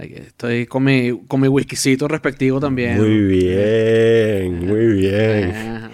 Estoy 0.00 0.66
con 0.66 0.84
mi, 0.84 1.20
con 1.28 1.40
mi 1.40 1.48
whiskycito 1.48 2.08
respectivo 2.08 2.58
también. 2.58 2.96
Muy 2.96 3.20
bien, 3.26 4.66
muy 4.66 4.86
bien. 4.98 5.90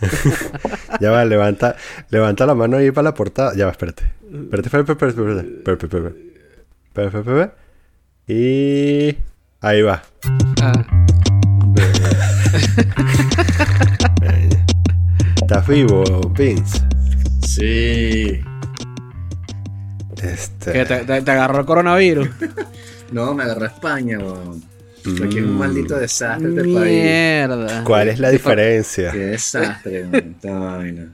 Ya 1.00 1.10
va, 1.10 1.24
levanta, 1.24 1.76
levanta 2.10 2.44
la 2.46 2.54
mano 2.54 2.76
ahí 2.76 2.90
para 2.90 3.04
la 3.06 3.14
portada. 3.14 3.54
Ya 3.56 3.64
va, 3.66 3.70
espérate. 3.72 4.02
Espérate, 4.32 4.68
espérate, 4.68 4.92
espérate, 4.92 5.20
espérate. 5.20 5.48
Espérate, 5.58 5.86
espérate. 5.86 7.18
Espérate. 7.18 7.52
Y... 8.28 9.16
Ahí 9.60 9.82
va. 9.82 10.02
Ah, 10.62 10.86
¿Estás 15.42 15.66
vivo, 15.68 16.02
Vince? 16.36 16.80
Sí. 17.46 18.40
Este... 20.22 20.84
te, 20.84 21.04
te- 21.04 21.22
te 21.22 21.30
agarró 21.30 21.60
el 21.60 21.66
coronavirus. 21.66 22.28
No, 23.14 23.34
me 23.34 23.44
agarró 23.44 23.64
España, 23.66 24.18
weón. 24.18 24.62
Que 25.02 25.10
es 25.10 25.20
un 25.44 25.54
Mm. 25.54 25.58
maldito 25.58 25.96
desastre 25.98 26.48
este 26.48 26.62
país. 26.62 27.02
Mierda. 27.04 27.84
¿Cuál 27.84 28.08
es 28.08 28.18
la 28.18 28.30
diferencia? 28.30 29.12
Qué 29.12 29.18
desastre, 29.18 30.02
weón, 30.04 30.34
esta 30.36 30.52
vaina. 30.58 31.12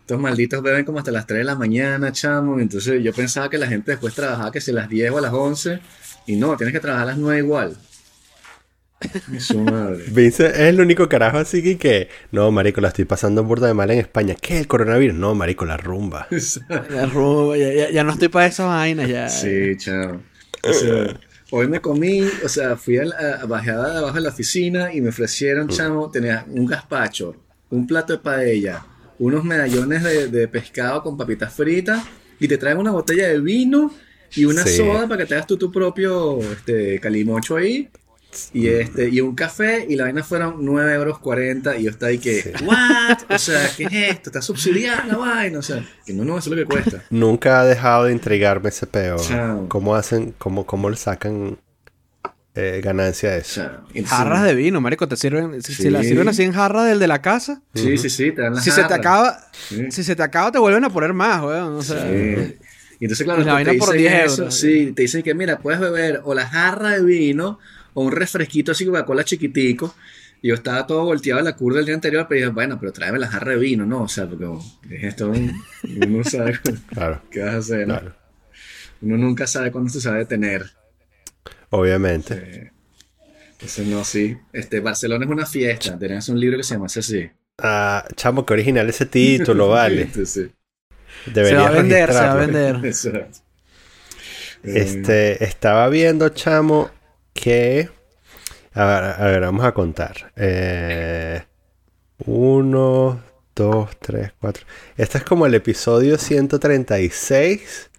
Estos 0.00 0.20
malditos 0.20 0.62
beben 0.62 0.84
como 0.84 0.98
hasta 1.00 1.10
las 1.10 1.26
3 1.26 1.40
de 1.40 1.44
la 1.44 1.54
mañana, 1.54 2.12
chamo. 2.12 2.58
Entonces 2.60 3.02
yo 3.02 3.12
pensaba 3.12 3.50
que 3.50 3.58
la 3.58 3.66
gente 3.66 3.90
después 3.90 4.14
trabajaba 4.14 4.50
que 4.50 4.60
si 4.60 4.70
a 4.70 4.74
las 4.74 4.88
10 4.88 5.10
o 5.10 5.18
a 5.18 5.20
las 5.20 5.32
11. 5.34 5.80
Y 6.26 6.36
no, 6.36 6.56
tienes 6.56 6.72
que 6.72 6.80
trabajar 6.80 7.04
a 7.08 7.10
las 7.10 7.18
9 7.18 7.38
igual. 7.40 7.76
Su 9.38 9.60
madre. 9.60 10.04
Vince 10.10 10.46
es 10.46 10.58
el 10.58 10.80
único 10.80 11.08
carajo 11.08 11.38
así 11.38 11.62
que, 11.62 11.76
que... 11.78 12.08
No, 12.32 12.50
marico, 12.50 12.80
la 12.80 12.88
estoy 12.88 13.04
pasando 13.04 13.44
burda 13.44 13.66
de 13.68 13.74
mal 13.74 13.90
en 13.90 13.98
España. 13.98 14.34
¿Qué? 14.40 14.58
¿El 14.58 14.66
coronavirus? 14.66 15.16
No, 15.16 15.34
marico, 15.34 15.64
la 15.66 15.76
rumba. 15.76 16.26
La 16.90 17.06
rumba, 17.06 17.56
ya, 17.56 17.72
ya- 17.72 17.90
ya 17.90 18.02
no 18.04 18.12
estoy 18.12 18.28
para 18.28 18.46
esas 18.46 18.66
vainas 18.66 19.08
ya. 19.08 19.28
Sí, 19.28 19.76
chao. 19.78 20.20
O 20.62 20.72
sea, 20.72 21.18
hoy 21.50 21.68
me 21.68 21.80
comí, 21.80 22.22
o 22.44 22.48
sea, 22.48 22.76
fui 22.76 22.98
a 22.98 23.04
la 23.04 23.16
a- 23.42 23.46
bajé 23.46 23.70
de 23.72 23.76
abajo 23.76 24.14
de 24.14 24.20
la 24.20 24.28
oficina 24.30 24.92
y 24.92 25.00
me 25.00 25.10
ofrecieron, 25.10 25.68
chamo, 25.68 26.10
tenía 26.10 26.44
un 26.48 26.66
gazpacho, 26.66 27.34
un 27.70 27.86
plato 27.86 28.12
de 28.14 28.18
paella, 28.18 28.84
unos 29.18 29.44
medallones 29.44 30.02
de, 30.02 30.28
de 30.28 30.48
pescado 30.48 31.02
con 31.02 31.16
papitas 31.16 31.52
fritas 31.52 32.02
y 32.40 32.46
te 32.48 32.56
traen 32.58 32.78
una 32.78 32.90
botella 32.92 33.28
de 33.28 33.40
vino 33.40 33.92
y 34.36 34.44
una 34.44 34.64
Sí. 34.64 34.76
soda 34.76 35.08
para 35.08 35.22
que 35.22 35.26
te 35.26 35.34
hagas 35.34 35.46
tú 35.46 35.56
tu 35.56 35.72
propio 35.72 36.38
este, 36.40 36.98
calimocho 37.00 37.56
ahí. 37.56 37.88
Y 38.52 38.68
este, 38.68 39.08
y 39.08 39.20
un 39.20 39.34
café, 39.34 39.86
y 39.88 39.96
la 39.96 40.04
vaina 40.04 40.22
fueron 40.22 40.56
9 40.60 40.94
euros 40.94 41.18
40, 41.18 41.76
y 41.76 41.84
yo 41.84 41.90
estaba 41.90 42.10
ahí 42.10 42.18
que, 42.18 42.42
Sí. 42.42 42.50
¿what? 42.64 43.18
O 43.28 43.38
sea, 43.38 43.68
¿qué 43.76 43.84
es 43.84 43.92
esto? 43.92 44.30
Está 44.30 44.42
subsidiada 44.42 45.04
la 45.06 45.16
vaina, 45.16 45.58
o 45.58 45.62
sea, 45.62 45.84
que 46.04 46.12
no, 46.12 46.24
no, 46.24 46.38
eso 46.38 46.50
es 46.50 46.56
lo 46.56 46.66
que 46.68 46.72
cuesta. 46.74 47.02
Nunca 47.10 47.60
ha 47.60 47.64
dejado 47.64 48.04
de 48.04 48.12
intrigarme 48.12 48.68
ese 48.70 48.86
peo. 48.86 49.16
Chao. 49.18 49.66
¿Cómo 49.68 49.94
hacen, 49.94 50.34
cómo, 50.38 50.64
cómo 50.66 50.90
le 50.90 50.96
sacan 50.96 51.58
eh, 52.54 52.80
ganancia 52.82 53.30
de 53.30 53.36
O 53.38 53.40
eso? 53.40 53.62
Jarras 54.06 54.42
de 54.42 54.54
vino, 54.54 54.80
marico, 54.80 55.06
te 55.06 55.16
sirven. 55.16 55.62
Si, 55.62 55.74
si 55.74 55.90
la 55.90 56.02
Sí. 56.02 56.08
sirven 56.08 56.28
así 56.28 56.42
en 56.42 56.52
jarra 56.52 56.84
del 56.84 56.98
de 56.98 57.06
la 57.06 57.22
casa, 57.22 57.62
Sí, 57.74 57.96
sí, 57.98 58.10
sí, 58.10 58.32
te 58.32 58.42
dan 58.42 58.54
las 58.54 58.64
si 58.64 58.70
se 58.70 58.76
te 58.76 58.82
jarras. 58.82 58.98
acaba, 58.98 59.40
Sí. 59.68 59.90
si 59.92 60.02
se 60.02 60.16
te 60.16 60.22
acaba, 60.24 60.50
te 60.50 60.58
vuelven 60.58 60.84
a 60.84 60.90
poner 60.90 61.12
más, 61.12 61.40
weón. 61.42 61.74
O 61.76 61.82
sea, 61.82 62.02
Sí. 62.02 62.56
Y 63.00 63.04
entonces, 63.04 63.24
claro, 63.24 63.42
Y 63.42 63.44
la 63.44 63.50
te 63.52 63.54
vaina 63.64 63.72
por 63.78 63.92
dicen 63.94 64.12
10 64.12 64.24
eso. 64.32 64.50
Sí, 64.50 64.92
te 64.96 65.02
dicen 65.02 65.22
que, 65.22 65.32
mira, 65.34 65.60
puedes 65.60 65.78
beber 65.78 66.20
o 66.24 66.34
la 66.34 66.48
jarra 66.48 66.90
de 66.90 67.04
vino 67.04 67.60
o 67.98 68.02
un 68.04 68.12
refresquito 68.12 68.72
así 68.72 68.86
Coca-Cola 68.86 69.24
chiquitico. 69.24 69.94
Y 70.40 70.48
yo 70.48 70.54
estaba 70.54 70.86
todo 70.86 71.04
volteado 71.04 71.40
a 71.40 71.42
la 71.42 71.56
curva 71.56 71.78
del 71.78 71.86
día 71.86 71.94
anterior, 71.96 72.26
pero 72.28 72.40
dije, 72.40 72.52
bueno, 72.52 72.78
pero 72.78 72.92
tráeme 72.92 73.18
la 73.18 73.28
jarra 73.28 73.52
de 73.52 73.58
vino, 73.58 73.84
¿no? 73.86 74.02
O 74.04 74.08
sea, 74.08 74.28
porque 74.28 74.46
es 74.90 75.04
esto, 75.04 75.30
uno 75.30 76.06
no 76.06 76.24
sabe 76.24 76.58
Claro, 76.92 77.22
qué 77.30 77.40
vas 77.42 77.54
a 77.54 77.58
hacer, 77.58 77.88
¿no? 77.88 78.00
claro. 78.00 78.14
Uno 79.00 79.16
nunca 79.16 79.46
sabe 79.46 79.72
cuándo 79.72 79.90
se 79.90 80.00
sabe 80.00 80.18
detener. 80.20 80.66
Obviamente. 81.70 82.34
Eh, 82.34 82.72
Entonces, 83.52 83.86
no, 83.86 84.04
sí. 84.04 84.36
Este, 84.52 84.80
Barcelona 84.80 85.24
es 85.24 85.30
una 85.30 85.46
fiesta. 85.46 85.98
Tenés 85.98 86.28
un 86.28 86.40
libro 86.40 86.56
que 86.58 86.64
se 86.64 86.74
llama 86.74 86.86
así. 86.86 87.30
Ah, 87.58 88.06
chamo, 88.16 88.44
qué 88.46 88.52
original 88.54 88.88
ese 88.88 89.06
título, 89.06 89.68
vale. 89.70 90.16
Se 90.24 90.52
Deberías 91.24 91.62
va 91.62 91.68
a 91.68 91.72
vender, 91.72 92.12
se 92.12 92.24
va 92.24 92.32
a 92.32 92.36
vender. 92.36 92.80
exacto. 92.82 93.40
Este, 94.62 95.42
estaba 95.44 95.88
viendo, 95.88 96.28
chamo, 96.30 96.90
que... 97.40 97.88
A 98.74 98.84
ver, 98.84 99.04
a 99.04 99.24
ver, 99.26 99.40
vamos 99.40 99.64
a 99.64 99.72
contar. 99.72 100.32
Eh, 100.36 101.42
uno, 102.26 103.20
dos, 103.54 103.90
tres, 104.00 104.32
cuatro. 104.40 104.64
Este 104.96 105.18
es 105.18 105.24
como 105.24 105.46
el 105.46 105.54
episodio 105.54 106.18
136. 106.18 107.90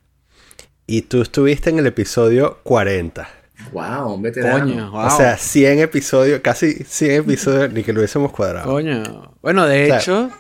Y 0.88 1.04
tú 1.04 1.22
estuviste 1.22 1.70
en 1.70 1.80
el 1.80 1.88
episodio 1.88 2.60
40. 2.64 3.28
Wow, 3.74 4.14
un 4.14 4.22
veterano. 4.22 4.60
Coño, 4.66 4.92
wow. 4.92 5.08
O 5.08 5.10
sea, 5.12 5.38
100 5.38 5.80
episodios, 5.80 6.40
casi 6.42 6.74
100 6.84 7.12
episodios, 7.24 7.72
ni 7.74 7.84
que 7.84 7.92
lo 7.94 8.00
hubiésemos 8.00 8.32
cuadrado. 8.32 8.72
Coño. 8.72 9.36
Bueno, 9.42 9.66
de 9.66 9.84
O 9.84 9.88
sea- 9.88 9.98
hecho, 10.00 10.32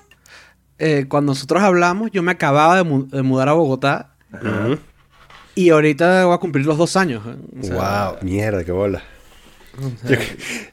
eh, 0.77 1.05
cuando 1.09 1.31
nosotros 1.33 1.61
hablamos, 1.61 2.11
yo 2.11 2.23
me 2.23 2.31
acababa 2.31 2.77
de, 2.77 2.83
mu- 2.83 3.07
de 3.07 3.21
mudar 3.21 3.49
a 3.49 3.53
Bogotá. 3.53 4.15
Y 5.59 5.69
ahorita 5.71 6.25
voy 6.25 6.35
a 6.35 6.37
cumplir 6.37 6.65
los 6.65 6.77
dos 6.77 6.95
años. 6.95 7.23
¿eh? 7.27 7.35
O 7.59 7.63
sea, 7.63 8.11
wow, 8.11 8.17
mierda, 8.21 8.63
qué 8.63 8.71
bola. 8.71 9.03
o 9.77 10.07
sea, 10.07 10.17
Yo, 10.17 10.23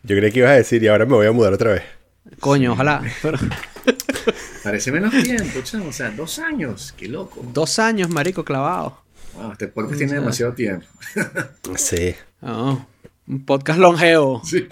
yo 0.05 0.17
creí 0.17 0.31
que 0.31 0.39
ibas 0.41 0.53
a 0.53 0.55
decir, 0.57 0.83
y 0.83 0.89
ahora 0.89 1.05
me 1.07 1.15
voy 1.15 1.27
a 1.27 1.33
mudar 1.33 1.53
otra 1.53 1.73
vez. 1.73 1.83
Coño, 2.41 2.73
ojalá. 2.73 3.03
Pero, 3.23 3.39
Parece 4.65 4.93
menos 4.93 5.13
tiempo, 5.23 5.61
chamo. 5.63 5.89
O 5.89 5.93
sea, 5.93 6.11
dos 6.11 6.39
años. 6.39 6.95
Qué 6.97 7.09
loco. 7.09 7.41
dos 7.53 7.79
años, 7.79 8.09
marico, 8.11 8.45
clavado. 8.45 9.01
Wow, 9.35 9.53
este 9.53 9.69
podcast 9.69 9.99
tiene 9.99 10.15
demasiado 10.15 10.53
tiempo. 10.53 10.87
Sí. 11.77 12.15
No, 12.41 12.87
un 13.27 13.45
podcast 13.45 13.79
longevo. 13.79 14.43
Sí. 14.45 14.69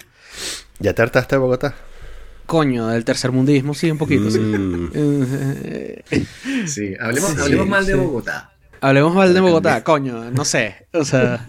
¿Ya 0.79 0.93
te 0.93 1.01
hartaste 1.01 1.35
de 1.35 1.39
Bogotá? 1.39 1.75
Coño, 2.45 2.87
del 2.87 3.03
tercermundismo, 3.03 3.73
sí, 3.73 3.89
un 3.91 3.97
poquito, 3.97 4.29
sí. 4.31 4.39
Mm. 4.39 4.91
Eh, 4.93 6.03
Sí, 6.67 6.93
hablemos, 6.99 7.31
Sí, 7.31 7.41
hablemos 7.41 7.67
mal 7.67 7.85
de. 7.85 7.95
Bogotá. 7.95 8.51
Hablemos 8.85 9.15
mal 9.15 9.33
de 9.33 9.41
Bogotá, 9.41 9.83
coño, 9.83 10.29
no 10.29 10.45
sé. 10.45 10.87
O 10.93 11.03
sea, 11.03 11.43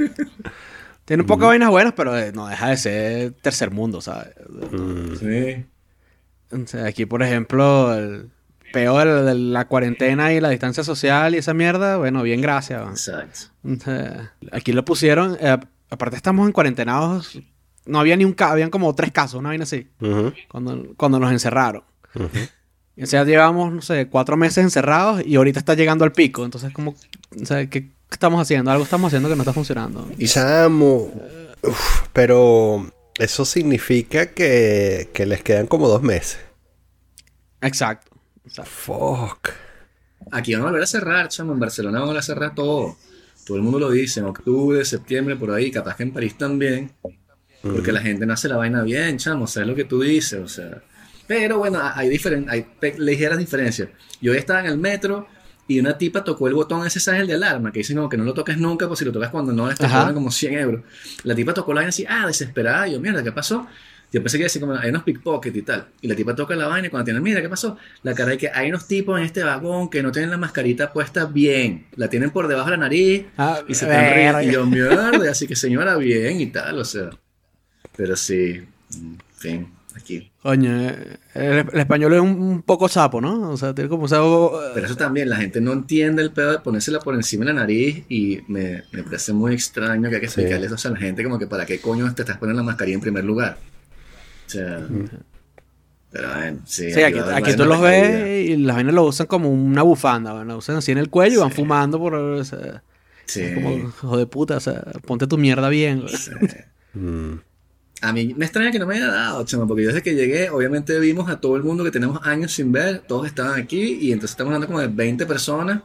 tiene 1.04 1.22
un 1.22 1.26
poco 1.26 1.42
de 1.42 1.48
vainas 1.48 1.68
buenas, 1.68 1.92
pero 1.92 2.16
eh, 2.16 2.32
no 2.32 2.46
deja 2.46 2.70
de 2.70 2.76
ser 2.78 3.32
tercer 3.42 3.70
mundo, 3.70 4.00
¿sabes? 4.00 4.28
Mm. 4.48 5.16
Sí. 5.16 5.66
O 6.50 6.66
sea, 6.66 6.86
aquí, 6.86 7.04
por 7.04 7.22
ejemplo, 7.22 7.92
el 7.92 8.30
peor 8.72 9.24
de 9.24 9.34
la 9.34 9.66
cuarentena 9.66 10.32
y 10.32 10.40
la 10.40 10.48
distancia 10.48 10.82
social 10.82 11.34
y 11.34 11.38
esa 11.38 11.52
mierda, 11.52 11.98
bueno, 11.98 12.22
bien, 12.22 12.40
gracias. 12.40 12.82
¿no? 12.82 12.90
Exacto. 12.90 14.30
Aquí 14.50 14.72
lo 14.72 14.86
pusieron, 14.86 15.36
eh, 15.38 15.58
aparte 15.90 16.16
estamos 16.16 16.46
en 16.46 16.52
cuarentenados, 16.52 17.38
no 17.84 18.00
había 18.00 18.16
ni 18.16 18.24
un 18.24 18.32
caso, 18.32 18.52
habían 18.52 18.70
como 18.70 18.94
tres 18.94 19.12
casos, 19.12 19.38
una 19.38 19.50
vaina 19.50 19.64
así, 19.64 19.88
cuando, 20.48 20.94
cuando 20.96 21.20
nos 21.20 21.30
encerraron. 21.32 21.84
ujú. 22.14 22.28
O 23.00 23.04
sea, 23.04 23.24
llevamos, 23.24 23.72
no 23.72 23.82
sé, 23.82 24.06
cuatro 24.08 24.38
meses 24.38 24.64
encerrados 24.64 25.22
y 25.24 25.36
ahorita 25.36 25.58
está 25.58 25.74
llegando 25.74 26.04
al 26.04 26.12
pico. 26.12 26.46
Entonces, 26.46 26.72
como, 26.72 26.94
o 27.40 27.44
sea, 27.46 27.68
¿qué 27.68 27.90
estamos 28.10 28.40
haciendo? 28.40 28.70
Algo 28.70 28.84
estamos 28.84 29.08
haciendo 29.08 29.28
que 29.28 29.36
no 29.36 29.42
está 29.42 29.52
funcionando. 29.52 30.08
Y 30.18 30.26
Chamo. 30.26 31.12
Uf, 31.62 32.02
pero 32.12 32.90
eso 33.18 33.44
significa 33.44 34.26
que, 34.32 35.10
que 35.12 35.26
les 35.26 35.42
quedan 35.42 35.66
como 35.66 35.88
dos 35.88 36.02
meses. 36.02 36.38
Exacto. 37.60 38.12
Exacto. 38.44 38.70
Fuck. 38.70 39.48
aquí 40.30 40.52
van 40.54 40.62
a 40.62 40.66
volver 40.66 40.82
a 40.82 40.86
cerrar, 40.86 41.28
chamo. 41.28 41.52
En 41.52 41.60
Barcelona 41.60 41.98
van 41.98 42.02
a 42.02 42.06
volver 42.06 42.20
a 42.20 42.22
cerrar 42.22 42.54
todo. 42.54 42.96
Todo 43.44 43.56
el 43.56 43.62
mundo 43.62 43.78
lo 43.78 43.90
dice. 43.90 44.20
En 44.20 44.26
octubre, 44.26 44.84
septiembre, 44.84 45.36
por 45.36 45.50
ahí. 45.50 45.70
Capaz 45.70 45.96
que 45.96 46.04
en 46.04 46.12
París 46.12 46.36
también. 46.38 46.92
Porque 47.62 47.90
la 47.90 48.00
gente 48.00 48.26
no 48.26 48.32
hace 48.34 48.48
la 48.48 48.56
vaina 48.56 48.82
bien, 48.82 49.16
chamo. 49.18 49.46
¿Sabes 49.48 49.68
lo 49.68 49.74
que 49.74 49.84
tú 49.84 50.00
dices? 50.02 50.38
O 50.40 50.46
sea. 50.48 50.82
Pero 51.26 51.58
bueno, 51.58 51.80
hay, 51.82 52.08
diferen- 52.08 52.46
hay 52.48 52.66
ligeras 52.98 53.38
diferencias. 53.38 53.88
Yo 54.20 54.30
hoy 54.30 54.38
estaba 54.38 54.60
en 54.60 54.66
el 54.66 54.78
metro 54.78 55.26
y 55.68 55.80
una 55.80 55.98
tipa 55.98 56.22
tocó 56.22 56.46
el 56.48 56.54
botón 56.54 56.86
ese, 56.86 57.00
¿sabes? 57.00 57.22
El 57.22 57.26
de 57.26 57.34
alarma, 57.34 57.72
que 57.72 57.80
dice 57.80 57.94
no, 57.94 58.08
que 58.08 58.16
no 58.16 58.24
lo 58.24 58.34
toques 58.34 58.56
nunca, 58.58 58.86
pues 58.86 59.00
si 59.00 59.04
lo 59.04 59.12
tocas 59.12 59.30
cuando 59.30 59.52
no, 59.52 59.68
te 59.68 59.84
cobran 59.84 60.14
como 60.14 60.30
100 60.30 60.54
euros. 60.54 60.82
La 61.24 61.34
tipa 61.34 61.52
tocó 61.52 61.72
la 61.72 61.78
vaina 61.78 61.88
así, 61.88 62.04
ah, 62.08 62.26
desesperada. 62.26 62.86
Y 62.88 62.92
yo, 62.92 63.00
mierda, 63.00 63.22
¿qué 63.22 63.32
pasó? 63.32 63.66
Yo 64.12 64.22
pensé 64.22 64.38
que 64.38 64.44
decía 64.44 64.60
como, 64.60 64.74
hay 64.74 64.90
unos 64.90 65.02
pickpockets 65.02 65.56
y 65.56 65.62
tal. 65.62 65.88
Y 66.00 66.06
la 66.06 66.14
tipa 66.14 66.34
toca 66.34 66.54
la 66.54 66.68
vaina 66.68 66.86
y 66.86 66.90
cuando 66.90 67.04
tiene, 67.04 67.20
mira, 67.20 67.42
¿qué 67.42 67.48
pasó? 67.48 67.76
La 68.04 68.14
cara 68.14 68.30
de 68.30 68.38
que 68.38 68.48
hay 68.48 68.68
unos 68.68 68.86
tipos 68.86 69.18
en 69.18 69.24
este 69.26 69.42
vagón 69.42 69.90
que 69.90 70.02
no 70.02 70.12
tienen 70.12 70.30
la 70.30 70.36
mascarita 70.36 70.92
puesta 70.92 71.24
bien. 71.24 71.86
La 71.96 72.08
tienen 72.08 72.30
por 72.30 72.46
debajo 72.46 72.70
de 72.70 72.76
la 72.76 72.82
nariz 72.84 73.26
Ah, 73.36 73.60
y 73.66 73.74
se 73.74 73.86
están 73.86 74.14
riendo. 74.14 74.42
Y 74.42 74.52
yo, 74.52 74.64
mierda, 74.66 75.30
así 75.30 75.48
que 75.48 75.56
señora, 75.56 75.96
bien 75.96 76.40
y 76.40 76.46
tal, 76.46 76.78
o 76.78 76.84
sea. 76.84 77.10
Pero 77.96 78.14
sí, 78.14 78.62
en 78.94 79.18
fin, 79.34 79.68
aquí. 79.96 80.30
Coño, 80.42 80.70
eh, 80.88 81.16
el, 81.34 81.66
el 81.72 81.80
español 81.80 82.14
es 82.14 82.20
un, 82.20 82.30
un 82.40 82.62
poco 82.62 82.88
sapo, 82.88 83.20
¿no? 83.20 83.50
O 83.50 83.56
sea, 83.56 83.74
tiene 83.74 83.88
como 83.90 84.06
sapo... 84.08 84.60
eh, 84.62 84.70
Pero 84.74 84.86
eso 84.86 84.96
también, 84.96 85.28
la 85.28 85.36
gente 85.36 85.60
no 85.60 85.72
entiende 85.72 86.22
el 86.22 86.30
pedo 86.32 86.52
de 86.52 86.58
ponérsela 86.58 87.00
por 87.00 87.14
encima 87.14 87.44
de 87.44 87.52
la 87.52 87.60
nariz 87.60 88.04
y 88.08 88.40
me, 88.48 88.82
me 88.92 89.02
parece 89.02 89.32
muy 89.32 89.54
extraño 89.54 90.08
que 90.08 90.16
hay 90.16 90.20
que 90.20 90.28
Sí. 90.28 90.40
explicarle 90.40 90.66
eso 90.66 90.88
a 90.88 90.92
la 90.92 90.98
gente 90.98 91.24
como 91.24 91.38
que 91.38 91.46
para 91.46 91.66
qué 91.66 91.80
coño 91.80 92.12
te 92.14 92.22
estás 92.22 92.38
poniendo 92.38 92.62
la 92.62 92.66
mascarilla 92.66 92.94
en 92.96 93.00
primer 93.00 93.24
lugar. 93.24 93.58
O 94.46 94.50
sea, 94.50 94.86
pero 96.12 96.28
bueno, 96.34 96.58
sí. 96.64 96.92
Sí, 96.92 97.02
aquí, 97.02 97.54
tú 97.56 97.64
los 97.64 97.80
ves 97.80 98.48
y 98.48 98.56
las 98.56 98.76
vainas 98.76 98.94
lo 98.94 99.04
usan 99.04 99.26
como 99.26 99.50
una 99.50 99.82
bufanda, 99.82 100.32
¿no? 100.32 100.44
Lo 100.44 100.56
usan 100.58 100.76
así 100.76 100.92
en 100.92 100.98
el 100.98 101.10
cuello 101.10 101.34
y 101.34 101.40
van 101.40 101.50
fumando 101.50 101.98
por... 101.98 102.14
o 102.14 102.44
sea, 102.44 102.82
Sí. 103.26 103.42
Como, 103.54 103.72
hijo 103.76 104.16
de 104.16 104.26
puta, 104.26 104.56
o 104.56 104.60
sea, 104.60 104.84
ponte 105.04 105.26
tu 105.26 105.36
mierda 105.36 105.68
bien. 105.68 106.04
Sí. 106.08 106.30
Mm. 106.94 107.40
A 108.02 108.12
mí 108.12 108.34
me 108.36 108.44
extraña 108.44 108.70
que 108.70 108.78
no 108.78 108.86
me 108.86 108.96
haya 108.96 109.08
dado, 109.08 109.44
chamo, 109.44 109.66
porque 109.66 109.84
yo 109.84 109.88
desde 109.88 110.02
que 110.02 110.14
llegué, 110.14 110.50
obviamente 110.50 110.98
vimos 110.98 111.30
a 111.30 111.40
todo 111.40 111.56
el 111.56 111.62
mundo 111.62 111.82
que 111.82 111.90
tenemos 111.90 112.20
años 112.26 112.52
sin 112.52 112.70
ver, 112.70 113.00
todos 113.00 113.26
estaban 113.26 113.58
aquí, 113.58 113.98
y 114.00 114.12
entonces 114.12 114.32
estamos 114.32 114.50
hablando 114.52 114.66
como 114.66 114.80
de 114.80 114.88
20 114.88 115.24
personas, 115.24 115.82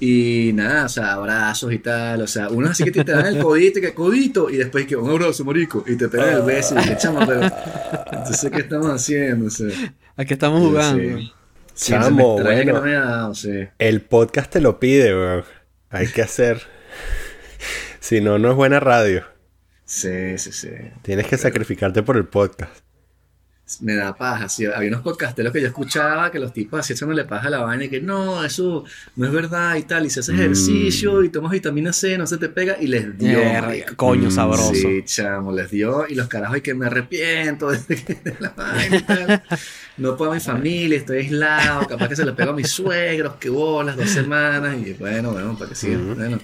y 0.00 0.50
nada, 0.54 0.86
o 0.86 0.88
sea, 0.88 1.12
abrazos 1.12 1.72
y 1.72 1.78
tal, 1.78 2.20
o 2.22 2.26
sea, 2.26 2.48
unos 2.48 2.72
así 2.72 2.84
que 2.84 2.90
te, 2.90 3.04
te 3.04 3.12
dan 3.12 3.26
el 3.26 3.38
codito, 3.42 3.78
y 3.78 3.82
que 3.82 3.94
codito, 3.94 4.50
y 4.50 4.56
después 4.56 4.86
que 4.86 4.96
un 4.96 5.08
abrazo, 5.08 5.44
marico, 5.44 5.84
y 5.86 5.96
te 5.96 6.08
pegan 6.08 6.34
el 6.34 6.42
beso, 6.42 6.74
y 6.78 6.88
que 6.88 6.96
chamo, 6.96 7.20
pero, 7.24 7.42
entonces, 7.44 8.50
¿qué 8.50 8.60
estamos 8.62 8.90
haciendo? 8.90 9.46
O 9.46 9.50
sea, 9.50 9.68
Aquí 10.16 10.32
estamos 10.32 10.60
jugando. 10.60 11.18
Sí. 11.18 11.32
Sí, 11.74 11.92
Chamo, 11.92 12.38
extraña 12.38 12.64
que 12.64 12.72
bueno. 12.72 12.78
no 12.78 12.84
me 12.86 12.96
haya 12.96 13.04
dado, 13.04 13.34
sí. 13.34 13.68
El 13.78 14.00
podcast 14.00 14.50
te 14.50 14.62
lo 14.62 14.80
pide, 14.80 15.14
weón. 15.14 15.44
Hay 15.90 16.06
que 16.06 16.22
hacer. 16.22 16.62
si 18.00 18.22
no, 18.22 18.38
no 18.38 18.50
es 18.50 18.56
buena 18.56 18.80
radio. 18.80 19.35
Sí, 19.86 20.36
sí, 20.36 20.52
sí. 20.52 20.68
Tienes 21.02 21.26
que 21.26 21.38
sacrificarte 21.38 22.02
por 22.02 22.16
el 22.16 22.24
podcast. 22.26 22.84
Me 23.80 23.96
da 23.96 24.14
paja, 24.16 24.48
sí. 24.48 24.64
Había 24.64 24.90
unos 24.90 25.00
podcasteros 25.02 25.52
que 25.52 25.60
yo 25.60 25.66
escuchaba 25.66 26.30
que 26.30 26.38
los 26.38 26.52
tipos 26.52 26.78
así 26.78 26.94
no 27.04 27.12
le 27.12 27.24
paja 27.24 27.50
la 27.50 27.58
vaina 27.64 27.86
y 27.86 27.88
que 27.88 28.00
no, 28.00 28.44
eso 28.44 28.84
no 29.16 29.26
es 29.26 29.32
verdad 29.32 29.74
y 29.74 29.82
tal. 29.82 30.06
Y 30.06 30.10
si 30.10 30.20
haces 30.20 30.36
Mm. 30.36 30.38
ejercicio 30.38 31.24
y 31.24 31.30
tomas 31.30 31.50
vitamina 31.50 31.92
C, 31.92 32.16
no 32.16 32.28
se 32.28 32.38
te 32.38 32.48
pega. 32.48 32.76
Y 32.80 32.86
les 32.86 33.18
dio. 33.18 33.42
Marico. 33.44 33.96
coño, 33.96 34.28
Mm, 34.28 34.30
sabroso. 34.30 34.72
Sí, 34.72 35.02
chamo, 35.04 35.50
les 35.50 35.68
dio. 35.68 36.06
Y 36.08 36.14
los 36.14 36.28
carajos, 36.28 36.58
y 36.58 36.60
que 36.60 36.74
me 36.74 36.86
arrepiento 36.86 37.70
de, 37.72 37.78
de 37.78 38.36
la 38.38 38.50
vaina 38.50 38.96
y 38.98 39.02
tal. 39.02 39.42
No 39.96 40.16
puedo 40.16 40.30
a 40.30 40.34
mi 40.34 40.40
familia, 40.40 40.98
estoy 40.98 41.18
aislado. 41.18 41.88
Capaz 41.88 42.08
que 42.08 42.14
se 42.14 42.24
le 42.24 42.34
pego 42.34 42.50
a 42.52 42.54
mis 42.54 42.68
suegros, 42.70 43.34
que 43.36 43.48
bolas, 43.50 43.96
dos 43.96 44.10
semanas. 44.10 44.76
Y 44.78 44.92
bueno, 44.92 45.32
bueno, 45.32 45.56
para 45.58 45.70
que 45.70 45.74
sigan. 45.74 46.04
Ujú. 46.10 46.14
Bueno, 46.14 46.38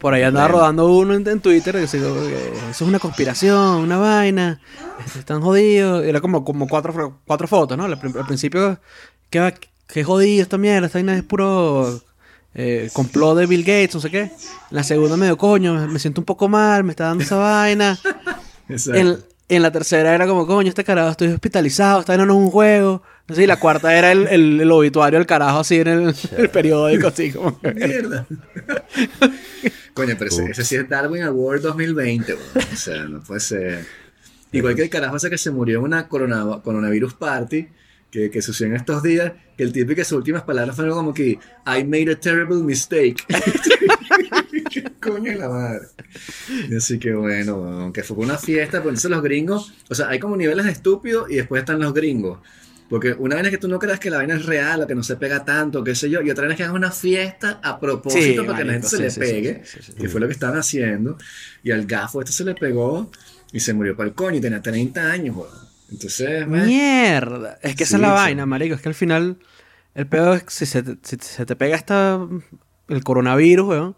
Por 0.00 0.14
ahí 0.14 0.22
andaba 0.22 0.48
rodando 0.48 0.90
uno 0.90 1.14
en, 1.14 1.28
en 1.28 1.40
Twitter 1.40 1.74
que 1.74 1.80
decía 1.82 2.00
eso 2.00 2.70
es 2.70 2.80
una 2.80 2.98
conspiración, 2.98 3.76
una 3.82 3.98
vaina, 3.98 4.60
este, 5.04 5.18
están 5.18 5.42
jodidos. 5.42 6.04
Era 6.04 6.20
como, 6.22 6.42
como 6.44 6.66
cuatro, 6.68 7.20
cuatro 7.26 7.46
fotos, 7.46 7.76
¿no? 7.76 7.84
Al, 7.84 7.98
principio, 8.26 8.78
que, 9.28 9.40
va- 9.40 9.52
que 9.86 10.02
jodido 10.04 10.42
esta 10.42 10.56
mierda, 10.56 10.86
esta 10.86 10.98
vaina 10.98 11.16
es 11.16 11.22
puro 11.22 12.00
eh, 12.54 12.88
complot 12.94 13.36
de 13.38 13.46
Bill 13.46 13.60
Gates, 13.62 13.94
no 13.94 14.00
sé 14.00 14.10
qué. 14.10 14.20
En 14.22 14.30
la 14.70 14.84
segunda 14.84 15.18
medio 15.18 15.36
coño, 15.36 15.74
me, 15.74 15.86
me 15.86 15.98
siento 15.98 16.22
un 16.22 16.24
poco 16.24 16.48
mal, 16.48 16.82
me 16.82 16.92
está 16.92 17.04
dando 17.04 17.22
esa 17.24 17.36
vaina. 17.36 17.98
exacto. 18.70 18.98
En, 18.98 19.18
en 19.50 19.62
la 19.62 19.70
tercera 19.70 20.14
era 20.14 20.26
como, 20.26 20.46
coño, 20.46 20.70
este 20.70 20.82
carajo, 20.84 21.10
estoy 21.10 21.28
hospitalizado, 21.28 22.00
esta 22.00 22.12
vaina 22.12 22.24
no 22.24 22.32
es 22.34 22.38
un 22.38 22.50
juego. 22.50 23.02
No 23.28 23.34
sé, 23.36 23.44
y 23.44 23.46
la 23.46 23.60
cuarta 23.60 23.96
era 23.96 24.10
el, 24.10 24.26
el, 24.26 24.60
el 24.60 24.70
obituario 24.72 25.18
del 25.18 25.26
carajo 25.26 25.60
así 25.60 25.76
en 25.76 25.86
el, 25.88 26.14
el 26.36 26.50
periódico, 26.50 27.06
así 27.08 27.30
como 27.30 27.60
que- 27.60 27.72
Mierda. 27.74 28.26
Coño, 29.94 30.14
pero 30.18 30.30
ese, 30.30 30.44
ese 30.50 30.64
sí 30.64 30.76
es 30.76 30.88
Darwin 30.88 31.22
Award 31.22 31.60
2020, 31.62 32.34
weón. 32.34 32.44
O 32.72 32.76
sea, 32.76 33.04
no 33.04 33.20
puede 33.22 33.40
ser. 33.40 33.84
Igual 34.52 34.74
que 34.74 34.82
el 34.82 34.90
carajo 34.90 35.16
ese 35.16 35.30
que 35.30 35.38
se 35.38 35.50
murió 35.50 35.78
en 35.78 35.84
una 35.84 36.08
corona- 36.08 36.60
coronavirus 36.62 37.14
party 37.14 37.68
que, 38.10 38.30
que 38.30 38.42
sucedió 38.42 38.70
en 38.74 38.76
estos 38.80 39.02
días, 39.02 39.32
que 39.56 39.62
el 39.62 39.72
tipo 39.72 39.94
que 39.94 40.04
sus 40.04 40.18
últimas 40.18 40.42
palabras 40.42 40.74
fueron 40.74 40.94
como 40.94 41.14
que 41.14 41.38
I 41.66 41.84
made 41.84 42.10
a 42.10 42.18
terrible 42.18 42.56
mistake. 42.64 43.24
Coño 45.00 45.32
la 45.34 45.48
madre. 45.48 45.86
Y 46.68 46.76
así 46.76 46.98
que 46.98 47.12
bueno, 47.14 47.52
aunque 47.80 48.02
fue 48.02 48.16
una 48.18 48.36
fiesta, 48.38 48.78
pero 48.78 48.90
entonces 48.90 49.10
los 49.10 49.22
gringos, 49.22 49.72
o 49.88 49.94
sea, 49.94 50.08
hay 50.08 50.18
como 50.18 50.36
niveles 50.36 50.64
de 50.66 50.72
estúpido 50.72 51.28
y 51.28 51.36
después 51.36 51.60
están 51.60 51.78
los 51.80 51.94
gringos. 51.94 52.40
Porque 52.90 53.12
una 53.12 53.36
vaina 53.36 53.48
es 53.48 53.54
que 53.54 53.58
tú 53.60 53.68
no 53.68 53.78
creas 53.78 53.98
que 54.00 54.10
la 54.10 54.18
vaina 54.18 54.34
es 54.34 54.44
real 54.44 54.82
o 54.82 54.86
que 54.86 54.94
no 54.96 55.02
se 55.02 55.16
pega 55.16 55.44
tanto, 55.44 55.82
qué 55.82 55.94
sé 55.94 56.10
yo, 56.10 56.20
y 56.20 56.30
otra 56.30 56.42
vaina 56.42 56.54
es 56.54 56.56
que 56.58 56.64
hagan 56.64 56.76
una 56.76 56.90
fiesta 56.90 57.60
a 57.62 57.78
propósito 57.80 58.44
para 58.44 58.58
que 58.58 58.64
la 58.64 58.72
gente 58.74 58.88
se 58.88 58.98
le 58.98 59.10
sí, 59.10 59.20
pegue, 59.20 59.62
que 59.98 60.08
fue 60.08 60.20
lo 60.20 60.26
que 60.26 60.32
estaban 60.32 60.58
haciendo, 60.58 61.16
y 61.62 61.70
al 61.70 61.86
gafo 61.86 62.20
este 62.20 62.32
se 62.32 62.44
le 62.44 62.54
pegó 62.54 63.10
y 63.52 63.60
se 63.60 63.72
murió 63.72 63.96
para 63.96 64.08
el 64.08 64.14
coño 64.14 64.36
y 64.38 64.40
tenía 64.40 64.60
30 64.60 65.10
años, 65.10 65.36
weón. 65.36 65.48
Entonces, 65.90 66.46
bueno, 66.46 66.66
Mierda. 66.66 67.58
Es 67.62 67.74
que 67.76 67.84
esa 67.84 67.96
es 67.96 68.02
la 68.02 68.12
vaina, 68.12 68.44
marico. 68.46 68.74
Es 68.74 68.80
que 68.80 68.88
al 68.88 68.94
final, 68.94 69.38
el 69.94 70.06
peor 70.06 70.36
es 70.36 70.42
que 70.44 70.50
si 70.50 70.66
se, 70.66 70.82
te- 70.82 70.96
si 71.02 71.16
se 71.20 71.46
te 71.46 71.56
pega 71.56 71.76
esta, 71.76 72.20
el 72.88 73.04
coronavirus, 73.04 73.68
weón. 73.68 73.96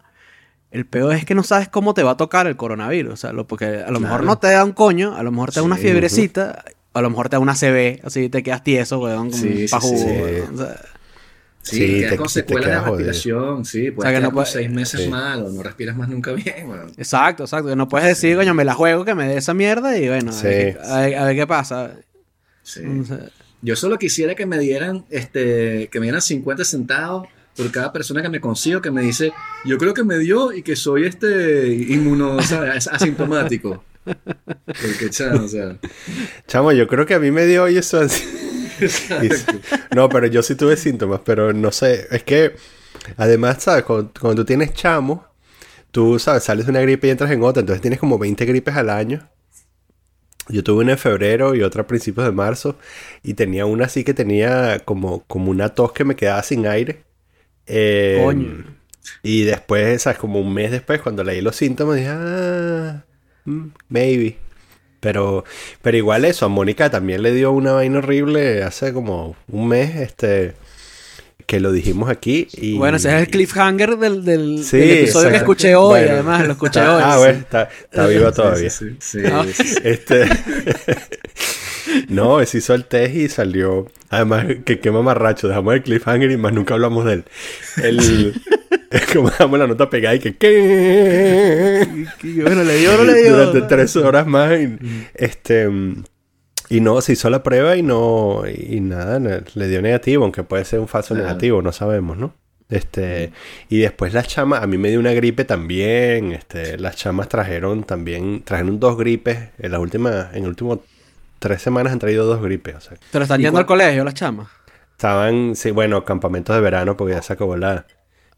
El 0.71 0.87
peor 0.87 1.13
es 1.13 1.23
que 1.25 1.35
no 1.35 1.43
sabes 1.43 1.69
cómo 1.69 1.93
te 1.93 2.01
va 2.01 2.11
a 2.11 2.17
tocar 2.17 2.47
el 2.47 2.55
coronavirus. 2.55 3.13
O 3.13 3.17
sea, 3.17 3.31
lo, 3.31 3.45
porque 3.45 3.83
a 3.85 3.91
lo 3.91 3.99
mejor 3.99 4.23
no 4.23 4.39
te 4.39 4.47
da 4.51 4.63
un 4.65 4.71
coño, 4.71 5.15
a 5.15 5.21
lo 5.21 5.31
mejor 5.31 5.51
te 5.51 5.59
da 5.59 5.63
una 5.63 5.75
fiebrecita, 5.77 6.65
a 6.93 7.01
lo 7.01 7.09
mejor 7.09 7.29
te 7.29 7.35
da 7.35 7.39
una 7.39 7.55
CB, 7.55 8.01
así 8.03 8.29
te 8.29 8.43
quedas 8.43 8.63
tieso, 8.63 8.99
weón, 8.99 9.31
como 9.31 9.41
Sí, 9.43 9.47
un 9.47 9.67
sí, 9.67 9.97
sí. 9.97 10.05
weón. 10.05 10.53
O 10.53 10.57
sea, 10.57 10.75
sí, 11.61 11.77
Sí, 11.77 11.87
quedas 11.99 12.11
te- 12.11 12.17
con 12.17 12.27
te 12.27 12.33
secuelas 12.33 12.65
de 12.65 12.71
quedas 12.71 12.85
respiración, 12.85 13.65
sí, 13.65 13.91
puedes 13.91 14.09
sea, 14.09 14.11
que 14.11 14.17
quedar 14.19 14.21
no 14.23 14.31
puede- 14.33 14.45
seis 14.47 14.69
meses 14.69 15.01
sí. 15.01 15.07
mal 15.09 15.43
o 15.45 15.49
no 15.49 15.63
respiras 15.63 15.95
más 15.95 16.09
nunca 16.09 16.31
bien, 16.33 16.69
weón. 16.69 16.91
exacto, 16.97 17.43
exacto. 17.43 17.69
Que 17.69 17.75
no 17.75 17.87
puedes 17.87 18.07
decir, 18.07 18.35
coño, 18.35 18.53
me 18.53 18.63
la 18.65 18.73
juego, 18.73 19.05
que 19.05 19.15
me 19.15 19.27
dé 19.27 19.37
esa 19.37 19.53
mierda 19.53 19.97
y 19.97 20.07
bueno, 20.07 20.31
Sí. 20.31 20.47
a, 20.47 20.49
ver, 20.49 20.73
qué- 20.73 20.79
a 20.85 20.97
ver- 20.99 21.15
a 21.17 21.25
ver 21.25 21.35
qué 21.35 21.47
pasa. 21.47 21.95
Sí. 22.63 22.81
O 22.85 23.03
sea, 23.05 23.19
Yo 23.65 23.77
solo 23.77 23.97
quisiera 23.97 24.35
que 24.35 24.45
me 24.45 24.59
dieran, 24.59 25.05
este, 25.09 25.87
que 25.89 25.99
me 26.01 26.05
dieran 26.07 26.21
50 26.21 26.65
centavos 26.65 27.29
por 27.55 27.71
cada 27.71 27.93
persona 27.93 28.21
que 28.21 28.27
me 28.27 28.41
consigo 28.41 28.81
que 28.81 28.91
me 28.91 29.01
dice, 29.01 29.31
yo 29.63 29.77
creo 29.77 29.93
que 29.93 30.03
me 30.03 30.17
dio 30.17 30.51
y 30.51 30.63
que 30.63 30.75
soy 30.75 31.05
este 31.05 31.67
inmuno, 31.73 32.41
¿sabes? 32.41 32.87
asintomático. 32.91 33.83
Porque, 34.05 35.09
chamo, 35.09 35.45
o 35.45 35.47
sea, 35.47 35.77
Chamo, 36.47 36.71
yo 36.71 36.87
creo 36.87 37.05
que 37.05 37.13
a 37.13 37.19
mí 37.19 37.31
me 37.31 37.45
dio 37.45 37.63
hoy 37.63 37.77
eso. 37.77 37.99
así. 37.99 38.23
No, 39.95 40.09
pero 40.09 40.27
yo 40.27 40.41
sí 40.43 40.55
tuve 40.55 40.75
síntomas, 40.77 41.21
pero 41.23 41.53
no 41.53 41.71
sé. 41.71 42.07
Es 42.11 42.23
que, 42.23 42.55
además, 43.17 43.63
¿sabes? 43.63 43.83
Cuando, 43.83 44.11
cuando 44.19 44.41
tú 44.41 44.45
tienes 44.45 44.73
chamo, 44.73 45.25
tú, 45.91 46.19
¿sabes? 46.19 46.43
Sales 46.43 46.65
de 46.65 46.71
una 46.71 46.81
gripe 46.81 47.07
y 47.07 47.11
entras 47.11 47.31
en 47.31 47.43
otra, 47.43 47.61
entonces 47.61 47.81
tienes 47.81 47.99
como 47.99 48.17
20 48.17 48.45
gripes 48.45 48.75
al 48.75 48.89
año. 48.89 49.29
Yo 50.49 50.63
tuve 50.63 50.83
una 50.83 50.93
en 50.93 50.97
febrero 50.97 51.55
y 51.55 51.61
otra 51.63 51.83
a 51.83 51.87
principios 51.87 52.25
de 52.25 52.33
marzo. 52.33 52.77
Y 53.21 53.35
tenía 53.35 53.65
una 53.65 53.85
así 53.85 54.03
que 54.03 54.13
tenía 54.13 54.79
como, 54.79 55.23
como 55.25 55.51
una 55.51 55.69
tos 55.69 55.93
que 55.93 56.03
me 56.03 56.15
quedaba 56.15 56.43
sin 56.43 56.67
aire. 56.67 57.03
Eh, 57.65 58.21
Coño. 58.23 58.65
Y 59.21 59.43
después, 59.43 60.01
¿sabes? 60.01 60.19
Como 60.19 60.39
un 60.41 60.53
mes 60.53 60.71
después, 60.71 61.01
cuando 61.01 61.23
leí 61.23 61.41
los 61.41 61.55
síntomas, 61.55 61.95
dije, 61.97 62.09
ah, 62.11 63.05
mm, 63.45 63.65
maybe. 63.89 64.37
Pero, 64.99 65.43
pero 65.81 65.97
igual 65.97 66.23
eso, 66.25 66.45
a 66.45 66.49
Mónica 66.49 66.89
también 66.89 67.21
le 67.23 67.33
dio 67.33 67.51
una 67.51 67.73
vaina 67.73 67.97
horrible 67.97 68.63
hace 68.63 68.93
como 68.93 69.35
un 69.49 69.67
mes, 69.67 69.97
este, 69.97 70.53
que 71.45 71.59
lo 71.59 71.73
dijimos 71.73 72.09
aquí. 72.09 72.47
Y, 72.53 72.77
Bueno, 72.77 72.95
ese 72.95 73.09
es 73.13 73.21
el 73.23 73.27
cliffhanger 73.27 73.97
del, 73.97 74.23
del, 74.23 74.63
Sí, 74.63 74.77
del 74.77 74.91
episodio 74.99 75.29
que 75.31 75.35
escuché 75.37 75.75
hoy, 75.75 75.99
Bueno. 75.99 76.13
además, 76.13 76.45
lo 76.47 76.53
escuché 76.53 76.79
Está- 76.79 76.95
hoy. 76.95 77.01
Ah, 77.05 77.13
sí. 77.15 77.19
bueno, 77.19 77.39
está, 77.39 77.69
está 77.83 78.07
viva 78.07 78.31
todavía. 78.31 78.69
Sí, 78.69 78.85
sí, 79.01 79.19
sí. 79.19 79.27
Ah. 79.29 79.45
Sí, 79.53 79.63
sí. 79.65 79.75
Este. 79.83 80.25
no, 82.07 82.45
se 82.45 82.57
hizo 82.59 82.73
el 82.73 82.85
test 82.85 83.15
y 83.15 83.27
salió. 83.29 83.87
Además, 84.09 84.45
que 84.65 84.79
qué 84.79 84.89
mamarracho. 84.91 85.47
Dejamos 85.49 85.73
el 85.73 85.83
cliffhanger 85.83 86.31
y 86.31 86.37
más 86.37 86.53
nunca 86.53 86.75
hablamos 86.75 87.03
de 87.05 87.13
él. 87.13 87.23
El. 87.83 88.41
es 88.93 89.05
como 89.13 89.29
dejamos 89.29 89.57
la 89.59 89.67
nota 89.67 89.89
pegada 89.89 90.15
y 90.15 90.19
que. 90.19 90.35
¿qué? 90.37 91.87
Bueno, 92.43 92.63
le 92.63 92.77
dio 92.77 92.95
no 92.95 93.03
le 93.03 93.23
dio. 93.23 93.35
Durante 93.35 93.61
tres 93.63 93.95
horas 93.95 94.27
más. 94.27 94.51
Y, 94.59 94.77
este. 95.15 95.67
Y 96.69 96.79
no, 96.79 97.01
se 97.01 97.13
hizo 97.13 97.29
la 97.29 97.43
prueba 97.43 97.75
y 97.75 97.81
no. 97.81 98.43
Y 98.47 98.79
nada, 98.79 99.19
le 99.19 99.67
dio 99.67 99.81
negativo, 99.81 100.23
aunque 100.23 100.43
puede 100.43 100.63
ser 100.65 100.79
un 100.79 100.87
falso 100.87 101.15
negativo, 101.15 101.61
no 101.61 101.71
sabemos, 101.71 102.17
¿no? 102.17 102.33
Este. 102.69 103.31
Y 103.67 103.79
después 103.79 104.13
las 104.13 104.27
chamas, 104.27 104.61
a 104.61 104.67
mí 104.67 104.77
me 104.77 104.89
dio 104.89 104.99
una 104.99 105.13
gripe 105.13 105.43
también. 105.43 106.31
Este, 106.31 106.77
las 106.77 106.95
chamas 106.95 107.29
trajeron 107.29 107.83
también. 107.83 108.43
Trajeron 108.43 108.79
dos 108.79 108.97
gripes. 108.97 109.49
En 109.57 109.71
las 109.71 109.81
últimas. 109.81 110.33
En 110.33 110.43
el 110.43 110.49
último 110.49 110.83
tres 111.39 111.61
semanas 111.61 111.91
han 111.93 111.99
traído 111.99 112.25
dos 112.25 112.41
gripes. 112.41 112.75
O 112.75 112.81
sea, 112.81 112.97
Pero 113.11 113.23
están 113.23 113.41
¿Y 113.41 113.45
yendo 113.45 113.59
al 113.59 113.65
colegio 113.65 114.03
las 114.03 114.13
chamas. 114.13 114.47
estaban, 114.91 115.55
sí, 115.55 115.71
bueno, 115.71 116.05
campamentos 116.05 116.55
de 116.55 116.61
verano 116.61 116.95
porque 116.95 117.15
ya 117.15 117.21
se 117.23 117.33
acabó 117.33 117.57
la. 117.57 117.85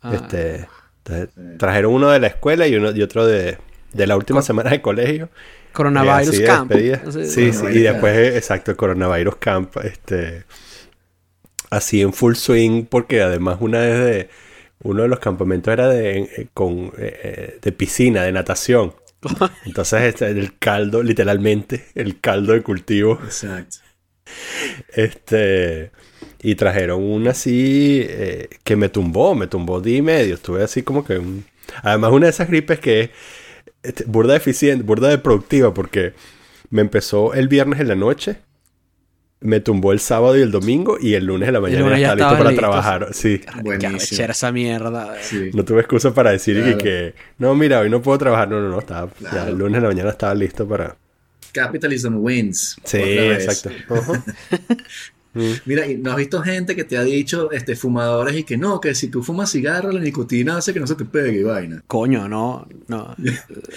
Ah. 0.06 0.16
Este. 0.16 0.68
entonces, 1.06 1.58
trajeron 1.58 1.94
uno 1.94 2.10
de 2.10 2.20
la 2.20 2.28
escuela 2.28 2.68
y 2.68 2.76
uno 2.76 2.92
y 2.92 3.02
otro 3.02 3.26
de, 3.26 3.58
de 3.94 4.08
la 4.08 4.16
última 4.16 4.42
semana 4.42 4.70
de 4.70 4.82
colegio. 4.82 5.30
Coronavirus 5.74 6.40
Eh, 6.40 6.44
Camp. 6.46 6.72
Sí, 7.12 7.52
sí, 7.52 7.66
y 7.74 7.80
después, 7.80 8.36
exacto, 8.36 8.72
el 8.72 8.78
coronavirus 8.78 9.36
camp, 9.36 9.76
este, 9.84 10.46
así 11.70 12.02
en 12.02 12.14
full 12.14 12.36
swing, 12.36 12.86
porque 12.86 13.22
además 13.22 13.58
una 13.60 13.80
vez 13.80 14.00
de, 14.00 14.30
uno 14.84 15.04
de 15.04 15.08
los 15.10 15.20
campamentos 15.20 15.72
era 15.72 15.90
de, 15.90 16.20
eh, 16.20 16.48
con, 16.54 16.94
eh, 16.98 17.20
eh, 17.24 17.60
de 17.62 17.72
piscina, 17.72 18.24
de 18.24 18.32
natación. 18.32 18.94
Entonces, 19.66 20.02
este, 20.04 20.30
el 20.30 20.58
caldo, 20.58 21.04
literalmente, 21.04 21.86
el 21.96 22.20
caldo 22.20 22.54
de 22.54 22.62
cultivo, 22.62 23.20
Exacto. 23.24 23.78
este, 24.94 25.92
y 26.48 26.56
trajeron 26.56 27.02
una 27.04 27.32
así 27.32 28.02
eh, 28.08 28.50
que 28.64 28.76
me 28.76 28.90
tumbó, 28.90 29.34
me 29.36 29.48
tumbó 29.48 29.82
día 29.82 29.98
y 29.98 30.02
medio, 30.02 30.36
estuve 30.36 30.64
así 30.64 30.84
como 30.84 31.04
que, 31.04 31.18
un- 31.18 31.44
además 31.82 32.12
una 32.12 32.28
de 32.28 32.32
esas 32.32 32.48
gripes 32.48 32.80
que 32.80 33.02
es 33.02 33.10
este, 33.84 34.04
burda 34.06 34.36
eficiente, 34.36 34.84
burda 34.84 35.10
de 35.10 35.18
productiva, 35.18 35.74
porque 35.74 36.14
me 36.70 36.82
empezó 36.82 37.34
el 37.34 37.48
viernes 37.48 37.80
en 37.80 37.88
la 37.88 37.96
noche, 37.96 38.38
me 39.42 39.60
tumbó 39.60 39.92
el 39.92 40.00
sábado 40.00 40.38
y 40.38 40.42
el 40.42 40.52
domingo 40.52 40.98
y 41.00 41.14
el 41.16 41.26
lunes 41.26 41.48
de 41.48 41.52
la 41.54 41.60
mañana 41.62 41.82
lunes 41.82 42.00
ya 42.00 42.08
ya 42.08 42.14
estaba 42.14 42.32
listo 42.32 42.38
para 42.44 42.52
estabas 42.52 42.76
listo, 42.76 42.82
trabajar. 43.02 43.14
Sí. 43.14 43.40
Qué 43.40 43.62
Buenísimo. 43.62 44.24
esa 44.32 44.52
mierda. 44.52 45.16
Sí. 45.22 45.52
No 45.54 45.66
tuve 45.66 45.80
excusa 45.82 46.14
para 46.14 46.32
decir 46.32 46.56
Claro. 46.62 46.78
que, 46.78 46.84
que, 46.84 47.14
no, 47.38 47.54
mira, 47.56 47.80
hoy 47.82 47.90
no 47.90 48.02
puedo 48.02 48.18
trabajar. 48.18 48.48
No, 48.50 48.60
no, 48.62 48.70
no, 48.70 48.80
estaba, 48.80 49.10
ya 49.20 49.30
Claro. 49.30 49.50
el 49.52 49.58
lunes 49.58 49.74
de 49.74 49.82
la 49.82 49.88
mañana 49.88 50.10
estaba 50.12 50.34
listo 50.34 50.68
para... 50.68 50.96
Capitalism 51.52 52.18
wins. 52.18 52.76
Sí, 52.84 52.98
otra 52.98 53.24
vez. 53.38 53.46
exacto. 53.46 53.70
Ujú. 55.36 55.46
Mira, 55.66 55.86
¿y 55.86 55.98
¿no 55.98 56.12
has 56.12 56.18
visto 56.18 56.42
gente 56.42 56.76
que 56.76 56.84
te 56.86 56.98
ha 56.98 57.04
dicho, 57.04 57.52
este, 57.52 57.76
fumadores, 57.76 58.36
y 58.38 58.44
que 58.44 58.58
no, 58.58 58.80
que 58.80 58.96
si 58.96 59.10
tú 59.10 59.22
fumas 59.22 59.52
cigarro, 59.52 59.92
la 59.92 60.00
nicotina 60.00 60.58
hace 60.58 60.74
que 60.74 60.80
no 60.80 60.88
se 60.88 60.96
te 60.96 61.06
pegue 61.06 61.40
y 61.40 61.44
vaina? 61.44 61.84
Coño, 61.88 62.28
no, 62.28 62.68
no. 62.88 63.16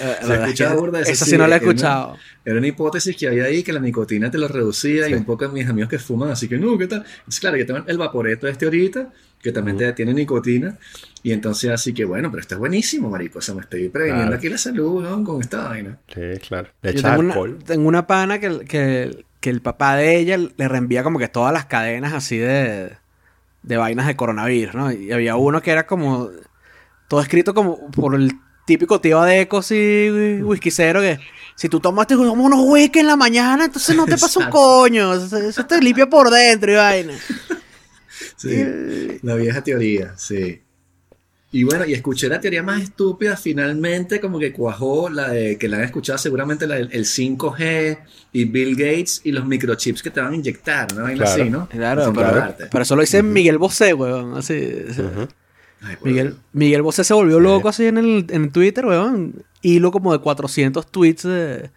Eh, 0.01 0.17
la 0.27 0.35
es 0.37 0.41
escuchado 0.43 0.75
que 0.75 0.81
burda 0.81 0.99
de 0.99 1.03
eso, 1.05 1.13
Esa 1.13 1.25
sí, 1.25 1.31
sí 1.33 1.37
no 1.39 1.47
la 1.47 1.57
he 1.57 1.61
que 1.61 1.67
escuchado. 1.67 2.17
Era 2.45 2.57
una 2.59 2.67
hipótesis 2.67 3.17
que 3.17 3.27
había 3.29 3.45
ahí 3.45 3.63
que 3.63 3.73
la 3.73 3.81
nicotina 3.81 4.31
te 4.31 4.39
lo 4.39 4.47
reducía 4.49 5.09
y 5.09 5.15
un 5.15 5.25
poco 5.25 5.45
a 5.47 5.49
mis 5.49 5.69
amigos 5.69 5.91
que 5.91 5.99
fuman, 5.99 6.31
así 6.31 6.49
que 6.49 6.57
no, 6.59 6.79
¿qué 6.79 6.87
tal? 6.87 7.05
Es 7.29 7.41
claro, 7.41 7.57
yo 7.57 7.67
tengo 7.67 7.83
el 7.87 7.99
vaporeto 7.99 8.47
este 8.47 8.65
ahorita, 8.67 9.13
que 9.43 9.53
también 9.53 9.77
te 9.77 9.93
tiene 9.93 10.15
nicotina, 10.15 10.79
y 11.23 11.33
entonces 11.33 11.71
así 11.71 11.93
que 11.93 12.05
bueno, 12.05 12.31
pero 12.31 12.41
esto 12.41 12.55
es 12.55 12.59
buenísimo, 12.59 13.11
marico, 13.11 13.39
o 13.41 13.43
sea, 13.43 13.55
me 13.55 13.63
estoy 13.63 13.89
preveniendo 13.89 14.25
Claro. 14.25 14.37
aquí 14.37 14.49
la 14.49 14.59
salud, 14.59 15.03
¿no? 15.03 15.25
Con 15.25 15.41
esta 15.43 15.69
vaina. 15.69 15.99
Sí, 16.13 16.21
claro. 16.47 16.69
Le 16.83 16.93
tengo 16.93 17.19
una, 17.19 17.33
alcohol. 17.35 17.59
tengo 17.67 17.89
una 17.89 18.07
pana 18.07 18.39
que, 18.39 18.61
que, 18.61 19.25
que 19.41 19.51
el 19.51 19.61
papá 19.63 19.97
de 19.97 20.17
ella 20.17 20.37
le 20.37 20.69
reenvía 20.69 21.03
como 21.03 21.19
que 21.19 21.29
todas 21.29 21.53
las 21.53 21.67
cadenas 21.67 22.13
así 22.13 22.39
de, 22.39 22.97
de 23.63 23.77
vainas 23.77 24.07
de 24.07 24.17
coronavirus, 24.17 24.75
¿no? 24.75 24.93
Y 24.93 25.13
había 25.13 25.37
uno 25.37 25.63
que 25.63 25.71
era 25.71 25.87
como 25.87 26.31
todo 27.09 27.21
escrito 27.21 27.55
como 27.55 27.91
por 27.91 28.15
el 28.15 28.33
típico 28.67 29.01
tío 29.01 29.21
Adeco, 29.21 29.59
así, 29.59 30.11
whiskycero, 30.43 31.01
que 31.01 31.19
si 31.55 31.69
tú 31.69 31.81
tomaste 31.81 32.17
como 32.17 32.33
unos 32.33 32.61
whisky 32.65 32.99
en 32.99 33.07
la 33.07 33.17
mañana, 33.17 33.65
entonces 33.65 33.97
no 33.97 34.05
te 34.05 34.19
pasa 34.19 34.41
un 34.41 34.51
coño, 34.51 35.15
eso, 35.15 35.39
eso 35.39 35.67
te 35.67 35.81
limpia 35.81 36.09
por 36.09 36.31
dentro 36.31 36.71
y 36.71 36.75
vaina. 36.75 37.15
Sí, 38.37 38.65
la 39.23 39.35
vieja 39.35 39.63
teoría, 39.63 40.15
sí. 40.17 40.63
Y 41.51 41.65
bueno, 41.65 41.87
y 41.87 41.95
escuché 41.95 42.29
la 42.29 42.41
teoría 42.41 42.63
más 42.63 42.83
estúpida, 42.83 43.35
finalmente 43.35 44.21
como 44.21 44.39
que 44.39 44.53
cuajó 44.53 45.09
la 45.09 45.31
de 45.31 45.57
que 45.57 45.67
la 45.67 45.79
han 45.79 45.85
escuchado 45.85 46.19
seguramente 46.19 46.67
la 46.67 46.75
del 46.75 46.91
el 46.93 47.07
5G 47.07 47.99
y 48.33 48.45
Bill 48.45 48.77
Gates 48.77 49.23
y 49.25 49.33
los 49.33 49.47
microchips 49.47 50.03
que 50.03 50.11
te 50.11 50.21
van 50.21 50.35
a 50.35 50.37
inyectar, 50.37 50.93
¿no? 50.95 51.07
Claro. 51.07 51.25
así, 51.25 51.49
¿no? 51.49 51.67
Claro, 51.71 52.13
pero, 52.15 52.27
pararte. 52.27 52.67
pero 52.71 52.83
eso 52.83 52.95
lo 52.95 53.01
dice 53.01 53.23
Miguel 53.23 53.57
Bosé, 53.57 53.95
weón, 53.95 54.37
así. 54.37 54.55
Ay, 55.81 55.97
por 55.97 56.09
Miguel. 56.09 56.37
Miguel 56.53 56.83
Bosé 56.83 57.03
se 57.03 57.15
volvió 57.15 57.41
loco 57.41 57.71
así 57.71 57.87
en 57.87 57.97
el 57.97 58.27
en 58.29 58.51
Twitter, 58.51 58.85
weón. 58.85 59.43
Hilo 59.63 59.91
como 59.91 60.13
de 60.13 60.19
400 60.19 60.87
tweets 60.91 61.23
de, 61.23 61.71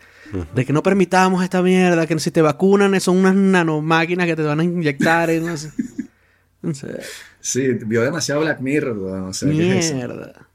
de 0.53 0.65
que 0.65 0.73
no 0.73 0.83
permitamos 0.83 1.45
esta 1.45 1.61
mierda, 1.61 2.05
que 2.07 2.19
si 2.19 2.29
te 2.29 2.41
vacunan 2.41 2.99
son 2.99 3.17
unas 3.17 3.35
nanomáquinas 3.35 4.27
que 4.27 4.35
te 4.35 4.41
van 4.41 4.59
a 4.59 4.63
inyectar 4.65 5.29
y 5.29 5.39
no 5.39 5.55
sé. 5.55 5.71
No 6.63 6.75
sé. 6.75 6.99
Sí, 7.41 7.67
vio 7.85 8.03
demasiado 8.03 8.41
Black 8.41 8.59
Mirror, 8.61 8.97
weón, 8.97 9.31
o. 9.31 9.45
Mierda. 9.45 10.47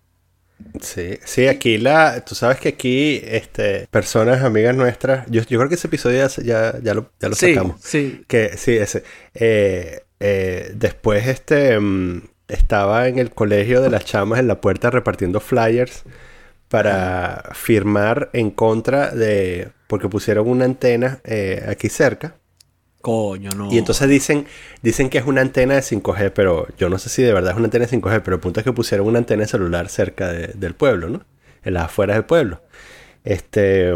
Sí, 0.80 1.18
sí, 1.24 1.46
aquí 1.48 1.78
la, 1.78 2.24
tú 2.24 2.34
sabes 2.34 2.58
que 2.58 2.68
aquí, 2.70 3.20
este, 3.24 3.86
personas, 3.90 4.42
amigas 4.42 4.74
nuestras, 4.74 5.26
yo, 5.30 5.42
yo 5.42 5.58
creo 5.58 5.68
que 5.68 5.74
ese 5.74 5.86
episodio 5.86 6.26
ya, 6.26 6.42
ya, 6.42 6.78
ya 6.82 6.94
lo, 6.94 7.10
ya 7.20 7.28
lo 7.28 7.34
Sí, 7.34 7.54
sacamos. 7.54 7.80
sí. 7.82 8.24
Que 8.26 8.56
sí, 8.56 8.72
ese. 8.76 9.02
Eh, 9.34 10.00
eh, 10.20 10.72
después, 10.74 11.26
este, 11.28 11.78
mm, 11.78 12.22
estaba 12.48 13.08
en 13.08 13.18
el 13.18 13.30
colegio 13.32 13.80
de 13.82 13.90
las 13.90 14.04
chamas 14.04 14.38
en 14.38 14.48
la 14.48 14.60
puerta 14.60 14.90
repartiendo 14.90 15.40
flyers 15.40 16.04
para 16.68 17.50
firmar 17.54 18.30
en 18.32 18.50
contra 18.50 19.10
de, 19.10 19.68
porque 19.88 20.08
pusieron 20.08 20.48
una 20.48 20.64
antena 20.64 21.20
eh, 21.24 21.64
aquí 21.68 21.88
cerca. 21.88 22.34
Coño, 23.06 23.50
no. 23.52 23.72
Y 23.72 23.78
entonces 23.78 24.08
dicen, 24.08 24.46
dicen 24.82 25.10
que 25.10 25.18
es 25.18 25.24
una 25.26 25.40
antena 25.40 25.74
de 25.74 25.80
5G, 25.82 26.32
pero 26.34 26.66
yo 26.76 26.88
no 26.88 26.98
sé 26.98 27.08
si 27.08 27.22
de 27.22 27.32
verdad 27.32 27.52
es 27.52 27.56
una 27.56 27.66
antena 27.66 27.86
de 27.86 27.90
5G, 27.96 28.20
pero 28.24 28.34
el 28.36 28.40
punto 28.40 28.58
es 28.60 28.64
que 28.64 28.72
pusieron 28.72 29.06
una 29.06 29.18
antena 29.18 29.42
de 29.42 29.48
celular 29.48 29.88
cerca 29.88 30.32
de- 30.32 30.48
del 30.54 30.74
pueblo, 30.74 31.08
¿no? 31.08 31.24
En 31.62 31.74
las 31.74 31.84
afueras 31.84 32.16
del 32.16 32.24
pueblo. 32.24 32.62
Este, 33.24 33.92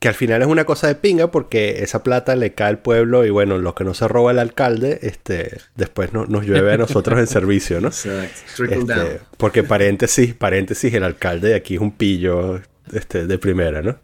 que 0.00 0.08
al 0.08 0.14
final 0.14 0.42
es 0.42 0.48
una 0.48 0.64
cosa 0.64 0.86
de 0.88 0.96
pinga 0.96 1.30
porque 1.30 1.82
esa 1.82 2.02
plata 2.02 2.36
le 2.36 2.52
cae 2.52 2.68
al 2.68 2.78
pueblo 2.78 3.24
y 3.24 3.30
bueno, 3.30 3.56
lo 3.58 3.74
que 3.74 3.84
no 3.84 3.94
se 3.94 4.06
roba 4.08 4.32
el 4.32 4.38
alcalde, 4.38 4.98
este, 5.02 5.58
después 5.74 6.12
no- 6.12 6.26
nos 6.26 6.44
llueve 6.44 6.72
a 6.72 6.76
nosotros 6.76 7.18
en 7.18 7.26
servicio, 7.26 7.80
¿no? 7.80 7.90
Este, 8.80 8.94
down. 8.94 9.18
porque 9.38 9.62
paréntesis, 9.62 10.34
paréntesis, 10.34 10.92
el 10.92 11.04
alcalde 11.04 11.48
de 11.50 11.54
aquí 11.54 11.76
es 11.76 11.80
un 11.80 11.92
pillo 11.92 12.60
este, 12.92 13.26
de 13.26 13.38
primera, 13.38 13.80
¿no? 13.82 13.96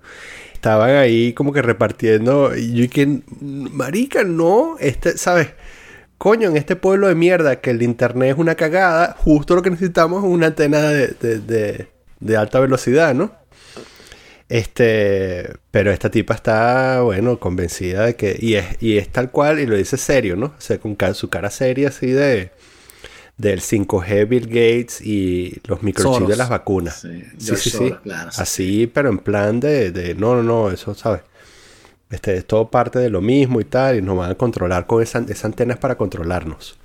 Estaban 0.63 0.91
ahí 0.91 1.33
como 1.33 1.53
que 1.53 1.61
repartiendo 1.61 2.57
y 2.57 2.73
yo 2.75 2.89
que, 2.89 3.19
marica, 3.41 4.23
no, 4.23 4.77
este, 4.79 5.19
¿sabes? 5.19 5.49
Coño, 6.19 6.49
en 6.51 6.57
este 6.57 6.77
pueblo 6.77 7.09
de 7.09 7.17
mierda 7.17 7.61
que 7.61 7.71
el 7.71 7.83
internet 7.83 8.31
es 8.35 8.39
una 8.39 8.55
cagada, 8.55 9.17
justo 9.19 9.57
lo 9.57 9.63
que 9.63 9.71
necesitamos 9.71 10.23
es 10.23 10.31
una 10.31 10.47
antena 10.47 10.79
de, 10.83 11.09
de- 11.21 11.39
de- 11.41 11.89
de 12.21 12.37
alta 12.37 12.61
velocidad, 12.61 13.13
¿no? 13.13 13.33
Este, 14.49 15.51
pero 15.73 15.91
esta 15.91 16.11
tipa 16.11 16.35
está, 16.35 17.01
bueno, 17.03 17.39
convencida 17.41 18.07
de 18.07 18.15
que, 18.17 18.37
y 18.39 18.55
es, 18.55 18.67
y 18.81 18.99
es 18.99 19.09
tal 19.09 19.31
cual, 19.33 19.59
y 19.59 19.67
lo 19.67 19.77
dice 19.77 19.97
serio, 19.97 20.37
¿no? 20.37 20.47
O 20.47 20.61
sea, 20.61 20.79
con 20.79 20.97
su 21.15 21.29
cara 21.29 21.51
seria 21.51 21.89
así 21.89 22.07
de, 22.13 22.53
del 23.43 23.61
5G 23.61 24.29
Bill 24.29 24.47
Gates 24.47 25.01
y 25.01 25.61
los 25.67 25.83
microchips 25.83 26.15
Soros. 26.15 26.29
de 26.29 26.37
las 26.37 26.49
vacunas. 26.49 27.01
Sí, 27.01 27.25
Sí, 27.39 27.57
sí, 27.57 27.93
claro, 28.03 28.31
sí. 28.31 28.41
Así, 28.41 28.87
pero 28.87 29.09
en 29.11 29.19
plan 29.19 29.59
de, 29.59 29.91
de, 29.91 30.15
no, 30.15 30.37
no, 30.37 30.43
no, 30.45 30.71
eso, 30.71 30.95
¿sabes? 30.95 31.23
Este, 32.09 32.37
es 32.37 32.47
todo 32.47 32.71
parte 32.71 33.01
de 33.01 33.11
lo 33.11 33.21
mismo 33.21 33.61
y 33.61 33.65
tal, 33.65 33.99
y 33.99 34.03
nos 34.03 34.17
van 34.17 34.31
a 34.31 34.35
controlar 34.37 34.87
con 34.87 35.03
esa, 35.03 35.25
esa 35.29 35.49
antena 35.49 35.75
es 35.75 35.81
para 35.81 35.97
controlarnos. 35.97 36.79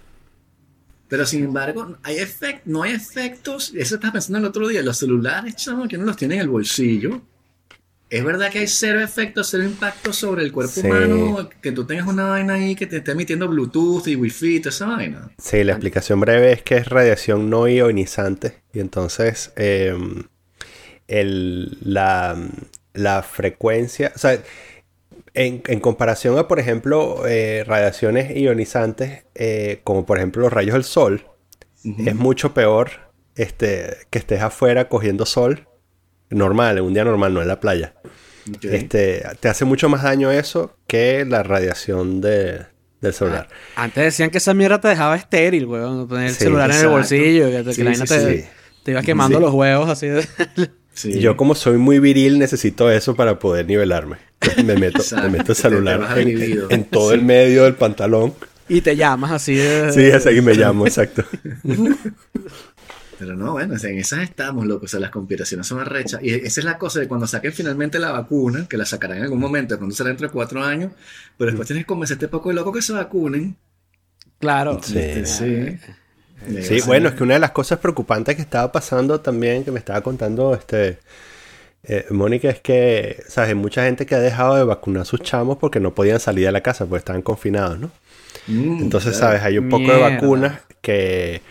Pero 1.07 1.25
sin 1.27 1.43
embargo, 1.45 1.95
hay 2.01 2.17
efect 2.17 2.65
no 2.65 2.81
hay 2.83 2.93
efectos. 2.93 3.71
Eso 3.75 3.95
estaba 3.95 4.13
pensando 4.13 4.39
el 4.39 4.45
otro 4.45 4.67
día. 4.67 4.81
Los 4.81 4.97
celulares, 4.97 5.55
chamo, 5.55 5.87
que 5.87 5.95
uno 5.95 6.05
los 6.07 6.17
tiene 6.17 6.35
en 6.35 6.41
el 6.41 6.49
bolsillo. 6.49 7.21
Es 8.09 8.23
verdad 8.23 8.49
que 8.51 8.59
hay 8.59 8.67
cero 8.67 9.01
efectos, 9.01 9.49
cero 9.51 9.63
impacto 9.63 10.13
sobre 10.13 10.43
el 10.43 10.51
cuerpo 10.53 10.71
Sí. 10.73 10.87
humano. 10.87 11.49
Que 11.61 11.71
tú 11.73 11.85
tengas 11.85 12.07
una 12.07 12.25
vaina 12.27 12.53
ahí 12.53 12.73
que 12.75 12.87
te 12.87 12.97
esté 12.97 13.11
emitiendo 13.11 13.47
Bluetooth 13.49 14.07
y 14.07 14.15
Wi-Fi 14.15 14.61
toda 14.61 14.69
esa 14.69 14.85
vaina. 14.87 15.29
Sí, 15.37 15.63
la 15.65 15.73
explicación 15.73 16.19
breve 16.21 16.53
es 16.53 16.61
que 16.63 16.77
es 16.77 16.87
radiación 16.87 17.49
no 17.49 17.67
ionizante 17.67 18.63
y 18.73 18.79
entonces 18.79 19.51
eh, 19.57 19.93
el- 21.07 21.77
la, 21.81 22.35
la 22.93 23.23
frecuencia, 23.23 24.11
o 24.15 24.19
sea, 24.19 24.41
en, 25.33 25.61
en 25.67 25.79
comparación 25.79 26.37
a, 26.37 26.47
por 26.47 26.59
ejemplo, 26.59 27.27
eh, 27.27 27.63
radiaciones 27.65 28.35
ionizantes, 28.35 29.23
eh, 29.35 29.81
como 29.83 30.05
por 30.05 30.17
ejemplo 30.17 30.43
los 30.43 30.53
rayos 30.53 30.73
del 30.73 30.83
sol, 30.83 31.25
es 31.83 32.15
mucho 32.15 32.53
peor 32.53 32.89
este, 33.35 33.95
que 34.09 34.19
estés 34.19 34.41
afuera 34.41 34.89
cogiendo 34.89 35.25
sol 35.25 35.66
normal, 36.29 36.77
en 36.77 36.83
un 36.83 36.93
día 36.93 37.03
normal, 37.03 37.33
no 37.33 37.41
en 37.41 37.47
la 37.47 37.59
playa. 37.59 37.93
Ok. 38.49 38.63
Este, 38.65 39.23
te 39.39 39.49
hace 39.49 39.65
mucho 39.65 39.89
más 39.89 40.03
daño 40.03 40.31
eso 40.31 40.75
que 40.87 41.25
la 41.25 41.43
radiación 41.43 42.21
de- 42.21 42.65
del 43.01 43.13
celular. 43.13 43.47
Antes 43.75 44.03
decían 44.05 44.29
que 44.31 44.37
esa 44.39 44.53
mierda 44.53 44.81
te 44.81 44.87
dejaba 44.87 45.15
estéril, 45.15 45.65
weón. 45.65 46.07
Tener 46.07 46.27
el 46.27 46.33
Sí, 46.33 46.39
celular 46.45 46.65
en 46.69 46.71
el 46.71 46.77
exacto. 46.77 46.91
bolsillo. 46.95 47.45
Que, 47.51 47.57
te- 47.57 47.63
que 47.65 47.73
Sí, 47.73 47.95
sí, 47.95 48.05
te, 48.05 48.37
sí. 48.41 48.45
te 48.83 48.91
iba 48.91 49.01
quemando 49.03 49.37
Sí. 49.37 49.43
los 49.43 49.53
huevos 49.53 49.89
así 49.89 50.07
de... 50.07 50.25
Sí. 50.93 51.11
Y 51.11 51.19
yo 51.19 51.37
como 51.37 51.53
soy 51.53 51.77
muy 51.77 51.99
viril 51.99 52.39
necesito 52.39 52.89
eso 52.89 53.15
para 53.15 53.37
poder 53.37 53.67
nivelarme. 53.67 54.17
Me 54.65 54.75
meto, 54.77 54.97
Exacto, 54.97 55.27
me 55.29 55.37
meto 55.37 55.51
el 55.51 55.55
celular 55.55 56.17
en, 56.17 56.25
dividido. 56.27 56.71
en 56.71 56.85
todo 56.85 57.13
el 57.13 57.21
medio 57.21 57.65
del 57.65 57.75
pantalón. 57.75 58.33
y 58.67 58.81
te 58.81 58.95
llamas 58.95 59.29
así 59.31 59.53
de... 59.53 59.91
Sí, 59.93 60.27
ahí 60.27 60.41
me 60.41 60.55
llamo, 60.55 60.87
exacto. 60.87 61.23
Pero 63.19 63.35
no, 63.35 63.53
bueno, 63.53 63.75
en 63.75 63.97
esas 63.97 64.19
estamos, 64.21 64.65
loco. 64.65 64.85
O 64.85 64.87
sea, 64.87 64.99
las 64.99 65.09
conspiraciones 65.09 65.65
son 65.65 65.79
arrechas. 65.79 66.21
Y 66.21 66.33
esa 66.33 66.61
es 66.61 66.65
la 66.65 66.77
cosa 66.77 66.99
de 66.99 67.07
cuando 67.07 67.25
saquen 67.27 67.51
finalmente 67.51 67.99
la 67.99 68.11
vacuna, 68.11 68.67
que 68.69 68.77
la 68.77 68.85
sacarán 68.85 69.17
en 69.17 69.23
algún 69.23 69.39
momento, 69.39 69.73
de 69.73 69.79
pronto 69.79 69.95
será 69.95 70.11
entre 70.11 70.29
cuatro 70.29 70.63
años, 70.63 70.91
pero 71.37 71.51
después 71.51 71.67
tienes 71.67 71.85
que 71.85 71.87
convencer 71.87 72.15
a 72.15 72.17
este 72.17 72.27
poco 72.27 72.49
de 72.49 72.55
loco 72.55 72.71
que 72.71 72.81
se 72.81 72.93
vacunen. 72.93 73.55
Claro. 74.39 74.79
Sí. 74.83 74.97
Este, 74.99 75.25
sí. 75.25 75.79
Sí, 76.61 76.81
bueno, 76.85 77.09
es 77.09 77.15
que 77.15 77.23
una 77.23 77.33
de 77.33 77.39
las 77.39 77.51
cosas 77.51 77.79
preocupantes 77.79 78.35
que 78.35 78.43
estaba 78.43 78.71
pasando 78.71 79.19
también, 79.19 79.63
que 79.63 79.71
me 79.71 79.79
estaba 79.79 80.01
contando 80.01 80.53
este 80.53 80.99
eh, 81.83 82.05
Mónica, 82.11 82.49
es 82.49 82.59
que, 82.59 83.23
¿sabes? 83.27 83.49
Hay 83.49 83.55
mucha 83.55 83.85
gente 83.85 84.05
que 84.05 84.13
ha 84.13 84.19
dejado 84.19 84.55
de 84.55 84.63
vacunar 84.63 85.03
a 85.03 85.05
sus 85.05 85.21
chamos 85.21 85.57
porque 85.57 85.79
no 85.79 85.95
podían 85.95 86.19
salir 86.19 86.45
de 86.45 86.51
la 86.51 86.61
casa, 86.61 86.85
porque 86.85 86.99
estaban 86.99 87.21
confinados, 87.21 87.79
¿no? 87.79 87.91
Mm, 88.47 88.83
Entonces, 88.83 89.17
claro. 89.17 89.33
¿sabes? 89.33 89.43
Hay 89.43 89.57
un 89.57 89.69
poco 89.69 89.91
de 89.91 89.99
vacunas 89.99 90.59
que, 90.81 91.41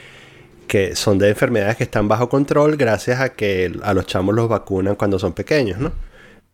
que 0.67 0.97
son 0.97 1.19
de 1.19 1.29
enfermedades 1.31 1.77
que 1.77 1.85
están 1.85 2.09
bajo 2.09 2.29
control 2.29 2.77
gracias 2.77 3.21
a 3.21 3.31
que 3.31 3.73
a 3.83 3.95
los 3.95 4.07
chamos 4.07 4.35
los 4.35 4.49
vacunan 4.49 4.97
cuando 4.97 5.19
son 5.19 5.33
pequeños, 5.33 5.79
¿no? 5.79 5.93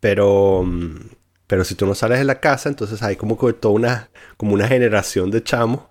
Pero, 0.01 0.63
mm, 0.65 0.97
pero 1.47 1.65
si 1.65 1.75
tú 1.75 1.87
no 1.87 1.95
sales 1.95 2.19
de 2.19 2.25
la 2.25 2.41
casa, 2.41 2.69
entonces 2.69 3.03
hay 3.03 3.17
como 3.17 3.39
que 3.39 3.53
toda 3.53 3.75
una, 3.75 4.11
como 4.37 4.55
una 4.55 4.69
generación 4.69 5.31
de 5.31 5.43
chamos 5.43 5.83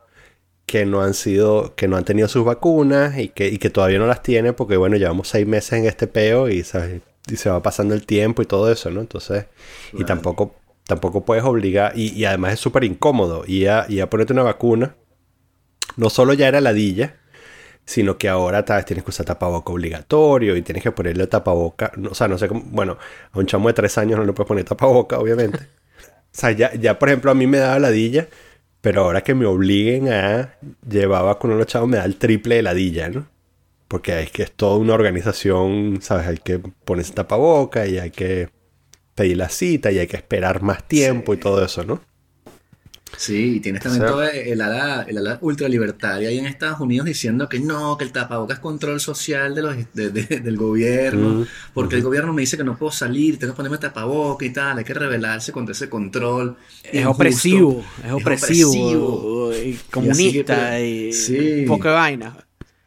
que 0.66 0.86
no 0.86 1.01
han 1.01 1.13
sido, 1.13 1.75
que 1.75 1.88
no 1.88 1.98
han 1.98 2.06
tenido 2.06 2.28
sus 2.28 2.46
vacunas 2.46 3.18
y 3.18 3.30
que, 3.30 3.48
y 3.50 3.58
que 3.58 3.70
todavía 3.70 4.00
no 4.00 4.08
las 4.08 4.24
tienen 4.24 4.54
porque, 4.54 4.78
bueno, 4.78 4.98
llevamos 4.98 5.28
seis 5.28 5.48
meses 5.48 5.74
en 5.74 5.86
este 5.86 6.08
peo 6.08 6.50
y, 6.50 6.63
¿sabes? 6.63 7.01
y 7.30 7.36
se 7.36 7.50
va 7.50 7.62
pasando 7.62 7.94
el 7.94 8.06
tiempo 8.06 8.42
y 8.42 8.46
todo 8.46 8.72
eso, 8.72 8.90
¿no? 8.90 9.01
Entonces, 9.01 9.46
y 9.94 10.04
tampoco, 10.06 10.56
tampoco 10.86 11.24
puedes 11.25 11.44
obligar, 11.44 11.94
y, 11.96 12.13
y 12.13 12.25
además 12.25 12.54
es 12.54 12.60
súper 12.60 12.84
incómodo, 12.84 13.44
y 13.46 13.66
a, 13.68 13.86
y 13.88 14.00
a 14.00 14.10
ponerte 14.10 14.34
una 14.34 14.44
vacuna, 14.44 14.96
no 15.98 16.10
solo 16.10 16.34
ya 16.34 16.48
era 16.48 16.62
ladilla, 16.62 17.21
sino 17.91 18.17
que 18.17 18.29
ahora 18.29 18.63
tal 18.63 18.77
vez 18.77 18.86
tienes 18.86 19.03
que 19.03 19.10
usar 19.10 19.25
tapaboca 19.25 19.74
obligatorio 19.74 20.55
y 20.55 20.62
tienes 20.62 20.81
que 20.81 20.91
ponerle 20.91 21.27
tapaboca, 21.27 21.91
o 22.10 22.15
sea, 22.15 22.27
no 22.29 22.38
sé 22.38 22.48
cómo, 22.48 22.62
bueno, 22.67 22.98
a 23.31 23.39
un 23.39 23.45
chamo 23.45 23.67
de 23.67 23.74
tres 23.74 23.98
años 23.98 24.17
no 24.17 24.25
le 24.25 24.31
puedes 24.33 24.48
poner 24.48 24.63
tapaboca, 24.63 25.19
obviamente. 25.19 25.57
o 25.57 26.31
sea, 26.31 26.51
ya, 26.51 26.74
ya 26.75 26.98
por 26.98 27.10
ejemplo 27.10 27.31
a 27.31 27.33
mí 27.36 27.48
me 27.48 27.57
da 27.57 27.77
ladilla, 27.79 28.27
pero 28.79 29.03
ahora 29.03 29.24
que 29.24 29.36
me 29.36 29.45
obliguen 29.45 30.07
a 30.12 30.55
llevar 30.89 31.25
vacuna 31.25 31.55
a 31.55 31.57
los 31.57 31.67
chavos 31.67 31.89
me 31.89 31.98
da 31.98 32.05
el 32.05 32.15
triple 32.15 32.55
de 32.55 32.62
ladilla, 32.63 33.10
¿no? 33.10 33.27
Porque 33.89 34.21
es 34.21 34.31
que 34.31 34.43
es 34.43 34.51
toda 34.53 34.77
una 34.77 34.93
organización, 34.93 36.00
¿sabes? 36.01 36.27
Hay 36.27 36.38
que 36.38 36.60
ponerse 36.60 37.13
tapaboca 37.13 37.88
y 37.88 38.00
hay 38.00 38.12
que 38.12 38.50
pedir 39.15 39.38
la 39.38 39.50
cita 39.50 39.91
y 39.91 40.00
hay 40.00 40.07
que 40.07 40.15
esperar 40.17 40.62
más 40.62 40.88
tiempo 40.88 41.33
y 41.33 41.38
todo 41.38 41.63
eso, 41.65 41.83
¿no? 41.83 42.01
Sí, 43.18 43.56
y 43.58 43.60
tienes 43.60 43.84
también 43.84 44.03
O 44.03 44.06
sea- 44.08 44.12
todo 44.13 44.24
el 44.24 44.62
ala, 44.62 45.06
el 45.08 45.18
ala 45.18 45.38
ultralibertaria 45.41 46.30
ahí 46.30 46.39
en 46.39 46.46
Estados 46.48 46.80
Unidos 46.80 47.06
diciendo 47.06 47.48
que 47.50 47.60
no, 47.60 47.98
que 47.98 48.03
el 48.06 48.12
tapabocas 48.12 48.58
es 48.58 48.62
control 48.62 49.00
social 49.00 49.53
de 49.53 49.62
los, 49.62 49.75
de- 49.94 50.10
de- 50.10 50.39
del 50.39 50.58
gobierno, 50.58 51.46
porque 51.74 51.96
el 51.98 52.01
gobierno 52.03 52.34
me 52.34 52.41
dice 52.41 52.58
que 52.58 52.63
no 52.63 52.77
puedo 52.77 52.91
salir, 52.91 53.38
tengo 53.38 53.53
que 53.53 53.58
ponerme 53.58 53.77
tapabocas 53.77 54.48
y 54.48 54.51
tal, 54.53 54.77
hay 54.80 54.84
que 54.84 54.94
rebelarse 54.94 55.51
contra 55.51 55.74
ese 55.74 55.88
control. 55.89 56.56
Es 56.84 56.94
injusto. 56.96 57.10
opresivo, 57.12 57.86
es 58.06 58.12
opresivo, 58.12 58.72
opresivo. 58.72 59.53
y 59.56 59.80
comunista 59.91 60.75
así 60.75 60.84
y, 60.84 61.10
que- 61.10 61.13
sí. 61.13 61.65
poca 61.68 61.91
vaina. 61.91 62.36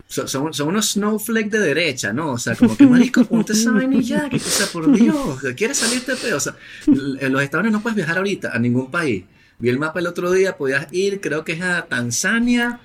Son, 0.07 0.28
son, 0.28 0.54
son 0.54 0.69
unos 0.69 0.90
snowflakes 0.93 1.50
de 1.50 1.59
derecha, 1.59 2.12
¿no? 2.12 2.33
O 2.33 2.38
sea, 2.38 2.54
como 2.54 2.76
que 2.76 2.87
marico, 2.87 3.25
ponte 3.25 3.52
esa 3.52 3.73
vaina 3.73 3.97
y 3.97 4.02
ya, 4.02 4.28
que, 4.28 4.37
o 4.37 4.40
sea, 4.40 4.66
por 4.69 4.90
Dios, 4.97 5.40
¿quieres 5.57 5.76
salirte? 5.78 6.12
O 6.33 6.40
sea, 6.40 6.54
en 6.87 7.33
los 7.33 7.43
Estados 7.43 7.62
Unidos 7.64 7.78
no 7.78 7.83
puedes 7.83 7.97
viajar 7.97 8.19
ahorita 8.19 8.50
a 8.52 8.59
ningún 8.59 8.90
país. 8.90 9.25
Vi 9.64 9.71
el 9.71 9.78
mapa 9.78 9.99
el 10.00 10.06
otro 10.06 10.30
día, 10.30 10.56
podías 10.56 10.87
ir, 10.92 11.21
creo 11.21 11.44
que 11.44 11.52
es 11.54 11.62
a 11.62 11.87
Tanzania, 11.87 12.80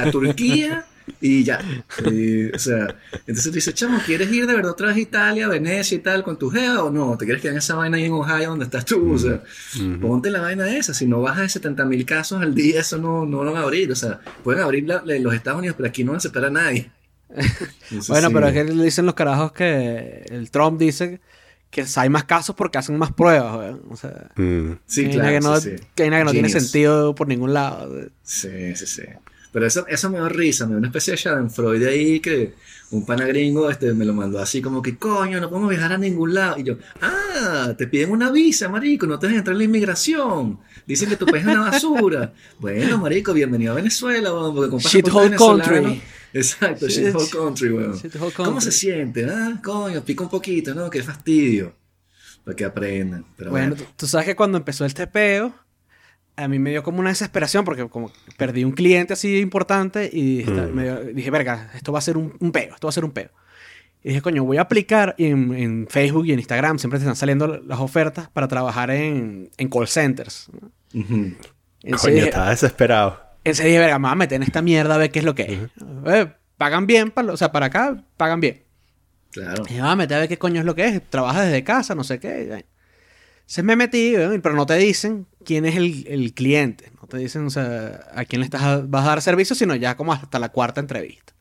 a 0.00 0.10
Turquía 0.10 0.86
y 1.20 1.44
ya. 1.44 1.60
Y, 2.10 2.46
o 2.52 2.58
sea, 2.58 2.96
entonces 3.26 3.44
tú 3.44 3.52
dices, 3.52 3.74
chamo, 3.74 4.00
¿quieres 4.04 4.32
ir 4.32 4.46
de 4.46 4.54
verdad 4.56 4.72
otra 4.72 4.88
vez 4.88 4.96
a 4.96 5.00
Italia, 5.00 5.46
Venecia 5.46 5.94
y 5.94 6.00
tal 6.00 6.24
con 6.24 6.36
tu 6.38 6.50
gea 6.50 6.82
o 6.82 6.90
no? 6.90 7.16
¿Te 7.16 7.24
quieres 7.26 7.40
quedar 7.42 7.52
en 7.54 7.58
esa 7.58 7.76
vaina 7.76 7.96
ahí 7.96 8.04
en 8.06 8.12
Ohio 8.12 8.48
donde 8.50 8.64
estás 8.64 8.84
tú? 8.84 9.12
O 9.14 9.18
sea, 9.18 9.40
ponte 10.00 10.30
la 10.30 10.40
vaina 10.40 10.68
esa. 10.76 10.92
Si 10.94 11.06
no 11.06 11.20
bajas 11.20 11.42
de 11.42 11.48
70 11.50 11.84
mil 11.84 12.04
casos 12.04 12.42
al 12.42 12.54
día, 12.54 12.80
eso 12.80 12.98
no, 12.98 13.24
no 13.24 13.44
lo 13.44 13.52
van 13.52 13.62
a 13.62 13.64
abrir. 13.66 13.92
O 13.92 13.94
sea, 13.96 14.20
pueden 14.42 14.62
abrir 14.62 14.84
la- 14.88 15.02
la- 15.04 15.18
los 15.20 15.32
Estados 15.34 15.58
Unidos, 15.60 15.76
pero 15.78 15.88
aquí 15.88 16.02
no 16.02 16.10
van 16.12 16.16
a 16.16 16.18
aceptar 16.18 16.44
a 16.46 16.50
nadie. 16.50 16.90
Bueno, 18.08 18.28
sí. 18.28 18.34
pero 18.34 18.48
es 18.48 18.52
que 18.52 18.64
le 18.64 18.84
dicen 18.84 19.06
los 19.06 19.14
carajos 19.14 19.52
que 19.52 20.24
el 20.30 20.50
Trump 20.50 20.78
dice 20.80 21.20
que 21.70 21.84
hay 21.96 22.08
más 22.08 22.24
casos 22.24 22.54
porque 22.56 22.78
hacen 22.78 22.96
más 22.98 23.12
pruebas. 23.12 23.76
O 23.90 23.96
sea, 23.96 24.30
Mm. 24.36 24.72
Sí, 24.86 25.02
que 25.02 25.08
hay 25.08 25.12
claro, 25.14 25.28
una 25.28 25.32
que 25.32 25.40
no, 25.40 25.60
sí, 25.60 25.70
sí. 25.76 25.84
que 25.94 26.02
hay 26.04 26.08
una 26.08 26.18
que 26.18 26.24
no 26.24 26.30
tiene 26.32 26.48
sentido 26.48 27.14
por 27.14 27.28
ningún 27.28 27.52
lado. 27.52 27.94
Sí, 28.22 28.74
sí, 28.76 28.86
sí. 28.86 29.02
Pero 29.52 29.66
eso, 29.66 29.86
eso 29.88 30.10
me 30.10 30.18
dio 30.18 30.28
risa, 30.28 30.64
me 30.66 30.72
dio 30.72 30.78
una 30.78 30.88
especie 30.88 31.12
de 31.12 31.16
Schadenfreude 31.16 31.88
ahí 31.88 32.20
que 32.20 32.54
un 32.90 33.06
pana 33.06 33.24
gringo 33.24 33.70
este, 33.70 33.94
me 33.94 34.04
lo 34.04 34.12
mandó 34.12 34.38
así 34.38 34.60
como 34.60 34.82
que, 34.82 34.96
coño, 34.98 35.40
no 35.40 35.48
podemos 35.48 35.70
viajar 35.70 35.94
a 35.94 35.98
ningún 35.98 36.34
lado. 36.34 36.58
Y 36.58 36.62
yo, 36.64 36.76
ah, 37.00 37.72
te 37.76 37.86
piden 37.86 38.10
una 38.10 38.30
visa, 38.30 38.68
marico, 38.68 39.06
no 39.06 39.18
te 39.18 39.26
dejan 39.26 39.38
entrar 39.38 39.54
en 39.54 39.58
la 39.58 39.64
inmigración. 39.64 40.58
Dicen 40.86 41.08
que 41.08 41.16
tu 41.16 41.24
país 41.26 41.44
es 41.46 41.50
una 41.52 41.70
basura. 41.70 42.32
bueno, 42.60 42.98
marico, 42.98 43.32
bienvenido 43.32 43.72
a 43.72 43.76
Venezuela, 43.76 44.30
porque 44.54 44.76
venezolano- 44.76 45.36
country. 45.38 46.02
Exacto, 46.36 46.86
Shit- 46.86 47.06
shithole 47.06 47.30
country, 47.30 47.70
weón. 47.70 47.94
shithole 47.96 48.32
¿Cómo 48.32 48.50
country. 48.52 48.64
se 48.70 48.72
siente? 48.72 49.24
Ah, 49.30 49.60
coño, 49.62 50.02
pica 50.04 50.22
un 50.24 50.30
poquito, 50.30 50.74
¿no? 50.74 50.88
Qué 50.90 51.02
fastidio. 51.02 51.72
Para 52.44 52.54
que 52.56 52.64
aprendan. 52.64 53.24
Pero 53.36 53.50
Bueno, 53.50 53.70
bueno, 53.70 53.82
tú, 53.84 53.90
tú 53.96 54.06
sabes 54.06 54.26
que 54.26 54.36
cuando 54.36 54.58
empezó 54.58 54.84
el 54.84 54.94
tepeo, 54.94 55.52
a 56.36 56.48
mí 56.48 56.58
me 56.58 56.70
dio 56.70 56.82
como 56.82 57.00
una 57.00 57.08
desesperación 57.10 57.64
porque 57.64 57.88
como 57.88 58.12
perdí 58.36 58.62
un 58.64 58.72
cliente 58.72 59.14
así 59.14 59.38
importante 59.38 60.08
y 60.12 60.44
Mm. 60.46 60.74
me 60.74 60.82
dio- 60.84 61.00
dije, 61.14 61.30
verga, 61.30 61.70
esto 61.74 61.92
va 61.92 61.98
a 61.98 62.02
ser 62.02 62.16
un, 62.16 62.36
un 62.38 62.52
peo, 62.52 62.74
esto 62.74 62.86
va 62.86 62.90
a 62.90 62.92
ser 62.92 63.04
un 63.04 63.10
peo. 63.12 63.30
Y 64.04 64.10
dije, 64.10 64.20
coño, 64.22 64.44
voy 64.44 64.58
a 64.58 64.60
aplicar 64.60 65.14
y 65.18 65.24
en, 65.24 65.52
en 65.54 65.86
Facebook 65.90 66.26
y 66.26 66.32
en 66.32 66.38
Instagram, 66.38 66.78
siempre 66.78 66.98
te 67.00 67.04
están 67.04 67.16
saliendo 67.16 67.48
las 67.48 67.80
ofertas 67.80 68.28
para 68.28 68.46
trabajar 68.46 68.90
en, 68.92 69.50
en 69.56 69.68
call 69.68 69.88
centers. 69.88 70.48
¿no? 70.52 70.70
ujú. 71.00 71.14
Entonces 71.82 72.00
Coño, 72.02 72.14
dije, 72.14 72.26
estaba 72.28 72.50
desesperado. 72.50 73.25
Entonces 73.50 73.66
dije, 73.66 73.78
verga, 73.78 73.98
me 73.98 74.08
voy 74.08 74.12
a 74.12 74.16
meter 74.16 74.36
en 74.36 74.42
esta 74.42 74.62
mierda 74.62 74.94
a 74.94 74.98
ver 74.98 75.10
qué 75.10 75.18
es 75.20 75.24
lo 75.24 75.34
que 75.34 75.42
es. 75.42 75.58
Eh, 76.06 76.32
pagan 76.56 76.86
bien, 76.86 77.10
para, 77.10 77.32
o 77.32 77.36
sea, 77.36 77.52
para 77.52 77.66
acá 77.66 78.02
pagan 78.16 78.40
bien. 78.40 78.62
claro. 79.30 79.64
Y 79.68 79.74
me 79.74 79.80
voy 79.82 79.90
a 79.90 79.96
meter 79.96 80.16
a 80.16 80.20
ver 80.20 80.28
qué 80.28 80.38
coño 80.38 80.60
es 80.60 80.66
lo 80.66 80.74
que 80.74 80.86
es. 80.86 81.02
Trabaja 81.10 81.42
desde 81.42 81.64
casa, 81.64 81.94
no 81.94 82.04
sé 82.04 82.18
qué. 82.20 82.64
Entonces 83.40 83.64
me 83.64 83.76
metí, 83.76 84.14
pero 84.42 84.54
no 84.54 84.66
te 84.66 84.74
dicen 84.76 85.26
quién 85.44 85.64
es 85.66 85.76
el, 85.76 86.04
el 86.08 86.32
cliente. 86.34 86.90
No 87.00 87.06
te 87.08 87.18
dicen, 87.18 87.46
o 87.46 87.50
sea, 87.50 88.00
a 88.14 88.24
quién 88.24 88.40
le 88.40 88.44
estás 88.46 88.62
a- 88.62 88.82
vas 88.84 89.04
a 89.04 89.08
dar 89.10 89.22
servicio, 89.22 89.54
sino 89.54 89.74
ya 89.76 89.96
como 89.96 90.12
hasta 90.12 90.38
la 90.38 90.48
cuarta 90.50 90.80
entrevista. 90.80 91.32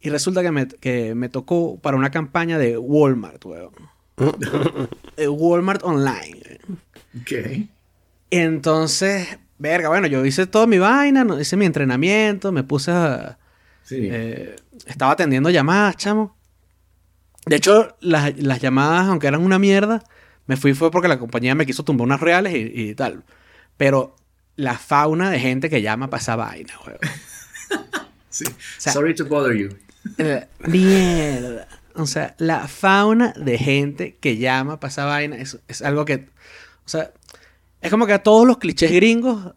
Y 0.00 0.10
resulta 0.10 0.42
que 0.42 0.50
me, 0.50 0.66
que 0.68 1.14
me 1.14 1.28
tocó 1.28 1.78
para 1.78 1.96
una 1.96 2.10
campaña 2.10 2.58
de 2.58 2.76
Walmart, 2.78 3.44
weón. 3.44 3.72
Walmart 5.28 5.82
Online. 5.84 6.58
Ok. 7.20 7.68
Entonces, 8.30 9.38
verga, 9.58 9.88
bueno, 9.88 10.06
yo 10.06 10.24
hice 10.24 10.46
toda 10.46 10.66
mi 10.66 10.78
vaina, 10.78 11.24
no- 11.24 11.40
hice 11.40 11.56
mi 11.56 11.64
entrenamiento, 11.66 12.52
me 12.52 12.62
puse 12.64 12.90
a... 12.90 13.38
Sí. 13.82 14.08
Eh, 14.10 14.56
estaba 14.86 15.12
atendiendo 15.12 15.50
llamadas, 15.50 15.96
chamo. 15.96 16.36
De 17.46 17.56
hecho, 17.56 17.96
las, 18.00 18.36
las 18.38 18.60
llamadas, 18.60 19.06
aunque 19.08 19.26
eran 19.26 19.42
una 19.42 19.58
mierda, 19.58 20.02
me 20.46 20.56
fui 20.56 20.72
fue 20.74 20.90
porque 20.90 21.08
la 21.08 21.18
compañía 21.18 21.54
me 21.54 21.66
quiso 21.66 21.84
tumbar 21.84 22.06
unas 22.06 22.20
reales 22.20 22.54
y, 22.54 22.90
y 22.90 22.94
tal. 22.94 23.22
Pero 23.76 24.16
la 24.56 24.78
fauna 24.78 25.30
de 25.30 25.38
gente 25.40 25.68
que 25.68 25.82
llama 25.82 26.08
para 26.08 26.20
esa 26.22 26.36
vaina, 26.36 26.72
weón. 26.86 26.98
Sí. 28.30 28.44
sea- 28.78 28.92
Sorry 28.92 29.14
to 29.14 29.26
bother 29.26 29.54
you. 29.56 29.68
Eh, 30.18 30.46
Mierda. 30.66 31.68
O 31.94 32.06
sea, 32.06 32.34
la 32.38 32.66
fauna 32.66 33.32
de 33.36 33.56
gente 33.58 34.16
que 34.20 34.38
llama 34.38 34.80
para 34.80 34.90
esa 34.90 35.04
vaina 35.04 35.36
es, 35.36 35.58
es 35.68 35.82
algo 35.82 36.04
que. 36.04 36.26
O 36.84 36.88
sea, 36.88 37.12
es 37.84 37.90
como 37.90 38.06
que 38.06 38.12
a 38.14 38.22
todos 38.22 38.46
los 38.46 38.58
clichés 38.58 38.90
gringos 38.90 39.52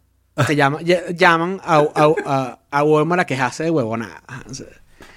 te 0.46 0.54
llaman, 0.54 0.84
ll- 0.84 1.14
llaman 1.16 1.60
a, 1.64 1.78
a, 1.78 2.14
a, 2.26 2.58
a 2.70 2.82
Walmart 2.84 3.22
a 3.22 3.26
quejarse 3.26 3.64
de 3.64 3.70
huevonada. 3.70 4.22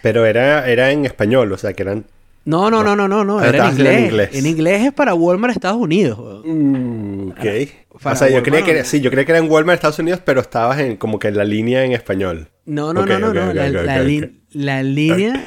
Pero 0.02 0.26
era, 0.26 0.67
era 0.67 0.91
en 0.91 1.06
español, 1.06 1.52
o 1.52 1.58
sea, 1.58 1.74
que 1.74 1.84
eran... 1.84 2.06
no, 2.45 2.71
no, 2.71 2.84
no, 2.84 2.95
no, 2.95 3.08
no, 3.08 3.24
no. 3.24 3.38
Ah, 3.39 3.47
Era 3.47 3.69
en 3.69 4.06
inglés. 4.06 4.30
En 4.34 4.45
inglés 4.47 4.82
es 4.88 4.93
para 4.93 5.13
Walmart 5.13 5.54
Estados 5.54 5.78
Unidos. 5.80 6.17
weón. 6.17 7.28
Mm, 7.28 7.32
ok. 7.32 8.00
para 8.02 8.15
o 8.15 8.17
sea, 8.17 8.30
yo 8.30 8.41
creía 8.41 8.63
que 8.65 8.71
era, 8.71 8.84
sí, 8.86 9.00
yo 9.02 9.12
creía 9.12 9.26
que 9.26 9.32
era 9.34 9.39
en 9.39 9.52
Walmart 9.52 9.76
Estados 9.78 10.00
Unidos, 10.00 10.21
pero 10.26 10.41
estabas 10.41 10.80
en 10.80 10.97
como 10.97 11.19
que 11.19 11.28
en 11.28 11.38
la 11.38 11.43
línea 11.43 11.84
en 11.86 11.91
español. 11.91 12.50
No, 12.65 12.91
no, 12.93 13.06
no, 13.06 13.19
no, 13.19 13.32
no. 13.34 13.54
la, 13.54 13.69
la 13.69 14.02
li- 14.02 14.41
línea 14.54 15.45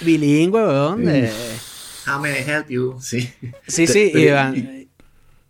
bilingüe, 0.00 0.62
weón. 0.64 1.04
de- 1.04 1.30
How 2.06 2.18
may 2.18 2.32
I 2.32 2.50
help 2.50 2.68
you? 2.68 2.96
Sí. 3.00 3.30
Sí, 3.68 3.86
sí. 3.86 4.10
te- 4.12 4.20
Y, 4.20 4.30
van- 4.30 4.56
y- 4.56 4.81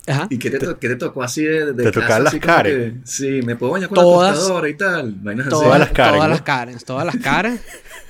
Ajá. 0.06 0.26
¿Y 0.30 0.38
qué 0.38 0.50
te, 0.50 0.58
to- 0.58 0.78
qué 0.80 0.88
te 0.88 0.96
tocó 0.96 1.22
así 1.22 1.44
de, 1.44 1.72
de 1.74 1.84
Te 1.84 1.92
tocaban 1.92 2.24
las 2.24 2.32
así 2.32 2.40
Karen. 2.40 3.00
que, 3.02 3.06
Sí, 3.06 3.40
me 3.44 3.54
puedo 3.56 3.72
bañar 3.72 3.88
con 3.88 3.96
Todas- 3.98 4.30
la 4.32 4.34
tostadora 4.36 4.68
y 4.68 4.74
tal. 4.76 5.12
Vainas 5.22 5.46
así. 5.46 5.54
Todas 5.56 5.78
las 5.78 5.90
Karen, 5.92 6.14
Todas 6.14 6.28
¿no? 6.28 6.34
las 6.34 6.42
Karen, 6.42 6.78
todas 6.84 7.06
las 7.06 7.16
Karen. 7.16 7.60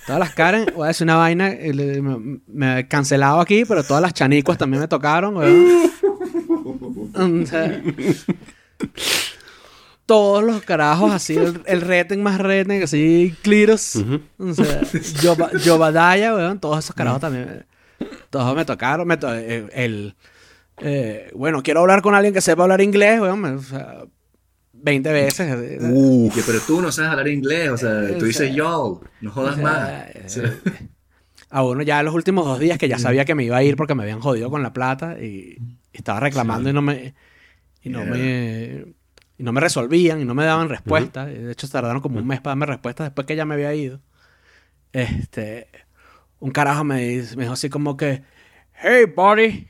Todas 0.06 0.18
las 0.20 0.34
Karen. 0.34 0.66
Voy 0.74 0.84
a 0.84 0.88
decir 0.88 1.04
una 1.04 1.16
vaina. 1.16 1.50
eh, 1.52 2.00
Me, 2.02 2.40
me 2.48 2.78
he 2.80 2.88
cancelado 2.88 3.40
aquí, 3.40 3.64
pero 3.66 3.84
todas 3.84 4.00
las 4.02 4.14
chanicuas 4.14 4.56
también 4.58 4.80
me 4.80 4.88
tocaron, 4.88 5.36
weón. 5.36 5.66
O 7.14 7.46
sea, 7.46 7.82
todos 10.06 10.42
los 10.42 10.62
carajos 10.62 11.12
así, 11.12 11.36
el, 11.36 11.60
el 11.66 11.80
reten 11.80 12.22
más 12.22 12.38
reten, 12.38 12.82
así, 12.82 13.34
Cliros. 13.42 13.96
Ujú. 13.96 14.20
O 14.38 14.54
sea, 14.54 14.80
Yobadaya, 15.64 16.34
weón. 16.34 16.58
Todos 16.58 16.80
esos 16.84 16.94
carajos 16.96 17.20
también. 17.20 17.64
Todos 18.30 18.56
me 18.56 18.64
tocaron. 18.64 19.06
Me 19.06 19.16
to- 19.16 19.34
eh, 19.34 19.68
el, 19.72 20.14
eh, 20.78 21.30
bueno, 21.34 21.62
quiero 21.62 21.80
hablar 21.80 22.02
con 22.02 22.14
alguien 22.14 22.34
que 22.34 22.40
sepa 22.40 22.62
hablar 22.62 22.80
inglés, 22.80 23.20
weón. 23.20 23.44
o 23.44 23.62
sea, 23.62 24.04
20 24.72 25.12
veces. 25.12 25.80
Uf. 25.80 26.46
Pero 26.46 26.60
tú 26.60 26.80
no 26.82 26.90
sabes 26.90 27.10
hablar 27.12 27.28
inglés, 27.28 27.70
o 27.70 27.76
sea, 27.76 28.18
tú 28.18 28.24
dices 28.24 28.54
yo, 28.54 29.00
no 29.20 29.30
jodas 29.30 29.52
O 29.52 29.56
sea, 29.56 29.64
más. 29.64 29.90
eh, 30.14 30.22
O 30.24 30.28
sea, 30.28 30.54
A 31.50 31.62
uno 31.62 31.82
ya 31.82 32.02
los 32.02 32.14
últimos 32.14 32.46
dos 32.46 32.58
días 32.58 32.78
que 32.78 32.88
ya 32.88 32.98
sabía 32.98 33.26
que 33.26 33.34
me 33.34 33.44
iba 33.44 33.58
a 33.58 33.62
ir 33.62 33.76
porque 33.76 33.94
me 33.94 34.02
habían 34.04 34.20
jodido 34.20 34.50
con 34.50 34.62
la 34.62 34.72
plata 34.72 35.18
y, 35.20 35.58
estaba 35.92 36.18
reclamando 36.18 36.70
y 36.70 36.72
no 36.72 36.80
me 36.80 37.12
y 37.82 37.90
no 37.90 38.06
me 38.06 38.86
y 39.36 39.42
no 39.42 39.52
me 39.52 39.60
resolvían 39.60 40.18
y 40.22 40.24
no 40.24 40.34
me 40.34 40.46
daban 40.46 40.70
respuesta. 40.70 41.30
Y 41.30 41.34
De 41.34 41.52
hecho 41.52 41.68
tardaron 41.68 42.00
como 42.00 42.18
un 42.18 42.26
mes 42.26 42.40
para 42.40 42.52
darme 42.52 42.64
respuesta 42.64 43.04
después 43.04 43.26
que 43.26 43.36
ya 43.36 43.44
me 43.44 43.52
había 43.54 43.74
ido. 43.74 44.00
Este 44.94 45.68
un 46.38 46.50
carajo 46.50 46.84
me, 46.84 47.00
dice- 47.06 47.36
me 47.36 47.42
dijo 47.42 47.52
así 47.52 47.68
como 47.68 47.96
que 47.98 48.22
hey 48.72 49.04
buddy 49.14 49.68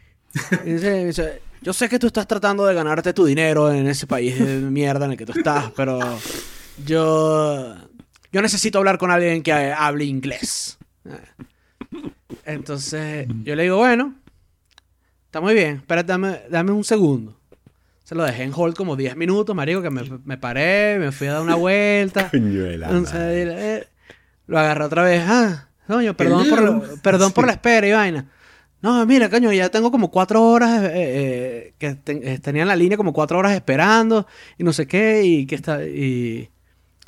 dice, 0.64 0.90
me 0.90 1.04
dice, 1.06 1.42
yo 1.60 1.72
sé 1.72 1.88
que 1.88 1.98
tú 1.98 2.06
estás 2.06 2.26
tratando 2.26 2.66
de 2.66 2.74
ganarte 2.74 3.12
tu 3.12 3.24
dinero 3.24 3.72
en 3.72 3.86
ese 3.86 4.06
país 4.06 4.38
de 4.38 4.58
mierda 4.58 5.06
en 5.06 5.12
el 5.12 5.18
que 5.18 5.26
tú 5.26 5.32
estás, 5.36 5.70
pero 5.76 6.00
yo 6.84 7.76
yo 8.32 8.40
necesito 8.40 8.78
hablar 8.78 8.98
con 8.98 9.10
alguien 9.10 9.42
que 9.42 9.52
hable 9.52 10.04
inglés. 10.04 10.78
Entonces 12.46 13.28
yo 13.44 13.54
le 13.54 13.64
digo, 13.64 13.76
bueno, 13.76 14.14
está 15.26 15.40
muy 15.40 15.54
bien, 15.54 15.76
espérate, 15.76 16.08
dame, 16.08 16.40
dame 16.50 16.72
un 16.72 16.84
segundo. 16.84 17.38
Se 18.04 18.14
lo 18.14 18.24
dejé 18.24 18.42
en 18.42 18.52
hold 18.54 18.74
como 18.74 18.96
10 18.96 19.16
minutos, 19.16 19.54
marico, 19.54 19.80
que 19.80 19.90
me, 19.90 20.02
me 20.24 20.36
paré, 20.36 20.98
me 20.98 21.12
fui 21.12 21.28
a 21.28 21.34
dar 21.34 21.42
una 21.42 21.54
vuelta. 21.54 22.30
Entonces, 22.32 23.14
eh, 23.14 23.86
lo 24.46 24.58
agarré 24.58 24.84
otra 24.84 25.04
vez. 25.04 25.22
Ah, 25.26 25.68
coño, 25.86 26.16
perdón, 26.16 26.48
por, 26.48 27.00
perdón 27.02 27.32
por 27.32 27.46
la 27.46 27.52
espera 27.52 27.86
y 27.86 27.92
vaina. 27.92 28.26
No, 28.82 29.06
mira, 29.06 29.30
coño, 29.30 29.52
ya 29.52 29.68
tengo 29.70 29.90
como 29.90 30.10
cuatro 30.10 30.42
horas, 30.42 30.82
eh, 30.84 30.90
eh, 30.94 31.74
que 31.78 31.94
te- 31.94 32.34
eh, 32.34 32.38
tenía 32.40 32.62
en 32.62 32.68
la 32.68 32.76
línea 32.76 32.96
como 32.96 33.12
cuatro 33.12 33.38
horas 33.38 33.54
esperando 33.54 34.26
y 34.58 34.64
no 34.64 34.72
sé 34.72 34.86
qué, 34.88 35.22
y 35.24 35.46
que 35.46 35.54
está, 35.54 35.84
y, 35.84 36.50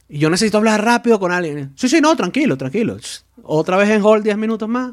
y 0.08 0.18
yo 0.18 0.30
necesito 0.30 0.58
hablar 0.58 0.84
rápido 0.84 1.18
con 1.18 1.32
alguien. 1.32 1.72
Sí, 1.76 1.88
sí, 1.88 2.00
no, 2.00 2.14
tranquilo, 2.16 2.56
tranquilo. 2.56 2.96
Otra 3.42 3.76
vez 3.76 3.90
en 3.90 4.02
hold 4.02 4.22
10 4.24 4.36
minutos 4.38 4.68
más. 4.68 4.92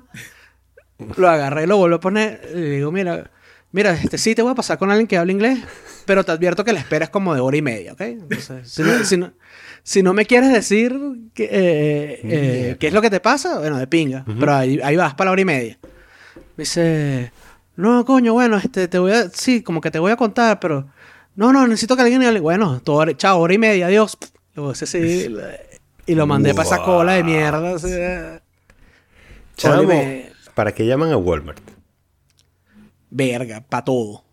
Lo 1.17 1.29
agarré 1.29 1.63
y 1.63 1.67
lo 1.67 1.77
vuelvo 1.77 1.95
a 1.97 1.99
poner. 1.99 2.41
Y 2.53 2.57
le 2.57 2.69
digo, 2.77 2.91
mira, 2.91 3.31
mira, 3.71 3.91
este 3.93 4.17
sí 4.17 4.35
te 4.35 4.41
voy 4.41 4.51
a 4.51 4.55
pasar 4.55 4.77
con 4.77 4.89
alguien 4.91 5.07
que 5.07 5.17
hable 5.17 5.33
inglés, 5.33 5.59
pero 6.05 6.23
te 6.23 6.31
advierto 6.31 6.63
que 6.63 6.73
la 6.73 6.79
espera 6.79 7.05
es 7.05 7.11
como 7.11 7.33
de 7.33 7.41
hora 7.41 7.57
y 7.57 7.61
media, 7.61 7.93
¿ok? 7.93 8.01
Entonces, 8.01 8.69
si 8.71 8.81
no, 8.83 9.03
si 9.03 9.17
no, 9.17 9.33
si 9.83 10.03
no 10.03 10.13
me 10.13 10.25
quieres 10.25 10.51
decir 10.51 10.95
que, 11.33 11.43
eh, 11.45 12.19
eh, 12.23 12.75
qué 12.79 12.87
es 12.87 12.93
lo 12.93 13.01
que 13.01 13.09
te 13.09 13.19
pasa, 13.19 13.59
bueno, 13.59 13.77
de 13.79 13.87
pinga. 13.87 14.25
Pero 14.39 14.53
ahí, 14.53 14.79
ahí 14.83 14.95
vas 14.95 15.13
para 15.15 15.29
la 15.29 15.31
hora 15.33 15.41
y 15.41 15.45
media. 15.45 15.79
Me 16.62 16.63
dice, 16.63 17.32
no, 17.76 18.06
coño, 18.06 18.34
bueno, 18.34 18.58
este, 18.58 18.88
te 18.88 19.00
voy 19.00 19.13
a, 19.13 19.30
sí, 19.30 19.63
como 19.63 19.82
que 19.82 19.89
te 19.89 19.97
voy 19.97 20.12
a 20.12 20.15
contar, 20.15 20.60
pero, 20.60 20.86
no, 21.36 21.52
no, 21.52 21.65
necesito 21.65 21.95
que 21.95 22.04
alguien. 22.04 22.21
Bueno, 22.43 22.80
todo, 22.82 22.97
hora- 22.97 23.17
chao, 23.17 23.39
hora 23.39 23.56
y 23.56 23.58
media, 23.58 23.88
adiós. 23.88 24.15
Luego, 24.54 24.74
ese 24.74 24.86
sí, 24.86 25.36
y 26.06 26.13
lo 26.13 26.28
mandé 26.28 26.54
para 26.54 26.67
esa 26.67 26.84
cola 26.84 27.13
de 27.13 27.24
mierda. 27.24 27.74
y 27.74 27.78
media. 29.88 30.32
¿para 30.54 30.71
qué 30.76 30.86
llaman 30.86 31.12
a 31.12 31.17
Walmart? 31.17 31.58
verga, 33.10 33.62
para 33.67 33.84
todo. 33.84 34.24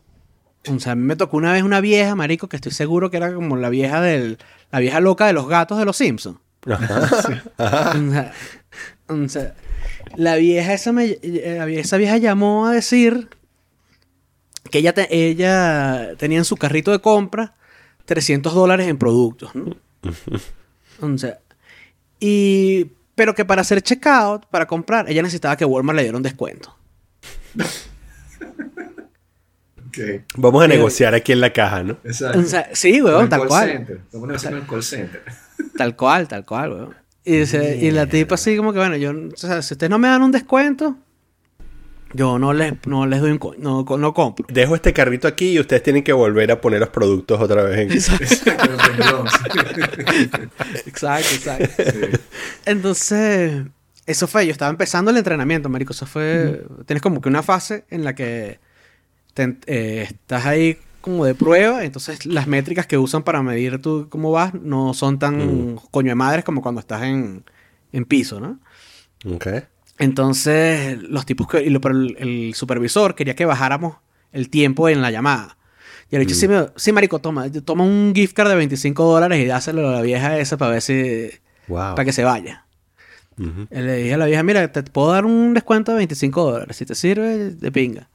O 0.71 0.79
sea, 0.81 0.93
a 0.93 0.97
mí 0.97 1.05
me 1.05 1.17
tocó 1.17 1.39
una 1.39 1.55
vez 1.55 1.63
una 1.63 1.81
vieja, 1.81 2.15
marico, 2.15 2.51
que 2.51 2.57
estoy 2.57 2.73
seguro 2.73 3.11
que 3.11 3.17
era 3.17 3.33
como 3.33 3.57
la 3.57 3.71
vieja 3.71 4.03
del... 4.03 4.37
La 4.71 4.81
vieja 4.81 5.01
loca 5.01 5.27
de 5.27 5.33
los 5.33 5.49
gatos 5.49 5.79
de 5.79 5.87
los 5.87 5.97
Simpsons. 5.97 6.37
Ajá. 6.69 7.09
O 9.09 9.27
sea, 9.27 9.27
o 9.27 9.29
sea, 9.29 9.55
la 10.17 10.37
vieja 10.37 10.73
esa, 10.73 10.93
me, 10.93 11.05
eh, 11.23 11.75
esa 11.79 11.97
vieja 11.97 12.17
llamó 12.19 12.67
a 12.67 12.73
decir 12.73 13.29
que 14.71 14.79
ella, 14.79 14.93
te- 14.95 15.09
ella 15.15 16.15
tenía 16.19 16.39
en 16.39 16.45
su 16.45 16.57
carrito 16.57 16.91
de 16.93 17.01
compra 17.01 17.55
300 18.05 18.55
dólares 18.55 18.89
en 18.89 18.99
productos, 18.99 19.55
¿no? 19.55 19.77
O 21.01 21.17
sea, 21.19 21.39
y... 22.21 22.87
Pero 23.15 23.35
que 23.35 23.45
para 23.45 23.63
hacer 23.63 23.83
checkout, 23.83 24.47
para 24.47 24.67
comprar, 24.67 25.09
ella 25.11 25.23
necesitaba 25.23 25.57
que 25.57 25.65
Walmart 25.65 25.97
le 25.97 26.03
diera 26.03 26.17
un 26.17 26.23
descuento. 26.23 26.77
Vamos 30.37 30.63
a 30.63 30.67
Eh, 30.67 30.69
negociar 30.69 31.15
aquí 31.15 31.33
en 31.33 31.41
la 31.41 31.53
caja, 31.53 31.83
¿no? 31.83 31.97
Exacto. 32.05 32.39
O 32.39 32.43
sea, 32.45 32.69
sí, 32.73 33.03
weón, 33.03 33.29
tal 33.29 33.47
cual. 33.47 33.69
center. 33.71 34.01
Vamos 34.13 34.25
a 34.25 34.27
negociar 34.29 34.53
con 34.53 34.63
el 34.63 34.69
call 34.69 34.83
center. 34.83 35.23
Tal 35.77 35.97
cual, 35.97 36.29
tal 36.29 36.45
cual, 36.45 36.73
weón. 36.73 36.95
Y, 37.29 37.37
dice- 37.41 37.79
y 37.81 37.91
la 37.91 38.07
tipa 38.07 38.37
así 38.37 38.57
como 38.57 38.73
que, 38.73 38.79
bueno, 38.79 38.97
yo, 38.97 39.11
o 39.11 39.37
sea, 39.37 39.61
si 39.63 39.75
ustedes 39.75 39.91
no 39.91 39.99
me 39.99 40.09
dan 40.09 40.23
un 40.23 40.33
descuento, 40.33 40.97
yo 42.15 42.39
no 42.39 42.55
les, 42.55 42.73
no 42.87 43.05
les 43.07 43.21
doy 43.21 43.33
un 43.33 43.39
co- 43.39 43.55
no, 43.59 43.85
no 43.85 44.15
compro. 44.15 44.47
Dejo 44.49 44.75
este 44.75 44.95
carrito 44.95 45.29
aquí 45.29 45.51
y 45.51 45.61
ustedes 45.61 45.83
tienen 45.83 46.03
que 46.03 46.15
volver 46.15 46.51
a 46.51 46.61
poner 46.61 46.81
los 46.81 46.89
productos 46.89 47.39
otra 47.41 47.63
vez 47.65 47.79
en... 47.81 47.93
Exacto, 47.93 48.77
perdón. 48.97 49.27
Exacto, 50.87 51.35
exacto. 51.35 51.83
Sí. 51.85 52.19
Entonces, 52.65 53.63
eso 54.07 54.27
fue, 54.27 54.47
yo 54.47 54.53
estaba 54.53 54.71
empezando 54.71 55.11
el 55.11 55.17
entrenamiento, 55.19 55.69
marico. 55.69 55.93
Eso 55.93 56.07
fue, 56.07 56.65
tienes 56.87 57.03
como 57.03 57.21
que 57.21 57.29
una 57.29 57.43
fase 57.43 57.85
en 57.91 58.05
la 58.05 58.15
que 58.15 58.59
te- 59.35 59.59
eh, 59.67 60.03
estás 60.09 60.47
ahí 60.47 60.79
como 61.01 61.25
de 61.25 61.35
prueba, 61.35 61.85
entonces 61.85 62.27
las 62.27 62.47
métricas 62.47 62.87
que 62.87 62.99
usan 62.99 63.23
para 63.23 63.43
medir 63.43 63.81
tú 63.81 64.07
cómo 64.11 64.31
vas 64.33 64.55
no 64.55 64.95
son 64.95 65.19
tan 65.19 65.77
coño 65.91 66.09
de 66.11 66.15
madres 66.15 66.45
como 66.45 66.61
cuando 66.63 66.81
estás 66.81 67.03
en, 67.03 67.45
en 67.93 68.05
piso, 68.05 68.41
¿no? 68.41 68.59
Ok. 69.33 69.47
Entonces, 69.99 71.03
los 71.03 71.27
tipos 71.27 71.49
que. 71.49 71.63
y 71.63 71.71
lo- 71.71 71.81
pero 71.81 71.95
el, 71.97 72.17
el 72.19 72.55
supervisor 72.55 73.15
quería 73.15 73.35
que 73.35 73.45
bajáramos 73.45 73.97
el 74.33 74.49
tiempo 74.49 74.89
en 74.89 75.03
la 75.03 75.11
llamada. 75.11 75.57
Y 76.11 76.17
el 76.17 76.23
dicho, 76.25 76.35
sí, 76.35 76.49
me- 76.49 76.69
sí, 76.77 76.93
marico, 76.93 77.19
toma, 77.19 77.51
toma 77.51 77.85
un 77.85 78.13
gift 78.15 78.35
card 78.35 78.49
de 78.51 78.55
25 78.57 79.05
dólares 79.05 79.39
y 79.41 79.47
dáselo 79.47 79.89
a 79.89 79.93
la 79.93 80.03
vieja 80.03 80.39
esa 80.39 80.57
para 80.57 80.71
ver 80.73 80.83
si. 80.83 81.31
Wow. 81.69 81.95
para 81.97 82.05
que 82.05 82.13
se 82.13 82.25
vaya. 82.25 82.65
Y 83.37 83.45
le 83.71 83.97
dije 83.97 84.15
a 84.15 84.17
la 84.19 84.27
vieja, 84.27 84.43
mira, 84.43 84.73
te 84.73 84.83
puedo 84.85 85.13
dar 85.13 85.25
un 85.25 85.53
descuento 85.55 85.93
de 85.93 85.99
25 85.99 86.51
dólares. 86.51 86.77
Si 86.77 86.85
te 86.87 86.95
sirve, 86.97 87.51
de 87.51 87.71
pinga. 87.73 88.09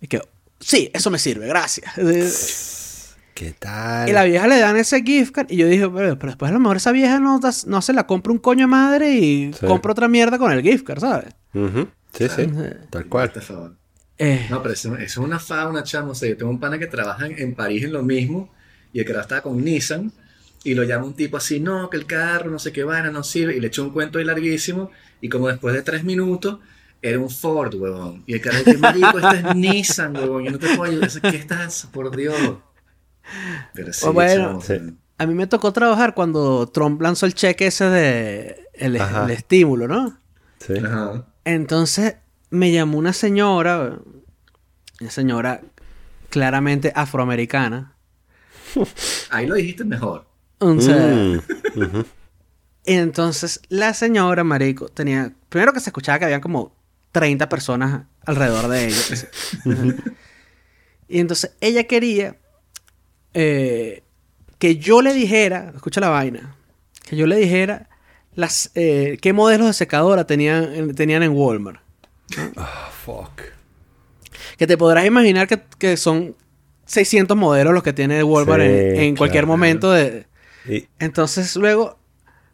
Y 0.00 0.06
que, 0.06 0.20
sí, 0.64 0.90
eso 0.92 1.10
me 1.10 1.18
sirve, 1.18 1.46
gracias. 1.46 1.92
¿Qué 3.34 3.52
tal? 3.58 4.08
Y 4.08 4.12
la 4.12 4.22
vieja 4.24 4.46
le 4.46 4.58
dan 4.60 4.76
ese 4.76 5.02
gift 5.02 5.32
card. 5.32 5.50
Y 5.50 5.56
yo 5.56 5.66
dije, 5.66 5.88
pero, 5.90 6.16
pero 6.18 6.30
después 6.30 6.50
a 6.50 6.54
lo 6.54 6.60
mejor 6.60 6.76
esa 6.76 6.92
vieja 6.92 7.18
no, 7.18 7.40
das- 7.40 7.66
no 7.66 7.82
se 7.82 7.92
la 7.92 8.06
compra 8.06 8.32
un 8.32 8.38
coño 8.38 8.60
de 8.60 8.66
madre 8.68 9.10
y 9.14 9.52
Sí. 9.52 9.66
compra 9.66 9.90
otra 9.90 10.06
mierda 10.06 10.38
con 10.38 10.52
el 10.52 10.62
gift 10.62 10.84
card, 10.86 11.00
¿sabes? 11.00 11.34
Ujú. 11.52 11.88
Sí, 12.12 12.28
sí. 12.28 12.46
Tal 12.90 13.06
cual. 13.06 13.32
Por 13.32 13.42
favor. 13.42 13.74
Eh, 14.18 14.46
No, 14.50 14.62
pero 14.62 14.74
eso, 14.74 14.94
eso 14.94 15.02
es 15.02 15.16
una 15.26 15.40
fauna, 15.40 15.82
chamo. 15.82 16.12
O 16.12 16.14
sea, 16.14 16.28
yo 16.28 16.36
tengo 16.36 16.50
un 16.52 16.60
pana 16.60 16.78
que 16.78 16.86
trabaja 16.86 17.26
en, 17.26 17.36
en 17.36 17.54
París 17.56 17.82
en 17.82 17.92
lo 17.92 18.04
mismo 18.04 18.52
y 18.92 19.00
el 19.00 19.04
que 19.04 19.10
estaba 19.12 19.40
con 19.40 19.64
Nissan 19.64 20.12
y 20.62 20.74
lo 20.74 20.84
llama 20.84 21.04
un 21.06 21.14
tipo 21.14 21.36
así, 21.36 21.58
no, 21.58 21.90
que 21.90 21.96
el 21.96 22.06
carro, 22.06 22.50
no 22.52 22.60
sé 22.60 22.70
qué 22.70 22.84
vaina, 22.84 23.10
no 23.10 23.24
sirve. 23.24 23.56
Y 23.56 23.60
le 23.60 23.66
echó 23.66 23.82
un 23.82 23.90
cuento 23.90 24.20
ahí 24.20 24.24
larguísimo 24.24 24.92
y 25.20 25.28
como 25.28 25.48
después 25.48 25.74
de 25.74 25.82
tres 25.82 26.04
minutos 26.04 26.60
era 27.04 27.18
un 27.18 27.28
Ford, 27.28 27.74
huevón. 27.74 28.22
Y 28.26 28.32
el 28.32 28.40
carro 28.40 28.58
dice, 28.58 28.78
marico, 28.78 29.18
este 29.18 29.36
es 29.36 29.54
Nissan, 29.56 30.16
huevón. 30.16 30.44
Yo 30.44 30.50
no 30.52 30.58
te 30.58 30.74
puedo 30.74 30.90
ayudar. 30.90 31.10
¿Qué 31.10 31.36
estás? 31.36 31.86
Por 31.92 32.16
Dios. 32.16 32.34
Pero 33.74 33.92
sí, 33.92 34.08
bueno, 34.08 34.60
sí. 34.62 34.74
A 35.18 35.26
mí 35.26 35.34
me 35.34 35.46
tocó 35.46 35.70
trabajar 35.72 36.14
cuando 36.14 36.66
Trump 36.68 37.02
lanzó 37.02 37.26
el 37.26 37.34
cheque 37.34 37.66
ese 37.66 37.84
de 37.84 38.68
el, 38.72 38.96
estímulo, 39.30 39.86
¿no? 39.86 40.18
Sí. 40.60 40.74
Ajá. 40.78 41.26
Entonces 41.44 42.16
me 42.48 42.72
llamó 42.72 42.96
una 42.96 43.12
señora, 43.12 43.98
una 45.00 45.10
señora 45.10 45.60
claramente 46.30 46.90
afroamericana. 46.94 47.96
Ahí 49.28 49.46
lo 49.46 49.56
dijiste 49.56 49.84
mejor. 49.84 50.26
O 50.58 50.80
sea, 50.80 50.96
Mm. 50.96 52.04
Entonces 52.86 53.60
la 53.68 53.92
señora, 53.92 54.42
marico, 54.42 54.88
tenía... 54.88 55.34
Primero 55.50 55.72
que 55.72 55.80
se 55.80 55.90
escuchaba 55.90 56.18
que 56.18 56.24
habían 56.24 56.40
como 56.40 56.74
30 57.14 57.48
personas 57.48 58.02
alrededor 58.26 58.66
de 58.66 58.86
ella. 58.88 58.96
y 61.08 61.20
entonces 61.20 61.52
ella 61.60 61.84
quería 61.84 62.36
eh, 63.34 64.02
que 64.58 64.76
yo 64.78 65.00
le 65.00 65.14
dijera, 65.14 65.70
escucha 65.76 66.00
la 66.00 66.08
vaina, 66.08 66.56
que 67.08 67.14
yo 67.16 67.26
le 67.28 67.36
dijera 67.36 67.88
las, 68.34 68.72
eh, 68.74 69.18
qué 69.22 69.32
modelos 69.32 69.68
de 69.68 69.74
secadora 69.74 70.26
tenían, 70.26 70.74
en- 70.74 70.94
tenían 70.96 71.22
en 71.22 71.30
Walmart. 71.32 71.80
Ah, 72.56 72.90
fuck. 73.04 73.42
Que 74.58 74.66
te 74.66 74.76
podrás 74.76 75.06
imaginar 75.06 75.46
que, 75.46 75.62
que 75.78 75.96
son 75.96 76.34
600 76.86 77.36
modelos 77.36 77.72
los 77.74 77.84
que 77.84 77.92
tiene 77.92 78.24
Walmart 78.24 78.60
Sí, 78.62 78.66
en, 78.68 78.96
en 79.00 79.16
cualquier 79.16 79.44
claro. 79.44 79.52
momento 79.56 79.92
de... 79.92 80.26
Entonces 80.98 81.54
luego 81.56 81.96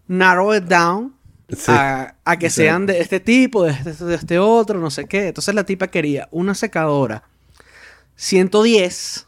narrow 0.07 0.55
it 0.55 0.65
down 0.65 1.15
Sí. 1.57 1.65
a, 1.73 2.17
a 2.25 2.39
que 2.39 2.49
Sí. 2.51 2.57
sean 2.63 2.87
de 2.87 3.01
este 3.01 3.21
tipo, 3.21 3.65
de 3.65 3.73
este, 3.73 4.05
de 4.05 4.15
este 4.15 4.39
otro, 4.39 4.79
no 4.79 4.91
sé 4.91 5.07
qué. 5.07 5.29
Entonces 5.29 5.55
la 5.55 5.65
tipa 5.65 5.89
quería 5.89 6.29
una 6.31 6.55
secadora 6.55 7.25
110, 8.17 9.27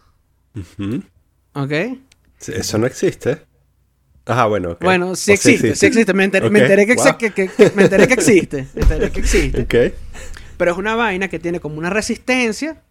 Ujú. 0.54 1.02
¿ok? 1.54 1.72
Sí, 2.38 2.52
Eso 2.54 2.78
no 2.78 2.87
existe. 2.87 3.42
Ajá, 4.26 4.46
bueno. 4.46 4.72
ok. 4.72 4.82
Bueno, 4.85 5.16
sí 5.16 5.32
existe, 5.32 5.74
sí 5.74 5.87
existe. 5.87 6.12
Me 6.14 6.24
enteré, 6.24 6.48
me 6.50 6.61
Ok, 6.61 6.62
enteré 6.64 6.87
que, 6.87 6.94
wow. 6.94 7.16
que- 7.18 7.30
que- 7.32 7.48
que- 7.48 7.72
me 7.74 7.85
enteré 7.85 8.06
que 8.06 8.14
existe. 8.14 8.66
Me 8.74 8.82
enteré 8.82 9.11
que 9.11 9.20
existe. 9.20 9.62
Ok. 9.62 9.94
Pero 10.56 10.72
es 10.72 10.78
una 10.78 10.94
vaina 10.94 11.28
que 11.28 11.38
tiene 11.38 11.58
como 11.61 11.76
una 11.78 11.90
resistencia. 11.90 12.82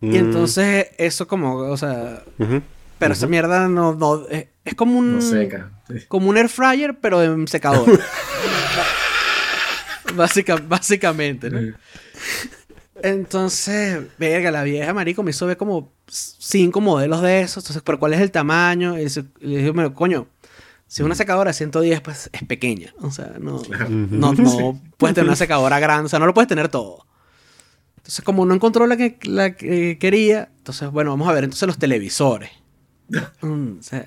Y 0.00 0.06
Mm, 0.06 0.14
entonces 0.16 0.88
eso 0.98 1.26
como, 1.26 1.56
o 1.56 1.76
sea... 1.76 2.22
Pero 3.00 3.14
esa 3.14 3.26
mierda 3.26 3.66
no... 3.68 3.94
no 3.94 4.26
es, 4.28 4.46
es 4.64 4.74
como 4.74 4.96
un... 4.98 5.16
No 5.16 5.20
seca. 5.22 5.70
Sí. 5.88 6.04
Como 6.06 6.28
un 6.28 6.36
air 6.36 6.48
fryer, 6.48 6.96
pero 7.00 7.20
en 7.24 7.48
secador. 7.48 7.86
Básica- 10.14 10.56
básicamente, 10.56 11.50
¿no? 11.50 11.74
Entonces, 13.02 14.00
verga, 14.18 14.50
la 14.50 14.62
vieja 14.62 14.92
marico 14.92 15.22
me 15.22 15.30
hizo 15.30 15.46
ver 15.46 15.56
como 15.56 15.92
cinco 16.06 16.80
modelos 16.80 17.22
de 17.22 17.40
esos. 17.42 17.64
Entonces, 17.64 17.82
¿pero 17.84 17.98
cuál 17.98 18.12
es 18.14 18.20
el 18.20 18.30
tamaño? 18.30 18.98
Y 18.98 19.06
le 19.40 19.56
dije, 19.58 19.70
bueno, 19.70 19.94
coño, 19.94 20.26
si 20.86 21.02
es 21.02 21.06
una 21.06 21.14
secadora 21.14 21.50
de 21.50 21.54
110, 21.54 22.00
pues 22.02 22.28
es 22.32 22.42
pequeña. 22.44 22.92
O 23.00 23.10
sea, 23.10 23.32
no, 23.40 23.62
no, 24.10 24.32
no 24.34 24.80
puedes 24.98 25.14
tener 25.14 25.28
una 25.28 25.36
secadora 25.36 25.78
grande. 25.78 26.06
O 26.06 26.08
sea, 26.08 26.18
no 26.18 26.26
lo 26.26 26.34
puedes 26.34 26.48
tener 26.48 26.68
todo. 26.68 27.06
Entonces, 27.98 28.24
como 28.24 28.44
no 28.44 28.54
encontró 28.54 28.86
la 28.86 28.96
que, 28.96 29.18
la 29.22 29.54
que 29.54 29.96
quería, 29.98 30.50
entonces, 30.58 30.90
bueno, 30.90 31.10
vamos 31.10 31.28
a 31.28 31.32
ver 31.32 31.44
entonces 31.44 31.66
los 31.66 31.78
televisores. 31.78 32.50
Mm, 33.42 33.78
o 33.78 33.82
sea, 33.82 34.06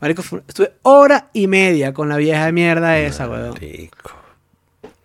marico, 0.00 0.22
fue- 0.22 0.42
estuve 0.48 0.72
hora 0.82 1.30
y 1.32 1.46
media 1.46 1.92
con 1.94 2.08
la 2.08 2.16
vieja 2.16 2.46
de 2.46 2.52
mierda 2.52 2.98
esa, 2.98 3.28
weón. 3.28 3.54
Rico. 3.56 4.10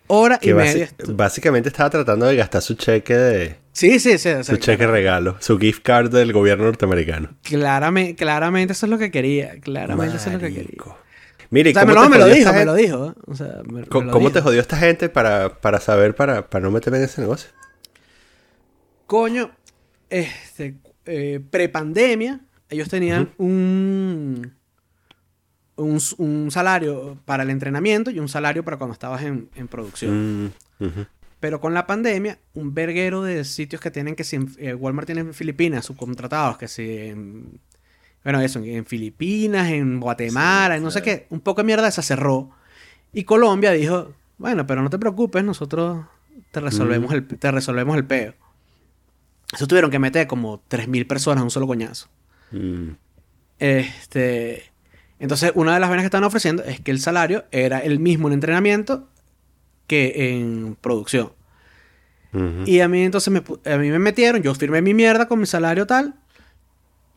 Hora 0.08 0.40
y 0.42 0.48
Que 0.48 0.54
media. 0.56 0.88
estu- 0.90 1.16
básicamente 1.16 1.70
estaba 1.70 1.90
tratando 1.92 2.26
de 2.26 2.36
gastar 2.36 2.62
su 2.64 2.74
cheque 2.74 3.16
de... 3.16 3.56
Sí, 3.74 4.00
sí, 4.00 4.18
sí. 4.18 4.30
o 4.30 4.44
sea, 4.44 4.44
Su 4.44 4.58
cheque 4.58 4.88
regalo. 4.88 5.38
Su 5.40 5.60
gift 5.60 5.84
card 5.84 6.12
del 6.12 6.34
gobierno 6.34 6.66
norteamericano. 6.66 7.30
claramente, 7.44 8.16
claramente 8.16 8.74
eso 8.74 8.88
es 8.88 8.90
lo 8.90 8.98
que 8.98 9.12
quería. 9.12 9.60
Claramente 9.62 10.18
eso 10.18 10.28
es 10.30 10.34
lo 10.34 10.40
que 10.40 10.48
quería. 10.48 10.64
Marico. 10.64 10.98
Mire, 11.52 11.70
O 11.70 11.74
sea, 11.74 11.82
¿cómo 11.86 11.94
me, 11.94 12.00
te 12.02 12.04
lo, 12.04 12.10
me 12.10 12.18
lo 12.18 12.24
jodió 12.24 12.36
dijo, 12.36 12.50
esta 12.50 12.52
me 12.52 12.58
gente? 12.58 12.66
lo 12.66 12.74
dijo. 12.98 13.06
¿eh? 13.12 13.22
O 13.28 13.36
sea, 13.36 13.62
me, 13.66 13.82
me 13.82 13.88
Co- 13.88 14.02
lo 14.02 14.12
¿Cómo 14.12 14.30
dijo. 14.30 14.40
te 14.40 14.42
jodió 14.42 14.60
esta 14.62 14.78
gente 14.78 15.10
para, 15.10 15.62
para 15.62 15.80
saber, 15.80 16.16
para, 16.16 16.50
para 16.50 16.64
no 16.64 16.72
meterme 16.72 16.98
en 16.98 17.04
ese 17.06 17.22
negocio? 17.22 17.50
Coño, 19.06 19.52
este, 20.10 20.76
eh, 21.06 21.40
prepandemia, 21.50 22.42
ellos 22.70 22.90
tenían 22.90 23.32
un, 23.38 24.54
un, 25.76 26.00
un 26.18 26.52
salario 26.52 27.18
para 27.26 27.44
el 27.44 27.50
entrenamiento 27.50 28.12
y 28.12 28.20
un 28.20 28.30
salario 28.30 28.64
para 28.64 28.78
cuando 28.78 28.94
estabas 28.94 29.24
en, 29.24 29.50
en 29.56 29.68
producción. 29.68 30.54
Mm. 30.80 30.88
Pero 31.40 31.62
con 31.62 31.74
la 31.74 31.88
pandemia, 31.88 32.38
un 32.54 32.74
verguero 32.74 33.22
de 33.24 33.44
sitios 33.46 33.82
que 33.82 33.92
tienen 33.92 34.16
que 34.16 34.24
si 34.24 34.38
eh, 34.58 34.74
Walmart 34.74 35.06
tiene 35.06 35.22
en 35.22 35.34
Filipinas, 35.34 35.86
subcontratados, 35.86 36.58
que 36.58 36.68
si 36.68 37.08
en, 37.08 37.60
bueno, 38.24 38.42
eso, 38.42 38.60
en, 38.60 38.66
en 38.66 38.86
Filipinas, 38.86 39.70
en 39.70 40.00
Guatemala, 40.00 40.76
en 40.76 40.84
no 40.84 40.92
sé 40.92 41.02
qué, 41.02 41.28
un 41.30 41.40
poco 41.40 41.62
de 41.62 41.66
mierda 41.66 41.90
se 41.92 42.02
cerró. 42.02 42.52
Y 43.14 43.24
Colombia 43.24 43.72
dijo, 43.72 44.14
bueno, 44.38 44.68
pero 44.68 44.82
no 44.82 44.90
te 44.90 45.00
preocupes, 45.00 45.44
nosotros 45.44 46.06
te 46.52 46.60
resolvemos, 46.60 47.14
el, 47.14 47.26
te 47.26 47.52
resolvemos 47.52 47.96
el 47.96 48.06
peo. 48.06 48.34
Eso 49.54 49.66
tuvieron 49.66 49.90
que 49.90 50.00
meter 50.00 50.28
como 50.28 50.62
3.000 50.70 51.08
personas 51.08 51.42
a 51.42 51.44
un 51.44 51.52
solo 51.52 51.66
coñazo. 51.66 52.08
Mm, 52.52 52.90
Este, 53.60 54.64
entonces, 55.20 55.52
una 55.56 55.74
de 55.74 55.80
las 55.80 55.90
vainas 55.90 56.04
que 56.04 56.08
estaban 56.08 56.24
ofreciendo 56.24 56.64
es 56.64 56.80
que 56.80 56.92
el 56.92 57.00
salario 57.00 57.46
era 57.52 57.80
el 57.80 58.00
mismo 58.00 58.28
en 58.28 58.34
entrenamiento 58.36 59.10
que 59.88 60.32
en 60.32 60.78
producción. 60.80 61.34
Y 62.66 62.80
a 62.82 62.88
mí 62.88 63.02
entonces 63.04 63.34
me, 63.34 63.40
a 63.72 63.78
mí 63.78 63.90
me 63.90 63.98
metieron, 63.98 64.44
yo 64.44 64.54
firmé 64.54 64.82
mi 64.84 64.94
mierda 64.94 65.28
con 65.28 65.40
mi 65.40 65.48
salario 65.48 65.88
tal. 65.88 66.14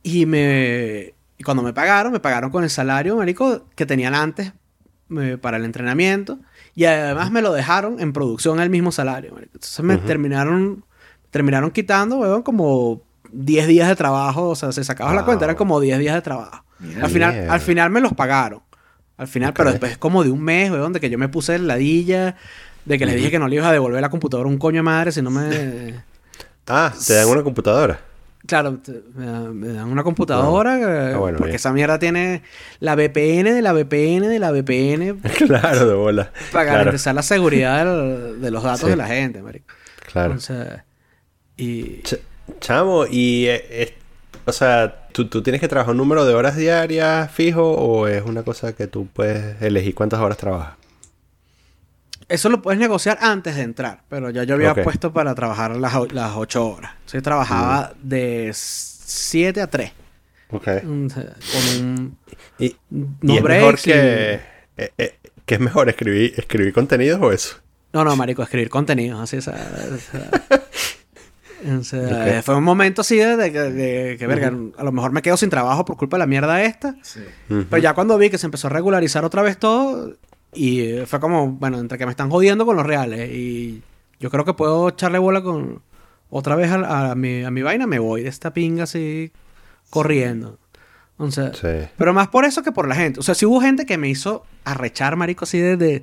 Y 0.02 0.26
me 0.26 1.14
y 1.38 1.44
cuando 1.44 1.62
me 1.62 1.72
pagaron, 1.72 2.12
me 2.12 2.20
pagaron 2.20 2.50
con 2.50 2.64
el 2.64 2.70
salario, 2.70 3.16
marico, 3.16 3.66
que 3.74 3.84
tenían 3.84 4.14
antes 4.14 4.52
eh, 5.10 5.38
para 5.40 5.56
el 5.58 5.64
entrenamiento. 5.64 6.38
Y 6.74 6.84
además 6.86 7.30
me 7.30 7.42
lo 7.42 7.52
dejaron 7.52 8.00
en 8.00 8.12
producción 8.12 8.58
el 8.60 8.70
mismo 8.70 8.90
salario, 8.90 9.32
marico. 9.34 9.52
Entonces 9.54 9.84
me 9.84 9.96
Ujú. 9.96 10.06
terminaron 10.06 10.84
terminaron 11.30 11.70
quitando, 11.70 12.16
weón, 12.18 12.42
como 12.42 13.02
10 13.32 13.66
días 13.66 13.88
de 13.88 13.96
trabajo. 13.96 14.48
O 14.50 14.54
sea, 14.56 14.72
se 14.72 14.84
sacabas 14.84 15.14
la 15.14 15.24
cuenta, 15.24 15.44
eran 15.44 15.56
como 15.56 15.80
10 15.80 15.98
días 15.98 16.14
de 16.14 16.22
trabajo. 16.22 16.64
Al 17.00 17.10
final, 17.10 17.50
al 17.50 17.60
final 17.60 17.90
me 17.90 18.00
los 18.00 18.12
pagaron. 18.14 18.60
Al 19.16 19.28
final, 19.28 19.52
pero 19.54 19.70
después 19.70 19.98
como 19.98 20.24
de 20.24 20.30
un 20.30 20.42
mes, 20.42 20.70
weón, 20.70 20.92
de 20.92 20.98
que 21.00 21.08
yo 21.10 21.18
me 21.18 21.28
puse 21.28 21.54
en 21.54 21.66
ladilla, 21.68 22.36
de 22.84 22.98
que 22.98 23.06
les 23.06 23.14
dije 23.16 23.30
que 23.30 23.38
no 23.38 23.46
le 23.46 23.56
iba 23.56 23.68
a 23.68 23.72
devolver 23.72 24.00
la 24.00 24.08
computadora 24.08 24.48
un 24.48 24.58
coño 24.58 24.78
de 24.78 24.82
madre 24.82 25.12
si 25.12 25.22
no 25.22 25.30
me... 25.30 25.94
Ah, 26.68 26.92
te 27.06 27.14
dan 27.14 27.28
una 27.28 27.42
computadora. 27.42 27.98
Claro, 28.46 28.78
me, 29.14 29.26
dan, 29.26 29.56
me 29.56 29.68
dan 29.68 29.88
una 29.88 30.02
computadora, 30.04 30.78
eh, 30.78 31.12
Ah, 31.14 31.18
bueno, 31.18 31.38
porque 31.38 31.50
bien. 31.50 31.56
esa 31.56 31.72
mierda 31.72 31.98
tiene 31.98 32.42
la 32.80 32.94
VPN 32.96 33.52
de 33.52 33.62
la 33.62 33.72
VPN 33.72 34.28
de 34.28 34.38
la 34.38 34.50
VPN 34.52 35.20
claro, 35.46 35.86
de 35.88 35.94
bola. 35.94 36.32
para 36.52 36.64
claro, 36.64 36.78
garantizar 36.78 37.14
la 37.14 37.22
seguridad 37.22 37.84
de 38.36 38.50
los 38.50 38.62
datos 38.62 38.80
Sí. 38.80 38.88
de 38.90 38.96
la 38.96 39.06
gente, 39.06 39.42
marico. 39.42 39.66
claro. 40.12 40.32
Entonces, 40.34 40.82
y... 41.56 42.00
chamo, 42.60 43.06
y... 43.10 43.46
eh, 43.46 43.82
es- 43.82 43.92
o 44.44 44.50
sea, 44.52 45.06
¿tú, 45.12 45.28
¿tú 45.28 45.40
tienes 45.40 45.60
que 45.60 45.68
trabajar 45.68 45.92
un 45.92 45.98
número 45.98 46.24
de 46.24 46.34
horas 46.34 46.56
diarias 46.56 47.30
fijo 47.30 47.62
o 47.74 48.08
es 48.08 48.24
una 48.24 48.42
cosa 48.42 48.72
que 48.74 48.88
tú 48.88 49.06
puedes 49.06 49.62
elegir 49.62 49.94
cuántas 49.94 50.18
horas 50.18 50.36
trabajas? 50.36 50.74
Eso 52.28 52.48
lo 52.48 52.60
puedes 52.62 52.80
negociar 52.80 53.18
antes 53.20 53.54
de 53.56 53.62
entrar, 53.62 54.00
pero 54.08 54.30
ya 54.30 54.42
yo 54.44 54.54
había 54.56 54.74
puesto 54.74 55.12
para 55.12 55.34
trabajar 55.36 55.76
las, 55.76 55.92
las 56.12 56.32
8 56.34 56.66
horas. 56.66 56.90
Entonces 56.94 57.18
yo 57.18 57.22
trabajaba 57.22 57.92
de 58.02 58.50
7 58.54 59.60
a 59.60 59.66
3. 59.68 59.92
Ok. 60.50 60.64
Con 60.82 60.90
un... 61.80 62.16
Y, 62.58 62.74
No 62.90 63.34
y 63.34 63.36
es 63.36 63.42
mejor 63.44 63.74
y- 63.78 63.82
que... 63.82 64.40
eh, 64.76 64.90
eh, 64.98 65.18
¿Qué 65.46 65.54
es 65.54 65.60
mejor, 65.60 65.88
escribir, 65.88 66.34
escribir 66.36 66.72
contenidos 66.72 67.20
o 67.22 67.30
eso? 67.32 67.56
No, 67.92 68.02
no, 68.04 68.16
marico, 68.16 68.42
escribir 68.42 68.70
contenidos, 68.70 69.20
así, 69.20 69.36
o 69.36 69.42
sea... 69.42 69.54
o 69.54 69.98
sea, 69.98 70.61
o 71.78 71.84
sea, 71.84 72.38
Ok. 72.38 72.44
Fue 72.44 72.56
un 72.56 72.64
momento 72.64 73.00
así 73.02 73.16
de, 73.16 73.36
de 73.36 73.52
que, 73.52 73.58
de 73.60 74.16
que, 74.18 74.26
verga, 74.26 74.52
a 74.76 74.84
lo 74.84 74.92
mejor 74.92 75.12
me 75.12 75.22
quedo 75.22 75.36
sin 75.36 75.50
trabajo 75.50 75.84
por 75.84 75.96
culpa 75.96 76.16
de 76.16 76.20
la 76.20 76.26
mierda 76.26 76.62
esta. 76.62 76.96
Sí. 77.02 77.20
Pero 77.48 77.78
ya 77.82 77.94
cuando 77.94 78.16
vi 78.18 78.30
que 78.30 78.38
se 78.38 78.46
empezó 78.46 78.66
a 78.68 78.70
regularizar 78.70 79.24
otra 79.24 79.42
vez 79.42 79.58
todo, 79.58 80.14
y 80.54 80.96
fue 81.06 81.20
como, 81.20 81.48
bueno, 81.52 81.78
entre 81.78 81.98
que 81.98 82.04
me 82.06 82.10
están 82.10 82.30
jodiendo 82.30 82.66
con 82.66 82.76
los 82.76 82.86
reales, 82.86 83.30
y 83.30 83.82
yo 84.20 84.30
creo 84.30 84.44
que 84.44 84.54
puedo 84.54 84.88
echarle 84.90 85.18
bola 85.18 85.42
con 85.42 85.82
otra 86.30 86.56
vez 86.56 86.70
a, 86.70 87.10
a 87.10 87.14
mi, 87.14 87.44
a 87.44 87.50
mi 87.50 87.62
vaina, 87.62 87.86
me 87.86 87.98
voy 87.98 88.22
de 88.22 88.28
esta 88.28 88.52
pinga 88.52 88.84
así 88.84 89.32
corriendo. 89.90 90.58
O 91.18 91.30
sea, 91.30 91.52
Sí. 91.54 91.68
pero 91.96 92.12
más 92.12 92.28
por 92.28 92.44
eso 92.44 92.62
que 92.62 92.72
por 92.72 92.88
la 92.88 92.94
gente. 92.94 93.20
O 93.20 93.22
sea, 93.22 93.34
si 93.34 93.46
hubo 93.46 93.60
gente 93.60 93.86
que 93.86 93.98
me 93.98 94.08
hizo 94.08 94.44
arrechar, 94.64 95.14
marico, 95.16 95.44
así 95.44 95.58
de, 95.60 95.76
de, 95.76 96.02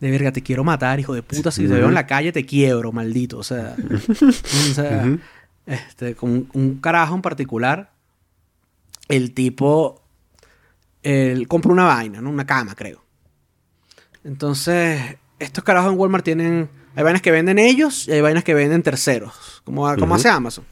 de 0.00 0.10
verga, 0.10 0.32
te 0.32 0.42
quiero 0.42 0.62
matar, 0.64 1.00
hijo 1.00 1.14
de 1.14 1.22
puta. 1.22 1.50
Si 1.50 1.62
te 1.66 1.74
veo 1.74 1.88
en 1.88 1.94
la 1.94 2.06
calle, 2.06 2.32
te 2.32 2.44
quiebro, 2.46 2.92
maldito. 2.92 3.38
O 3.38 3.42
sea, 3.42 3.74
o 3.76 4.74
sea 4.74 5.02
Ujú. 5.04 5.18
este, 5.66 6.14
con 6.14 6.48
un, 6.52 6.78
carajo 6.80 7.14
en 7.14 7.22
particular, 7.22 7.90
el 9.08 9.32
tipo, 9.34 10.02
él 11.02 11.48
compró 11.48 11.72
una 11.72 11.84
vaina, 11.86 12.20
¿no? 12.20 12.30
Una 12.30 12.46
cama, 12.46 12.74
creo. 12.74 13.02
Entonces, 14.24 15.16
estos 15.38 15.64
carajos 15.64 15.92
en 15.92 15.98
Walmart 15.98 16.24
tienen, 16.24 16.68
hay 16.94 17.02
vainas 17.04 17.22
que 17.22 17.30
venden 17.30 17.58
ellos 17.58 18.06
y 18.08 18.12
hay 18.12 18.20
vainas 18.20 18.44
que 18.44 18.54
venden 18.54 18.82
terceros, 18.82 19.62
como, 19.64 19.86
hace 19.88 20.28
Amazon. 20.28 20.64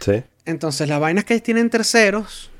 Sí. 0.00 0.22
Entonces, 0.44 0.88
las 0.88 1.00
vainas 1.00 1.24
que 1.24 1.40
tienen 1.40 1.70
terceros, 1.70 2.50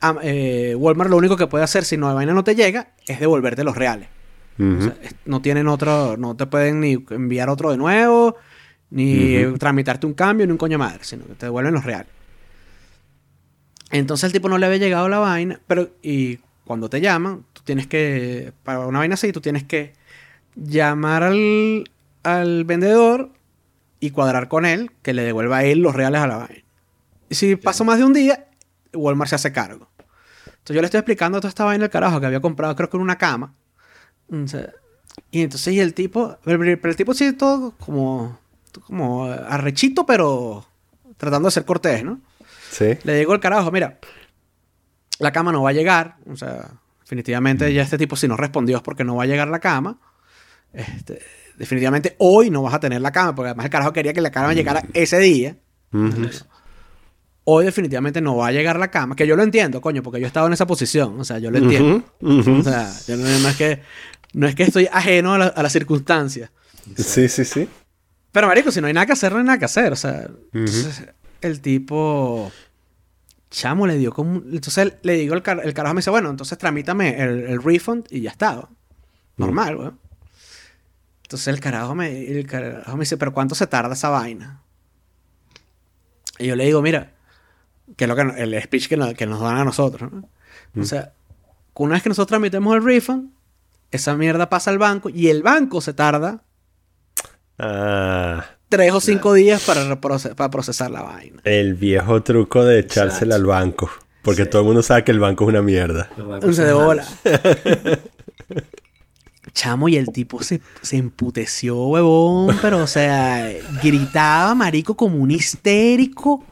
am- 0.00 0.18
eh, 0.22 0.74
Walmart 0.76 1.10
lo 1.10 1.16
único 1.16 1.36
que 1.36 1.46
puede 1.46 1.64
hacer 1.64 1.84
si 1.84 1.96
no 1.96 2.08
la 2.08 2.14
vaina 2.14 2.32
no 2.32 2.44
te 2.44 2.54
llega 2.54 2.92
es 3.06 3.20
devolverte 3.20 3.64
los 3.64 3.76
reales. 3.76 4.08
O 4.60 4.82
sea, 4.82 4.96
no 5.24 5.40
tienen 5.40 5.68
otro, 5.68 6.16
no 6.16 6.36
te 6.36 6.46
pueden 6.46 6.80
ni 6.80 7.04
enviar 7.10 7.48
otro 7.48 7.70
de 7.70 7.78
nuevo, 7.78 8.36
ni 8.90 9.44
Ujú. 9.44 9.58
tramitarte 9.58 10.06
un 10.06 10.14
cambio, 10.14 10.46
ni 10.46 10.52
un 10.52 10.58
coño 10.58 10.78
madre, 10.78 11.00
sino 11.02 11.24
que 11.26 11.34
te 11.34 11.46
devuelven 11.46 11.72
los 11.72 11.84
reales. 11.84 12.12
Entonces 13.90 14.24
el 14.24 14.32
tipo 14.32 14.48
no 14.48 14.58
le 14.58 14.66
había 14.66 14.78
llegado 14.78 15.08
la 15.08 15.18
vaina, 15.18 15.60
pero 15.66 15.90
y 16.02 16.38
cuando 16.64 16.88
te 16.88 17.00
llaman, 17.00 17.44
tú 17.52 17.62
tienes 17.64 17.86
que, 17.86 18.52
para 18.62 18.86
una 18.86 19.00
vaina 19.00 19.14
así, 19.14 19.32
tú 19.32 19.40
tienes 19.40 19.64
que 19.64 19.94
llamar 20.54 21.22
al, 21.22 21.90
al 22.22 22.64
vendedor 22.64 23.30
y 23.98 24.10
cuadrar 24.10 24.48
con 24.48 24.66
él 24.66 24.92
que 25.02 25.12
le 25.12 25.22
devuelva 25.22 25.58
a 25.58 25.64
él 25.64 25.80
los 25.80 25.94
reales 25.94 26.20
a 26.20 26.26
la 26.26 26.36
vaina. 26.36 26.64
Y 27.28 27.34
si 27.34 27.56
pasó 27.56 27.84
más 27.84 27.98
de 27.98 28.04
un 28.04 28.12
día, 28.12 28.46
Walmart 28.92 29.28
se 29.28 29.36
hace 29.36 29.52
cargo. 29.52 29.88
Entonces 30.46 30.74
yo 30.74 30.80
le 30.80 30.86
estoy 30.86 30.98
explicando 30.98 31.38
toda 31.38 31.48
esta 31.48 31.64
vaina 31.64 31.84
al 31.84 31.90
carajo 31.90 32.20
que 32.20 32.26
había 32.26 32.40
comprado, 32.40 32.76
creo 32.76 32.90
que 32.90 32.96
en 32.96 33.02
una 33.02 33.18
cama. 33.18 33.54
O 34.32 34.48
sea, 34.48 34.70
y 35.30 35.42
entonces 35.42 35.74
y 35.74 35.80
el 35.80 35.94
tipo, 35.94 36.38
pero, 36.44 36.62
el 36.62 36.96
tipo 36.96 37.14
sí 37.14 37.32
todo 37.32 37.72
como, 37.78 38.38
como 38.86 39.24
arrechito, 39.24 40.06
pero 40.06 40.64
tratando 41.16 41.48
de 41.48 41.52
ser 41.52 41.64
cortés, 41.64 42.04
¿no? 42.04 42.20
Sí. 42.70 42.96
Le 43.02 43.16
digo 43.16 43.32
al 43.32 43.40
carajo, 43.40 43.70
mira, 43.70 43.98
la 45.18 45.32
cama 45.32 45.52
no 45.52 45.62
va 45.62 45.70
a 45.70 45.74
llegar. 45.74 46.16
O 46.30 46.36
sea, 46.36 46.70
definitivamente 47.00 47.72
ya 47.72 47.82
este 47.82 47.98
tipo 47.98 48.16
si 48.16 48.28
no 48.28 48.36
respondió 48.36 48.76
es 48.76 48.82
porque 48.82 49.04
no 49.04 49.16
va 49.16 49.24
a 49.24 49.26
llegar 49.26 49.48
la 49.48 49.60
cama. 49.60 49.98
Este, 50.72 51.20
definitivamente 51.56 52.16
hoy 52.18 52.50
no 52.50 52.62
vas 52.62 52.74
a 52.74 52.80
tener 52.80 53.00
la 53.00 53.12
cama, 53.12 53.34
porque 53.34 53.48
además 53.48 53.66
el 53.66 53.70
carajo 53.70 53.92
quería 53.92 54.12
que 54.12 54.20
la 54.20 54.30
cama 54.30 54.54
llegara 54.54 54.82
ese 54.94 55.18
día. 55.18 55.56
Hoy 57.44 57.64
definitivamente 57.64 58.20
no 58.20 58.36
va 58.36 58.48
a 58.48 58.52
llegar 58.52 58.78
la 58.78 58.90
cama, 58.90 59.16
que 59.16 59.26
yo 59.26 59.34
lo 59.34 59.42
entiendo, 59.42 59.80
coño, 59.80 60.02
porque 60.02 60.20
yo 60.20 60.26
he 60.26 60.28
estado 60.28 60.46
en 60.46 60.52
esa 60.52 60.66
posición, 60.66 61.18
o 61.18 61.24
sea, 61.24 61.38
yo 61.38 61.50
lo 61.50 61.58
entiendo. 61.58 62.04
O 62.22 62.62
sea, 62.62 62.90
yo 63.06 63.16
no, 63.16 63.26
es 63.26 63.56
que 63.56 63.80
no 64.32 64.46
es 64.46 64.54
que 64.54 64.62
estoy 64.64 64.88
ajeno 64.92 65.34
a, 65.34 65.38
la- 65.38 65.46
a 65.48 65.62
las 65.62 65.72
circunstancias. 65.72 66.50
Sí, 66.96 67.28
sí, 67.28 67.44
sí. 67.44 67.68
Pero 68.32 68.46
marico, 68.46 68.70
si 68.70 68.80
no 68.80 68.86
hay 68.86 68.92
nada 68.92 69.06
que 69.06 69.12
hacer, 69.12 69.32
no 69.32 69.38
hay 69.38 69.44
nada 69.44 69.58
que 69.58 69.64
hacer, 69.64 69.92
o 69.92 69.96
sea, 69.96 70.28
entonces, 70.52 71.02
el 71.40 71.60
tipo 71.60 72.52
chamo 73.50 73.86
le 73.88 73.98
dio 73.98 74.12
como 74.12 74.36
entonces 74.36 74.92
le 75.02 75.14
digo 75.14 75.34
el, 75.34 75.42
car- 75.42 75.60
el 75.64 75.74
carajo 75.74 75.94
me 75.94 75.98
dice, 75.98 76.10
"Bueno, 76.10 76.30
entonces 76.30 76.56
tramítame 76.56 77.20
el, 77.20 77.40
el 77.40 77.62
refund 77.62 78.06
y 78.10 78.20
ya 78.20 78.30
está." 78.30 78.68
Normal, 79.36 79.76
weón. 79.76 79.98
Entonces 81.24 81.48
el 81.48 81.58
carajo 81.60 81.94
me 81.96 82.26
el 82.30 82.46
carajo 82.46 82.96
me 82.96 83.00
dice, 83.02 83.16
"¿Pero 83.16 83.32
cuánto 83.32 83.54
se 83.56 83.66
tarda 83.66 83.94
esa 83.94 84.08
vaina?" 84.10 84.62
Y 86.38 86.46
yo 86.46 86.56
le 86.56 86.64
digo, 86.64 86.80
"Mira, 86.82 87.12
que 87.96 88.04
es 88.04 88.08
lo 88.08 88.14
que 88.16 88.22
el 88.22 88.62
speech 88.62 88.88
que, 88.88 88.96
no- 88.96 89.12
que 89.14 89.26
nos 89.26 89.40
dan 89.40 89.56
a 89.56 89.64
nosotros, 89.64 90.10
¿no? 90.12 90.28
O 90.80 90.84
sea, 90.84 91.12
una 91.74 91.94
vez 91.94 92.02
que 92.02 92.08
nosotros 92.10 92.28
tramitemos 92.28 92.76
el 92.76 92.84
refund, 92.84 93.30
esa 93.90 94.16
mierda 94.16 94.48
pasa 94.48 94.70
al 94.70 94.78
banco 94.78 95.08
y 95.08 95.28
el 95.28 95.42
banco 95.42 95.80
se 95.80 95.92
tarda 95.94 96.42
Ah, 97.58 98.44
tres 98.70 98.92
o 98.92 99.00
cinco 99.00 99.34
días 99.34 99.62
para, 99.64 100.00
para 100.00 100.50
procesar 100.50 100.90
la 100.90 101.02
vaina. 101.02 101.40
el 101.44 101.74
viejo 101.74 102.22
truco 102.22 102.64
de 102.64 102.78
echársela 102.80 103.34
al 103.34 103.44
banco. 103.44 103.90
Porque 104.22 104.44
Sí. 104.44 104.50
todo 104.50 104.62
el 104.62 104.66
mundo 104.66 104.82
sabe 104.82 105.04
que 105.04 105.12
el 105.12 105.18
banco 105.18 105.44
es 105.44 105.48
una 105.48 105.62
mierda. 105.62 106.10
Un 106.16 106.54
de 106.54 106.72
bola. 106.72 107.06
Chamo, 109.52 109.88
y 109.88 109.96
el 109.96 110.12
tipo 110.12 110.42
se, 110.42 110.60
se 110.82 110.96
emputeció, 110.98 111.76
huevón, 111.86 112.56
pero, 112.62 112.78
o 112.82 112.86
sea, 112.86 113.50
gritaba, 113.82 114.54
marico, 114.54 114.94
como 114.96 115.16
un 115.16 115.30
histérico, 115.30 116.44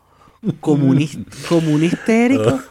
como 0.60 0.86
un, 0.88 1.26
como 1.48 1.72
un 1.72 1.84
histérico. 1.84 2.60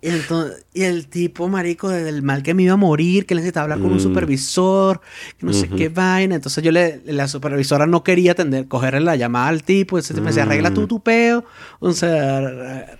Y, 0.00 0.08
entonces- 0.08 0.64
y 0.74 0.82
el 0.82 1.08
tipo, 1.08 1.48
marico, 1.48 1.88
del 1.88 2.22
mal 2.22 2.42
que 2.42 2.54
me 2.54 2.62
iba 2.64 2.74
a 2.74 2.76
morir, 2.76 3.26
que 3.26 3.34
necesitaba 3.34 3.64
hablar 3.64 3.80
con 3.80 3.90
un 3.90 3.96
Mm. 3.98 4.00
supervisor, 4.00 5.00
que 5.38 5.46
no 5.46 5.52
sé 5.52 5.68
qué 5.68 5.88
vaina. 5.88 6.34
Entonces 6.36 6.62
yo 6.62 6.70
le, 6.72 7.00
la 7.06 7.28
supervisora 7.28 7.86
no 7.86 8.02
quería 8.04 8.32
atender, 8.32 8.68
cogerle 8.68 9.00
la 9.00 9.16
llamada 9.16 9.48
al 9.48 9.62
tipo, 9.62 9.98
entonces 9.98 10.20
me 10.20 10.28
decía, 10.28 10.44
arregla 10.44 10.72
tú 10.72 10.86
tu 10.86 11.00
peo. 11.02 11.44
O 11.80 11.92
sea, 11.92 12.98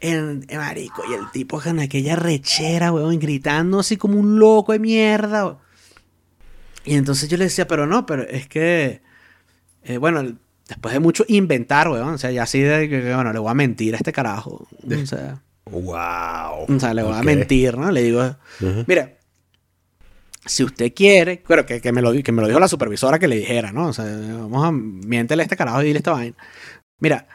en, 0.00 0.44
en 0.48 0.58
marico, 0.58 1.02
y 1.10 1.14
el 1.14 1.30
tipo 1.32 1.60
con 1.60 1.78
aquella 1.80 2.16
rechera, 2.16 2.92
weón, 2.92 3.18
gritando 3.18 3.80
así 3.80 3.96
como 3.96 4.18
un 4.18 4.38
loco 4.38 4.72
de 4.72 4.78
mierda. 4.78 5.44
weón. 5.46 5.58
Y 6.84 6.94
entonces 6.96 7.28
yo 7.30 7.36
le 7.38 7.44
decía, 7.44 7.66
pero 7.66 7.86
no, 7.86 8.04
pero 8.04 8.22
es 8.28 8.46
que, 8.46 9.00
eh, 9.84 9.96
bueno, 9.96 10.36
después 10.68 10.92
de 10.94 11.00
mucho 11.00 11.24
inventar, 11.28 11.88
weón, 11.88 12.14
o 12.14 12.18
sea, 12.18 12.30
ya 12.30 12.42
así 12.44 12.60
de 12.60 12.88
que, 12.88 13.14
bueno, 13.14 13.32
le 13.32 13.38
voy 13.38 13.50
a 13.50 13.54
mentir 13.54 13.94
a 13.94 13.98
este 13.98 14.12
carajo. 14.12 14.66
O 15.02 15.06
sea, 15.06 15.40
Wow. 15.66 16.66
o 16.76 16.80
sea, 16.80 16.92
le 16.94 17.02
voy 17.02 17.14
a 17.14 17.22
mentir, 17.22 17.76
¿no? 17.78 17.90
Le 17.90 18.02
digo, 18.02 18.36
mira, 18.86 19.14
si 20.46 20.62
usted 20.62 20.92
quiere, 20.94 21.42
pero 21.48 21.64
que, 21.64 21.80
que 21.80 21.90
me 21.92 22.02
lo, 22.02 22.12
que 22.22 22.32
me 22.32 22.42
lo 22.42 22.48
dijo 22.48 22.60
la 22.60 22.68
supervisora 22.68 23.18
que 23.18 23.28
le 23.28 23.36
dijera, 23.36 23.72
¿no? 23.72 23.88
O 23.88 23.92
sea, 23.94 24.04
vamos 24.04 24.64
a 24.64 24.70
miéntele 24.72 25.42
a 25.42 25.44
este 25.44 25.56
carajo 25.56 25.82
y 25.82 25.86
dile 25.86 25.98
esta 25.98 26.12
vaina. 26.12 26.36
Mira, 27.00 27.26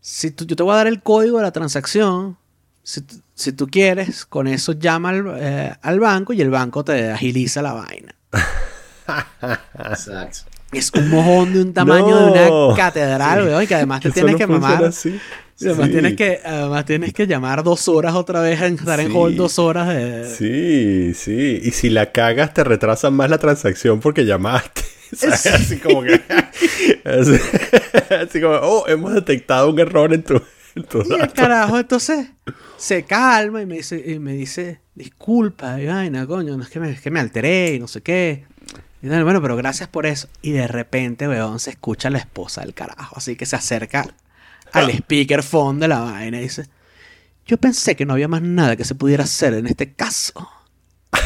si 0.00 0.32
tú- 0.32 0.44
yo 0.44 0.56
te 0.56 0.62
voy 0.64 0.72
a 0.72 0.76
dar 0.76 0.86
el 0.88 1.00
código 1.02 1.36
de 1.38 1.44
la 1.44 1.52
transacción, 1.52 2.36
si, 2.82 3.02
tú- 3.02 3.20
si 3.34 3.52
tú 3.52 3.68
quieres, 3.68 4.26
con 4.26 4.48
eso 4.48 4.72
llama 4.72 5.10
al, 5.10 5.24
eh, 5.38 5.72
al 5.82 6.00
banco 6.00 6.32
y 6.32 6.40
el 6.40 6.50
banco 6.50 6.82
te 6.84 7.10
agiliza 7.12 7.62
la 7.62 7.74
vaina. 7.74 8.14
Exacto. 9.78 10.38
Es 10.72 10.90
un 10.94 11.08
mojón 11.08 11.52
de 11.54 11.62
un 11.62 11.72
tamaño 11.72 12.30
de 12.32 12.50
una 12.50 12.76
catedral, 12.76 13.44
weón, 13.46 13.62
y 13.62 13.66
que 13.66 13.74
además 13.74 14.00
te 14.02 14.10
tienes 14.10 14.36
que 14.36 14.46
mamar. 14.46 14.84
así. 14.84 15.18
Además, 15.60 15.86
Sí. 15.86 15.92
tienes 15.92 16.14
que, 16.14 16.40
además 16.44 16.84
tienes 16.84 17.12
que 17.12 17.26
llamar 17.26 17.64
dos 17.64 17.88
horas 17.88 18.14
otra 18.14 18.40
vez, 18.40 18.60
estar 18.60 19.00
en 19.00 19.08
Sí. 19.08 19.12
hold 19.16 19.36
dos 19.36 19.58
horas 19.58 19.88
de... 19.88 20.24
Sí, 20.28 21.14
sí. 21.14 21.60
Y 21.64 21.70
si 21.72 21.90
la 21.90 22.12
cagas, 22.12 22.54
te 22.54 22.62
retrasan 22.62 23.14
más 23.14 23.28
la 23.28 23.38
transacción 23.38 23.98
porque 23.98 24.24
llamaste. 24.24 24.82
¿Sabes? 25.16 25.46
Así 25.46 25.78
como 25.78 26.02
que. 26.02 26.20
así, 27.04 27.40
así 28.22 28.40
como, 28.40 28.54
oh, 28.62 28.86
hemos 28.88 29.14
detectado 29.14 29.70
un 29.70 29.78
error 29.80 30.12
en 30.12 30.22
tu. 30.22 30.40
En 30.76 30.82
tu 30.84 30.98
Y 30.98 31.12
el 31.14 31.18
dato". 31.20 31.34
carajo, 31.34 31.78
entonces 31.78 32.28
se 32.76 33.02
calma 33.04 33.62
y 33.62 33.66
me 33.66 33.76
dice, 33.76 34.00
y 34.06 34.18
me 34.18 34.34
dice 34.34 34.80
disculpa, 34.94 35.80
y 35.80 35.86
vaina, 35.86 36.26
coño, 36.26 36.56
no 36.56 36.62
es 36.62 36.68
que 36.68 36.78
me, 36.78 36.90
es 36.90 37.00
que 37.00 37.10
me 37.10 37.20
alteré 37.20 37.74
y 37.74 37.78
no 37.80 37.88
sé 37.88 38.00
qué. 38.02 38.44
Y 39.02 39.08
tal, 39.08 39.24
bueno, 39.24 39.40
pero 39.40 39.56
gracias 39.56 39.88
por 39.88 40.06
eso. 40.06 40.28
Y 40.42 40.52
de 40.52 40.66
repente, 40.66 41.28
weón, 41.28 41.60
se 41.60 41.70
escucha 41.70 42.10
la 42.10 42.18
esposa 42.18 42.62
del 42.62 42.74
carajo, 42.74 43.16
así 43.16 43.36
que 43.36 43.46
se 43.46 43.56
acerca 43.56 44.06
al 44.72 44.92
speakerphone 44.92 45.78
de 45.78 45.88
la 45.88 46.00
vaina 46.00 46.38
y 46.38 46.42
dice, 46.42 46.66
yo 47.46 47.56
pensé 47.56 47.96
que 47.96 48.04
no 48.04 48.14
había 48.14 48.28
más 48.28 48.42
nada 48.42 48.76
que 48.76 48.84
se 48.84 48.94
pudiera 48.94 49.24
hacer 49.24 49.54
en 49.54 49.66
este 49.66 49.92
caso. 49.94 50.50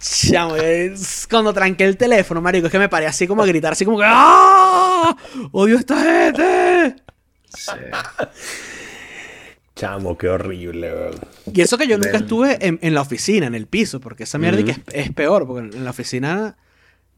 Chamo, 0.00 0.56
es 0.56 1.26
cuando 1.28 1.52
tranqué 1.52 1.84
el 1.84 1.96
teléfono, 1.96 2.40
marico, 2.40 2.66
es 2.66 2.72
que 2.72 2.78
me 2.78 2.88
paré 2.88 3.06
así 3.06 3.26
como 3.26 3.42
a 3.42 3.46
gritar, 3.46 3.72
así 3.72 3.84
como 3.84 3.98
que 3.98 4.04
¡Ah! 4.06 5.16
¡Odio 5.52 5.76
a 5.76 5.80
esta 5.80 6.00
gente! 6.00 6.96
Sí. 7.54 7.72
Chamo, 9.76 10.16
qué 10.16 10.28
horrible, 10.30 10.90
weón. 10.90 11.14
Y 11.52 11.60
eso 11.60 11.76
que 11.76 11.86
yo 11.86 11.98
nunca 11.98 12.16
estuve 12.16 12.66
en, 12.66 12.78
en 12.80 12.94
la 12.94 13.02
oficina, 13.02 13.46
en 13.46 13.54
el 13.54 13.66
piso, 13.66 14.00
porque 14.00 14.24
esa 14.24 14.38
mierda 14.38 14.60
y 14.60 14.64
que 14.64 14.70
es, 14.72 14.80
es 14.92 15.12
peor, 15.12 15.46
porque 15.46 15.76
en 15.76 15.84
la 15.84 15.90
oficina 15.90 16.56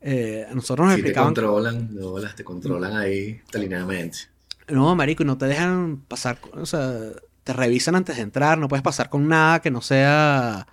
eh, 0.00 0.44
a 0.50 0.54
nosotros 0.54 0.88
nos 0.88 0.96
Si 0.96 1.02
te 1.02 1.12
controlan, 1.12 1.88
te 2.36 2.44
controlan 2.44 2.96
ahí 2.96 3.40
delineadamente. 3.52 4.18
No, 4.66 4.94
marico, 4.96 5.22
y 5.22 5.26
no 5.26 5.38
te 5.38 5.46
dejan 5.46 5.98
pasar, 6.08 6.38
o 6.52 6.66
sea, 6.66 6.98
te 7.44 7.52
revisan 7.52 7.94
antes 7.94 8.16
de 8.16 8.22
entrar, 8.22 8.58
no 8.58 8.68
puedes 8.68 8.82
pasar 8.82 9.08
con 9.08 9.28
nada 9.28 9.60
que 9.62 9.70
no 9.70 9.80
sea... 9.80 10.66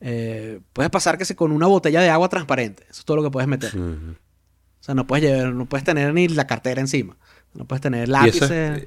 eh, 0.00 0.60
puedes 0.72 0.90
pasar 0.90 1.18
que 1.18 1.24
se 1.26 1.36
con 1.36 1.52
una 1.52 1.66
botella 1.66 2.00
de 2.00 2.08
agua 2.08 2.28
transparente, 2.30 2.84
eso 2.90 3.00
es 3.00 3.04
todo 3.04 3.18
lo 3.18 3.22
que 3.22 3.30
puedes 3.30 3.46
meter. 3.48 3.72
O 3.76 4.82
sea, 4.86 4.94
no 4.94 5.06
puedes 5.06 5.24
llevar, 5.24 5.52
no 5.52 5.66
puedes 5.66 5.84
tener 5.84 6.14
ni 6.14 6.28
la 6.28 6.46
cartera 6.46 6.80
encima, 6.80 7.16
no 7.54 7.66
puedes 7.66 7.82
tener 7.82 8.08
¿Y 8.08 8.10
lápices. 8.10 8.42
eso, 8.42 8.54
es, 8.54 8.86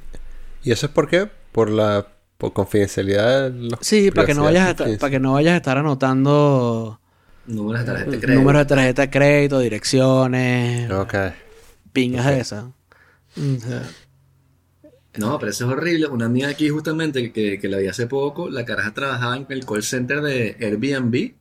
¿Y 0.63 0.71
eso 0.71 0.87
es 0.87 0.91
por 0.91 1.07
qué? 1.07 1.29
Por 1.51 1.69
la 1.69 2.07
por 2.39 2.53
confidencialidad. 2.53 3.51
los- 3.51 3.77
Sí, 3.81 4.09
para 4.09 4.25
que 4.25 4.33
no 4.33 4.43
vayas 4.43 4.69
a 4.69 4.75
para 4.97 5.09
que 5.11 5.19
no 5.19 5.33
vayas 5.33 5.53
a 5.53 5.57
estar 5.57 5.77
anotando 5.77 6.99
Números 7.45 7.81
de 7.81 7.85
tarjeta 7.85 8.11
de 8.11 8.19
crédito. 8.19 8.39
números 8.39 8.61
de 8.61 8.65
tarjeta 8.65 9.01
de 9.03 9.09
crédito, 9.09 9.59
direcciones, 9.59 10.89
Ok. 10.91 11.13
pingas 11.93 12.25
de 12.25 12.39
esas. 12.39 12.63
O 12.63 13.59
sea, 13.59 13.83
No, 15.17 15.37
pero 15.37 15.49
eso 15.51 15.65
es 15.65 15.71
horrible. 15.71 16.07
Una 16.07 16.25
amiga 16.27 16.47
aquí 16.47 16.69
justamente 16.69 17.31
que, 17.33 17.59
que 17.59 17.67
la 17.67 17.77
vi 17.77 17.87
hace 17.87 18.07
poco, 18.07 18.49
la 18.49 18.63
caraja 18.63 18.93
trabajaba 18.93 19.35
en 19.35 19.45
el 19.49 19.65
call 19.65 19.83
center 19.83 20.21
de 20.21 20.55
Airbnb 20.61 21.33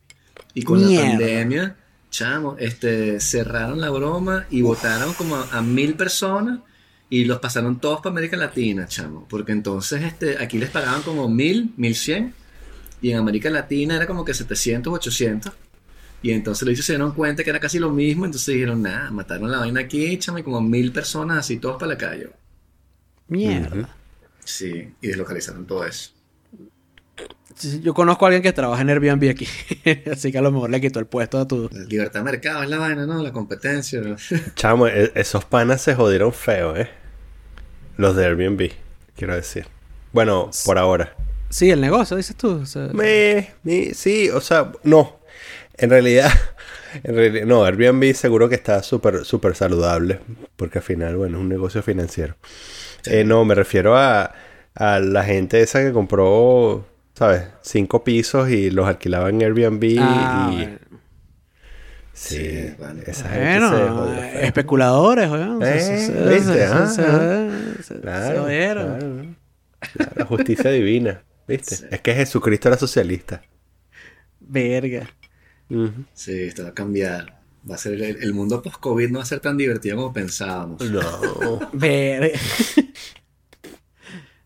y 0.54 0.62
con 0.64 0.84
Mierda. 0.84 1.04
la 1.04 1.10
pandemia, 1.10 1.76
chamo, 2.10 2.56
este, 2.58 3.20
cerraron 3.20 3.80
la 3.80 3.90
broma 3.90 4.46
y 4.50 4.62
votaron 4.62 5.12
como 5.14 5.36
a, 5.36 5.48
a 5.52 5.62
mil 5.62 5.94
personas 5.94 6.60
y 7.10 7.24
los 7.24 7.38
pasaron 7.38 7.80
todos 7.80 8.00
para 8.00 8.10
América 8.10 8.36
Latina, 8.36 8.86
chamo. 8.86 9.26
Porque 9.28 9.52
entonces 9.52 10.02
este, 10.02 10.42
aquí 10.42 10.58
les 10.58 10.70
pagaban 10.70 11.02
como 11.02 11.28
mil, 11.28 11.72
mil 11.76 11.94
cien 11.94 12.34
y 13.00 13.12
en 13.12 13.18
América 13.18 13.50
Latina 13.50 13.96
era 13.96 14.06
como 14.06 14.24
que 14.24 14.34
700, 14.34 14.92
800. 14.92 15.52
Y 16.20 16.32
entonces 16.32 16.62
los 16.64 16.72
hijos 16.72 16.84
se 16.86 16.92
dieron 16.92 17.12
cuenta 17.12 17.44
que 17.44 17.50
era 17.50 17.60
casi 17.60 17.78
lo 17.78 17.90
mismo, 17.90 18.24
entonces 18.24 18.54
dijeron, 18.54 18.82
nada, 18.82 19.10
mataron 19.12 19.50
la 19.52 19.58
vaina 19.58 19.80
aquí, 19.80 20.18
chamo, 20.18 20.38
y 20.38 20.42
como 20.42 20.60
mil 20.60 20.90
personas 20.92 21.38
así, 21.38 21.58
todos 21.58 21.76
para 21.78 21.92
la 21.92 21.98
calle. 21.98 22.30
mierda. 23.28 23.94
Sí, 24.44 24.94
y 25.00 25.06
deslocalizaron 25.08 25.66
todo 25.66 25.84
eso. 25.84 26.10
Yo 27.82 27.94
conozco 27.94 28.24
a 28.24 28.28
alguien 28.28 28.42
que 28.42 28.52
trabaja 28.52 28.82
en 28.82 28.90
Airbnb 28.90 29.30
aquí, 29.30 29.46
así 30.12 30.30
que 30.32 30.38
a 30.38 30.42
lo 30.42 30.52
mejor 30.52 30.70
le 30.70 30.80
quitó 30.80 30.98
el 31.00 31.06
puesto 31.06 31.38
a 31.38 31.48
tu. 31.48 31.68
Libertad 31.88 32.20
de 32.20 32.24
mercado 32.24 32.62
es 32.62 32.68
la 32.68 32.78
vaina, 32.78 33.06
¿no? 33.06 33.22
La 33.22 33.32
competencia. 33.32 34.00
¿no? 34.00 34.16
Chamo, 34.54 34.86
e- 34.86 35.12
esos 35.14 35.44
panas 35.44 35.80
se 35.82 35.94
jodieron 35.94 36.32
feo, 36.32 36.76
¿eh? 36.76 36.88
Los 37.96 38.14
de 38.16 38.26
Airbnb, 38.26 38.70
quiero 39.16 39.34
decir. 39.34 39.66
Bueno, 40.12 40.50
por 40.64 40.78
ahora. 40.78 41.14
Sí, 41.50 41.70
el 41.70 41.80
negocio, 41.80 42.16
dices 42.16 42.36
tú. 42.36 42.60
o 42.62 42.66
sea, 42.66 42.88
Me, 42.92 43.50
me- 43.62 43.92
sí, 43.94 44.30
o 44.30 44.40
sea, 44.40 44.70
no. 44.84 45.18
En 45.76 45.90
realidad, 45.90 46.30
en 47.04 47.14
realidad, 47.14 47.46
no, 47.46 47.64
Airbnb 47.64 48.14
seguro 48.14 48.48
que 48.48 48.54
está 48.54 48.82
súper, 48.82 49.24
súper 49.24 49.54
saludable. 49.56 50.20
Porque 50.56 50.78
al 50.78 50.84
final, 50.84 51.16
bueno, 51.16 51.38
es 51.38 51.42
un 51.42 51.48
negocio 51.48 51.82
financiero. 51.82 52.36
Eh, 53.06 53.24
no, 53.24 53.44
me 53.44 53.54
refiero 53.54 53.96
a, 53.96 54.32
a 54.74 54.98
la 55.00 55.24
gente 55.24 55.60
esa 55.60 55.80
que 55.82 55.92
compró, 55.92 56.86
¿sabes? 57.18 57.42
Cinco 57.62 58.04
pisos 58.04 58.48
y 58.50 58.70
los 58.70 58.86
alquilaba 58.86 59.28
en 59.30 59.42
Airbnb. 59.42 59.96
ah, 60.00 60.50
y, 60.52 60.56
bueno. 60.56 60.78
sí, 62.12 62.36
Sí, 62.36 62.74
bueno. 62.78 63.00
esa 63.06 63.28
gente 63.28 63.44
se 63.44 63.58
Bueno, 63.58 63.70
jodió 63.96 64.22
especuladores, 64.40 65.30
weón. 65.30 65.62
Eh, 65.62 65.80
Se- 65.80 66.28
¿viste? 66.28 66.66
jodieron. 66.68 67.98
claro. 68.00 68.38
Claro, 69.92 70.12
La 70.16 70.24
justicia 70.24 70.70
divina, 70.70 71.22
¿viste? 71.46 71.76
Sí. 71.76 71.84
Es 71.90 72.00
que 72.00 72.14
Jesucristo 72.14 72.68
era 72.68 72.76
socialista. 72.78 73.42
Verga. 74.40 75.08
Sí, 76.14 76.32
esto 76.42 76.62
va 76.64 76.70
a 76.70 76.74
cambiar. 76.74 77.38
Va 77.70 77.74
a 77.74 77.78
ser 77.78 77.94
el, 77.94 78.02
el 78.22 78.32
mundo 78.32 78.62
post-COVID 78.62 79.10
no 79.10 79.18
va 79.18 79.24
a 79.24 79.26
ser 79.26 79.40
tan 79.40 79.56
divertido 79.56 79.96
como 79.96 80.12
pensábamos. 80.12 80.80
No. 80.90 81.00
Verga. 81.74 82.38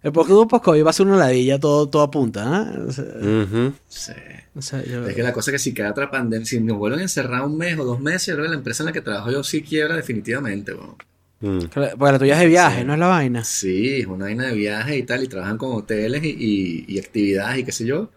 El 0.02 0.12
post 0.12 0.30
post-COVID 0.50 0.84
va 0.84 0.90
a 0.90 0.92
ser 0.92 1.06
una 1.06 1.16
ladilla 1.16 1.58
todo, 1.60 1.88
todo 1.88 2.02
apunta, 2.02 2.42
¿ah? 2.44 2.72
O 2.88 2.92
sea, 2.92 3.04
Ujú. 3.04 3.72
Sí. 3.88 4.12
o 4.54 4.60
sea, 4.62 4.84
yo- 4.84 5.06
Es 5.06 5.14
que 5.14 5.22
la 5.22 5.32
cosa 5.32 5.50
es 5.50 5.62
que 5.62 5.70
si 5.70 5.80
otra 5.82 6.10
pandemia, 6.10 6.44
si 6.44 6.58
nos 6.60 6.76
vuelven 6.76 7.00
a 7.00 7.02
encerrar 7.02 7.42
un 7.44 7.56
mes 7.56 7.78
o 7.78 7.84
dos 7.84 8.00
meses, 8.00 8.26
yo 8.26 8.34
creo 8.34 8.46
que 8.46 8.50
la 8.50 8.56
empresa 8.56 8.82
en 8.82 8.86
la 8.86 8.92
que 8.92 9.00
trabajo 9.00 9.30
yo 9.30 9.44
sí 9.44 9.62
quiebra 9.62 9.94
definitivamente. 9.96 10.74
weón. 10.74 10.96
Mm. 11.40 11.58
Porque 11.72 11.96
la 12.12 12.18
tuya 12.18 12.34
es 12.34 12.40
de 12.40 12.46
viaje, 12.46 12.80
Sí. 12.80 12.84
no 12.86 12.92
es 12.94 12.98
la 13.00 13.06
vaina. 13.08 13.44
Sí, 13.44 14.00
es 14.00 14.06
una 14.06 14.26
vaina 14.26 14.46
de 14.46 14.54
viaje 14.54 14.96
y 14.96 15.02
tal, 15.04 15.22
y 15.24 15.28
trabajan 15.28 15.58
con 15.58 15.72
hoteles 15.72 16.22
y, 16.24 16.28
y- 16.38 16.84
y 16.88 16.98
actividades 16.98 17.58
y 17.58 17.64
qué 17.64 17.72
sé 17.72 17.84
yo. 17.84 18.10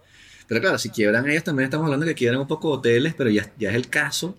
Pero 0.47 0.61
claro, 0.61 0.77
si 0.77 0.89
quiebran 0.89 1.27
ellos 1.29 1.43
también 1.43 1.65
estamos 1.65 1.85
hablando 1.85 2.05
de 2.05 2.11
que 2.13 2.19
quiebran 2.19 2.41
un 2.41 2.47
poco 2.47 2.69
hoteles, 2.69 3.15
pero 3.15 3.29
ya, 3.31 3.51
ya 3.57 3.69
es 3.71 3.75
el 3.75 3.89
caso. 3.89 4.37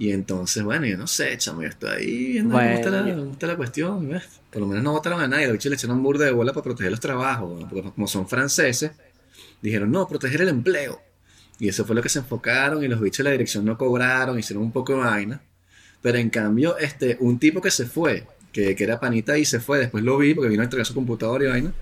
Y 0.00 0.12
entonces, 0.12 0.62
bueno, 0.62 0.86
yo 0.86 0.96
no 0.96 1.06
sé, 1.06 1.36
chamo, 1.36 1.60
yo 1.60 1.68
estoy 1.68 1.90
ahí 1.90 2.32
viendo 2.32 2.54
cómo, 2.54 2.70
está 2.70 2.88
la, 2.88 3.02
Bueno. 3.02 3.18
cómo 3.18 3.32
está 3.32 3.46
la 3.46 3.56
cuestión. 3.58 4.08
¿ves? 4.08 4.22
Por 4.50 4.62
lo 4.62 4.66
menos 4.66 4.82
no 4.82 4.92
votaron 4.92 5.20
a 5.20 5.28
nadie, 5.28 5.44
los 5.44 5.52
bichos 5.52 5.68
le 5.68 5.76
echaron 5.76 6.02
burda 6.02 6.24
de 6.24 6.30
bola 6.30 6.54
para 6.54 6.64
proteger 6.64 6.90
los 6.90 7.00
trabajos, 7.00 7.60
¿no? 7.60 7.68
porque 7.68 7.90
como 7.90 8.08
son 8.08 8.26
franceses, 8.26 8.92
dijeron, 9.60 9.92
no, 9.92 10.08
proteger 10.08 10.40
el 10.40 10.48
empleo. 10.48 11.02
Y 11.58 11.68
eso 11.68 11.84
fue 11.84 11.94
lo 11.94 12.00
que 12.00 12.08
se 12.08 12.20
enfocaron 12.20 12.82
y 12.82 12.88
los 12.88 12.98
bichos 12.98 13.18
de 13.18 13.24
la 13.24 13.32
dirección 13.32 13.66
no 13.66 13.76
cobraron, 13.76 14.38
hicieron 14.38 14.64
un 14.64 14.72
poco 14.72 14.94
de 14.94 15.00
vaina. 15.00 15.42
Pero 16.00 16.16
en 16.16 16.30
cambio, 16.30 16.78
este, 16.78 17.18
un 17.20 17.38
tipo 17.38 17.60
que 17.60 17.70
se 17.70 17.84
fue, 17.84 18.26
que, 18.52 18.74
que 18.74 18.84
era 18.84 18.98
panita 18.98 19.36
y 19.36 19.44
se 19.44 19.60
fue, 19.60 19.80
después 19.80 20.02
lo 20.02 20.16
vi 20.16 20.32
porque 20.32 20.48
vino 20.48 20.62
a 20.62 20.64
entregar 20.64 20.86
su 20.86 20.94
computador 20.94 21.42
y 21.42 21.46
vaina. 21.48 21.74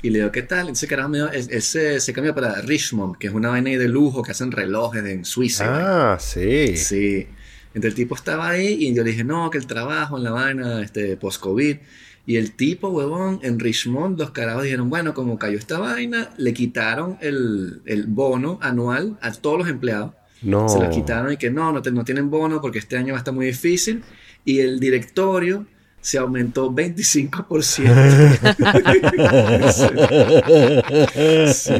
Y 0.00 0.08
le 0.08 0.20
digo, 0.20 0.32
¿qué 0.32 0.40
tal? 0.40 0.70
Ese 0.70 0.86
carajo 0.86 1.10
me 1.10 1.18
él 1.18 1.62
se, 1.62 2.12
cambia 2.14 2.34
para 2.34 2.62
Richmond, 2.62 3.18
que 3.18 3.26
es 3.26 3.34
una 3.34 3.50
vaina 3.50 3.68
ahí 3.68 3.76
de 3.76 3.88
lujo, 3.88 4.22
que 4.22 4.30
hacen 4.30 4.52
relojes 4.52 5.04
en 5.04 5.26
Suiza. 5.26 6.14
Ah, 6.14 6.18
sí. 6.18 6.78
Sí. 6.78 7.26
Entonces 7.78 7.92
el 7.98 8.04
tipo 8.04 8.16
estaba 8.16 8.48
ahí 8.48 8.76
y 8.80 8.92
yo 8.92 9.04
le 9.04 9.10
dije, 9.10 9.22
no, 9.22 9.48
que 9.50 9.58
el 9.58 9.66
trabajo 9.68 10.18
en 10.18 10.24
la 10.24 10.32
vaina, 10.32 10.82
este, 10.82 11.16
post-COVID. 11.16 11.76
Y 12.26 12.36
el 12.36 12.52
tipo, 12.56 12.88
huevón, 12.88 13.38
en 13.42 13.60
Richmond, 13.60 14.18
los 14.18 14.32
carajos 14.32 14.64
dijeron, 14.64 14.90
bueno, 14.90 15.14
como 15.14 15.38
cayó 15.38 15.56
esta 15.56 15.78
vaina, 15.78 16.30
le 16.36 16.52
quitaron 16.52 17.16
el, 17.20 17.80
el 17.86 18.06
bono 18.06 18.58
anual 18.60 19.16
a 19.22 19.30
todos 19.32 19.58
los 19.60 19.68
empleados. 19.68 20.12
No. 20.42 20.68
Se 20.68 20.80
lo 20.80 20.90
quitaron 20.90 21.32
y 21.32 21.36
que 21.36 21.50
no, 21.50 21.72
no, 21.72 21.80
te- 21.82 21.92
no 21.92 22.04
tienen 22.04 22.30
bono 22.30 22.60
porque 22.60 22.80
este 22.80 22.96
año 22.96 23.12
va 23.12 23.18
a 23.18 23.20
estar 23.20 23.32
muy 23.32 23.46
difícil. 23.46 24.02
Y 24.44 24.58
el 24.58 24.78
directorio 24.80 25.66
se 26.00 26.18
aumentó 26.18 26.70
25%. 26.70 27.52
sí, 31.52 31.74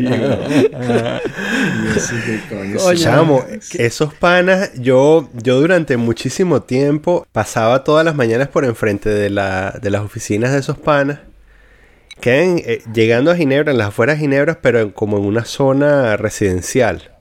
güey. 1.81 1.91
Y 1.91 1.95
yo, 1.95 2.01
sí, 2.01 2.15
¿qué 2.27 2.41
coño? 2.49 2.77
Coño. 2.79 2.99
Chamo, 2.99 3.45
¿Qué? 3.71 3.87
esos 3.87 4.15
panas, 4.15 4.71
yo, 4.77 5.29
yo 5.35 5.61
durante 5.61 5.97
muchísimo 5.97 6.63
tiempo 6.63 7.27
pasaba 7.33 7.85
todas 7.85 8.05
las 8.05 8.15
mañanas 8.15 8.49
por 8.49 8.65
enfrente 8.65 9.09
de, 9.11 9.31
la, 9.31 9.79
de 9.81 9.91
las 9.91 10.03
oficinas 10.03 10.53
de 10.53 10.59
esos 10.59 10.79
panas. 10.79 11.21
Quedan 12.21 12.59
eh, 12.59 12.83
llegando 12.93 13.31
a 13.31 13.37
Ginebra, 13.37 13.71
en 13.73 13.79
las 13.79 13.89
afueras 13.89 14.17
de 14.17 14.23
Ginebra, 14.23 14.61
pero 14.61 14.81
en- 14.81 14.91
como 14.91 15.19
en 15.19 15.25
una 15.25 15.45
zona 15.45 16.17
residencial. 16.17 17.15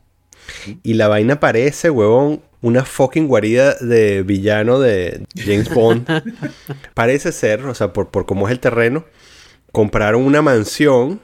Y 0.81 0.95
la 0.95 1.07
vaina 1.07 1.39
parece, 1.39 1.89
huevón, 1.89 2.41
una 2.61 2.83
fucking 2.83 3.27
guarida 3.27 3.75
de 3.75 4.23
villano 4.23 4.79
de 4.79 5.25
James 5.35 5.69
Bond. 5.73 6.07
parece 6.95 7.31
ser, 7.31 7.63
o 7.65 7.75
sea, 7.75 7.93
por, 7.93 8.09
por 8.09 8.25
cómo 8.25 8.47
es 8.47 8.51
el 8.51 8.59
terreno, 8.59 9.05
compraron 9.71 10.23
una 10.23 10.41
mansión 10.41 11.19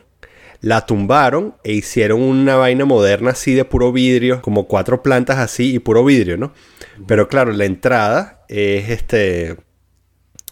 la 0.64 0.86
tumbaron 0.86 1.55
e 1.66 1.74
hicieron 1.74 2.22
una 2.22 2.55
vaina 2.55 2.86
moderna 2.86 3.32
así 3.32 3.53
de 3.53 3.66
puro 3.66 3.91
vidrio, 3.91 4.41
como 4.41 4.66
cuatro 4.66 5.03
plantas 5.03 5.38
así 5.38 5.76
y 5.76 5.80
puro 5.80 6.05
vidrio, 6.05 6.38
¿no? 6.38 6.53
Pero 7.05 7.28
claro, 7.28 7.51
la 7.51 7.66
entrada 7.66 8.45
es 8.47 8.89
este. 8.89 9.57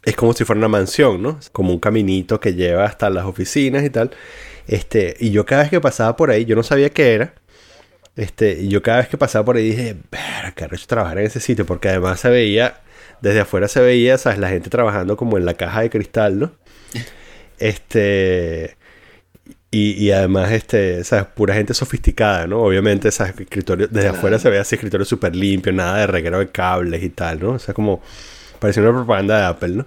Es 0.03 0.17
como 0.17 0.33
si 0.33 0.43
fuera 0.43 0.59
una 0.59 0.67
mansión, 0.67 1.21
¿no? 1.21 1.39
Como 1.53 1.71
un 1.71 1.79
caminito 1.79 2.41
que 2.41 2.55
lleva 2.55 2.83
hasta 2.83 3.09
las 3.09 3.23
oficinas 3.23 3.85
y 3.85 3.89
tal. 3.89 4.11
Este, 4.67 5.15
y 5.17 5.31
yo 5.31 5.45
cada 5.45 5.61
vez 5.61 5.71
que 5.71 5.79
pasaba 5.79 6.17
por 6.17 6.29
ahí, 6.29 6.43
yo 6.43 6.57
no 6.57 6.63
sabía 6.63 6.89
qué 6.89 7.13
era. 7.13 7.33
Este, 8.17 8.57
y 8.59 8.67
yo 8.67 8.81
cada 8.81 8.97
vez 8.97 9.07
que 9.07 9.17
pasaba 9.17 9.45
por 9.45 9.55
ahí 9.55 9.69
dije, 9.69 9.95
qué 10.55 10.65
arrecho 10.65 10.87
trabajar 10.87 11.19
en 11.19 11.27
ese 11.27 11.39
sitio, 11.39 11.65
porque 11.65 11.87
además 11.87 12.19
se 12.19 12.29
veía, 12.29 12.81
desde 13.21 13.39
afuera 13.39 13.69
se 13.69 13.79
veía, 13.79 14.17
¿sabes? 14.17 14.39
La 14.39 14.49
gente 14.49 14.69
trabajando 14.69 15.15
como 15.15 15.37
en 15.37 15.45
la 15.45 15.53
caja 15.53 15.81
de 15.81 15.89
cristal, 15.89 16.37
¿no? 16.37 16.51
Este. 17.59 18.80
Y, 19.73 19.93
y 19.93 20.11
además, 20.11 20.51
este, 20.51 21.03
¿sabes? 21.05 21.25
Pura 21.33 21.53
gente 21.53 21.73
sofisticada, 21.73 22.45
¿no? 22.45 22.61
Obviamente, 22.61 23.09
¿sabes? 23.11 23.39
Escritorio, 23.39 23.87
desde 23.87 24.09
Claro. 24.09 24.17
afuera 24.17 24.37
se 24.39 24.49
ve 24.49 24.59
así 24.59 24.75
escritorio 24.75 25.05
súper 25.05 25.33
limpio, 25.35 25.71
nada 25.71 25.99
de 25.99 26.07
reguero 26.07 26.39
de 26.39 26.49
cables 26.49 27.01
y 27.03 27.09
tal, 27.09 27.39
¿no? 27.39 27.51
O 27.51 27.59
sea, 27.59 27.73
como 27.73 28.01
parecía 28.59 28.83
una 28.83 28.91
propaganda 28.93 29.39
de 29.39 29.45
Apple, 29.45 29.69
¿no? 29.69 29.85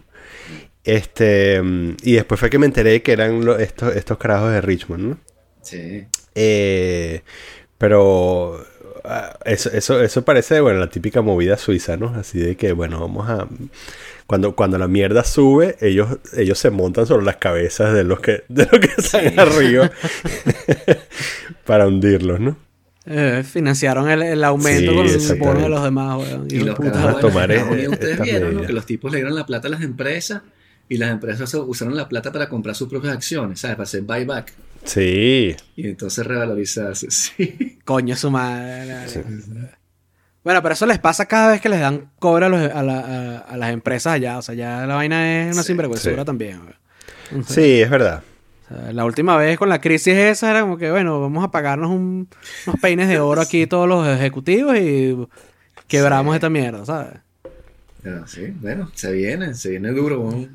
Este, 0.84 1.62
y 2.02 2.12
después 2.14 2.38
fue 2.40 2.50
que 2.50 2.58
me 2.58 2.66
enteré 2.66 3.02
que 3.02 3.12
eran 3.12 3.44
lo- 3.44 3.58
estos, 3.58 3.94
estos 3.96 4.18
carajos 4.18 4.52
de 4.52 4.60
Richmond, 4.60 5.02
¿no? 5.04 5.18
Sí. 5.62 6.06
Eh, 6.34 7.22
pero 7.78 8.64
ah, 9.04 9.38
eso, 9.44 9.70
eso, 9.72 10.02
eso 10.02 10.24
parece, 10.24 10.60
bueno, 10.60 10.80
la 10.80 10.90
típica 10.90 11.22
movida 11.22 11.56
suiza, 11.58 11.96
¿no? 11.96 12.08
Así 12.16 12.38
de 12.38 12.56
que, 12.56 12.72
bueno, 12.72 13.00
vamos 13.00 13.28
a... 13.28 13.48
Cuando, 14.26 14.56
cuando 14.56 14.78
la 14.78 14.88
mierda 14.88 15.22
sube, 15.22 15.76
ellos, 15.80 16.18
ellos 16.36 16.58
se 16.58 16.70
montan 16.70 17.06
sobre 17.06 17.24
las 17.26 17.36
cabezas 17.36 17.92
de 17.92 18.04
los 18.04 18.20
que, 18.20 18.44
de 18.48 18.66
los 18.70 18.80
que 18.80 18.88
están 18.96 19.38
arriba 19.38 19.90
para 21.66 21.86
hundirlos, 21.86 22.40
¿no? 22.40 22.56
Eh, 23.06 23.42
financiaron 23.44 24.08
el, 24.08 24.22
el 24.22 24.42
aumento 24.44 24.90
Sí, 24.92 24.96
con 24.96 25.06
el 25.06 25.14
exactamente. 25.14 25.46
bono 25.46 25.60
de 25.64 25.68
los 25.68 25.82
demás, 25.84 26.16
weón. 26.18 26.46
Y 26.50 26.60
los 26.60 26.74
puta. 26.76 26.92
carajos, 26.92 27.16
a 27.16 27.20
tomar, 27.20 27.50
y 27.78 27.86
ustedes 27.88 28.20
vieron 28.20 28.64
que 28.66 28.72
los 28.72 28.86
tipos 28.86 29.12
le 29.12 29.18
dieron 29.18 29.34
la 29.34 29.44
plata 29.44 29.68
a 29.68 29.70
las 29.72 29.82
empresas 29.82 30.40
y 30.88 30.96
las 30.96 31.10
empresas 31.10 31.52
usaron 31.54 31.94
la 31.96 32.08
plata 32.08 32.32
para 32.32 32.48
comprar 32.48 32.74
sus 32.74 32.88
propias 32.88 33.14
acciones, 33.14 33.60
¿sabes? 33.60 33.76
Para 33.76 33.84
hacer 33.84 34.02
buyback 34.02 34.52
Sí. 34.84 35.54
y 35.76 35.86
entonces 35.88 36.26
revalorizarse. 36.26 37.08
Sí. 37.10 37.78
Coño, 37.84 38.16
su 38.16 38.30
madre. 38.30 39.06
Bueno, 40.44 40.62
pero 40.62 40.74
eso 40.74 40.84
les 40.86 40.98
pasa 40.98 41.26
cada 41.26 41.50
vez 41.52 41.60
que 41.60 41.68
les 41.70 41.80
dan 41.80 42.10
cobre 42.18 42.46
a, 42.46 42.48
los- 42.50 42.70
a 42.70 42.82
la- 42.82 43.00
a- 43.00 43.38
a 43.38 43.56
las 43.56 43.72
empresas 43.72 44.12
allá. 44.12 44.38
O 44.38 44.42
sea, 44.42 44.54
ya 44.54 44.86
la 44.86 44.94
vaina 44.94 45.42
es 45.48 45.54
una 45.54 45.62
Sí, 45.62 45.68
sinvergüenzura 45.68 46.22
sí. 46.22 46.26
también. 46.26 46.60
Entonces, 47.30 47.54
Sí, 47.54 47.80
es 47.80 47.88
verdad. 47.90 48.22
o 48.70 48.74
sea, 48.74 48.92
la 48.92 49.04
última 49.06 49.36
vez 49.38 49.56
con 49.58 49.68
la 49.70 49.80
crisis 49.80 50.14
esa 50.14 50.50
era 50.50 50.60
como 50.60 50.76
que, 50.76 50.90
bueno, 50.90 51.20
vamos 51.20 51.42
a 51.44 51.50
pagarnos 51.50 51.90
un- 51.90 52.28
unos 52.66 52.80
peines 52.80 53.08
de 53.08 53.18
oro 53.20 53.40
aquí 53.40 53.66
todos 53.66 53.88
los 53.88 54.06
ejecutivos 54.06 54.76
y 54.76 55.16
quebramos 55.88 56.34
Sí. 56.34 56.36
esta 56.36 56.50
mierda, 56.50 56.84
¿sabes? 56.84 57.14
Pero 58.02 58.26
sí, 58.26 58.52
bueno, 58.60 58.90
se 58.94 59.12
viene, 59.12 59.54
se 59.54 59.70
viene 59.70 59.90
duro. 59.92 60.20
bueno. 60.20 60.48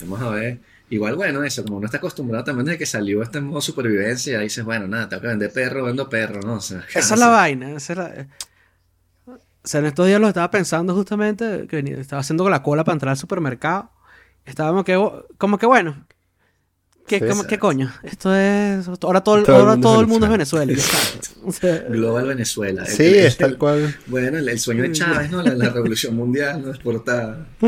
Vamos 0.00 0.20
a 0.22 0.30
ver. 0.30 0.58
Igual, 0.90 1.14
bueno, 1.16 1.42
eso, 1.44 1.64
como 1.64 1.78
uno 1.78 1.86
está 1.86 1.98
acostumbrado 1.98 2.44
también 2.44 2.66
desde 2.66 2.78
que 2.78 2.86
salió 2.86 3.22
este 3.22 3.40
modo 3.40 3.60
supervivencia, 3.60 4.38
dices, 4.40 4.64
bueno, 4.64 4.86
nada, 4.86 5.08
tengo 5.08 5.22
que 5.22 5.28
vender 5.28 5.52
perro, 5.52 5.84
vendo 5.84 6.08
perro, 6.08 6.40
¿no? 6.42 6.54
O 6.54 6.60
sea, 6.60 6.84
¿qué 6.92 6.98
Esa 6.98 7.14
es 7.14 7.20
la 7.20 7.28
vaina. 7.28 7.70
esa 7.72 7.92
es 7.92 7.98
la- 7.98 8.26
O 9.66 9.68
sea, 9.68 9.80
en 9.80 9.86
estos 9.86 10.06
días 10.06 10.20
lo 10.20 10.28
estaba 10.28 10.48
pensando 10.48 10.94
justamente, 10.94 11.66
que 11.68 11.80
estaba 11.98 12.20
haciendo 12.20 12.48
la 12.48 12.62
cola 12.62 12.84
para 12.84 12.94
entrar 12.94 13.10
al 13.10 13.16
supermercado. 13.16 13.90
Estábamos 14.44 14.84
que, 14.84 14.94
como 15.38 15.58
que 15.58 15.66
bueno. 15.66 16.06
¿Qué, 17.08 17.18
Sí, 17.18 17.26
como- 17.26 17.44
¿qué 17.48 17.58
coño? 17.58 17.92
Esto 18.04 18.32
es. 18.34 18.86
Ahora 19.02 19.22
todo, 19.22 19.38
el- 19.38 19.44
Todo 19.44 19.56
el 19.56 19.62
ahora 19.62 19.72
mundo 19.72 19.88
todo 19.88 19.94
es 19.96 20.00
el 20.02 20.06
mundo 20.06 20.26
es 20.26 20.32
Venezuela. 20.32 20.72
O 21.44 21.52
sea, 21.52 21.78
Global 21.88 22.26
Venezuela. 22.28 22.82
El- 22.84 22.88
Sí, 22.88 23.02
el- 23.04 23.14
es 23.26 23.36
tal 23.36 23.58
cual. 23.58 23.96
Bueno, 24.06 24.38
el, 24.38 24.48
el 24.48 24.58
sueño 24.60 24.82
de 24.84 24.92
Chávez, 24.92 25.30
¿no? 25.32 25.42
La, 25.42 25.54
la 25.54 25.70
revolución 25.70 26.14
mundial, 26.16 26.62
¿no? 26.62 26.70
Exportada. 26.70 27.46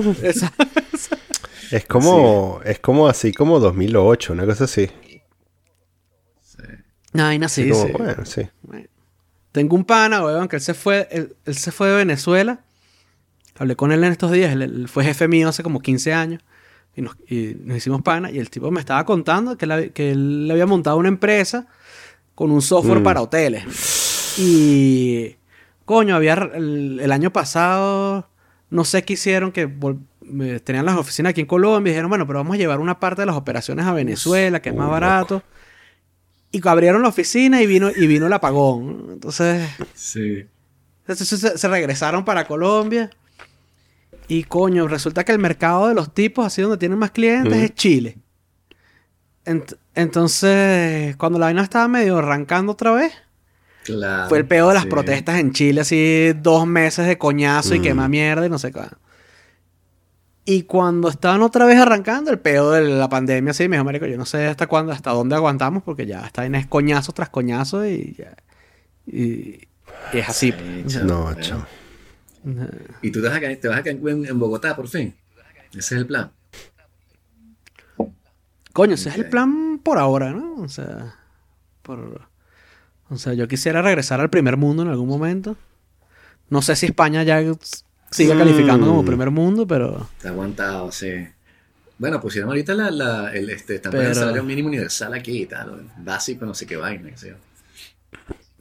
Es 1.71 1.85
como, 1.85 2.61
es 2.65 2.79
como 2.81 3.09
así 3.09 3.33
como 3.35 3.61
2008, 3.61 4.33
una 4.33 4.47
cosa 4.47 4.65
así. 4.65 4.89
Una 7.13 7.25
vaina 7.25 7.47
así, 7.47 7.69
Como, 7.69 7.87
sí. 7.87 7.93
Bueno, 7.93 8.25
sí. 8.25 8.49
Tengo 9.59 9.75
un 9.75 9.85
pana, 9.85 10.25
weón, 10.25 10.47
que 10.47 10.55
él 10.55 10.63
se 10.63 10.73
fue, 10.73 11.09
él, 11.11 11.35
él 11.45 11.55
se 11.57 11.73
fue 11.73 11.89
de 11.89 11.97
Venezuela. 11.97 12.61
Hablé 13.59 13.75
con 13.75 13.91
él 13.91 14.05
en 14.05 14.13
estos 14.13 14.31
días, 14.31 14.53
él, 14.53 14.63
él 14.63 14.89
fue 14.89 15.03
jefe 15.03 15.27
mío 15.27 15.49
hace 15.49 15.65
como 15.65 15.81
15 15.81 16.13
años. 16.15 16.43
Y 16.95 17.03
nos, 17.03 17.17
y 17.29 17.57
nos 17.65 17.77
hicimos 17.77 18.03
pana. 18.03 18.31
Y 18.31 18.39
el 18.39 18.51
tipo 18.51 18.71
me 18.71 18.79
estaba 18.79 19.05
contando 19.05 19.59
que 19.59 19.65
él, 19.65 19.71
hab- 19.73 19.93
que 19.93 20.13
él 20.13 20.47
le 20.47 20.53
había 20.53 20.67
montado 20.67 20.97
una 20.97 21.09
empresa 21.09 21.67
con 22.37 22.53
un 22.53 22.63
software 22.63 23.01
Mm. 23.01 23.03
para 23.03 23.21
hoteles. 23.21 23.65
Y. 24.39 25.35
Coño, 25.85 26.15
había 26.15 26.35
el, 26.35 27.01
el 27.03 27.11
año 27.13 27.33
pasado. 27.33 28.29
No 28.71 28.85
sé 28.85 29.03
qué 29.03 29.15
hicieron, 29.15 29.51
que 29.51 29.67
vol- 29.69 29.99
eh, 30.41 30.61
tenían 30.63 30.85
las 30.87 30.97
oficinas 30.97 31.31
aquí 31.31 31.41
en 31.41 31.47
Colombia. 31.49 31.91
Y 31.91 31.95
dijeron, 31.95 32.11
bueno, 32.11 32.27
pero 32.29 32.39
vamos 32.39 32.55
a 32.55 32.59
llevar 32.59 32.79
una 32.79 33.01
parte 33.01 33.23
de 33.23 33.27
las 33.27 33.35
operaciones 33.37 33.87
a 33.87 33.93
Venezuela, 33.93 34.61
que 34.63 34.69
es 34.69 34.75
más 34.77 34.89
barato. 34.89 35.43
Y 36.51 36.67
abrieron 36.67 37.03
la 37.03 37.09
oficina 37.09 37.61
y 37.63 37.67
vino, 37.67 37.91
y 37.95 38.07
vino 38.07 38.27
el 38.27 38.33
apagón. 38.33 39.09
Entonces. 39.13 39.69
Sí. 39.95 40.47
Entonces 41.07 41.29
se, 41.41 41.59
se 41.59 41.69
regresaron 41.69 42.25
para 42.25 42.47
Colombia. 42.47 43.11
Y 44.29 44.45
coño, 44.45 44.89
resulta 44.89 45.25
que 45.25 45.33
el 45.33 45.39
mercado 45.39 45.89
de 45.89 45.95
los 45.95 46.13
tipos, 46.13 46.47
así 46.47 46.61
donde 46.63 46.77
tienen 46.79 46.99
más 46.99 47.11
clientes, 47.13 47.55
es 47.57 47.75
Chile. 47.75 48.19
Ent- 49.47 49.77
entonces, 49.95 51.17
cuando 51.17 51.39
la 51.39 51.47
vaina 51.47 51.63
estaba 51.63 51.89
medio 51.89 52.19
arrancando 52.19 52.73
otra 52.73 52.93
vez, 52.93 53.13
Claro. 53.85 54.29
fue 54.29 54.39
el 54.39 54.47
peor 54.47 54.69
de 54.69 54.75
las 54.75 54.83
sí. 54.83 54.89
protestas 54.91 55.39
en 55.39 55.53
Chile, 55.53 55.81
así 55.81 56.33
dos 56.43 56.67
meses 56.67 57.07
de 57.07 57.17
coñazo 57.17 57.75
y 57.75 57.79
Mm. 57.79 57.83
quema 57.83 58.09
mierda 58.09 58.45
y 58.47 58.51
no 58.51 58.59
sé 58.59 58.71
qué. 58.73 58.81
Y 60.51 60.63
cuando 60.63 61.11
estaban 61.11 61.43
otra 61.43 61.67
vez 61.67 61.77
arrancando, 61.79 62.31
el 62.31 62.39
peor 62.39 62.83
de 62.83 62.89
la 62.89 63.07
pandemia, 63.11 63.51
así, 63.51 63.69
me 63.69 63.77
dijo, 63.77 63.85
marico, 63.85 64.07
yo 64.07 64.17
no 64.17 64.25
sé 64.25 64.47
hasta 64.47 64.67
cuándo, 64.67 64.93
hasta 64.93 65.11
dónde 65.11 65.35
aguantamos, 65.35 65.83
porque 65.83 66.07
ya 66.07 66.25
esta 66.25 66.41
vaina 66.41 66.59
es 66.59 66.67
coñazo 66.67 67.13
tras 67.13 67.29
coñazo 67.29 67.85
y 67.87 68.15
ya. 68.19 68.35
Y, 69.07 69.69
y 70.15 70.19
es 70.19 70.27
así. 70.27 70.55
Sí, 70.87 70.99
No, 71.05 71.35
chamo. 71.35 71.67
Y 73.03 73.11
tú 73.11 73.21
te 73.21 73.29
vas 73.29 73.37
a, 73.37 73.41
quedar- 73.41 73.57
te 73.61 73.69
vas 73.69 73.79
a 73.81 73.83
quedar 73.83 73.97
en, 74.09 74.25
en 74.25 74.39
Bogotá, 74.39 74.75
por 74.75 74.89
fin. 74.89 75.15
Ese 75.73 75.79
es 75.79 75.93
el 76.01 76.07
plan. 76.07 76.31
Coño, 78.73 78.95
ese 78.95 79.11
es 79.11 79.17
el 79.17 79.29
plan 79.29 79.79
por 79.83 79.99
ahora, 79.99 80.31
¿no? 80.31 80.63
O 80.63 80.69
sea, 80.69 81.15
por... 81.83 82.23
O 83.11 83.19
sea, 83.19 83.35
yo 83.35 83.49
quisiera 83.49 83.83
regresar 83.83 84.21
al 84.23 84.31
primer 84.31 84.57
mundo 84.57 84.83
en 84.83 84.89
algún 84.89 85.09
momento. 85.09 85.57
No 86.49 86.63
sé 86.63 86.75
si 86.75 86.87
España 86.87 87.23
ya 87.23 87.43
sigue 88.11 88.35
Mm. 88.35 88.39
calificando 88.39 88.87
como 88.87 89.05
primer 89.05 89.31
mundo, 89.31 89.67
pero... 89.67 90.09
Está 90.17 90.29
aguantado, 90.31 90.91
sí. 90.93 91.27
Bueno, 91.99 92.21
pusieron 92.21 92.51
ahorita 92.51 92.75
la, 92.75 92.91
la, 92.91 93.33
el, 93.33 93.51
este, 93.51 93.75
están 93.77 93.91
poniendo 93.91 94.11
Pero- 94.15 94.21
el 94.21 94.27
salario 94.27 94.45
mínimo 94.45 94.69
universal 94.69 95.13
aquí 95.15 95.43
y 95.43 95.47
tal. 95.47 95.91
Básico, 95.99 96.47
no 96.47 96.55
sé 96.55 96.65
qué 96.67 96.77
vaina. 96.77 97.11
yo. 97.17 97.35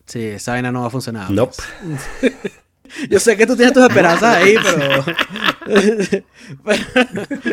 Sí, 0.05 0.21
esa 0.23 0.53
vaina 0.53 0.71
no 0.71 0.81
va 0.81 0.87
a 0.87 0.89
funcionar. 0.89 1.29
Nope. 1.29 1.55
Yo 3.09 3.19
sé 3.19 3.35
que 3.35 3.45
tú 3.45 3.53
tienes 3.57 3.73
tus 3.73 3.83
esperanzas 3.83 4.37
ahí, 4.37 4.55
pero. 4.63 5.03
pero, 6.63 6.83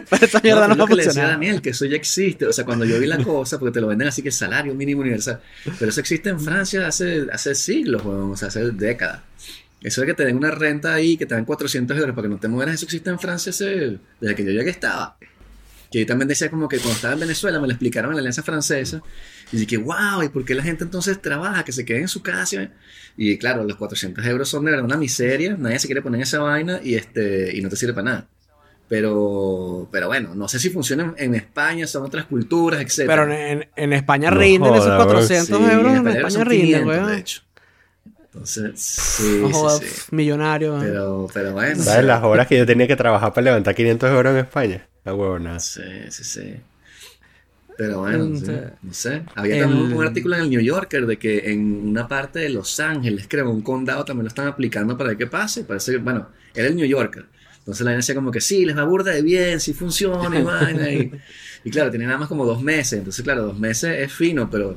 pero 0.09 0.24
esta 0.24 0.40
mierda 0.40 0.68
no, 0.68 0.74
No, 0.76 0.78
va 0.78 0.84
a 0.84 0.88
que 0.88 0.95
le 0.95 1.05
decía 1.05 1.11
a 1.11 1.26
funcionar. 1.26 1.30
Daniel, 1.32 1.61
que 1.61 1.70
eso 1.70 1.84
ya 1.86 1.97
existe. 1.97 2.47
O 2.47 2.53
sea, 2.53 2.64
cuando 2.64 2.84
yo 2.84 3.01
vi 3.01 3.07
la 3.07 3.18
cosa, 3.18 3.59
porque 3.59 3.72
te 3.74 3.80
lo 3.80 3.88
venden 3.88 4.07
así 4.09 4.22
que 4.22 4.30
salario 4.30 4.74
mínimo 4.74 5.01
universal. 5.01 5.40
Pero 5.78 5.90
eso 5.90 6.01
existe 6.01 6.28
en 6.30 6.38
Francia 6.40 6.86
hace, 6.86 7.26
hace 7.32 7.55
siglos, 7.57 8.03
o 8.07 8.36
sea, 8.36 8.49
hace 8.49 8.70
décadas. 8.70 9.22
Eso 9.85 10.01
de 10.01 10.09
que 10.09 10.14
te 10.14 10.24
den 10.24 10.37
una 10.37 10.51
renta 10.51 10.95
ahí, 10.95 11.16
que 11.16 11.26
te 11.26 11.35
dan 11.37 11.45
400 11.45 11.97
euros 11.97 12.16
para 12.16 12.26
que 12.26 12.35
no 12.35 12.41
te 12.41 12.49
mueras, 12.49 12.74
eso 12.74 12.87
existe 12.87 13.11
en 13.11 13.18
Francia 13.20 13.51
hace- 13.51 13.99
desde 14.20 14.35
que 14.35 14.45
yo 14.45 14.51
llegué 14.51 14.70
estaba. 14.70 15.16
Que 15.93 16.01
yo 16.01 16.07
también 16.07 16.26
decía 16.26 16.51
como 16.51 16.66
que 16.68 16.78
cuando 16.78 16.95
estaba 16.97 17.14
en 17.14 17.20
Venezuela 17.20 17.61
me 17.61 17.68
lo 17.68 17.72
explicaron 17.74 18.11
en 18.11 18.16
la 18.16 18.20
Alianza 18.20 18.43
Francesa. 18.43 19.01
Y 19.53 19.59
dije, 19.59 19.76
wow, 19.76 20.22
¿y 20.24 20.28
por 20.30 20.45
qué 20.45 20.55
la 20.55 20.62
gente 20.64 20.82
entonces 20.82 21.20
trabaja? 21.22 21.64
Que 21.64 21.70
se 21.70 21.85
quede 21.85 21.99
en 22.01 22.09
su 22.09 22.22
casa. 22.22 22.70
Y 23.16 23.37
claro, 23.39 23.62
los 23.62 23.76
400 23.76 24.24
euros 24.26 24.49
son 24.49 24.64
de 24.64 24.70
verdad 24.72 24.87
una 24.87 24.97
miseria. 24.97 25.55
Nadie 25.57 25.78
se 25.78 25.87
quiere 25.87 26.03
poner 26.03 26.18
en 26.18 26.22
esa 26.22 26.41
vaina 26.41 26.80
y, 26.82 26.95
este, 26.97 27.57
y 27.57 27.61
no 27.61 27.68
te 27.68 27.76
sirve 27.76 27.93
para 27.95 28.05
nada. 28.07 28.28
Pero, 28.89 29.89
pero 29.93 30.09
bueno, 30.09 30.35
no 30.35 30.49
sé 30.49 30.59
si 30.59 30.70
funciona 30.70 31.05
en, 31.05 31.24
en 31.26 31.35
España, 31.35 31.87
son 31.87 32.05
otras 32.05 32.26
culturas, 32.26 32.80
etc. 32.80 33.07
Pero 33.07 33.32
en, 33.32 33.68
en 33.76 33.93
España 33.93 34.30
No 34.30 34.39
rinden 34.39 34.74
esos 34.74 34.85
joda, 34.87 34.97
weón. 34.99 35.09
400 35.09 35.61
euros. 35.72 35.97
En 35.97 36.07
España, 36.09 36.45
rinden, 36.45 36.87
weón. 36.87 37.07
de 37.09 37.18
hecho. 37.18 37.43
Entonces, 38.35 38.80
sí, 38.80 39.41
No 39.41 39.49
sí, 39.53 39.53
jodas, 39.53 39.78
sí. 39.78 39.85
pf, 39.85 40.12
millonario. 40.16 40.72
weón. 40.72 40.85
Pero, 40.85 41.28
pero 41.32 41.53
bueno. 41.53 41.82
¿Sabes 41.82 42.05
las 42.05 42.22
horas 42.22 42.47
que 42.47 42.59
yo 42.59 42.66
tenía 42.66 42.87
que 42.89 42.97
trabajar 42.97 43.32
para 43.32 43.45
levantar 43.45 43.74
500 43.74 44.11
euros 44.11 44.32
en 44.32 44.39
España? 44.39 44.89
La 45.05 45.14
huevo, 45.14 45.39
nada. 45.39 45.61
Sí, 45.61 45.82
sí, 46.11 46.24
sí. 46.24 46.55
Pero 47.76 48.01
bueno, 48.01 48.37
sí, 48.37 48.47
sí. 48.47 48.53
no 48.82 48.93
sé. 48.95 49.22
Había 49.35 49.55
El- 49.57 49.61
también 49.62 49.93
un 49.93 50.05
artículo 50.05 50.37
en 50.37 50.43
el 50.43 50.51
New 50.51 50.61
Yorker 50.61 51.07
de 51.07 51.18
que 51.18 51.51
en 51.53 51.89
una 51.89 52.07
parte 52.07 52.39
de 52.39 52.49
Los 52.51 52.78
Ángeles, 52.78 53.26
creo, 53.28 53.51
un 53.51 53.62
condado 53.62 54.05
también 54.05 54.24
lo 54.24 54.28
están 54.28 54.47
aplicando 54.47 54.97
para 54.97 55.16
que 55.16 55.26
pase. 55.26 55.64
Parece 55.64 55.93
que, 55.93 55.99
bueno, 55.99 56.28
era 56.55 56.68
el 56.68 56.76
New 56.76 56.87
Yorker. 56.87 57.26
Entonces 57.59 57.85
la 57.85 57.91
gente 57.93 58.03
decía 58.03 58.14
como 58.14 58.30
que 58.30 58.41
sí, 58.41 58.64
les 58.64 58.76
va 58.76 58.85
burda 58.85 59.12
de 59.12 59.22
bien, 59.22 59.59
sí 59.59 59.72
funciona 59.74 60.39
y 60.39 60.43
vaina. 60.45 60.93
Y, 60.93 61.11
y 61.65 61.71
claro, 61.71 61.91
tiene 61.91 62.05
nada 62.07 62.19
más 62.19 62.29
como 62.29 62.45
dos 62.45 62.61
meses. 62.62 62.99
Entonces, 62.99 63.25
claro, 63.25 63.43
dos 63.47 63.59
meses 63.59 63.99
es 63.99 64.12
fino, 64.12 64.51
pero 64.51 64.77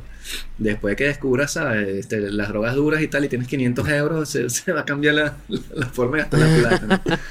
después 0.58 0.96
que 0.96 1.04
descubras, 1.06 1.52
¿sabes? 1.52 1.88
Este, 1.90 2.20
las 2.32 2.48
drogas 2.50 2.76
duras 2.76 3.02
y 3.02 3.08
tal, 3.08 3.26
y 3.26 3.30
tienes 3.30 3.48
500 3.48 3.90
euros, 3.90 4.30
se, 4.30 4.50
se 4.50 4.72
va 4.72 4.82
a 4.82 4.86
cambiar 4.86 5.16
la, 5.16 5.38
la, 5.50 5.60
la 5.76 5.86
forma 5.88 6.18
de 6.18 6.24
gastar 6.24 6.40
la 6.40 6.70
plata. 6.70 7.02
¿no? 7.06 7.18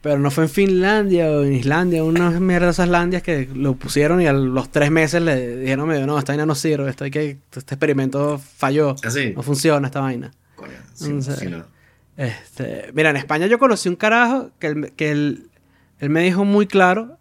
Pero 0.00 0.18
no 0.20 0.30
fue 0.30 0.44
en 0.44 0.50
Finlandia 0.50 1.28
o 1.30 1.42
en 1.42 1.54
Islandia, 1.54 2.04
unas 2.04 2.40
mierdas 2.40 2.76
esas 2.76 2.88
landias 2.88 3.20
que 3.22 3.48
lo 3.52 3.74
pusieron 3.74 4.20
y 4.22 4.28
a 4.28 4.32
los 4.32 4.70
tres 4.70 4.92
meses 4.92 5.20
le 5.20 5.56
dijeron 5.58 5.88
medio, 5.88 6.06
no, 6.06 6.16
esta 6.18 6.32
vaina 6.32 6.46
no 6.46 6.54
sirve, 6.54 6.88
esto 6.88 7.02
hay 7.02 7.10
que, 7.10 7.30
este 7.50 7.74
experimento 7.74 8.38
falló, 8.38 8.94
Así. 9.02 9.32
no 9.34 9.42
funciona 9.42 9.88
esta 9.88 10.00
vaina. 10.00 10.30
Coño, 10.54 10.72
sí, 10.94 11.12
Mm, 11.12 11.20
sí. 11.22 11.32
sí, 11.36 11.46
no. 11.46 11.64
Este, 12.16 12.90
mira, 12.94 13.10
en 13.10 13.16
España 13.16 13.46
yo 13.48 13.58
conocí 13.58 13.88
un 13.88 13.96
carajo 13.96 14.50
que, 14.60 14.68
él, 14.68 14.92
que 14.96 15.10
él, 15.10 15.48
él 15.98 16.10
me 16.10 16.22
dijo 16.22 16.44
muy 16.44 16.68
claro 16.68 17.17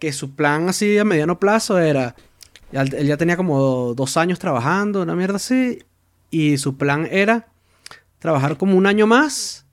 que 0.00 0.12
su 0.12 0.34
plan 0.34 0.68
así 0.68 0.98
a 0.98 1.04
mediano 1.04 1.38
plazo 1.38 1.78
era, 1.78 2.16
él 2.72 3.06
ya 3.06 3.16
tenía 3.16 3.36
como 3.36 3.94
dos 3.94 4.16
años 4.16 4.38
trabajando, 4.40 5.02
una 5.02 5.14
mierda 5.14 5.36
así, 5.36 5.84
y 6.30 6.58
su 6.58 6.76
plan 6.76 7.06
era 7.10 7.46
trabajar 8.18 8.56
como 8.56 8.76
un 8.76 8.86
año 8.86 9.06
más, 9.06 9.64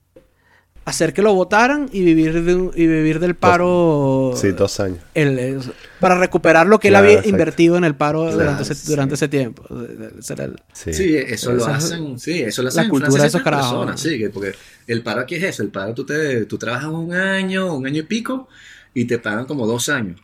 hacer 0.84 1.12
que 1.12 1.20
lo 1.20 1.34
votaran 1.34 1.90
y 1.92 2.02
vivir, 2.02 2.42
de 2.44 2.54
un- 2.54 2.72
y 2.74 2.86
vivir 2.86 3.20
del 3.20 3.34
paro 3.34 4.32
Sí, 4.36 4.52
dos 4.52 4.80
años. 4.80 5.00
el- 5.14 5.60
para 6.00 6.14
recuperar 6.18 6.66
lo 6.66 6.80
que 6.80 6.88
Claro, 6.88 7.04
él 7.04 7.08
había 7.08 7.18
exacto. 7.18 7.28
invertido 7.28 7.76
en 7.76 7.84
el 7.84 7.94
paro 7.94 8.22
Claro, 8.22 8.38
durante, 8.38 8.62
ese, 8.62 8.74
sí. 8.74 8.86
durante 8.88 9.14
ese 9.16 9.28
tiempo. 9.28 9.64
El- 9.70 10.56
Sí. 10.72 10.94
Sí, 10.94 11.14
eso 11.14 11.52
lo 11.52 11.66
hacen, 11.66 12.18
sí, 12.18 12.40
eso 12.40 12.62
lo 12.62 12.70
la 12.70 12.82
en 12.84 12.88
cultura 12.88 13.20
de 13.22 13.28
esos 13.28 13.42
carajos. 13.42 13.70
personas, 13.70 14.00
sí, 14.00 14.18
que- 14.18 14.30
porque 14.30 14.54
el 14.86 15.02
paro 15.02 15.20
aquí 15.20 15.34
es 15.34 15.42
eso, 15.44 15.62
el 15.62 15.68
paro 15.68 15.92
tú, 15.92 16.06
te, 16.06 16.46
tú 16.46 16.56
trabajas 16.56 16.88
un 16.90 17.12
año, 17.12 17.74
un 17.74 17.86
año 17.86 18.00
y 18.00 18.04
pico, 18.04 18.48
y 18.94 19.04
te 19.04 19.18
pagan 19.18 19.46
como 19.46 19.66
dos 19.66 19.88
años. 19.88 20.20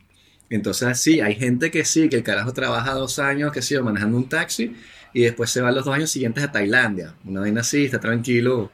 Entonces, 0.51 0.99
sí, 1.01 1.21
hay 1.21 1.35
gente 1.35 1.71
que 1.71 1.85
sí, 1.85 2.09
que 2.09 2.17
el 2.17 2.23
carajo 2.23 2.53
trabaja 2.53 2.93
dos 2.93 3.19
años, 3.19 3.53
que 3.53 3.63
sí, 3.63 3.77
manejando 3.79 4.17
un 4.17 4.29
taxi, 4.29 4.77
y 5.13 5.23
después 5.23 5.51
se 5.51 5.61
va 5.61 5.73
los 5.73 5.85
dos 5.85 5.95
años 5.95 6.11
siguientes 6.11 6.45
a 6.45 6.53
Tailandia, 6.53 7.15
una 7.25 7.41
vaina 7.41 7.63
así, 7.63 7.85
está 7.85 8.01
tranquilo. 8.01 8.71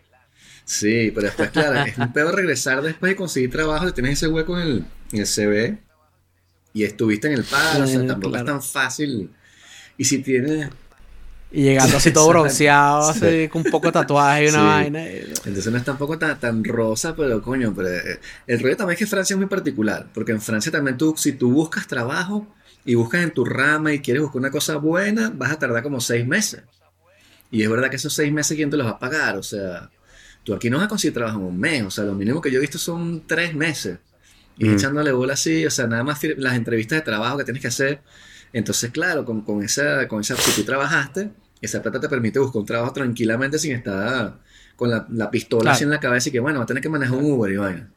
Sí, 0.65 1.11
pero 1.15 1.27
después, 1.27 1.51
claro, 1.51 1.81
es 1.85 1.99
un 1.99 2.13
pedo 2.13 2.33
regresar 2.33 2.83
después 2.83 3.13
y 3.13 3.17
conseguir 3.17 3.51
trabajo, 3.51 3.87
si 3.89 3.95
tienes 3.95 4.13
ese 4.13 4.29
hueco 4.29 4.59
en 4.59 4.69
el, 4.69 4.85
en 5.13 5.21
el 5.21 5.27
CV, 5.27 5.79
y 6.73 6.85
estuviste 6.85 7.29
en 7.29 7.35
el 7.35 7.45
paro, 7.45 7.85
o 7.85 7.87
sea, 7.87 8.07
tampoco 8.07 8.33
claro. 8.33 8.47
es 8.47 8.53
tan 8.53 8.63
fácil. 8.63 9.31
Y 9.97 10.05
si 10.05 10.19
tienes 10.19 10.69
Y 11.53 11.63
llegando 11.63 11.97
así 11.97 12.13
todo 12.13 12.29
bronceado, 12.31 13.11
así, 13.11 13.49
con 13.49 13.63
un 13.65 13.71
poco 13.71 13.89
de 13.89 13.93
tatuaje 13.93 14.47
y 14.47 14.49
una 14.51 14.59
Sí. 14.59 14.65
vaina. 14.65 15.07
Entonces 15.09 15.67
no 15.73 15.79
es 15.79 15.85
tampoco 15.85 16.19
tan, 16.19 16.39
tan 16.39 16.63
rosa, 16.65 17.15
pero 17.17 17.43
coño, 17.43 17.73
pero 17.75 17.89
eh, 17.89 18.21
el 18.47 18.61
rollo 18.61 18.77
también 18.77 18.95
es 18.95 18.99
que 19.01 19.07
Francia 19.07 19.35
es 19.35 19.39
muy 19.39 19.49
particular, 19.49 20.07
porque 20.15 20.33
en 20.33 20.41
Francia 20.41 20.71
también 20.71 20.97
tú, 20.97 21.15
si 21.17 21.33
tú 21.33 21.51
buscas 21.53 21.87
trabajo 21.87 22.47
y 22.85 22.95
buscas 22.95 23.23
en 23.23 23.33
tu 23.33 23.45
rama 23.45 23.93
y 23.93 24.01
quieres 24.01 24.23
buscar 24.23 24.39
una 24.41 24.51
cosa 24.51 24.77
buena, 24.77 25.33
vas 25.35 25.51
a 25.53 25.59
tardar 25.59 25.83
como 25.83 26.01
seis 26.01 26.27
meses. 26.27 26.63
Y 27.51 27.63
es 27.65 27.69
verdad 27.69 27.91
que 27.91 27.97
esos 27.97 28.13
seis 28.15 28.33
meses, 28.33 28.57
¿quién 28.57 28.71
te 28.71 28.77
los 28.77 28.87
va 28.87 28.93
a 28.93 28.99
pagar? 29.01 29.37
O 29.37 29.43
sea, 29.43 29.91
tú 30.45 30.55
aquí 30.55 30.71
no 30.71 30.77
vas 30.77 30.87
a 30.87 30.89
conseguir 30.89 31.15
trabajo 31.15 31.39
en 31.41 31.45
un 31.47 31.59
mes, 31.59 31.83
o 31.83 31.91
sea, 31.91 32.05
lo 32.05 32.15
mínimo 32.15 32.41
que 32.41 32.51
yo 32.53 32.59
he 32.59 32.61
visto 32.61 32.79
son 32.79 33.25
tres 33.27 33.55
meses. 33.55 33.99
Y 34.57 34.67
Mm. 34.67 34.75
echándole 34.75 35.11
bola 35.11 35.33
así, 35.35 35.67
o 35.67 35.71
sea, 35.71 35.87
nada 35.89 36.05
más 36.05 36.21
las 36.37 36.55
entrevistas 36.55 36.99
de 36.99 37.03
trabajo 37.03 37.39
que 37.39 37.45
tienes 37.45 37.61
que 37.63 37.69
hacer. 37.69 38.03
Entonces, 38.53 38.91
claro, 38.91 39.25
con, 39.25 39.43
con 39.43 39.63
esa, 39.63 40.07
con 40.09 40.21
esa, 40.21 40.37
si 40.37 40.53
tú 40.61 40.65
trabajaste, 40.65 41.31
esa 41.61 41.83
plata 41.83 42.01
te 42.01 42.09
permite 42.09 42.39
buscar 42.39 42.61
un 42.61 42.67
trabajo 42.67 42.93
tranquilamente 42.93 43.59
sin 43.59 43.73
estar 43.73 44.39
con 44.77 44.91
la, 44.91 45.07
la 45.11 45.31
pistola 45.31 45.63
Claro. 45.63 45.75
así 45.75 45.85
en 45.85 45.91
la 45.91 46.01
cabeza 46.01 46.29
y 46.29 46.33
que, 46.33 46.41
bueno, 46.41 46.59
va 46.59 46.65
a 46.65 46.67
tener 46.67 46.83
que 46.83 46.89
manejar 46.89 47.17
un 47.19 47.31
Uber 47.31 47.53
y 47.53 47.57
vaina. 47.57 47.91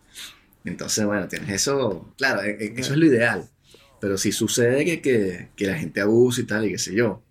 Entonces, 0.65 1.05
bueno, 1.05 1.27
tienes 1.27 1.49
eso, 1.49 2.13
claro, 2.17 2.41
e- 2.41 2.57
e- 2.59 2.73
eso 2.77 2.93
es 2.93 2.99
lo 2.99 3.05
ideal. 3.05 3.49
Pero 3.99 4.17
si 4.17 4.31
sucede 4.31 4.83
que, 4.85 5.01
que, 5.01 5.49
que 5.55 5.65
la 5.67 5.75
gente 5.75 6.01
abuse 6.01 6.41
y 6.41 6.45
tal, 6.45 6.65
y 6.65 6.71
qué 6.71 6.77
sé 6.77 6.93
yo. 6.93 7.21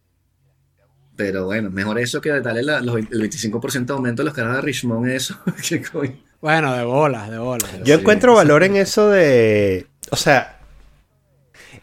Pero 1.16 1.45
bueno, 1.45 1.70
mejor 1.70 1.99
eso 1.99 2.20
que 2.20 2.31
darle 2.41 2.62
la- 2.62 2.81
los, 2.81 2.97
el 2.97 3.09
25% 3.09 3.87
de 3.87 3.93
aumento 3.93 4.23
a 4.23 4.25
los 4.25 4.35
caras 4.35 4.57
de 4.57 4.62
Richmond, 4.62 5.09
eso. 5.11 5.39
coño. 5.93 6.18
Bueno, 6.41 6.75
de 6.75 6.85
bolas, 6.85 7.31
de 7.31 7.39
bolas. 7.39 7.70
Yo 7.85 7.95
Sí, 7.97 8.01
encuentro 8.01 8.33
sí. 8.33 8.37
valor 8.37 8.64
en 8.64 8.77
eso 8.77 9.11
de. 9.11 9.87
O 10.11 10.16
sea. 10.16 10.59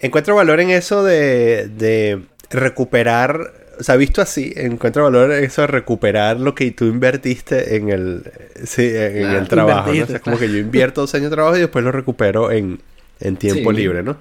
Encuentro 0.01 0.35
valor 0.35 0.59
en 0.59 0.69
eso 0.71 1.03
de. 1.03 1.67
de 1.67 2.21
recuperar. 2.51 3.53
O 3.79 3.83
sea, 3.83 3.95
visto 3.95 4.21
así, 4.21 4.51
encuentro 4.57 5.03
valor 5.03 5.31
en 5.31 5.43
eso 5.45 5.61
de 5.61 5.67
recuperar 5.67 6.37
lo 6.39 6.53
que 6.53 6.69
tú 6.71 6.85
invertiste 6.85 7.75
en 7.77 7.89
el. 7.89 8.23
Sí, 8.65 8.91
en 8.93 9.19
Claro. 9.23 9.39
el 9.39 9.47
trabajo. 9.47 9.93
¿no? 9.93 10.03
O 10.03 10.05
sea, 10.07 10.15
es 10.17 10.21
como 10.21 10.37
que 10.37 10.49
yo 10.49 10.57
invierto 10.57 11.01
dos 11.01 11.13
años 11.15 11.29
de 11.29 11.35
trabajo 11.35 11.55
y 11.57 11.61
después 11.61 11.83
lo 11.85 11.91
recupero 11.91 12.51
en, 12.51 12.81
en 13.21 13.37
tiempo 13.37 13.71
Sí. 13.71 13.77
libre, 13.77 14.03
¿no? 14.03 14.17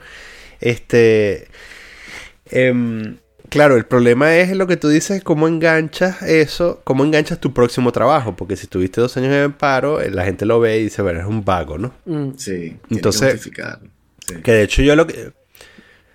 Este. 0.61 1.49
em, 2.51 3.17
claro, 3.49 3.77
el 3.77 3.85
problema 3.85 4.37
es 4.37 4.57
lo 4.57 4.67
que 4.67 4.77
tú 4.77 4.89
dices, 4.89 5.23
cómo 5.25 5.49
enganchas 5.49 6.23
eso, 6.23 6.81
cómo 6.85 7.05
enganchas 7.05 7.41
tu 7.41 7.53
próximo 7.53 7.91
trabajo, 7.93 8.37
porque 8.37 8.57
si 8.57 8.67
tuviste 8.69 9.01
dos 9.01 9.17
años 9.17 9.33
en 9.35 9.53
paro, 9.53 10.01
eh, 10.01 10.11
la 10.11 10.25
gente 10.25 10.47
lo 10.47 10.61
ve 10.61 10.79
y 10.79 10.85
dice, 10.85 11.03
bueno, 11.03 11.21
es 11.21 11.27
un 11.27 11.45
vago, 11.45 11.79
¿no? 11.79 11.93
Mm. 12.07 12.31
Sí, 12.37 12.77
Entonces- 12.91 13.45
que. 13.51 13.63
Sí. 14.27 14.35
Que 14.43 14.53
de 14.53 14.63
hecho 14.63 14.83
yo 14.83 14.95
lo 14.95 15.07
que... 15.07 15.31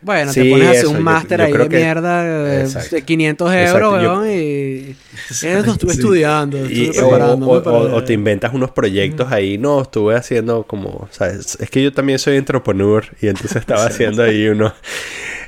Bueno, 0.04 0.34
Sí, 0.34 0.42
te 0.44 0.50
pones 0.50 0.68
a 0.68 0.72
hacer 0.72 0.82
eso, 0.84 0.92
un 0.92 1.02
máster 1.04 1.42
ahí 1.42 1.54
de 1.54 1.70
que- 1.70 1.78
mierda 1.78 2.24
de, 2.24 2.62
Exacto. 2.62 2.96
de 2.98 3.02
500 3.04 3.54
Exacto, 3.54 3.78
euros, 3.96 4.02
weón, 4.20 4.30
y... 4.32 4.96
Esto 5.30 5.72
estuve 5.72 5.94
Sí. 5.94 6.00
estudiando, 6.00 6.58
y- 6.70 6.86
estuve 6.90 7.04
o, 7.06 7.10
preparándome 7.10 7.46
o- 7.54 7.64
para- 7.64 7.78
o- 7.78 7.96
o 7.96 8.04
te 8.04 8.14
inventas 8.14 8.54
unos 8.54 8.72
proyectos 8.72 9.32
ahí, 9.32 9.58
no, 9.58 9.82
estuve 9.82 10.16
haciendo 10.16 10.64
como, 10.64 11.08
¿sabes? 11.12 11.58
Es 11.60 11.70
que 11.70 11.82
yo 11.82 11.94
también 11.94 12.20
soy 12.20 12.36
entrepreneur 12.38 13.06
y 13.22 13.28
entonces 13.28 13.56
estaba 13.56 13.86
haciendo 13.88 14.24
ahí 14.24 14.48
unos, 14.50 14.74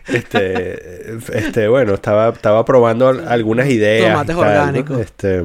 este, 0.07 1.17
este, 1.33 1.67
bueno, 1.67 1.93
estaba, 1.95 2.29
estaba 2.29 2.63
probando 2.65 3.07
al- 3.09 3.27
algunas 3.27 3.69
ideas. 3.69 4.03
y 4.07 4.11
Tomates 4.11 4.35
tal, 4.35 4.45
¿no? 4.45 4.51
orgánicos. 4.51 4.99
Este, 4.99 5.43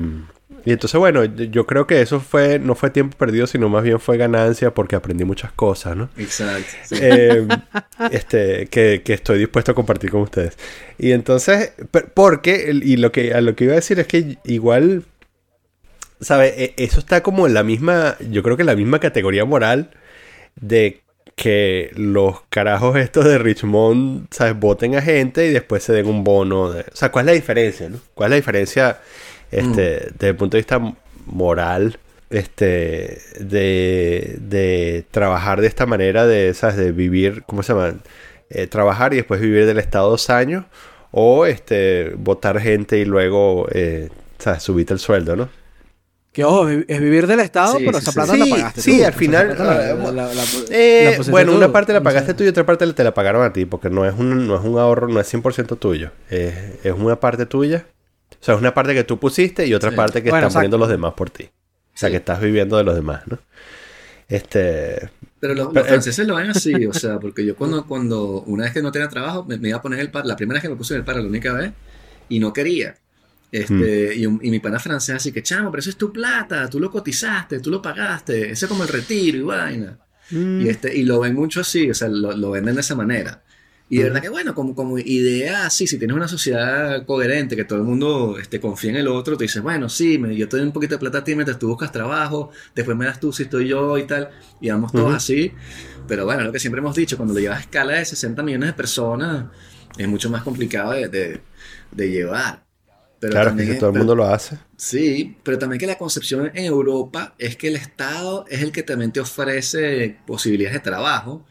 y 0.65 0.73
entonces, 0.73 0.99
bueno, 0.99 1.25
yo- 1.25 1.67
creo 1.67 1.87
que 1.87 2.01
eso 2.03 2.21
fue, 2.21 2.59
no 2.59 2.75
fue 2.75 2.91
tiempo 2.91 3.17
perdido, 3.17 3.47
sino 3.47 3.69
más 3.69 3.83
bien 3.83 3.99
fue 4.01 4.17
ganancia 4.17 4.73
porque 4.75 4.97
aprendí 4.97 5.25
muchas 5.25 5.53
cosas, 5.53 5.97
¿no? 5.97 6.09
Exacto. 6.17 6.69
sí. 6.85 6.97
eh, 7.01 7.47
este, 8.11 8.67
que, 8.67 9.03
que 9.05 9.13
estoy 9.15 9.39
dispuesto 9.39 9.73
a 9.73 9.75
compartir 9.75 10.11
con 10.11 10.23
ustedes. 10.23 10.57
Y 10.99 11.13
entonces, 11.13 11.73
porque, 12.15 12.71
y 12.83 12.97
lo 12.97 13.13
que, 13.13 13.35
a 13.35 13.41
lo 13.41 13.55
que 13.57 13.65
iba 13.65 13.73
a 13.73 13.77
decir 13.77 13.99
es 14.01 14.07
que 14.07 14.39
igual, 14.45 15.05
¿sabe? 16.21 16.55
E- 16.65 16.75
Eso 16.77 17.01
está 17.01 17.23
como 17.23 17.47
en 17.47 17.55
la 17.55 17.63
misma, 17.63 18.17
yo 18.31 18.43
creo 18.43 18.57
que 18.57 18.63
en 18.63 18.67
la 18.67 18.77
misma 18.77 19.01
categoría 19.01 19.45
moral 19.45 19.91
de 20.61 21.01
que 21.37 21.91
los 21.97 22.43
carajos 22.51 22.97
estos 22.97 23.25
de 23.25 23.39
Richmond, 23.39 24.27
¿sabes? 24.31 24.59
Voten 24.59 24.95
a 24.97 25.01
gente 25.03 25.47
y 25.47 25.51
después 25.51 25.83
se 25.83 25.93
den 25.93 26.07
un 26.07 26.23
bono. 26.25 26.71
De, 26.71 26.81
o 26.83 26.85
sea, 26.97 27.11
¿cuál 27.11 27.25
es 27.25 27.27
la 27.27 27.33
diferencia, 27.41 27.89
no? 27.89 27.99
¿Cuál 28.15 28.29
es 28.29 28.31
la 28.33 28.37
diferencia, 28.37 29.01
este, 29.51 30.09
desde 30.12 30.28
el 30.28 30.36
punto 30.36 30.57
de 30.57 30.61
vista 30.61 30.80
moral, 31.26 31.98
este, 32.30 33.18
de, 33.40 34.36
de 34.40 35.05
trabajar 35.11 35.61
de 35.61 35.66
esta 35.66 35.86
manera, 35.86 36.26
de, 36.26 36.55
¿sabes? 36.55 36.76
De 36.76 36.92
vivir, 36.92 37.42
¿cómo 37.46 37.62
se 37.62 37.72
llama? 37.72 37.94
Eh, 38.51 38.66
trabajar 38.66 39.12
y 39.12 39.16
después 39.16 39.40
vivir 39.40 39.66
del 39.66 39.78
Estado 39.78 40.11
dos 40.11 40.30
años, 40.30 40.64
o, 41.12 41.46
este, 41.46 42.12
votar 42.16 42.61
gente 42.61 42.98
y 42.98 43.05
luego, 43.05 43.66
eh, 43.72 44.09
¿sabes? 44.38 44.62
Subirte 44.62 44.92
el 44.92 44.98
sueldo, 45.01 45.36
¿no? 45.36 45.48
Que 46.32 46.44
ojo, 46.44 46.68
es 46.68 47.01
vivir 47.01 47.26
del 47.26 47.40
Estado, 47.40 47.76
Sí, 47.78 47.84
pero 47.84 47.98
sí, 47.98 48.05
esa 48.05 48.12
plata 48.12 48.32
Sí, 48.34 48.38
la 48.38 48.46
pagaste. 48.57 48.80
sí, 48.82 48.98
tú. 49.01 49.05
al 49.05 49.12
O 49.12 49.16
final, 49.16 49.48
la- 49.59 49.64
ah, 49.64 49.94
la- 49.94 50.12
la- 50.12 50.34
la- 50.34 50.42
Eh, 50.70 51.18
bueno, 51.28 51.51
tú. 51.51 51.59
una 51.59 51.72
parte 51.72 51.92
la 51.92 51.98
O 51.98 52.03
pagaste 52.05 52.26
sea, 52.26 52.36
tú 52.36 52.44
y 52.44 52.48
otra 52.48 52.64
parte 52.64 52.86
te 52.92 53.03
la 53.03 53.12
pagaron 53.12 53.42
a 53.42 53.53
ti, 53.53 53.64
porque 53.64 53.90
no 53.90 54.07
es 54.07 54.14
un, 54.16 54.46
no 54.46 54.55
es 54.57 54.64
un 54.64 54.78
ahorro, 54.78 55.09
no 55.09 55.18
es 55.18 55.26
100% 55.26 55.76
tuyo. 55.76 56.12
Es, 56.30 56.55
es 56.84 56.92
una 56.92 57.18
parte 57.18 57.46
tuya. 57.46 57.84
O 58.41 58.45
sea, 58.45 58.55
es 58.55 58.61
una 58.61 58.72
parte 58.72 58.95
que 58.95 59.05
tú 59.05 59.18
pusiste 59.18 59.66
y 59.66 59.74
otra 59.74 59.91
Sí. 59.91 59.97
parte 59.97 60.22
que 60.22 60.30
Bueno, 60.30 60.47
están 60.47 60.61
poniendo 60.61 60.78
los 60.78 60.88
demás 60.88 61.12
por 61.14 61.28
ti. 61.30 61.45
O 61.45 61.99
sea, 61.99 62.09
Sí. 62.09 62.12
que 62.12 62.16
estás 62.18 62.41
viviendo 62.41 62.76
de 62.78 62.84
los 62.84 62.95
demás, 62.95 63.22
¿no? 63.26 63.38
Este... 64.28 65.11
Pero 65.41 65.55
los, 65.55 65.68
Pero, 65.68 65.80
los 65.80 65.84
eh, 65.86 65.88
franceses 65.88 66.26
lo 66.26 66.36
ven 66.36 66.51
así, 66.51 66.86
o 66.86 66.93
sea, 66.93 67.18
porque 67.18 67.45
yo 67.45 67.57
cuando, 67.57 67.86
cuando 67.86 68.43
una 68.43 68.64
vez 68.64 68.72
que 68.72 68.82
no 68.82 68.93
tenía 68.93 69.09
trabajo, 69.09 69.45
me, 69.45 69.59
me 69.59 69.68
iba 69.68 69.78
a 69.78 69.82
poner 69.82 70.01
el 70.01 70.11
par, 70.11 70.26
la 70.26 70.36
primera 70.36 70.57
vez 70.57 70.62
que 70.62 70.68
me 70.68 70.76
puse 70.76 70.95
el 70.95 71.05
par, 71.05 71.16
la 71.16 71.22
única 71.22 71.53
vez, 71.53 71.72
y 72.28 72.38
no 72.38 72.53
quería. 72.53 72.97
Este, 73.53 74.14
y, 74.14 74.26
un- 74.26 74.38
y 74.43 74.51
mi 74.51 74.61
pana 74.61 74.78
francés 74.78 75.16
así 75.16 75.32
que, 75.32 75.43
chamo, 75.43 75.70
pero 75.72 75.80
eso 75.80 75.91
es 75.91 75.97
tu 75.97 76.12
plata, 76.12 76.68
tú 76.70 76.78
lo 76.78 76.88
cotizaste, 76.91 77.59
tú 77.59 77.70
lo 77.70 77.82
pagaste, 77.82 78.51
eso 78.53 78.66
es 78.66 78.68
como 78.68 78.84
el 78.84 78.88
retiro 78.88 79.38
y 79.38 79.43
vaina. 79.43 79.99
mm, 80.30 80.61
Y, 80.61 80.68
este, 80.68 80.97
y 80.97 81.03
lo 81.03 81.18
ven 81.20 81.34
mucho 81.34 81.61
así, 81.62 81.91
o 81.91 81.95
sea, 81.95 82.07
lo, 82.09 82.30
lo 82.36 82.51
venden 82.53 82.76
de 82.76 82.80
esa 82.82 82.95
manera. 82.95 83.43
Y 83.93 83.99
de 83.99 84.05
verdad 84.05 84.22
que 84.22 84.28
bueno, 84.28 84.55
como, 84.55 84.74
como 84.74 84.99
idea 85.01 85.66
así, 85.66 85.86
si 85.88 85.99
tienes 85.99 86.16
una 86.16 86.28
sociedad 86.28 87.05
coherente, 87.05 87.57
que 87.57 87.64
todo 87.64 87.80
el 87.80 87.84
mundo 87.84 88.38
este, 88.41 88.61
confía 88.61 88.91
en 88.91 88.97
el 88.97 89.09
otro, 89.09 89.36
te 89.36 89.45
dices, 89.45 89.61
bueno, 89.62 89.88
sí, 89.88 90.16
me, 90.16 90.34
yo 90.36 90.49
te 90.49 90.57
doy 90.59 90.64
un 90.66 90.72
poquito 90.72 90.95
de 90.95 91.01
plata 91.01 91.18
a 91.18 91.24
ti 91.24 91.34
mientras 91.34 91.59
tú 91.59 91.66
buscas 91.68 91.91
trabajo, 91.91 92.51
después 92.74 92.97
me 92.97 93.05
das 93.07 93.18
tú 93.18 93.32
si 93.32 93.43
estoy 93.43 93.66
yo 93.66 93.99
y 93.99 94.05
tal, 94.05 94.30
y 94.61 94.70
vamos 94.70 94.93
todos 94.93 95.12
así. 95.12 95.51
Pero 96.07 96.24
bueno, 96.24 96.45
lo 96.45 96.53
que 96.53 96.61
siempre 96.61 96.78
hemos 96.80 96.95
dicho, 96.95 97.16
cuando 97.16 97.34
lo 97.34 97.41
llevas 97.41 97.59
a 97.59 97.61
escala 97.62 97.95
de 97.95 98.05
60 98.05 98.43
millones 98.45 98.68
de 98.68 98.72
personas, 98.74 99.47
es 99.99 100.07
mucho 100.07 100.30
más 100.30 100.45
complicado 100.45 100.93
de, 100.93 101.09
de- 101.09 101.41
de 101.91 102.11
llevar. 102.11 102.64
Pero 103.18 103.32
claro, 103.32 103.47
que 103.47 103.51
también 103.51 103.68
si 103.68 103.72
es- 103.74 103.78
todo 103.80 103.91
el 103.91 103.95
pero- 103.95 104.05
mundo 104.05 104.14
lo 104.14 104.24
hace. 104.26 104.57
Sí, 104.76 105.36
pero 105.43 105.59
también 105.59 105.80
que 105.80 105.86
la 105.88 105.99
concepción 105.99 106.51
en 106.55 106.64
Europa 106.64 107.34
es 107.38 107.57
que 107.57 107.66
el 107.66 107.74
Estado 107.76 108.45
es 108.49 108.62
el 108.62 108.70
que 108.70 108.84
también 108.84 109.11
te 109.12 109.18
ofrece 109.20 110.16
posibilidades 110.26 110.74
de 110.74 110.80
trabajo. 110.80 111.45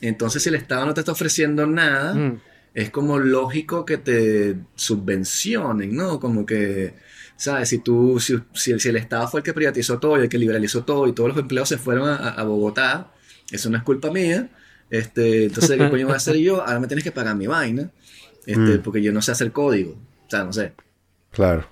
Entonces, 0.00 0.42
si 0.42 0.48
el 0.48 0.54
Estado 0.54 0.86
no 0.86 0.94
te 0.94 1.00
está 1.00 1.12
ofreciendo 1.12 1.66
nada, 1.66 2.14
mm. 2.14 2.40
es 2.74 2.90
como 2.90 3.18
lógico 3.18 3.84
que 3.84 3.98
te 3.98 4.56
subvencionen, 4.74 5.94
¿no? 5.94 6.18
Como 6.20 6.46
que, 6.46 6.94
¿sabes? 7.36 7.68
Si 7.68 7.78
tú, 7.78 8.18
si, 8.20 8.38
si, 8.54 8.78
si 8.78 8.88
el 8.88 8.96
Estado 8.96 9.28
fue 9.28 9.40
el 9.40 9.44
que 9.44 9.52
privatizó 9.52 9.98
todo 9.98 10.18
y 10.18 10.22
el 10.22 10.28
que 10.28 10.38
liberalizó 10.38 10.84
todo 10.84 11.06
y 11.06 11.12
todos 11.12 11.30
los 11.30 11.38
empleados 11.38 11.68
se 11.68 11.78
fueron 11.78 12.08
a, 12.08 12.30
a 12.30 12.42
Bogotá, 12.44 13.12
eso 13.50 13.68
no 13.70 13.76
es 13.76 13.82
culpa 13.82 14.10
mía. 14.10 14.48
Este, 14.88 15.44
entonces, 15.44 15.78
¿qué 15.78 15.88
coño 15.90 16.06
voy 16.06 16.14
a 16.14 16.16
hacer 16.16 16.36
yo? 16.36 16.62
Ahora 16.62 16.80
me 16.80 16.86
tienes 16.86 17.04
que 17.04 17.12
pagar 17.12 17.36
mi 17.36 17.46
vaina, 17.46 17.90
este, 18.46 18.78
Mm. 18.78 18.82
porque 18.82 19.02
yo 19.02 19.12
no 19.12 19.20
sé 19.22 19.32
hacer 19.32 19.52
código. 19.52 19.92
O 20.26 20.30
sea, 20.30 20.44
no 20.44 20.52
sé. 20.52 20.72
Claro. 21.30 21.68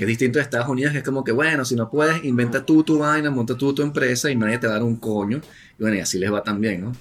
Que 0.00 0.04
es 0.04 0.08
distinto 0.08 0.38
de 0.38 0.44
Estados 0.44 0.66
Unidos, 0.66 0.92
que 0.92 0.98
es 1.00 1.04
como 1.04 1.22
que, 1.22 1.30
bueno, 1.30 1.62
si 1.66 1.76
no 1.76 1.90
puedes, 1.90 2.24
inventa 2.24 2.64
tú 2.64 2.82
tu 2.82 3.00
vaina, 3.00 3.30
monta 3.30 3.54
tú 3.54 3.74
tu 3.74 3.82
empresa 3.82 4.30
y 4.30 4.34
nadie 4.34 4.56
te 4.56 4.66
va 4.66 4.72
a 4.72 4.76
dar 4.76 4.82
un 4.82 4.96
coño. 4.96 5.42
Y 5.78 5.82
bueno, 5.82 5.98
y 5.98 6.00
así 6.00 6.18
les 6.18 6.32
va 6.32 6.42
también, 6.42 6.80
¿no? 6.80 6.92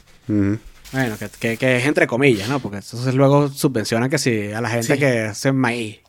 Bueno, 0.92 1.16
que, 1.18 1.30
que- 1.40 1.56
que 1.56 1.78
es 1.78 1.86
entre 1.86 2.08
comillas, 2.08 2.50
¿no? 2.50 2.60
Porque 2.60 2.80
entonces 2.80 3.16
luego 3.16 3.48
subvenciona 3.48 4.10
que 4.10 4.18
si 4.18 4.52
a 4.52 4.60
la 4.60 4.68
gente 4.70 4.94
Sí. 4.96 5.00
que 5.00 5.20
hace 5.22 5.54
maíz 5.54 6.00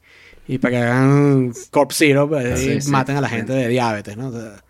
y 0.48 0.58
para 0.58 0.70
que 0.72 0.76
hagan 0.78 1.52
Corp 1.70 1.92
Zero 1.92 2.28
pues, 2.28 2.58
Sí, 2.58 2.70
y 2.72 2.80
sí. 2.80 2.90
maten 2.90 3.16
a 3.16 3.20
la 3.20 3.28
gente 3.28 3.52
de 3.52 3.68
diabetes, 3.68 4.16
¿no? 4.16 4.26
O 4.26 4.32
sea, 4.32 4.60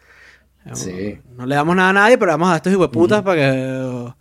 Sí. 0.74 1.18
No 1.38 1.46
le 1.46 1.54
damos 1.54 1.74
nada 1.74 1.88
a 1.88 1.92
nadie, 1.94 2.18
pero 2.18 2.32
vamos 2.32 2.50
a 2.50 2.56
estos 2.56 2.70
hijueputas 2.70 3.22
para 3.22 3.40
que 3.40 4.12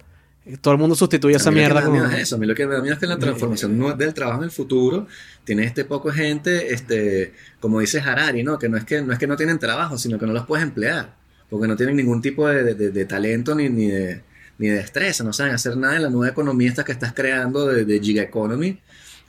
todo 0.58 0.74
el 0.74 0.80
mundo 0.80 0.96
sustituya 0.96 1.38
esa 1.38 1.50
A 1.50 1.52
mí 1.52 1.60
lo 1.62 1.68
que 1.68 1.74
mierda 1.74 1.82
me 1.90 1.98
da 2.00 2.04
miedo 2.08 2.18
es 2.18 2.24
eso. 2.24 2.36
A 2.36 2.40
mí 2.40 2.46
lo 2.48 2.56
que 2.56 2.66
me 2.68 2.74
da 2.76 2.82
miedo 2.82 2.94
es 2.94 3.00
que 3.00 3.08
la 3.08 3.18
transformación 3.20 3.78
no- 3.78 3.94
del 3.96 4.14
trabajo 4.14 4.40
en 4.40 4.46
el 4.46 4.52
futuro 4.52 5.08
tiene 5.44 5.64
este 5.66 5.86
poco 5.86 6.12
gente, 6.12 6.74
este, 6.74 7.34
como 7.60 7.80
dice 7.80 8.00
Harari, 8.00 8.44
¿no? 8.44 8.58
Que 8.60 8.70
no 8.70 8.78
es 8.78 8.84
que 8.86 9.02
no 9.02 9.14
es 9.14 9.20
que 9.20 9.28
no 9.28 9.36
tienen 9.38 9.60
trabajo, 9.60 9.98
sino 9.98 10.18
que 10.20 10.26
no 10.26 10.34
los 10.34 10.46
puedes 10.46 10.64
emplear. 10.64 11.14
Porque 11.50 11.68
no 11.68 11.76
tienen 11.76 11.96
ningún 11.96 12.22
tipo 12.22 12.48
de, 12.48 12.74
de- 12.76 12.92
de 12.92 13.06
talento 13.06 13.56
ni, 13.56 13.70
ni 13.70 13.88
de 13.88 14.22
ni 14.60 14.68
de 14.68 14.76
destreza, 14.76 15.24
no 15.24 15.32
saben 15.32 15.54
hacer 15.54 15.78
nada 15.78 15.96
en 15.96 16.04
la 16.04 16.10
nueva 16.10 16.28
economía 16.30 16.68
esta 16.68 16.84
que 16.84 16.92
estás 16.92 17.14
creando 17.14 17.66
de, 17.68 17.86
de 17.86 18.00
Giga 18.02 18.22
Economy, 18.24 18.78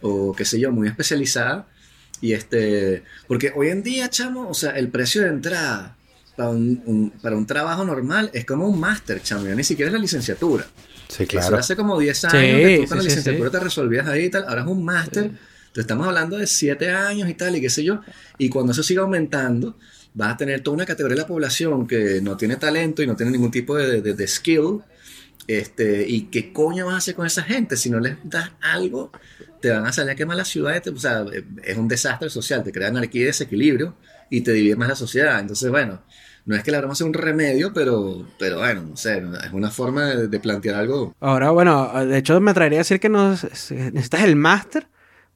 o 0.01 0.35
qué 0.35 0.45
sé 0.45 0.59
yo, 0.59 0.73
muy 0.73 0.89
especializada. 0.89 1.69
Y 2.21 2.33
este, 2.33 3.05
porque 3.29 3.53
hoy 3.55 3.69
en 3.69 3.83
día, 3.85 4.11
chamo, 4.11 4.49
o 4.49 4.55
sea, 4.55 4.73
el 4.73 4.89
precio 4.89 5.23
de 5.23 5.29
entrada 5.29 5.97
para 6.37 6.51
un, 6.51 6.83
un- 6.85 7.11
para 7.23 7.37
un 7.37 7.47
trabajo 7.47 7.85
normal 7.85 8.31
es 8.35 8.45
como 8.45 8.67
un 8.69 8.81
máster, 8.81 9.23
chamo, 9.23 9.47
ya 9.47 9.55
ni 9.55 9.63
siquiera 9.63 9.89
es 9.89 9.93
la 9.95 10.01
licenciatura. 10.01 10.67
Sí, 11.11 11.25
Eso 11.25 11.31
claro. 11.33 11.57
hace 11.59 11.77
como 11.77 11.99
10 11.99 12.25
años 12.25 12.43
Sí, 12.43 12.63
que 12.63 12.77
tú 12.77 12.83
sí, 12.83 12.89
con 12.89 12.97
la 12.99 13.03
sí, 13.03 13.09
licenciatura 13.09 13.51
sí. 13.51 13.57
te 13.57 13.61
resolvías 13.65 14.07
ahí 14.09 14.25
y 14.27 14.31
tal. 14.31 14.45
Ahora 14.49 14.63
es 14.63 14.67
un 14.69 14.85
máster. 14.85 15.25
Entonces 15.25 15.83
estamos 15.83 16.07
hablando 16.07 16.37
de 16.39 16.47
7 16.47 16.91
años 16.91 17.29
y 17.29 17.35
tal, 17.35 17.57
y 17.57 17.61
qué 17.61 17.71
sé 17.71 17.85
yo. 17.85 18.01
Y 18.39 18.49
cuando 18.49 18.73
eso 18.73 18.83
siga 18.83 19.03
aumentando, 19.03 19.77
vas 20.15 20.35
a 20.35 20.37
tener 20.37 20.61
toda 20.63 20.75
una 20.77 20.87
categoría 20.87 21.17
de 21.17 21.23
la 21.23 21.27
población 21.27 21.87
que 21.87 22.21
no 22.23 22.37
tiene 22.37 22.57
talento 22.57 23.03
y 23.03 23.07
no 23.07 23.17
tiene 23.17 23.33
ningún 23.33 23.51
tipo 23.51 23.77
de, 23.77 24.01
de- 24.03 24.15
de 24.15 24.27
skill. 24.29 24.81
Este, 25.47 26.07
y 26.09 26.23
qué 26.25 26.53
coño 26.53 26.87
vas 26.87 26.95
a 26.95 26.99
hacer 26.99 27.15
con 27.15 27.27
esa 27.27 27.43
gente 27.43 27.77
si 27.77 27.91
no 27.91 27.99
les 27.99 28.17
das 28.23 28.51
algo, 28.61 29.11
te 29.61 29.71
van 29.71 29.85
a 29.87 29.93
salir 29.93 30.11
a 30.13 30.15
quemar 30.15 30.37
la 30.37 30.45
ciudad. 30.45 30.81
te- 30.83 30.91
o 30.91 30.97
sea, 30.99 31.25
es 31.65 31.77
un 31.77 31.89
desastre 31.89 32.31
social, 32.31 32.63
te 32.63 32.71
crea 32.73 32.89
anarquía 32.89 33.23
y 33.23 33.25
desequilibrio 33.27 33.97
y 34.29 34.43
te 34.43 34.53
divide 34.53 34.77
más 34.77 34.89
la 34.89 34.97
sociedad. 34.97 35.41
Entonces, 35.41 35.69
bueno, 35.71 36.03
no 36.51 36.57
es 36.57 36.63
que 36.65 36.71
le 36.71 36.77
habremos 36.77 36.97
hacer 36.99 37.07
un 37.07 37.15
remedio, 37.15 37.73
pero, 37.73 38.27
pero 38.39 38.59
bueno, 38.59 38.83
no 38.91 38.97
sé, 38.97 39.19
es 39.45 39.53
una 39.53 39.71
forma 39.71 40.05
de, 40.07 40.29
de 40.29 40.41
plantear 40.41 40.75
algo. 40.75 41.15
Ahora, 41.21 41.51
bueno, 41.51 41.91
de 42.05 42.19
hecho 42.19 42.39
me 42.41 42.53
traería 42.53 42.79
a 42.79 42.81
decir 42.81 43.01
que 43.01 43.09
no 43.09 43.31
necesitas 43.31 44.23
el 44.25 44.37
máster, 44.37 44.87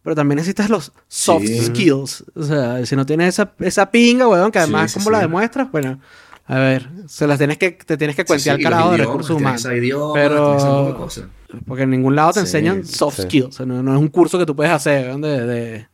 pero 0.03 0.15
también 0.15 0.37
necesitas 0.37 0.69
los 0.69 0.93
soft 1.09 1.47
Sí. 1.47 1.61
skills. 1.67 2.25
O 2.35 2.43
sea, 2.43 2.85
si 2.85 2.95
no 2.97 3.07
tienes 3.07 3.29
esa, 3.29 3.53
esa 3.61 3.91
pinga, 3.91 4.29
weón, 4.29 4.51
que 4.53 4.59
además, 4.59 4.91
Sí, 4.93 4.99
sí, 4.99 5.05
¿cómo 5.05 5.13
la 5.17 5.21
demuestras? 5.23 5.71
Bueno, 5.73 5.99
a 6.47 6.59
ver, 6.59 6.89
se 7.09 7.27
las 7.27 7.39
tienes 7.39 7.57
que, 7.57 7.71
te 7.73 7.97
tienes 7.97 8.15
que 8.17 8.25
cuentear 8.27 8.61
carajo 8.61 8.91
de 8.91 8.97
recursos 8.99 9.37
humanos. 9.37 9.65
idiomas, 9.65 10.13
Pero- 10.15 10.97
cosas. 10.99 11.25
Porque 11.67 11.85
en 11.85 11.91
ningún 11.91 12.17
lado 12.17 12.33
te 12.33 12.41
Sí, 12.41 12.47
enseñan 12.47 12.85
soft 12.85 13.17
sí. 13.17 13.23
skills. 13.23 13.47
O 13.47 13.53
sea, 13.53 13.65
no, 13.67 13.83
no 13.83 13.95
es 13.95 13.99
un 14.01 14.09
curso 14.09 14.39
que 14.39 14.45
tú 14.45 14.55
puedes 14.57 14.73
hacer, 14.73 15.07
weón, 15.09 15.21
de, 15.23 15.47
de, 15.47 15.89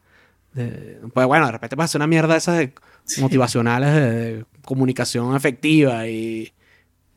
de- 0.55 1.01
Pues 1.15 1.27
bueno, 1.27 1.47
de 1.47 1.53
repente 1.53 1.77
puedes 1.77 1.91
hacer 1.91 1.99
una 2.01 2.07
mierda 2.09 2.35
esas 2.37 2.57
de 2.59 2.73
motivacionales 3.21 3.95
de, 3.95 4.11
de 4.37 4.45
comunicación 4.71 5.35
efectiva 5.35 6.07
y 6.07 6.53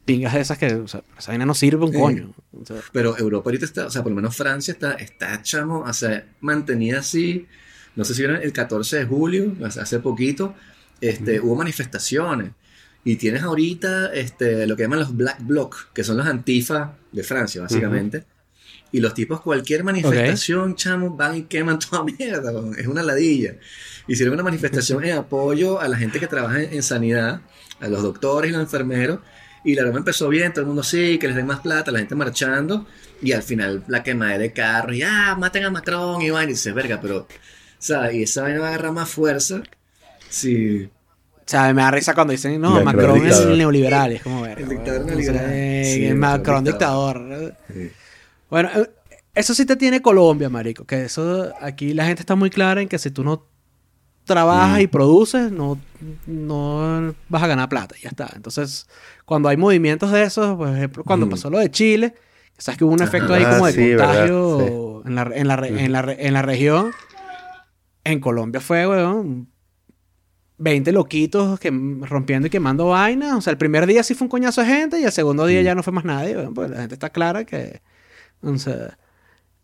pingas 0.05 0.33
de 0.33 0.41
esas 0.41 0.57
que, 0.57 0.73
o 0.73 0.87
sea, 0.87 1.03
esa 1.19 1.31
vaina 1.31 1.45
no 1.45 1.53
sirve 1.53 1.85
un 1.85 1.91
Sí. 1.93 1.99
coño. 1.99 2.33
O 2.51 2.65
sea, 2.65 2.77
Pero 2.91 3.15
Europa 3.15 3.49
ahorita 3.49 3.65
está, 3.65 3.85
o 3.85 3.91
sea, 3.91 4.01
por 4.01 4.11
lo 4.11 4.15
menos 4.15 4.35
Francia 4.35 4.71
está, 4.71 4.93
está 4.93 5.39
chamo, 5.43 5.81
o 5.81 5.93
sea, 5.93 6.25
mantenida 6.41 6.99
así. 6.99 7.45
No 7.95 8.03
sé 8.03 8.15
si 8.15 8.21
vieron 8.23 8.41
el 8.41 8.51
14 8.51 8.97
de 8.97 9.05
julio, 9.05 9.55
hace 9.63 9.99
poquito, 9.99 10.55
este, 10.99 11.39
hubo 11.39 11.55
manifestaciones. 11.55 12.49
Y 13.05 13.17
tienes 13.17 13.43
ahorita 13.43 14.11
este, 14.13 14.65
lo 14.65 14.75
que 14.75 14.83
llaman 14.83 14.99
los 14.99 15.15
Black 15.15 15.45
Bloc, 15.45 15.91
que 15.93 16.03
son 16.03 16.17
los 16.17 16.25
antifa 16.25 16.95
de 17.11 17.21
Francia, 17.21 17.61
básicamente. 17.61 18.23
Y 18.91 18.99
los 18.99 19.13
tipos, 19.13 19.41
cualquier 19.41 19.83
manifestación, 19.83 20.75
chamo, 20.75 21.15
van 21.15 21.37
y 21.37 21.43
queman 21.43 21.77
toda 21.79 22.03
mierda. 22.19 22.51
Es 22.77 22.87
una 22.87 23.03
ladilla. 23.03 23.55
Hicieron 24.07 24.33
una 24.33 24.43
manifestación 24.43 25.03
en 25.05 25.17
apoyo 25.17 25.79
a 25.79 25.87
la 25.87 25.97
gente 25.97 26.19
que 26.19 26.27
trabaja 26.27 26.61
en, 26.61 26.73
en 26.73 26.83
sanidad, 26.83 27.41
a 27.79 27.87
los 27.87 28.01
doctores 28.01 28.49
y 28.49 28.53
los 28.53 28.61
enfermeros. 28.61 29.19
Y 29.63 29.75
la 29.75 29.83
broma 29.83 29.99
empezó 29.99 30.27
bien, 30.27 30.51
todo 30.51 30.61
el 30.61 30.67
mundo 30.67 30.83
sí, 30.83 31.17
que 31.17 31.27
les 31.27 31.35
den 31.35 31.45
más 31.45 31.61
plata, 31.61 31.91
la 31.91 31.99
gente 31.99 32.15
marchando. 32.15 32.85
Y 33.21 33.31
al 33.31 33.43
final 33.43 33.83
la 33.87 34.03
quemadera 34.03 34.39
de 34.39 34.51
carros, 34.51 34.95
y 34.95 35.03
ah, 35.03 35.35
maten 35.39 35.63
a 35.63 35.69
Macron 35.69 36.21
y 36.21 36.29
vaina. 36.29 36.51
Y 36.51 36.53
dices, 36.53 36.73
verga, 36.73 36.99
pero, 37.01 37.27
¿sabes? 37.79 38.15
Y 38.15 38.23
esa 38.23 38.43
vaina 38.43 38.59
va 38.59 38.65
a 38.65 38.69
agarrar 38.69 38.91
más 38.91 39.09
fuerza. 39.09 39.63
Sí. 40.29 40.89
O 41.37 41.45
sea, 41.45 41.73
me 41.73 41.81
da 41.81 41.91
risa 41.91 42.13
cuando 42.13 42.31
dicen, 42.31 42.59
no, 42.59 42.81
Macron 42.83 43.19
Macron 43.19 43.25
es 43.27 43.39
el 43.39 43.57
neoliberal. 43.57 44.11
Es 44.13 44.23
como 44.23 44.41
ver. 44.41 44.59
El 44.59 44.69
dictador 44.69 45.05
neoliberal. 45.05 45.85
Sí, 45.85 46.05
el 46.05 46.15
Macron 46.15 46.63
dictador. 46.63 47.19
dictador. 47.19 47.55
sí. 47.73 47.91
Bueno, 48.49 48.69
eh, 48.75 48.89
eso 49.35 49.53
sí 49.53 49.65
te 49.65 49.75
tiene 49.75 50.01
Colombia, 50.01 50.49
marico. 50.49 50.85
Que 50.85 51.05
eso, 51.05 51.51
aquí 51.59 51.93
la 51.93 52.05
gente 52.05 52.21
está 52.21 52.35
muy 52.35 52.49
clara 52.49 52.81
en 52.81 52.87
que 52.87 52.99
si 52.99 53.09
tú 53.09 53.23
no 53.23 53.47
trabajas 54.25 54.77
Mm. 54.79 54.81
y 54.81 54.87
produces, 54.87 55.51
no, 55.51 55.79
no 56.27 57.13
vas 57.29 57.43
a 57.43 57.47
ganar 57.47 57.69
plata. 57.69 57.95
Y 57.97 58.03
ya 58.03 58.09
está. 58.09 58.31
Entonces, 58.35 58.87
cuando 59.25 59.49
hay 59.49 59.57
movimientos 59.57 60.11
de 60.11 60.23
esos, 60.23 60.55
por 60.57 60.69
ejemplo, 60.69 61.03
cuando 61.03 61.29
pasó 61.29 61.49
lo 61.49 61.59
de 61.59 61.69
Chile, 61.71 62.13
sabes 62.57 62.77
que 62.77 62.85
hubo 62.85 62.93
un 62.93 63.01
Ajá. 63.01 63.09
efecto 63.09 63.33
ahí 63.33 63.43
Ah, 63.45 63.51
como 63.53 63.65
de 63.67 63.73
sí, 63.73 63.89
contagio 63.97 65.03
en, 65.05 65.15
la, 65.15 65.21
en, 65.33 65.47
la, 65.47 65.55
re- 65.55 65.83
en, 65.85 65.91
la, 65.91 66.01
re- 66.01 66.27
en 66.27 66.33
la 66.33 66.41
región. 66.41 66.91
En 68.05 68.19
Colombia 68.19 68.59
fue, 68.61 68.87
weón, 68.87 69.47
20 70.57 70.91
loquitos 70.91 71.59
que, 71.59 71.71
rompiendo 72.01 72.47
y 72.47 72.49
quemando 72.49 72.87
vainas. 72.87 73.33
O 73.37 73.41
sea, 73.41 73.51
el 73.51 73.57
primer 73.57 73.85
día 73.87 74.03
sí 74.03 74.13
fue 74.13 74.25
un 74.25 74.29
coñazo 74.29 74.61
de 74.61 74.67
gente 74.67 74.99
y 74.99 75.03
el 75.03 75.11
segundo 75.11 75.45
día 75.45 75.61
ya 75.61 75.75
no 75.75 75.83
fue 75.83 75.93
más 75.93 76.05
nadie, 76.05 76.35
weón, 76.37 76.53
porque 76.53 76.71
la 76.73 76.79
gente 76.81 76.95
está 76.95 77.09
clara 77.09 77.43
que... 77.45 77.81
O 78.41 78.57
sea, 78.57 78.97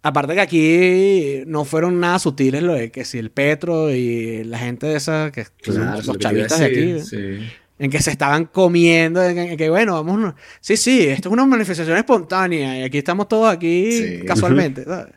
aparte 0.01 0.33
que 0.35 0.41
aquí 0.41 1.43
no 1.47 1.65
fueron 1.65 1.99
nada 1.99 2.19
sutiles 2.19 2.63
lo 2.63 2.73
de 2.73 2.91
que 2.91 3.05
si 3.05 3.17
el 3.17 3.31
Petro 3.31 3.91
y 3.93 4.43
la 4.43 4.57
gente 4.59 4.87
de 4.87 4.95
esa, 4.95 5.31
que 5.31 5.45
que 5.61 5.71
son 5.71 5.81
Claro, 5.83 5.99
es 5.99 6.05
los 6.07 6.17
que 6.17 6.23
chavistas 6.23 6.59
de 6.59 6.65
aquí, 6.65 6.79
¿eh? 6.79 7.03
sí. 7.03 7.49
en 7.79 7.89
que 7.91 8.01
se 8.01 8.11
estaban 8.11 8.45
comiendo, 8.45 9.23
en, 9.23 9.37
en 9.37 9.57
que 9.57 9.69
bueno, 9.69 9.93
vamos... 10.03 10.33
Sí, 10.61 10.75
sí, 10.77 11.01
esto 11.07 11.29
es 11.29 11.33
una 11.33 11.45
manifestación 11.45 11.97
espontánea 11.97 12.79
y 12.79 12.83
aquí 12.83 12.97
estamos 12.97 13.27
todos 13.27 13.51
aquí 13.53 13.91
Sí. 13.91 14.19
casualmente, 14.25 14.83
¿sabes? 14.85 15.13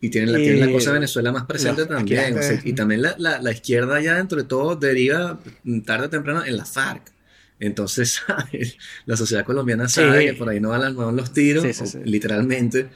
Y 0.00 0.10
tienen 0.10 0.30
la, 0.32 0.38
Y- 0.38 0.42
tienen 0.44 0.60
la 0.66 0.72
cosa 0.72 0.90
de 0.90 0.94
Venezuela 0.94 1.32
más 1.32 1.44
presente 1.46 1.82
aquí 1.82 1.88
también. 2.14 2.38
o 2.38 2.42
sea, 2.42 2.60
y 2.64 2.72
también 2.72 3.02
la, 3.02 3.16
la, 3.18 3.42
la 3.42 3.50
izquierda 3.50 4.00
ya 4.00 4.14
dentro 4.14 4.38
de 4.38 4.44
todo 4.44 4.76
deriva 4.76 5.40
tarde 5.84 6.06
o 6.06 6.10
temprano 6.10 6.44
en 6.44 6.56
la 6.56 6.64
FARC. 6.64 7.02
Entonces, 7.60 8.20
¿sabes? 8.26 8.76
la 9.06 9.16
sociedad 9.16 9.44
colombiana 9.44 9.88
sabe 9.88 10.26
que 10.26 10.34
por 10.34 10.48
ahí 10.48 10.60
no 10.60 10.68
van, 10.68 10.94
no 10.94 11.10
los 11.10 11.32
tiros, 11.32 11.64
o- 11.80 11.98
literalmente. 12.04 12.86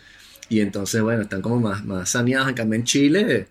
Y 0.48 0.60
entonces, 0.60 1.00
bueno, 1.00 1.22
están 1.22 1.40
como 1.40 1.60
más, 1.60 1.84
más 1.84 2.10
saneados. 2.10 2.48
En 2.48 2.54
cambio, 2.54 2.78
en 2.78 2.84
Chile, 2.84 3.48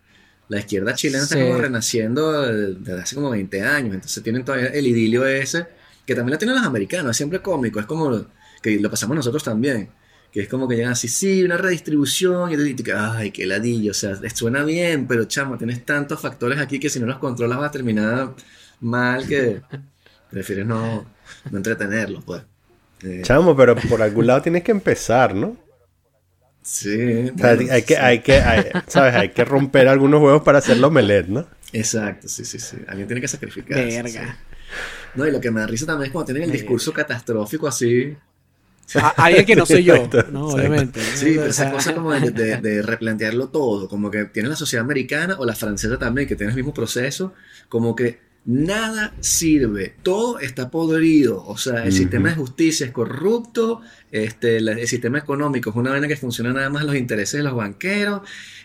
la 0.48 0.60
izquierda 0.60 0.94
chilena 0.94 1.24
está 1.24 1.40
como 1.40 1.58
renaciendo 1.58 2.46
eh, 2.46 2.76
desde 2.78 3.02
hace 3.02 3.16
como 3.16 3.30
20 3.30 3.62
años. 3.62 3.96
Entonces 3.96 4.22
tienen 4.22 4.44
todavía 4.44 4.68
el 4.68 4.86
idilio 4.86 5.26
ese, 5.26 5.66
que 6.06 6.14
también 6.14 6.34
lo 6.34 6.38
tienen 6.38 6.56
los 6.56 6.66
americanos, 6.66 7.12
es 7.12 7.18
siempre 7.18 7.42
cómico. 7.42 7.80
Es 7.80 7.86
como 7.86 8.26
que 8.62 8.80
lo 8.80 8.90
pasamos 8.90 9.16
nosotros 9.16 9.44
también. 9.44 9.90
Que 10.32 10.42
es 10.42 10.48
como 10.48 10.68
que 10.68 10.76
llegan 10.76 10.94
así, 10.94 11.08
sí, 11.08 11.44
una 11.44 11.58
redistribución, 11.58 12.52
y 12.52 12.56
tú 12.56 12.62
dices, 12.64 12.96
ay, 12.96 13.32
qué 13.32 13.46
ladillo, 13.46 13.92
o 13.92 13.94
sea, 13.94 14.16
suena 14.34 14.64
bien, 14.64 15.06
pero 15.06 15.26
chamo, 15.26 15.58
tienes 15.58 15.86
tantos 15.86 16.22
factores 16.22 16.58
aquí 16.58 16.80
que 16.80 16.90
si 16.90 17.02
no 17.02 17.06
los 17.06 17.18
controlas 17.18 17.60
va 17.60 17.66
a 17.66 17.72
terminar 17.72 18.34
mal 18.80 19.28
que 19.28 19.62
prefieres 20.32 20.66
no, 20.66 21.06
no 21.50 21.58
entretenerlos, 21.58 22.24
pues. 22.24 22.44
Eh, 23.04 23.22
Chamo, 23.24 23.56
pero 23.56 23.76
por 23.76 24.02
algún 24.02 24.28
lado 24.28 24.42
tienes 24.42 24.64
que 24.64 24.72
empezar, 24.72 25.34
¿no? 25.34 25.58
Sí, 26.62 27.30
O 27.34 27.38
sea, 27.38 27.56
bueno, 27.56 27.72
hay 27.74 27.82
que, 27.84 27.96
sí. 27.96 28.00
hay 28.02 28.20
que, 28.20 28.34
hay- 28.36 28.66
¿sabes? 28.88 29.16
Hay 29.16 29.30
que 29.30 29.44
romper 29.46 29.88
algunos 29.88 30.22
huevos 30.22 30.44
para 30.44 30.60
hacer 30.60 30.78
los 30.78 30.90
omelette, 30.90 31.28
¿no? 31.28 31.48
Exacto, 31.74 32.28
sí, 32.28 32.44
sí, 32.46 32.60
sí. 32.60 32.78
Alguien 32.88 33.08
tiene 33.08 33.22
que 33.22 33.28
sacrificarse. 33.28 33.86
Verga. 34.04 34.12
sí. 34.38 34.58
No, 35.16 35.28
y 35.28 35.32
lo 35.32 35.42
que 35.42 35.52
me 35.52 35.60
da 35.62 35.68
risa 35.68 35.86
también 35.86 36.08
es 36.08 36.12
cuando 36.12 36.28
tienen 36.28 36.44
el 36.44 36.50
Verga. 36.50 36.62
discurso 36.62 36.94
catastrófico 36.94 37.68
así. 37.68 38.16
A- 38.96 39.10
alguien 39.24 39.46
que 39.46 39.56
no 39.56 39.66
soy 39.66 39.84
yo, 39.84 39.96
Exacto, 39.96 40.18
¿no? 40.32 40.50
exacto. 40.50 40.56
Obviamente. 40.56 41.02
Sí, 41.16 41.34
pero 41.38 41.50
O 41.50 41.54
sea, 41.54 41.66
esa 41.68 41.72
cosa 41.72 41.94
como 41.96 42.12
de, 42.12 42.32
de- 42.32 42.58
de 42.58 42.82
replantearlo 42.82 43.48
todo, 43.50 43.88
como 43.88 44.12
que 44.12 44.26
tiene 44.26 44.50
la 44.50 44.56
sociedad 44.58 44.84
americana 44.84 45.36
o 45.40 45.46
la 45.46 45.56
francesa 45.56 45.98
también, 45.98 46.28
que 46.28 46.36
tiene 46.36 46.52
el 46.52 46.58
mismo 46.58 46.74
proceso, 46.74 47.34
como 47.70 47.96
que 47.96 48.20
nada 48.46 49.14
sirve, 49.20 49.94
todo 50.02 50.40
está 50.40 50.72
podrido, 50.72 51.46
o 51.46 51.58
sea, 51.58 51.86
el 51.86 51.94
sistema 51.94 52.30
de 52.30 52.36
justicia 52.36 52.88
es 52.88 52.92
corrupto, 52.92 53.82
este, 54.12 54.60
la- 54.62 54.72
el 54.72 54.88
sistema 54.88 55.20
económico 55.20 55.70
es 55.70 55.76
una 55.76 55.92
vaina 55.92 56.08
que 56.08 56.16
funciona 56.18 56.52
nada 56.52 56.70
más 56.70 56.84
los 56.84 56.96
intereses 56.96 57.38
de 57.38 57.44
los 57.44 57.56
banqueros, 57.56 58.22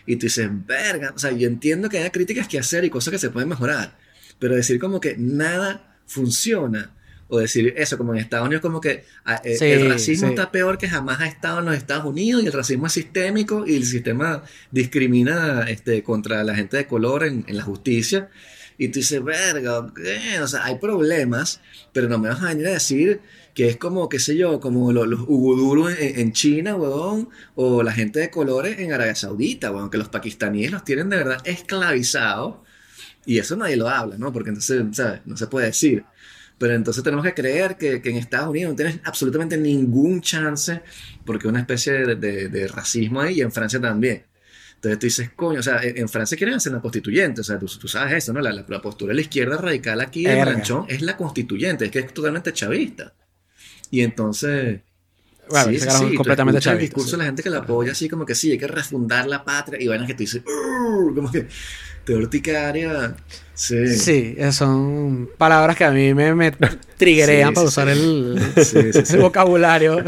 y 0.07 0.15
tú 0.15 0.25
dices, 0.25 0.49
verga, 0.65 1.13
o 1.15 1.19
sea, 1.19 1.31
yo 1.31 1.47
entiendo 1.47 1.89
que 1.89 1.99
hay 1.99 2.09
críticas 2.09 2.47
que 2.47 2.57
hacer 2.57 2.85
y 2.85 2.89
cosas 2.89 3.11
que 3.11 3.19
se 3.19 3.29
pueden 3.29 3.49
mejorar, 3.49 3.97
pero 4.39 4.55
decir 4.55 4.79
como 4.79 4.99
que 4.99 5.15
nada 5.17 5.95
funciona. 6.07 6.93
O 7.29 7.39
decir 7.39 7.73
eso, 7.75 7.97
como 7.97 8.13
en 8.13 8.21
Estados 8.21 8.45
Unidos, 8.45 8.61
como 8.61 8.79
que 8.79 9.03
ah, 9.25 9.41
eh, 9.43 9.57
Sí, 9.57 9.65
el 9.65 9.89
racismo 9.89 10.27
sí. 10.29 10.33
está 10.33 10.49
peor 10.49 10.77
que 10.77 10.87
jamás 10.87 11.19
ha 11.19 11.27
estado 11.27 11.59
en 11.59 11.65
los 11.65 11.75
Estados 11.75 12.05
Unidos 12.05 12.41
y 12.41 12.45
el 12.45 12.53
racismo 12.53 12.87
es 12.87 12.93
sistémico 12.93 13.67
y 13.67 13.75
el 13.75 13.83
sistema 13.83 14.43
discrimina 14.71 15.65
este, 15.69 16.03
contra 16.03 16.41
la 16.45 16.55
gente 16.55 16.77
de 16.77 16.87
color 16.87 17.25
en, 17.25 17.43
en 17.47 17.57
la 17.57 17.63
justicia. 17.63 18.29
Y 18.77 18.89
tú 18.89 18.99
dices, 18.99 19.23
verga, 19.23 19.79
o 19.79 20.47
sea, 20.47 20.65
hay 20.65 20.77
problemas, 20.77 21.61
pero 21.93 22.07
no 22.07 22.19
me 22.19 22.29
vas 22.29 22.41
a 22.43 22.49
venir 22.49 22.67
a 22.67 22.71
decir 22.71 23.21
que 23.55 23.67
es 23.69 23.77
como, 23.77 24.07
qué 24.07 24.19
sé 24.19 24.37
yo, 24.37 24.59
como 24.59 24.91
lo- 24.93 25.05
los 25.07 25.21
uguduros 25.21 25.91
en, 25.99 26.31
China, 26.31 26.75
weón, 26.75 27.29
o 27.55 27.81
la 27.81 27.91
gente 27.91 28.19
de 28.19 28.29
colores 28.29 28.77
en 28.79 28.93
Arabia 28.93 29.15
Saudita, 29.15 29.71
weón, 29.71 29.89
que 29.89 29.97
los 29.97 30.09
pakistaníes 30.09 30.71
los 30.71 30.83
tienen 30.83 31.09
de 31.09 31.17
verdad 31.17 31.37
esclavizados. 31.45 32.57
Y 33.25 33.39
eso 33.39 33.55
nadie 33.55 33.75
lo 33.77 33.89
habla, 33.89 34.17
¿no? 34.17 34.31
Porque 34.33 34.49
entonces, 34.49 34.83
¿sabes? 34.93 35.21
No 35.25 35.37
se 35.37 35.47
puede 35.47 35.67
decir. 35.67 36.05
Pero 36.57 36.73
entonces 36.73 37.03
tenemos 37.03 37.25
que 37.25 37.33
creer 37.33 37.77
que, 37.77 38.01
que 38.01 38.09
en 38.09 38.17
Estados 38.17 38.49
Unidos 38.49 38.71
no 38.71 38.75
tienes 38.75 38.99
absolutamente 39.03 39.57
ningún 39.57 40.21
chance 40.21 40.81
porque 41.25 41.47
una 41.47 41.59
especie 41.59 41.93
de, 41.93 42.15
de- 42.15 42.49
de 42.49 42.67
racismo 42.67 43.21
ahí 43.21 43.35
y 43.37 43.41
en 43.41 43.51
Francia 43.51 43.79
también. 43.81 44.23
Entonces 44.77 44.99
tú 44.99 45.05
dices, 45.07 45.31
coño, 45.35 45.59
o 45.59 45.63
sea, 45.63 45.81
en, 45.83 45.97
en 45.97 46.07
Francia 46.09 46.37
quieren 46.37 46.55
hacer 46.55 46.71
la 46.71 46.79
constituyente, 46.79 47.41
o 47.41 47.43
sea, 47.43 47.57
tú, 47.57 47.65
tú 47.65 47.87
sabes 47.87 48.13
eso, 48.13 48.31
¿no? 48.31 48.39
La, 48.41 48.51
la- 48.53 48.65
la 48.67 48.81
postura 48.81 49.09
de 49.09 49.15
la 49.15 49.21
izquierda 49.21 49.57
radical 49.57 49.99
aquí 50.01 50.23
de 50.23 50.29
Verga. 50.29 50.45
Maranchón 50.45 50.85
es 50.87 51.01
la 51.01 51.17
constituyente, 51.17 51.85
es 51.85 51.91
que 51.91 51.99
es 51.99 52.13
totalmente 52.13 52.53
chavista. 52.53 53.13
Y 53.89 54.01
entonces... 54.01 54.81
Bueno, 55.49 55.71
sí, 55.71 55.79
sí, 55.79 56.15
completamente 56.15 56.57
escuchas 56.59 56.73
el 56.73 56.77
chavista, 56.77 56.77
discurso 56.81 57.07
sí. 57.09 57.11
de 57.13 57.17
la 57.19 57.23
gente 57.25 57.41
que 57.43 57.49
la 57.49 57.57
apoya 57.59 57.93
así 57.93 58.09
como 58.09 58.25
que 58.25 58.35
sí, 58.35 58.51
hay 58.51 58.57
que 58.57 58.67
refundar 58.67 59.27
la 59.27 59.43
patria 59.45 59.81
y 59.81 59.87
vainas 59.87 60.05
que 60.05 60.13
tú 60.13 60.19
dices, 60.19 60.41
como 61.15 61.31
que 61.31 61.47
te 62.03 62.13
urticaria. 62.13 63.15
Sí. 63.53 63.87
Sí, 63.97 64.35
son 64.51 65.29
palabras 65.37 65.75
que 65.77 65.85
a 65.85 65.91
mí 65.91 66.13
me, 66.13 66.35
me 66.35 66.51
triggerean 66.97 67.49
Sí, 67.49 67.55
para 67.55 67.67
usar 67.67 67.87
el, 67.89 68.39
Sí, 68.57 68.91
sí, 68.93 69.01
sí. 69.05 69.13
el 69.15 69.21
vocabulario. 69.21 70.03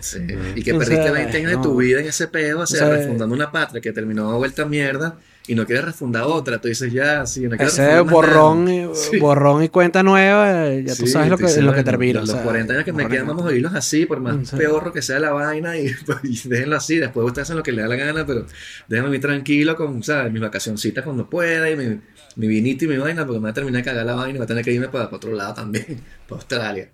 Sí, 0.00 0.18
Y 0.54 0.62
que 0.62 0.72
O 0.72 0.78
perdiste 0.78 1.02
sea, 1.04 1.12
20 1.12 1.36
años 1.38 1.50
de 1.52 1.56
tu 1.58 1.76
vida 1.76 2.00
en 2.00 2.06
ese 2.06 2.28
peo, 2.28 2.60
o 2.60 2.66
sea, 2.66 2.86
O 2.86 2.88
sea, 2.88 2.96
refundando 2.96 3.34
una 3.34 3.50
patria 3.50 3.80
que 3.80 3.92
terminó 3.92 4.36
vuelta 4.38 4.62
a 4.62 4.66
mierda 4.66 5.16
y 5.46 5.54
no 5.54 5.64
quieres 5.66 5.84
refundar 5.86 6.24
otra. 6.24 6.60
Tú 6.60 6.68
dices, 6.68 6.92
ya, 6.92 7.24
sí, 7.26 7.48
no 7.48 7.56
Ese 7.56 8.02
más 8.02 8.12
borrón, 8.12 8.66
nada. 8.66 8.90
Sí. 8.94 9.18
borrón 9.18 9.62
y 9.64 9.68
cuenta 9.68 10.02
nueva, 10.02 10.68
eh, 10.68 10.84
ya 10.86 10.94
tú 10.94 11.06
Sí, 11.06 11.12
sabes 11.12 11.28
lo 11.30 11.36
tú 11.36 11.40
que, 11.44 11.46
dices, 11.48 11.64
lo 11.64 11.72
que 11.72 11.82
termina. 11.82 12.20
Los 12.20 12.28
o 12.28 12.32
sea, 12.34 12.42
40 12.42 12.72
años 12.74 12.84
que 12.84 12.92
me 12.92 13.08
quedan, 13.08 13.26
vamos 13.26 13.44
a 13.44 13.48
vivirlos 13.48 13.74
así, 13.74 14.06
por 14.06 14.20
más 14.20 14.48
Sí. 14.48 14.56
peorro 14.56 14.92
que 14.92 15.02
sea 15.02 15.18
la 15.18 15.32
vaina, 15.32 15.76
y, 15.78 15.92
pues, 16.06 16.18
y 16.24 16.48
déjenlo 16.48 16.76
así. 16.76 16.96
Después 16.98 17.26
ustedes 17.26 17.46
hacen 17.48 17.56
lo 17.56 17.62
que 17.62 17.72
les 17.72 17.82
da 17.82 17.88
la 17.88 17.96
gana, 17.96 18.26
pero 18.26 18.46
déjenme 18.86 19.08
vivir 19.08 19.22
tranquilo 19.22 19.74
con, 19.76 20.02
¿sabes? 20.02 20.30
Mis 20.32 20.42
vacacioncitas 20.42 21.02
cuando 21.04 21.28
pueda 21.28 21.68
y 21.70 21.76
mi, 21.76 22.00
mi 22.36 22.46
vinito 22.46 22.84
y 22.84 22.88
mi 22.88 22.98
vaina, 22.98 23.24
porque 23.26 23.40
me 23.40 23.44
va 23.44 23.50
a 23.50 23.54
terminar 23.54 23.80
de 23.82 23.84
cagar 23.90 24.04
la 24.06 24.14
vaina 24.14 24.30
y 24.34 24.36
voy 24.38 24.44
a 24.44 24.46
tener 24.46 24.64
que 24.64 24.72
irme 24.72 24.88
para, 24.88 25.06
para 25.06 25.16
otro 25.16 25.32
lado 25.32 25.54
también, 25.54 25.86
para 26.28 26.38
Australia. 26.38 26.90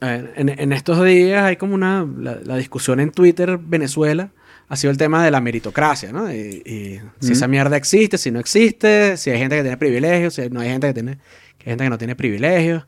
En, 0.00 0.72
estos 0.72 1.04
días 1.04 1.44
hay 1.44 1.56
como 1.56 1.74
una 1.74 2.06
la, 2.18 2.38
la 2.42 2.56
discusión 2.56 3.00
en 3.00 3.10
Twitter, 3.12 3.58
Venezuela, 3.58 4.30
ha 4.68 4.76
sido 4.76 4.90
el 4.90 4.96
tema 4.96 5.24
de 5.24 5.30
la 5.30 5.40
meritocracia, 5.40 6.12
¿no? 6.12 6.32
Y, 6.32 6.62
y 6.64 7.00
si 7.20 7.32
esa 7.32 7.48
mierda 7.48 7.76
existe, 7.76 8.16
si 8.18 8.30
no 8.30 8.40
existe, 8.40 9.16
si 9.16 9.30
hay 9.30 9.38
gente 9.38 9.56
que 9.56 9.62
tiene 9.62 9.76
privilegios, 9.76 10.34
si 10.34 10.48
no 10.48 10.60
hay 10.60 10.68
gente 10.70 10.86
que 10.86 10.94
tiene, 10.94 11.16
que 11.58 11.64
hay 11.64 11.72
gente 11.72 11.84
que 11.84 11.90
no 11.90 11.98
tiene 11.98 12.16
privilegios. 12.16 12.86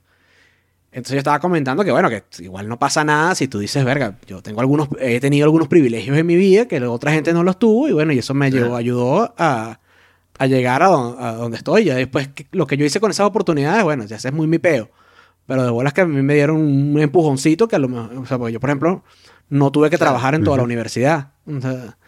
Entonces 0.92 1.14
yo 1.14 1.18
estaba 1.18 1.38
comentando 1.40 1.84
que 1.84 1.90
bueno, 1.90 2.08
que 2.10 2.22
igual 2.40 2.68
no 2.68 2.78
pasa 2.78 3.02
nada 3.02 3.34
si 3.34 3.48
tú 3.48 3.58
dices, 3.58 3.84
verga, 3.84 4.16
yo 4.26 4.42
tengo 4.42 4.60
algunos, 4.60 4.88
he 5.00 5.20
tenido 5.20 5.44
algunos 5.44 5.68
privilegios 5.68 6.16
en 6.16 6.26
mi 6.26 6.36
vida 6.36 6.66
que 6.66 6.80
otra 6.82 7.12
gente 7.12 7.32
no 7.32 7.42
los 7.42 7.58
tuvo 7.58 7.88
y 7.88 7.92
bueno, 7.92 8.12
y 8.12 8.18
eso 8.18 8.34
me 8.34 8.50
llevó, 8.50 8.76
ayudó 8.76 9.34
a, 9.38 9.80
a 10.38 10.46
llegar 10.46 10.82
a, 10.82 10.88
don- 10.88 11.16
a 11.18 11.32
donde 11.32 11.56
estoy. 11.56 11.84
Ya 11.84 11.94
después 11.94 12.28
que- 12.28 12.46
lo 12.52 12.66
que 12.66 12.76
yo 12.76 12.84
hice 12.84 13.00
con 13.00 13.10
esas 13.10 13.26
oportunidades, 13.26 13.82
bueno, 13.84 14.04
ya 14.04 14.16
ese 14.16 14.28
es 14.28 14.34
muy 14.34 14.46
mi 14.46 14.58
peo. 14.58 14.90
Pero 15.52 15.64
de 15.64 15.70
bolas 15.70 15.92
que 15.92 16.00
a 16.00 16.06
mí 16.06 16.22
me 16.22 16.32
dieron 16.34 16.56
un 16.56 16.98
empujoncito 16.98 17.68
que 17.68 17.76
a 17.76 17.78
lo 17.78 17.86
mejor, 17.90 18.16
o 18.16 18.24
sea, 18.24 18.38
porque 18.38 18.54
yo, 18.54 18.58
por 18.60 18.70
ejemplo, 18.70 19.04
no 19.50 19.70
tuve 19.70 19.90
que 19.90 19.98
trabajar 19.98 20.34
en 20.34 20.44
toda 20.44 20.56
la 20.56 20.62
universidad. 20.62 21.32
O 21.46 21.60
sea, 21.60 21.98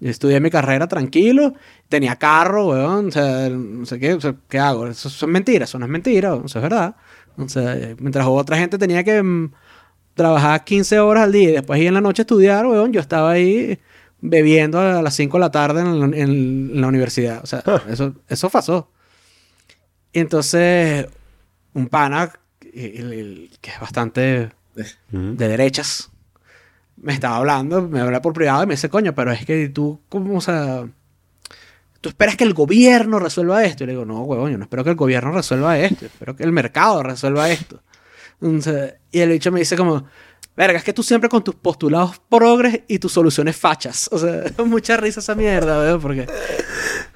yo 0.00 0.08
estudié 0.10 0.40
mi 0.40 0.48
carrera 0.48 0.86
tranquilo, 0.88 1.52
tenía 1.90 2.16
carro, 2.16 2.68
weón, 2.68 3.08
o 3.08 3.10
sea, 3.10 3.50
no 3.50 3.84
sé 3.84 3.98
qué, 4.00 4.14
o 4.14 4.20
sea, 4.22 4.34
¿qué 4.48 4.58
hago? 4.58 4.86
Eso 4.86 5.10
son 5.10 5.30
mentiras, 5.32 5.68
eso 5.68 5.78
no 5.78 5.84
es 5.84 5.90
mentira, 5.90 6.34
eso 6.42 6.58
es 6.58 6.62
verdad. 6.62 6.96
O 7.36 7.46
sea, 7.46 7.76
mientras 7.98 8.26
otra 8.26 8.56
gente 8.56 8.78
tenía 8.78 9.04
que 9.04 9.22
mm, 9.22 9.52
trabajar 10.14 10.64
15 10.64 10.98
horas 11.00 11.24
al 11.24 11.32
día 11.32 11.50
y 11.50 11.52
después 11.52 11.78
ir 11.80 11.88
en 11.88 11.94
la 11.94 12.00
noche 12.00 12.22
a 12.22 12.24
estudiar, 12.24 12.64
weón, 12.66 12.90
yo 12.92 13.00
estaba 13.02 13.32
ahí 13.32 13.78
bebiendo 14.22 14.80
a 14.80 15.02
las 15.02 15.14
5 15.14 15.36
de 15.36 15.40
la 15.42 15.50
tarde 15.50 15.82
en, 15.82 16.00
la- 16.10 16.16
en 16.16 16.80
la 16.80 16.86
universidad. 16.86 17.40
O 17.42 17.46
sea, 17.46 17.62
eso, 17.90 18.14
eso 18.28 18.48
pasó. 18.48 18.90
Y 20.12 20.20
entonces, 20.20 21.06
un 21.74 21.88
pana, 21.88 22.32
el- 22.74 23.12
el- 23.12 23.50
que 23.60 23.70
es 23.70 23.80
bastante 23.80 24.50
de 25.10 25.48
derechas, 25.48 26.10
me 26.96 27.12
estaba 27.12 27.36
hablando, 27.36 27.82
me 27.88 28.00
habla 28.00 28.20
por 28.22 28.32
privado 28.32 28.62
y 28.64 28.66
me 28.66 28.74
dice, 28.74 28.88
coño, 28.88 29.14
pero 29.14 29.30
es 29.32 29.44
que 29.44 29.68
tú, 29.68 30.00
¿cómo, 30.08 30.36
o 30.36 30.40
sea, 30.40 30.86
tú 32.00 32.08
esperas 32.08 32.36
que 32.36 32.44
el 32.44 32.54
gobierno 32.54 33.18
resuelva 33.18 33.64
esto? 33.64 33.84
Y 33.84 33.86
le 33.86 33.92
digo, 33.92 34.04
no, 34.04 34.22
huevón, 34.22 34.50
yo 34.52 34.58
no 34.58 34.64
espero 34.64 34.84
que 34.84 34.90
el 34.90 34.96
gobierno 34.96 35.32
resuelva 35.32 35.78
esto, 35.78 36.06
espero 36.06 36.34
que 36.36 36.42
el 36.44 36.52
mercado 36.52 37.02
resuelva 37.02 37.50
esto. 37.50 37.82
Entonces, 38.40 38.94
y 39.12 39.20
el 39.20 39.30
bicho 39.30 39.52
me 39.52 39.60
dice 39.60 39.76
como, 39.76 40.06
verga, 40.56 40.78
es 40.78 40.84
que 40.84 40.92
tú 40.92 41.02
siempre 41.02 41.28
con 41.28 41.42
tus 41.42 41.54
postulados 41.54 42.20
progres 42.28 42.80
y 42.88 42.98
tus 42.98 43.12
soluciones 43.12 43.56
fachas. 43.56 44.08
O 44.12 44.18
sea, 44.18 44.44
mucha 44.64 44.96
risa 44.96 45.20
esa 45.20 45.34
mierda, 45.34 45.78
weón, 45.80 46.00
porque... 46.00 46.26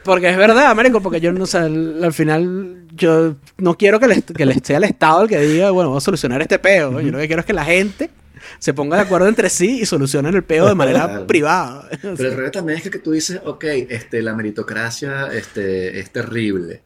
Porque 0.04 0.30
es 0.30 0.36
verdad, 0.36 0.74
marico, 0.74 1.02
porque 1.02 1.20
yo 1.20 1.32
no, 1.32 1.44
o 1.44 1.46
sea, 1.46 1.62
al, 1.64 2.02
al 2.02 2.12
final 2.12 2.86
yo 2.94 3.36
no 3.58 3.76
quiero 3.76 4.00
que 4.00 4.08
le, 4.08 4.22
que 4.22 4.46
le 4.46 4.54
sea 4.54 4.78
el 4.78 4.84
Estado 4.84 5.22
el 5.22 5.28
que 5.28 5.38
diga, 5.38 5.70
bueno, 5.70 5.90
vamos 5.90 6.04
a 6.04 6.06
solucionar 6.06 6.40
este 6.40 6.58
peo. 6.58 6.90
¿no? 6.90 7.00
Yo 7.00 7.10
lo 7.10 7.18
que 7.18 7.26
quiero 7.26 7.40
es 7.40 7.46
que 7.46 7.52
la 7.52 7.64
gente 7.64 8.10
se 8.58 8.72
ponga 8.72 8.96
de 8.96 9.02
acuerdo 9.02 9.28
entre 9.28 9.50
sí 9.50 9.80
y 9.80 9.86
solucionen 9.86 10.34
el 10.34 10.44
peo 10.44 10.66
de 10.66 10.74
manera 10.74 11.26
privada. 11.26 11.88
Pero 12.00 12.30
el 12.30 12.36
revés 12.36 12.52
también 12.52 12.78
es 12.78 12.84
que, 12.84 12.90
que 12.90 12.98
tú 13.00 13.10
dices, 13.12 13.40
ok, 13.44 13.64
este, 13.64 14.22
la 14.22 14.34
meritocracia 14.34 15.26
este, 15.32 15.98
es 16.00 16.10
terrible. 16.10 16.82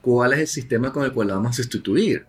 ¿Cuál 0.00 0.32
es 0.32 0.38
el 0.40 0.46
sistema 0.46 0.92
con 0.92 1.04
el 1.04 1.12
cual 1.12 1.28
la 1.28 1.34
vamos 1.34 1.52
a 1.52 1.62
sustituir? 1.62 2.24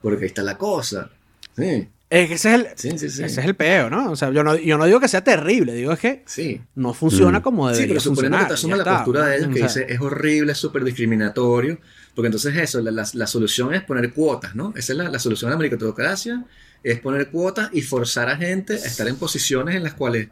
Porque 0.00 0.24
ahí 0.24 0.28
está 0.28 0.42
la 0.42 0.56
cosa. 0.56 1.10
Sí, 1.56 1.88
Es 2.10 2.26
que 2.28 2.34
ese 2.34 2.48
es 2.48 2.54
el, 2.56 2.66
sí, 2.74 2.90
sí. 2.98 3.08
sí. 3.08 3.22
ese 3.22 3.40
es 3.40 3.46
el 3.46 3.54
peo, 3.54 3.88
¿no? 3.88 4.10
O 4.10 4.16
sea, 4.16 4.30
yo 4.32 4.42
no, 4.42 4.56
yo 4.56 4.76
no 4.76 4.84
digo 4.84 4.98
que 4.98 5.06
sea 5.06 5.22
terrible, 5.22 5.72
digo 5.74 5.92
es 5.92 6.00
que 6.00 6.24
Sí. 6.26 6.60
no 6.74 6.92
funciona 6.92 7.38
Mm. 7.38 7.42
como 7.42 7.68
Sí, 7.68 7.74
debería 7.74 7.88
pero 7.94 8.00
suponiendo 8.00 8.38
que 8.38 8.44
te 8.46 8.54
asumas 8.54 8.78
la 8.78 8.82
está, 8.82 8.96
postura 9.04 9.26
de 9.26 9.36
ellos 9.36 9.48
¿no? 9.48 9.54
que 9.54 9.62
O 9.62 9.68
sea, 9.68 9.82
dice 9.82 9.94
es 9.94 10.00
horrible, 10.00 10.50
es 10.52 10.58
súper 10.58 10.82
discriminatorio, 10.82 11.78
porque 12.16 12.26
entonces 12.26 12.56
eso, 12.56 12.80
la, 12.80 12.90
la- 12.90 13.08
la 13.12 13.26
solución 13.28 13.72
es 13.74 13.84
poner 13.84 14.12
cuotas, 14.12 14.56
¿no? 14.56 14.72
Esa 14.76 14.92
es 14.92 14.98
la, 14.98 15.08
la 15.08 15.18
solución 15.20 15.50
a 15.50 15.54
la 15.54 15.58
meritocracia, 15.58 16.44
es 16.82 16.98
poner 16.98 17.30
cuotas 17.30 17.70
y 17.72 17.80
forzar 17.82 18.28
a 18.28 18.36
gente 18.36 18.72
a 18.74 18.76
estar 18.76 19.06
en 19.06 19.14
posiciones 19.14 19.76
en 19.76 19.84
las 19.84 19.94
cuales 19.94 20.28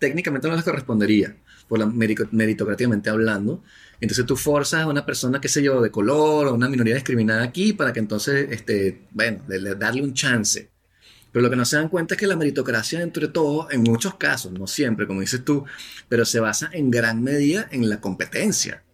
técnicamente 0.00 0.48
no 0.48 0.54
les 0.56 0.64
correspondería. 0.64 1.36
por 1.68 1.78
la 1.78 1.86
meritocráticamente 1.86 3.08
hablando. 3.08 3.62
Entonces 3.98 4.26
tú 4.26 4.36
forzas 4.36 4.82
a 4.82 4.86
una 4.86 5.06
persona, 5.06 5.40
qué 5.40 5.48
sé 5.48 5.62
yo, 5.62 5.80
de 5.80 5.90
color 5.90 6.48
o 6.48 6.54
una 6.54 6.68
minoría 6.68 6.94
discriminada 6.94 7.42
aquí 7.42 7.72
para 7.72 7.90
que 7.92 8.00
entonces, 8.00 8.48
este, 8.50 9.06
bueno, 9.12 9.42
le- 9.48 9.60
le- 9.60 9.74
darle 9.74 10.02
un 10.02 10.12
chance. 10.12 10.68
Pero 11.34 11.42
lo 11.42 11.50
que 11.50 11.56
no 11.56 11.64
se 11.64 11.74
dan 11.76 11.88
cuenta 11.88 12.14
es 12.14 12.20
que 12.20 12.28
la 12.28 12.36
meritocracia, 12.36 13.02
entre 13.02 13.26
todo, 13.28 13.68
en 13.72 13.82
muchos 13.82 14.14
casos, 14.14 14.52
no 14.52 14.68
siempre, 14.68 15.06
como 15.06 15.20
dices 15.20 15.44
tú, 15.44 15.64
pero 16.08 16.24
se 16.24 16.38
basa 16.38 16.70
en 16.72 16.90
gran 16.92 17.22
medida 17.24 17.68
en 17.72 17.88
la 17.90 18.00
competencia. 18.00 18.84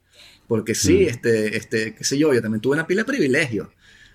Porque 0.49 0.75
sí, 0.75 1.05
este, 1.05 1.55
este, 1.59 1.95
qué 1.95 2.03
sé 2.03 2.17
yo, 2.19 2.33
yo 2.33 2.41
también 2.41 2.63
tuve 2.63 2.75
una 2.77 2.87
pila 2.87 3.03
de 3.03 3.05
privilegios, 3.05 3.69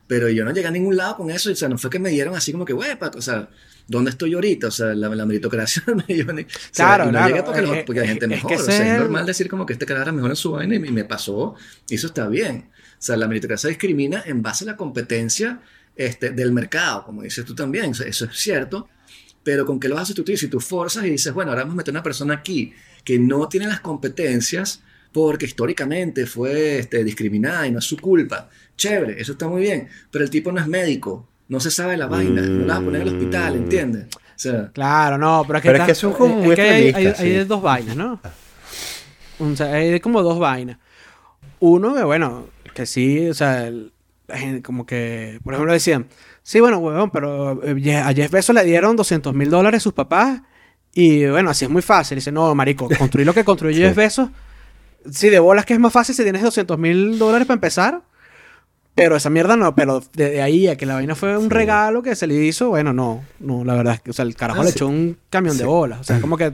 pero 0.08 0.28
yo 0.30 0.44
no 0.44 0.52
llegué 0.52 0.68
a 0.68 0.72
ningún 0.72 0.98
lado 0.98 1.18
con 1.18 1.30
eso, 1.30 1.52
o 1.52 1.56
sea, 1.56 1.70
no 1.70 1.78
fue 1.78 1.90
que 1.92 2.00
me 2.00 2.10
dieron 2.10 2.36
así 2.36 2.52
como 2.52 2.66
que, 2.66 2.74
huepa, 2.74 3.12
o 3.16 3.22
sea, 3.22 3.48
¿dónde 3.88 4.10
estoy 4.10 4.34
ahorita? 4.34 4.68
O 4.68 4.72
sea, 4.72 4.88
la, 4.96 5.08
la 5.10 5.26
meritocracia 5.28 5.84
me 6.08 6.14
dio 6.14 6.26
ni- 6.34 6.42
o 6.42 6.48
sea, 6.72 6.98
Claro, 6.98 7.04
y 7.04 7.08
no 7.08 7.12
claro, 7.14 7.46
porque, 7.46 7.80
es- 7.80 7.86
porque 7.86 8.00
hay 8.02 8.08
gente 8.08 8.26
es- 8.26 8.30
mejor, 8.32 8.54
o 8.54 8.60
sea, 8.60 8.96
es 8.96 9.00
normal 9.02 9.26
decir 9.28 9.48
como 9.48 9.66
que 9.68 9.74
este 9.74 9.86
cara 9.86 10.02
era 10.02 10.12
mejor 10.12 10.32
en 10.32 10.36
su 10.36 10.52
vaina 10.52 10.74
y 10.76 10.78
y 10.80 10.92
me 10.92 11.06
pasó, 11.06 11.54
y 11.88 11.96
eso 11.96 12.08
está 12.08 12.28
bien. 12.28 12.70
O 13.00 13.02
sea, 13.06 13.18
la 13.18 13.28
meritocracia 13.28 13.70
discrimina 13.70 14.24
en 14.26 14.42
base 14.42 14.64
a 14.66 14.68
la 14.72 14.76
competencia 14.78 15.62
este, 15.96 16.32
del 16.32 16.52
mercado, 16.52 17.04
como 17.06 17.22
dices 17.24 17.46
tú 17.46 17.56
también, 17.56 17.92
eso 17.92 18.04
es 18.06 18.30
cierto, 18.34 18.88
pero 19.44 19.66
con 19.66 19.80
qué 19.80 19.88
lo 19.88 19.96
vas 19.96 20.04
a 20.04 20.06
sustituir 20.08 20.38
si 20.38 20.48
tú 20.48 20.60
forzas 20.60 21.06
y 21.06 21.10
dices, 21.12 21.34
bueno, 21.34 21.52
ahora 21.52 21.62
vamos 21.64 21.76
a 21.76 21.78
meter 21.78 21.92
una 21.94 22.04
persona 22.04 22.34
aquí 22.36 22.74
que 23.04 23.20
no 23.20 23.48
tiene 23.48 23.68
las 23.68 23.80
competencias 23.80 24.82
porque 25.12 25.46
históricamente 25.46 26.26
fue 26.26 26.80
este, 26.80 27.04
discriminada 27.04 27.66
y 27.68 27.72
no 27.72 27.80
es 27.80 27.86
su 27.86 27.98
culpa. 27.98 28.50
Chévere, 28.76 29.22
eso 29.22 29.34
está 29.34 29.48
muy 29.48 29.62
bien, 29.62 29.88
pero 30.12 30.24
el 30.26 30.30
tipo 30.30 30.52
no 30.52 30.60
es 30.60 30.68
médico, 30.68 31.28
no 31.48 31.60
se 31.60 31.72
sabe 31.72 31.96
la 31.96 32.08
vaina, 32.08 32.42
no 32.42 32.66
la 32.66 32.74
vas 32.74 32.82
a 32.82 32.86
poner 32.86 33.02
en 33.04 33.08
el 33.08 33.14
hospital, 33.14 33.56
¿entiendes? 33.56 34.08
O 34.16 34.20
sea, 34.38 34.72
Claro, 34.74 35.18
no, 35.18 35.44
pero 35.48 35.60
es 35.60 35.62
que, 35.64 35.70
Pero 35.70 35.78
es 35.78 35.82
ta- 35.82 35.86
que 35.86 35.92
es 35.94 36.16
como 36.18 36.36
muy 36.42 36.56
que 36.56 36.62
hay, 36.62 36.92
hay- 36.94 37.06
hay 37.08 37.14
sí. 37.16 37.44
dos 37.46 37.62
vainas, 37.62 37.96
¿no? 37.96 38.20
O 39.40 39.56
sea, 39.56 39.74
hay 39.74 40.00
como 40.00 40.22
dos 40.24 40.40
vainas. 40.40 40.78
Uno 41.60 41.94
que, 41.96 42.04
bueno, 42.04 42.48
que 42.74 42.86
sí, 42.86 43.30
o 43.30 43.34
sea, 43.34 43.68
el- 43.68 43.94
la 44.28 44.38
gente 44.38 44.62
como 44.62 44.86
que, 44.86 45.40
por 45.44 45.54
ejemplo, 45.54 45.74
decían, 45.74 46.08
sí, 46.44 46.60
bueno, 46.60 46.78
huevón, 46.80 47.12
pero 47.12 47.62
eh, 47.64 47.96
a 47.98 48.14
Jeff 48.14 48.32
Bezos 48.32 48.56
le 48.56 48.64
dieron 48.64 48.96
200 48.96 49.34
mil 49.34 49.50
dólares 49.50 49.84
sus 49.84 49.94
papás 49.94 50.42
y, 50.94 51.26
bueno, 51.28 51.50
así 51.50 51.66
es 51.66 51.72
muy 51.72 51.82
fácil. 51.82 52.16
Dice, 52.16 52.32
no, 52.32 52.54
marico, 52.56 52.88
construir 52.98 53.26
lo 53.28 53.34
que 53.34 53.44
construyó 53.44 53.76
Sí. 53.78 53.84
Jeff 53.84 53.96
Bezos, 53.96 54.30
sí, 55.12 55.30
de 55.30 55.40
bolas 55.40 55.66
que 55.66 55.74
es 55.74 55.80
más 55.80 55.94
fácil 55.94 56.16
si 56.16 56.24
tienes 56.24 56.42
200 56.42 56.78
mil 56.78 57.20
dólares 57.20 57.46
para 57.48 57.56
empezar. 57.56 58.02
Pero 58.96 59.18
esa 59.18 59.30
mierda 59.30 59.58
no, 59.58 59.76
pero 59.76 60.02
de, 60.14 60.42
ahí 60.42 60.70
a 60.70 60.78
que 60.78 60.86
la 60.86 60.94
vaina 60.94 61.16
fue 61.16 61.36
un 61.38 61.44
Sí. 61.44 61.50
regalo 61.50 62.02
que 62.02 62.16
se 62.16 62.28
le 62.28 62.36
hizo, 62.36 62.70
bueno, 62.70 62.94
no, 62.94 63.26
no, 63.42 63.66
la 63.66 63.76
verdad 63.76 63.96
es 63.96 64.00
que, 64.02 64.12
o 64.12 64.14
sea, 64.14 64.24
el 64.24 64.36
carajo 64.38 64.62
Ah, 64.62 64.64
le 64.64 64.70
sí. 64.72 64.78
echó 64.78 64.88
un 64.88 65.18
camión 65.30 65.58
de 65.58 65.66
bolas. 65.66 66.00
O 66.00 66.04
sea, 66.06 66.22
como 66.22 66.38
que, 66.38 66.54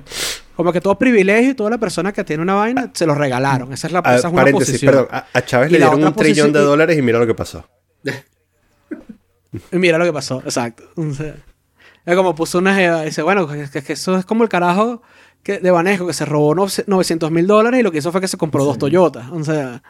como 0.56 0.72
que 0.74 0.82
todo 0.82 0.98
privilegio 0.98 1.52
y 1.52 1.54
toda 1.54 1.70
la 1.70 1.78
persona 1.78 2.12
que 2.12 2.24
tiene 2.24 2.44
una 2.44 2.56
vaina 2.56 2.92
se 2.94 3.06
los 3.06 3.18
regalaron. 3.18 3.72
Esa 3.74 3.88
es 3.88 3.94
la 3.94 4.02
Ah, 4.04 4.16
esa 4.16 4.28
es 4.28 4.34
una 4.34 4.42
paréntesis, 4.44 4.74
posición. 4.76 4.94
perdón. 4.94 5.08
A, 5.12 5.26
a 5.34 5.46
Chávez 5.46 5.70
Y 5.70 5.74
le 5.74 5.78
dieron 5.80 6.04
un 6.04 6.14
trillón 6.14 6.52
de 6.54 6.60
y- 6.62 6.64
dólares 6.64 6.98
y 6.98 7.02
mira 7.02 7.20
lo 7.20 7.28
que 7.28 7.34
pasó. 7.36 7.66
Y 9.72 9.78
mira 9.78 9.98
lo 9.98 10.06
que 10.06 10.14
pasó, 10.14 10.40
exacto. 10.46 10.84
O 10.96 11.14
sea, 11.14 11.36
es 12.06 12.16
como 12.16 12.34
puso 12.36 12.58
una 12.58 12.74
jeva, 12.76 13.02
dice, 13.04 13.22
bueno, 13.22 13.48
que, 13.48 13.70
que- 13.70 13.84
que 13.84 13.94
eso 13.94 14.18
es 14.18 14.26
como 14.26 14.44
el 14.44 14.50
carajo 14.50 15.02
que, 15.44 15.60
de 15.60 15.72
Banesco 15.72 16.08
que 16.08 16.14
se 16.14 16.26
robó 16.26 16.56
no- 16.56 16.68
900 16.88 17.32
mil 17.32 17.48
dólares 17.48 17.80
y 17.80 17.84
lo 17.84 17.92
que 17.92 17.98
hizo 17.98 18.12
fue 18.12 18.22
que 18.22 18.28
se 18.30 18.38
compró 18.38 18.64
dos 18.64 18.78
Toyotas. 18.78 19.30
O 19.32 19.44
sea, 19.44 19.84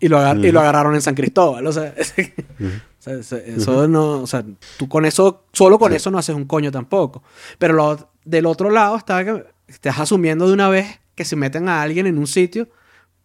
y 0.00 0.08
lo, 0.08 0.34
y 0.36 0.50
lo 0.52 0.60
agarraron 0.60 0.94
en 0.94 1.02
San 1.02 1.14
Cristóbal. 1.14 1.64
O 1.66 1.72
sea, 1.72 1.94
o 2.60 2.74
sea, 2.98 3.14
eso, 3.14 3.36
eso 3.36 3.86
no, 3.88 4.20
o 4.22 4.26
sea, 4.26 4.44
tú 4.78 4.88
con 4.88 5.04
eso, 5.04 5.44
solo 5.52 5.78
con 5.78 5.92
eso 5.92 6.10
no 6.10 6.18
haces 6.18 6.34
un 6.34 6.46
coño 6.46 6.72
tampoco. 6.72 7.22
Pero 7.58 7.74
lo, 7.74 8.10
del 8.24 8.46
otro 8.46 8.68
lado 8.70 8.96
está 8.96 9.24
que 9.24 9.44
estás 9.68 9.98
asumiendo 10.00 10.46
de 10.48 10.54
una 10.54 10.68
vez 10.68 11.00
que 11.14 11.24
se 11.24 11.36
meten 11.36 11.68
a 11.68 11.82
alguien 11.82 12.06
en 12.06 12.18
un 12.18 12.26
sitio 12.26 12.68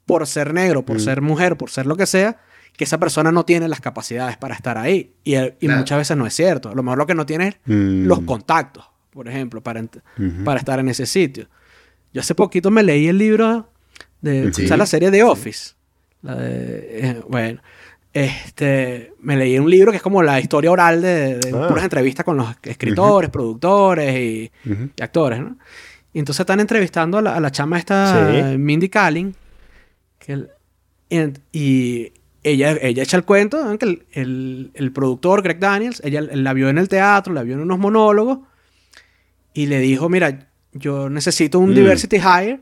por 0.05 0.27
ser 0.27 0.53
negro, 0.53 0.83
por 0.85 0.99
ser 0.99 1.21
mujer, 1.21 1.55
por 1.57 1.69
ser 1.69 1.85
lo 1.85 1.95
que 1.95 2.05
sea, 2.05 2.37
que 2.75 2.83
esa 2.83 2.97
persona 2.97 3.31
no 3.31 3.45
tiene 3.45 3.67
las 3.67 3.79
capacidades 3.81 4.35
para 4.37 4.55
estar 4.55 4.77
ahí. 4.77 5.13
Y, 5.23 5.35
el- 5.35 5.55
y 5.59 5.65
Claro. 5.67 5.79
muchas 5.79 5.97
veces 5.99 6.17
no 6.17 6.25
es 6.27 6.33
cierto. 6.33 6.69
A 6.69 6.75
lo 6.75 6.83
mejor 6.83 6.97
lo 6.97 7.05
que 7.07 7.15
no 7.15 7.25
tiene 7.25 7.47
es 7.49 7.55
Mm. 7.65 8.05
los 8.07 8.21
contactos, 8.21 8.85
por 9.11 9.27
ejemplo, 9.27 9.61
para, 9.61 9.83
para 10.43 10.59
estar 10.59 10.79
en 10.79 10.89
ese 10.89 11.05
sitio. 11.05 11.47
Yo 12.13 12.21
hace 12.21 12.35
poquito 12.35 12.69
me 12.71 12.83
leí 12.83 13.07
el 13.07 13.17
libro 13.17 13.69
de 14.21 14.51
Sí. 14.53 14.65
o 14.65 14.67
sea, 14.67 14.77
la 14.77 14.85
serie 14.85 15.11
de 15.11 15.23
Office. 15.23 15.73
La 16.23 16.35
de, 16.35 16.99
eh, 17.09 17.21
bueno, 17.29 17.61
este, 18.13 19.13
me 19.21 19.35
leí 19.35 19.57
un 19.59 19.69
libro 19.69 19.91
que 19.91 19.97
es 19.97 20.03
como 20.03 20.21
la 20.23 20.39
historia 20.39 20.71
oral 20.71 21.01
de, 21.01 21.37
de 21.39 21.51
Ah. 21.53 21.67
puras 21.67 21.83
entrevistas 21.83 22.23
con 22.25 22.37
los 22.37 22.55
escritores, 22.63 23.29
productores 23.29 24.15
y, 24.19 24.51
y 24.95 25.01
actores, 25.01 25.39
¿no? 25.39 25.57
Y 26.14 26.20
entonces 26.20 26.41
están 26.41 26.59
entrevistando 26.59 27.18
a 27.18 27.22
la, 27.22 27.36
a 27.36 27.39
la 27.39 27.51
chama 27.51 27.78
esta 27.80 28.51
Sí. 28.51 28.57
Mindy 28.57 28.89
Kaling. 28.89 29.34
Que 30.20 30.34
el- 30.34 30.49
y, 31.09 31.28
y 31.51 32.14
ella, 32.43 32.72
ella 32.82 33.03
echa 33.03 33.18
el 33.18 33.24
cuento 33.24 33.64
¿no? 33.64 33.78
que 33.78 33.86
el, 33.86 34.05
el- 34.11 34.72
el 34.74 34.91
productor, 34.91 35.41
Greg 35.41 35.59
Daniels, 35.59 36.01
ella 36.03 36.22
la 36.22 36.53
vio 36.53 36.70
en 36.70 36.78
el 36.78 36.88
teatro, 36.88 37.34
la 37.34 37.43
vio 37.43 37.55
en 37.55 37.61
unos 37.61 37.80
monólogos 37.80 38.39
y 39.53 39.66
le 39.68 39.80
dijo, 39.80 40.09
mira, 40.09 40.47
yo 40.72 41.09
necesito 41.09 41.59
un 41.59 41.72
Mm. 41.72 41.76
diversity 41.76 42.18
hire 42.18 42.59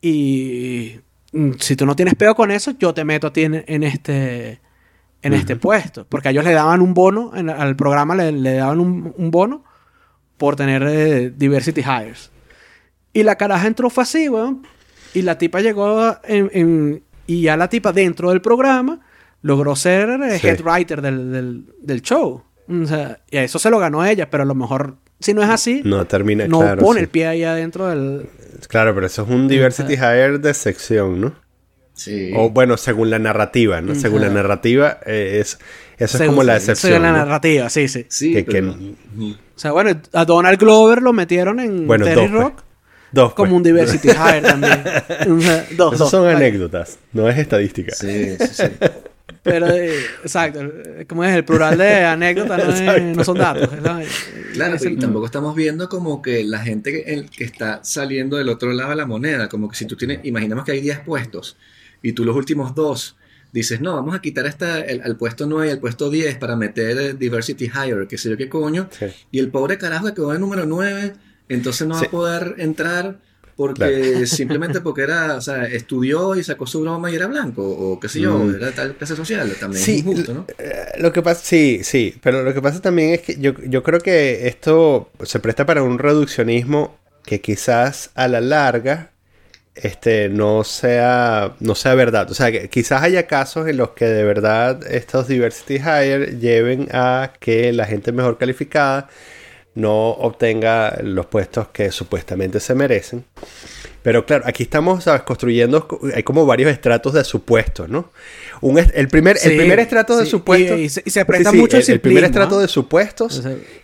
y 0.00 1.00
mm, 1.32 1.52
si 1.58 1.76
tú 1.76 1.86
no 1.86 1.96
tienes 1.96 2.14
peo 2.14 2.34
con 2.34 2.50
eso, 2.50 2.72
yo 2.78 2.94
te 2.94 3.04
meto 3.04 3.26
a 3.28 3.32
ti 3.32 3.42
en, 3.44 3.64
en 3.66 3.82
este 3.82 4.60
en 5.20 5.34
este 5.34 5.56
puesto. 5.56 6.06
Porque 6.08 6.28
a 6.28 6.30
ellos 6.30 6.44
le 6.44 6.52
daban 6.52 6.80
un 6.80 6.94
bono, 6.94 7.32
en- 7.34 7.50
al 7.50 7.74
programa 7.76 8.14
le, 8.14 8.30
le 8.32 8.54
daban 8.54 8.78
un, 8.80 9.12
un 9.16 9.30
bono 9.32 9.64
por 10.36 10.54
tener 10.54 10.84
eh, 10.88 11.32
diversity 11.36 11.80
hires. 11.80 12.30
Y 13.12 13.22
la 13.22 13.36
caraja 13.36 13.66
entró 13.66 13.90
fue 13.90 14.02
así, 14.04 14.28
weón. 14.28 14.66
Y 15.14 15.22
la 15.22 15.38
tipa 15.38 15.60
llegó 15.60 16.16
en, 16.24 16.50
en- 16.52 17.02
y 17.26 17.42
ya 17.42 17.56
la 17.56 17.68
tipa 17.68 17.92
dentro 17.92 18.30
del 18.30 18.40
programa 18.40 19.00
logró 19.42 19.76
ser 19.76 20.08
eh, 20.22 20.38
Sí. 20.38 20.46
head 20.46 20.60
writer 20.62 21.00
del, 21.02 21.32
del, 21.32 21.64
del 21.80 22.02
show. 22.02 22.42
O 22.68 22.86
sea, 22.86 23.20
y 23.30 23.36
a 23.38 23.42
eso 23.44 23.58
se 23.58 23.70
lo 23.70 23.78
ganó 23.78 24.04
ella, 24.04 24.28
pero 24.30 24.42
a 24.42 24.46
lo 24.46 24.54
mejor 24.54 24.96
si 25.20 25.32
no 25.34 25.42
es 25.42 25.48
así, 25.48 25.80
no, 25.84 25.96
No 25.98 26.04
termina, 26.06 26.46
claro. 26.46 26.82
pone 26.82 27.00
sí. 27.00 27.04
el 27.04 27.08
pie 27.10 27.26
ahí 27.26 27.42
adentro 27.44 27.88
del... 27.88 28.28
Claro, 28.68 28.94
pero 28.94 29.06
eso 29.06 29.22
es 29.22 29.28
un 29.30 29.48
diversity 29.48 29.94
hire 29.94 30.38
de 30.38 30.52
sección, 30.54 31.20
¿no? 31.20 31.34
sí. 31.94 32.30
O 32.36 32.50
bueno, 32.50 32.76
según 32.76 33.10
la 33.10 33.18
narrativa, 33.18 33.80
¿no? 33.80 33.94
Según 33.94 34.20
la 34.20 34.28
narrativa, 34.28 34.98
eh, 35.06 35.38
es, 35.40 35.54
eso 35.96 36.04
es 36.04 36.10
según- 36.12 36.26
como 36.36 36.42
la 36.44 36.60
según 36.60 36.72
excepción. 36.72 37.02
la 37.02 37.10
¿no? 37.12 37.18
narrativa, 37.18 37.68
sí, 37.70 37.88
sí. 37.88 38.06
Sí, 38.08 38.32
que- 38.32 38.44
pero- 38.44 38.76
que- 38.78 38.94
Ujú. 39.16 39.30
O 39.56 39.58
sea, 39.58 39.72
bueno, 39.72 40.00
a 40.12 40.24
Donald 40.24 40.58
Glover 40.60 41.02
lo 41.02 41.12
metieron 41.12 41.58
en 41.58 41.86
Bueno, 41.86 42.04
Terry 42.04 42.20
pues. 42.28 42.30
Rock 42.30 42.62
Dos, 43.12 43.32
como 43.34 43.48
pues. 43.50 43.56
un 43.56 43.62
diversity 43.62 44.08
hire 44.10 44.42
también. 44.42 44.82
Dos, 45.76 45.94
Esos 45.94 45.98
dos. 45.98 46.10
son 46.10 46.28
anécdotas, 46.28 46.98
no 47.12 47.28
es 47.28 47.38
estadística. 47.38 47.94
Sí, 47.94 48.36
sí, 48.38 48.46
sí. 48.52 48.62
Pero, 49.42 49.68
eh, 49.68 49.94
exacto. 50.22 50.60
eh, 50.62 51.06
¿Cómo 51.08 51.24
es? 51.24 51.34
El 51.34 51.44
plural 51.44 51.78
de 51.78 52.04
anécdota 52.04 52.56
no, 52.58 52.64
es- 52.70 52.80
Exacto. 52.80 53.02
no 53.16 53.24
son 53.24 53.38
datos. 53.38 53.70
Claro, 54.54 54.74
es 54.74 54.82
el- 54.84 54.94
y 54.94 54.96
tampoco 54.96 55.26
estamos 55.26 55.54
viendo 55.54 55.88
como 55.88 56.20
que 56.20 56.42
la 56.44 56.58
gente 56.58 56.90
que, 56.90 57.12
el- 57.14 57.30
que 57.30 57.44
está 57.44 57.80
saliendo 57.84 58.36
del 58.36 58.48
otro 58.48 58.72
lado 58.72 58.90
de 58.90 58.96
la 58.96 59.06
moneda, 59.06 59.48
como 59.48 59.68
que 59.68 59.76
si 59.76 59.86
tú 59.86 59.96
tienes, 59.96 60.20
imaginamos 60.24 60.64
que 60.64 60.72
hay 60.72 60.80
10 60.80 61.00
puestos 61.00 61.56
y 62.02 62.12
tú 62.12 62.24
los 62.24 62.34
últimos 62.36 62.74
dos 62.74 63.16
dices, 63.52 63.80
no, 63.80 63.94
vamos 63.94 64.14
a 64.16 64.20
quitar 64.20 64.44
esta, 64.46 64.80
el, 64.80 65.00
al 65.02 65.16
puesto 65.16 65.46
9 65.46 65.68
y 65.68 65.70
al 65.70 65.78
puesto 65.78 66.10
10 66.10 66.36
para 66.38 66.56
meter 66.56 66.98
eh, 66.98 67.14
Diversity 67.14 67.66
Hire, 67.66 68.06
que 68.08 68.18
sé 68.18 68.28
yo 68.30 68.36
qué 68.36 68.48
coño, 68.48 68.88
Sí. 68.98 69.06
y 69.30 69.38
el 69.38 69.48
pobre 69.50 69.78
carajo 69.78 70.06
que 70.06 70.14
quedó 70.14 70.34
en 70.34 70.40
número 70.40 70.66
9, 70.66 71.12
entonces 71.48 71.86
no 71.86 71.94
va 71.94 72.00
Sí. 72.00 72.06
a 72.06 72.10
poder 72.10 72.54
entrar 72.58 73.16
porque 73.56 74.24
simplemente 74.26 74.80
porque 74.80 75.02
era, 75.02 75.34
o 75.36 75.40
sea, 75.40 75.64
estudió 75.66 76.36
y 76.36 76.44
sacó 76.44 76.66
su 76.66 76.80
broma 76.82 77.10
y 77.10 77.16
era 77.16 77.26
blanco, 77.26 77.62
o 77.68 77.98
qué 77.98 78.08
sé 78.08 78.20
yo, 78.20 78.38
Mm. 78.38 78.54
era 78.54 78.70
tal 78.72 78.94
clase 78.94 79.16
social, 79.16 79.52
también 79.58 79.82
Sí, 79.82 79.92
es 79.92 79.98
injusto, 79.98 80.32
¿no? 80.34 80.46
Eh, 80.58 80.92
Lo 80.98 81.12
que 81.12 81.22
pasa, 81.22 81.40
sí, 81.44 81.80
sí, 81.82 82.14
pero 82.22 82.42
lo 82.44 82.54
que 82.54 82.62
pasa 82.62 82.80
también 82.80 83.10
es 83.14 83.20
que 83.22 83.36
yo, 83.40 83.52
yo 83.66 83.82
creo 83.82 84.00
que 84.00 84.46
esto 84.46 85.10
se 85.24 85.40
presta 85.40 85.66
para 85.66 85.82
un 85.82 85.98
reduccionismo 85.98 86.96
que 87.24 87.40
quizás 87.40 88.10
a 88.14 88.28
la 88.28 88.40
larga 88.40 89.10
este, 89.74 90.28
no, 90.28 90.64
sea, 90.64 91.54
no 91.60 91.74
sea 91.76 91.94
verdad. 91.94 92.28
O 92.30 92.34
sea, 92.34 92.50
que 92.50 92.68
quizás 92.68 93.00
haya 93.02 93.28
casos 93.28 93.68
en 93.68 93.76
los 93.76 93.90
que 93.90 94.06
de 94.06 94.24
verdad 94.24 94.80
estos 94.90 95.28
diversity 95.28 95.74
hire 95.76 96.36
lleven 96.40 96.88
a 96.92 97.32
que 97.38 97.72
la 97.72 97.86
gente 97.86 98.10
mejor 98.10 98.38
calificada 98.38 99.08
no 99.78 100.10
obtenga 100.10 100.98
los 101.02 101.26
puestos 101.26 101.68
que 101.68 101.90
supuestamente 101.92 102.60
se 102.60 102.74
merecen. 102.74 103.24
Pero 104.02 104.24
claro, 104.26 104.44
aquí 104.46 104.62
estamos 104.64 105.04
¿sabes? 105.04 105.22
construyendo, 105.22 105.86
hay 106.14 106.22
como 106.22 106.46
varios 106.46 106.70
estratos 106.70 107.12
de 107.12 107.24
supuestos, 107.24 107.88
¿no? 107.88 108.10
Un 108.60 108.78
est- 108.78 108.90
el, 108.94 109.08
primer, 109.08 109.36
el 109.42 109.56
primer 109.56 109.78
estrato 109.80 110.16
de 110.16 110.26
supuestos... 110.26 110.78
y- 110.78 110.82
y 110.84 110.88
se- 110.88 111.02
y 111.04 111.10
se 111.10 111.24
presta 111.24 111.50
Sí, 111.50 111.56
sí, 111.56 111.60
mucho 111.60 111.76
el, 111.78 111.90
el 111.90 112.00
primer 112.00 112.24
estrato 112.24 112.58
de 112.60 112.68
supuestos, 112.68 113.42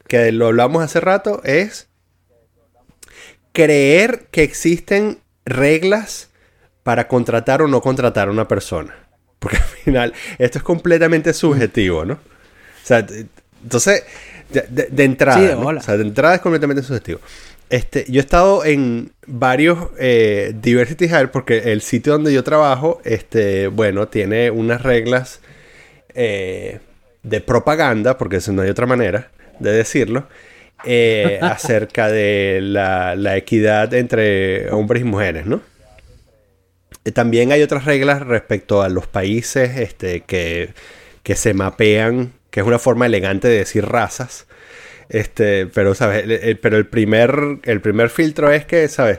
que 0.09 0.33
lo 0.33 0.47
hablamos 0.47 0.83
hace 0.83 1.01
rato, 1.01 1.41
es 1.45 1.89
creer 3.53 4.27
que 4.31 4.43
existen 4.43 5.19
reglas 5.45 6.31
para 6.83 7.09
contratar 7.09 7.63
o 7.63 7.69
no 7.69 7.81
contratar 7.81 8.29
a 8.29 8.31
una 8.31 8.49
persona. 8.49 8.95
Porque 9.39 9.59
al 9.59 9.63
final 9.63 10.15
esto 10.39 10.59
es 10.59 10.65
completamente 10.65 11.33
subjetivo, 11.35 12.05
¿no? 12.05 12.15
O 12.15 12.87
sea, 12.87 13.07
entonces, 13.63 14.05
de, 14.51 14.65
de- 14.69 14.89
de 14.91 15.05
entrada, 15.05 15.57
o 15.59 15.81
sea, 15.81 15.97
de 15.97 16.03
entrada 16.03 16.35
es 16.37 16.41
completamente 16.41 16.83
subjetivo. 16.83 17.21
este, 17.71 18.05
yo 18.09 18.21
he 18.21 18.25
estado 18.25 18.65
en 18.65 19.13
varios 19.27 19.79
eh, 19.99 20.53
Diversity 20.61 21.07
Hire 21.07 21.29
porque 21.29 21.73
el 21.73 21.81
sitio 21.81 22.13
donde 22.13 22.33
yo 22.33 22.45
trabajo, 22.45 23.01
este, 23.05 23.67
bueno, 23.69 24.09
tiene 24.09 24.51
unas 24.51 24.83
reglas 24.83 25.41
eh, 26.15 26.79
de 27.23 27.41
propaganda, 27.41 28.19
porque 28.19 28.39
no 28.53 28.63
hay 28.63 28.69
otra 28.71 28.87
manera 28.87 29.31
de 29.59 29.73
decirlo, 29.73 30.29
eh, 30.85 31.39
acerca 31.43 32.09
de 32.11 32.61
la, 32.63 33.17
la, 33.17 33.37
equidad 33.37 33.93
entre 33.95 34.71
hombres 34.71 35.03
y 35.03 35.05
mujeres, 35.05 35.47
¿no? 35.47 35.63
También 37.13 37.53
hay 37.53 37.63
otras 37.63 37.85
reglas 37.85 38.21
respecto 38.27 38.83
a 38.83 38.89
los 38.89 39.07
países 39.07 39.77
este, 39.77 40.21
que, 40.23 40.71
que 41.23 41.35
se 41.37 41.53
mapean, 41.53 42.33
que 42.55 42.61
es 42.61 42.67
una 42.69 42.79
forma 42.79 43.07
elegante 43.07 43.49
de 43.49 43.59
decir 43.59 43.85
razas. 43.85 44.47
Este, 45.09 45.67
pero, 45.67 45.97
¿sabes? 45.97 46.23
El, 46.25 46.57
pero 46.61 46.77
el 46.77 46.87
primer, 46.87 47.59
el 47.65 47.81
primer 47.81 48.11
filtro 48.11 48.49
es 48.53 48.65
que, 48.65 48.87
¿sabes? 48.87 49.19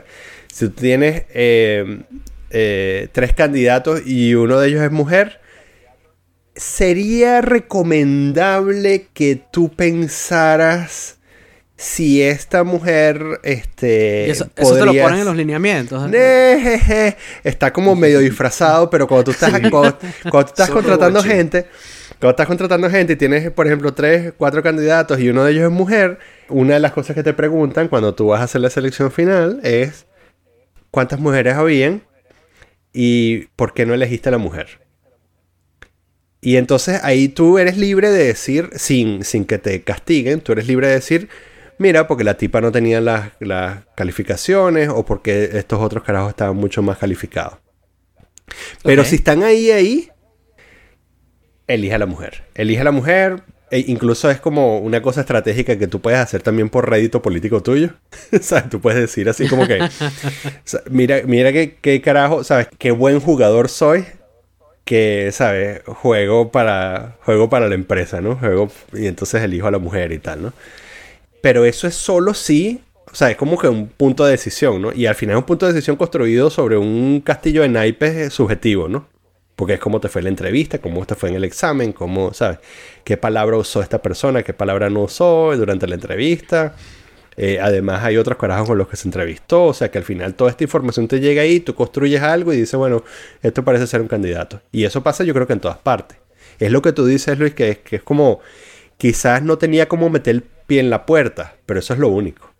Si 0.50 0.68
tú 0.68 0.70
tienes 0.70 1.24
eh, 1.34 2.00
eh, 2.48 3.08
tres 3.12 3.34
candidatos 3.34 4.00
y 4.06 4.34
uno 4.34 4.58
de 4.58 4.68
ellos 4.68 4.80
es 4.80 4.90
mujer, 4.90 5.42
sería 6.54 7.42
recomendable 7.42 9.08
que 9.12 9.38
tú 9.52 9.68
pensaras 9.68 11.18
si 11.76 12.22
esta 12.22 12.64
mujer 12.64 13.22
este 13.42 14.30
eso, 14.30 14.46
te 14.46 14.62
lo 14.62 14.94
ponen 14.94 15.18
en 15.18 15.24
los 15.26 15.36
lineamientos 15.36 16.10
está 17.44 17.70
como 17.70 17.94
medio 17.94 18.18
disfrazado 18.20 18.88
pero 18.88 19.06
cuando 19.06 19.24
tú 19.24 19.30
estás 19.32 19.50
cuando, 19.70 19.92
tú 19.98 20.38
estás 20.38 20.70
contratando 20.70 21.22
gente 21.22 21.66
cuando 22.18 22.30
estás 22.30 22.46
contratando 22.46 22.88
gente 22.88 23.12
y 23.12 23.16
tienes, 23.16 23.50
por 23.50 23.66
ejemplo, 23.66 23.92
tres, 23.92 24.32
cuatro 24.36 24.62
candidatos 24.62 25.20
y 25.20 25.28
uno 25.28 25.44
de 25.44 25.52
ellos 25.52 25.64
es 25.64 25.70
mujer, 25.70 26.18
una 26.48 26.74
de 26.74 26.80
las 26.80 26.92
cosas 26.92 27.14
que 27.14 27.22
te 27.22 27.34
preguntan 27.34 27.88
cuando 27.88 28.14
tú 28.14 28.28
vas 28.28 28.40
a 28.40 28.44
hacer 28.44 28.62
la 28.62 28.70
selección 28.70 29.12
final 29.12 29.60
es 29.62 30.06
cuántas 30.90 31.20
mujeres 31.20 31.56
habían 31.56 32.02
y 32.92 33.48
por 33.56 33.74
qué 33.74 33.84
no 33.84 33.92
elegiste 33.92 34.30
a 34.30 34.32
la 34.32 34.38
mujer. 34.38 34.80
Y 36.40 36.56
entonces 36.56 37.00
ahí 37.02 37.28
tú 37.28 37.58
eres 37.58 37.76
libre 37.76 38.10
de 38.10 38.24
decir, 38.24 38.70
sin, 38.76 39.22
sin 39.24 39.44
que 39.44 39.58
te 39.58 39.82
castiguen, 39.82 40.40
tú 40.40 40.52
eres 40.52 40.66
libre 40.68 40.86
de 40.86 40.94
decir, 40.94 41.28
mira, 41.76 42.06
porque 42.06 42.24
la 42.24 42.38
tipa 42.38 42.62
no 42.62 42.72
tenía 42.72 43.00
las, 43.00 43.32
las 43.40 43.84
calificaciones 43.94 44.88
o 44.88 45.04
porque 45.04 45.50
estos 45.52 45.80
otros 45.80 46.02
carajos 46.02 46.30
estaban 46.30 46.56
mucho 46.56 46.82
más 46.82 46.96
calificados. 46.96 47.58
Pero 48.82 49.04
si 49.04 49.16
están 49.16 49.42
ahí, 49.42 49.70
ahí, 49.70 50.08
elige 51.66 51.94
a 51.94 51.98
la 51.98 52.06
mujer. 52.06 52.44
Elige 52.54 52.80
a 52.80 52.84
la 52.84 52.92
mujer. 52.92 53.42
E 53.70 53.80
incluso 53.88 54.30
es 54.30 54.40
como 54.40 54.78
una 54.78 55.02
cosa 55.02 55.22
estratégica 55.22 55.76
que 55.76 55.88
tú 55.88 56.00
puedes 56.00 56.20
hacer 56.20 56.40
también 56.40 56.68
por 56.68 56.88
rédito 56.88 57.20
político 57.20 57.62
tuyo. 57.62 57.90
sea, 58.40 58.68
tú 58.68 58.80
puedes 58.80 59.00
decir 59.00 59.28
así 59.28 59.48
como 59.48 59.66
que, 59.66 59.80
mira, 60.90 61.22
mira 61.26 61.52
qué, 61.52 62.00
carajo, 62.02 62.44
¿sabes? 62.44 62.68
Qué 62.78 62.92
buen 62.92 63.20
jugador 63.20 63.68
soy. 63.68 64.04
Que, 64.84 65.30
¿sabes? 65.32 65.82
Juego 65.84 66.52
para, 66.52 67.16
juego 67.24 67.50
para 67.50 67.68
la 67.68 67.74
empresa, 67.74 68.20
¿no? 68.20 68.36
Juego 68.36 68.70
y 68.92 69.06
entonces 69.06 69.42
elijo 69.42 69.66
a 69.66 69.72
la 69.72 69.80
mujer 69.80 70.12
y 70.12 70.18
tal, 70.18 70.42
¿no? 70.42 70.52
Pero 71.40 71.64
eso 71.64 71.88
es 71.88 71.94
solo 71.96 72.34
si, 72.34 72.82
o 73.10 73.14
sea, 73.14 73.32
es 73.32 73.36
como 73.36 73.58
que 73.58 73.66
un 73.66 73.88
punto 73.88 74.24
de 74.24 74.30
decisión, 74.30 74.80
¿no? 74.80 74.92
Y 74.92 75.06
al 75.06 75.16
final 75.16 75.34
es 75.34 75.38
un 75.38 75.46
punto 75.46 75.66
de 75.66 75.72
decisión 75.72 75.96
construido 75.96 76.50
sobre 76.50 76.76
un 76.76 77.20
castillo 77.20 77.62
de 77.62 77.68
naipes 77.68 78.32
subjetivo, 78.32 78.86
¿no? 78.86 79.08
Porque 79.56 79.74
es 79.74 79.80
cómo 79.80 80.00
te 80.00 80.08
fue 80.08 80.22
la 80.22 80.28
entrevista, 80.28 80.78
cómo 80.78 81.04
te 81.06 81.14
fue 81.14 81.30
en 81.30 81.36
el 81.36 81.44
examen, 81.44 81.92
cómo, 81.92 82.34
¿sabes? 82.34 82.58
¿Qué 83.04 83.16
palabra 83.16 83.56
usó 83.56 83.80
esta 83.80 84.02
persona? 84.02 84.42
¿Qué 84.42 84.52
palabra 84.52 84.90
no 84.90 85.04
usó 85.04 85.56
durante 85.56 85.86
la 85.86 85.94
entrevista? 85.94 86.74
Eh, 87.38 87.58
además 87.60 88.02
hay 88.02 88.16
otros 88.16 88.38
carajos 88.38 88.68
con 88.68 88.78
los 88.78 88.88
que 88.88 88.96
se 88.96 89.08
entrevistó. 89.08 89.64
O 89.64 89.74
sea 89.74 89.90
que 89.90 89.98
al 89.98 90.04
final 90.04 90.34
toda 90.34 90.50
esta 90.50 90.64
información 90.64 91.08
te 91.08 91.20
llega 91.20 91.42
ahí, 91.42 91.60
tú 91.60 91.74
construyes 91.74 92.22
algo 92.22 92.52
y 92.52 92.58
dices, 92.58 92.76
bueno, 92.76 93.02
esto 93.42 93.64
parece 93.64 93.86
ser 93.86 94.00
un 94.00 94.08
candidato. 94.08 94.60
Y 94.72 94.84
eso 94.84 95.02
pasa 95.02 95.24
yo 95.24 95.34
creo 95.34 95.46
que 95.46 95.54
en 95.54 95.60
todas 95.60 95.78
partes. 95.78 96.18
Es 96.58 96.70
lo 96.70 96.82
que 96.82 96.92
tú 96.92 97.04
dices, 97.06 97.38
Luis, 97.38 97.54
que 97.54 97.70
es, 97.70 97.78
que 97.78 97.96
es 97.96 98.02
como, 98.02 98.40
quizás 98.96 99.42
no 99.42 99.58
tenía 99.58 99.88
como 99.88 100.08
meter 100.08 100.36
el 100.36 100.42
pie 100.42 100.80
en 100.80 100.90
la 100.90 101.06
puerta, 101.06 101.56
pero 101.66 101.80
eso 101.80 101.92
es 101.92 101.98
lo 101.98 102.08
único. 102.08 102.55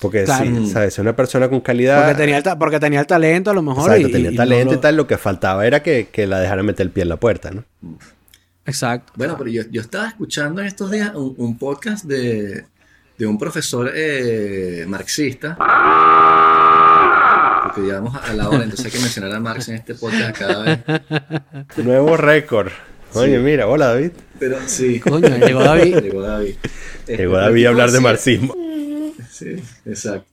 Porque 0.00 0.26
sí, 0.26 0.66
¿sabes? 0.70 0.98
Una 0.98 1.16
persona 1.16 1.48
con 1.48 1.60
calidad. 1.60 2.04
Porque 2.04 2.14
tenía 2.18 2.38
el, 2.38 2.44
porque 2.58 2.78
tenía 2.78 3.00
el 3.00 3.06
talento 3.06 3.50
a 3.50 3.54
lo 3.54 3.62
mejor. 3.62 3.90
Exacto, 3.90 4.10
tenía 4.10 4.34
talento 4.34 4.74
y 4.74 4.76
tal. 4.78 4.96
Lo 4.96 5.06
que 5.06 5.16
faltaba 5.16 5.66
era 5.66 5.82
que, 5.82 6.08
que, 6.12 6.26
la 6.26 6.38
dejara 6.38 6.62
meter 6.62 6.86
el 6.86 6.92
pie 6.92 7.04
en 7.04 7.08
la 7.08 7.16
puerta, 7.16 7.50
¿no? 7.50 7.64
Exacto. 8.66 9.12
Bueno, 9.16 9.36
pero 9.38 9.48
yo, 9.48 9.62
yo 9.70 9.80
estaba 9.80 10.08
escuchando 10.08 10.60
en 10.60 10.66
estos 10.66 10.90
días 10.90 11.12
un, 11.14 11.56
podcast 11.56 12.04
de, 12.04 12.66
de, 13.16 13.26
un 13.26 13.38
profesor 13.38 13.90
eh, 13.94 14.84
marxista. 14.86 15.56
Porque 17.64 17.80
llegamos 17.80 18.14
a 18.22 18.32
la 18.34 18.48
hora, 18.48 18.64
entonces 18.64 18.86
hay 18.86 18.92
que 18.92 18.98
mencionar 18.98 19.32
a 19.32 19.40
Marx 19.40 19.68
en 19.70 19.76
este 19.76 19.94
podcast 19.94 20.38
cada 20.38 20.62
vez. 20.62 20.78
Nuevo 21.76 22.16
récord. 22.18 22.70
Oye, 23.14 23.38
mira, 23.38 23.66
hola 23.66 23.86
David. 23.86 24.10
Pero 24.38 24.58
sí. 24.66 25.00
Coño, 25.00 25.28
llegó 25.38 25.60
David. 25.60 26.00
Llegó 26.00 26.20
David. 26.20 26.54
Llegó 27.06 27.36
David 27.38 27.64
a 27.64 27.68
hablar 27.70 27.90
de 27.90 28.00
marxismo. 28.00 28.54
Sí, 29.36 29.56
exacto. 29.84 30.26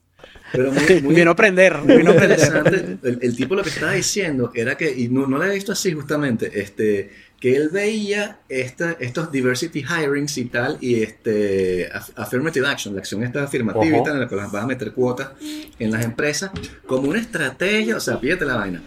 Pero 0.52 0.72
muy, 0.72 1.14
bien 1.14 1.28
aprender. 1.28 1.78
Muy 1.78 1.96
interesante. 1.96 2.98
El, 3.02 3.36
tipo 3.36 3.54
lo 3.54 3.62
que 3.62 3.68
estaba 3.68 3.92
diciendo 3.92 4.50
era 4.54 4.76
que, 4.76 4.90
y 4.90 5.08
no, 5.08 5.26
no 5.26 5.36
lo 5.36 5.44
he 5.44 5.52
visto 5.52 5.72
así 5.72 5.92
justamente, 5.92 6.60
este, 6.60 7.10
que 7.38 7.56
él 7.56 7.68
veía 7.70 8.38
esta, 8.48 8.92
estos 8.92 9.30
diversity 9.30 9.80
hirings 9.80 10.38
y 10.38 10.46
tal, 10.46 10.78
y 10.80 11.02
este 11.02 11.90
affirmative 12.16 12.66
action, 12.66 12.94
la 12.94 13.00
acción 13.00 13.22
esta 13.24 13.42
afirmativa 13.42 13.98
y 13.98 14.02
tal, 14.02 14.14
en 14.14 14.20
la 14.20 14.28
que 14.28 14.34
vas 14.36 14.54
a 14.54 14.66
meter 14.66 14.92
cuotas 14.92 15.32
en 15.78 15.90
las 15.90 16.04
empresas, 16.04 16.50
como 16.86 17.10
una 17.10 17.20
estrategia, 17.20 17.96
o 17.96 18.00
sea, 18.00 18.18
pídete 18.18 18.46
la 18.46 18.56
vaina, 18.56 18.82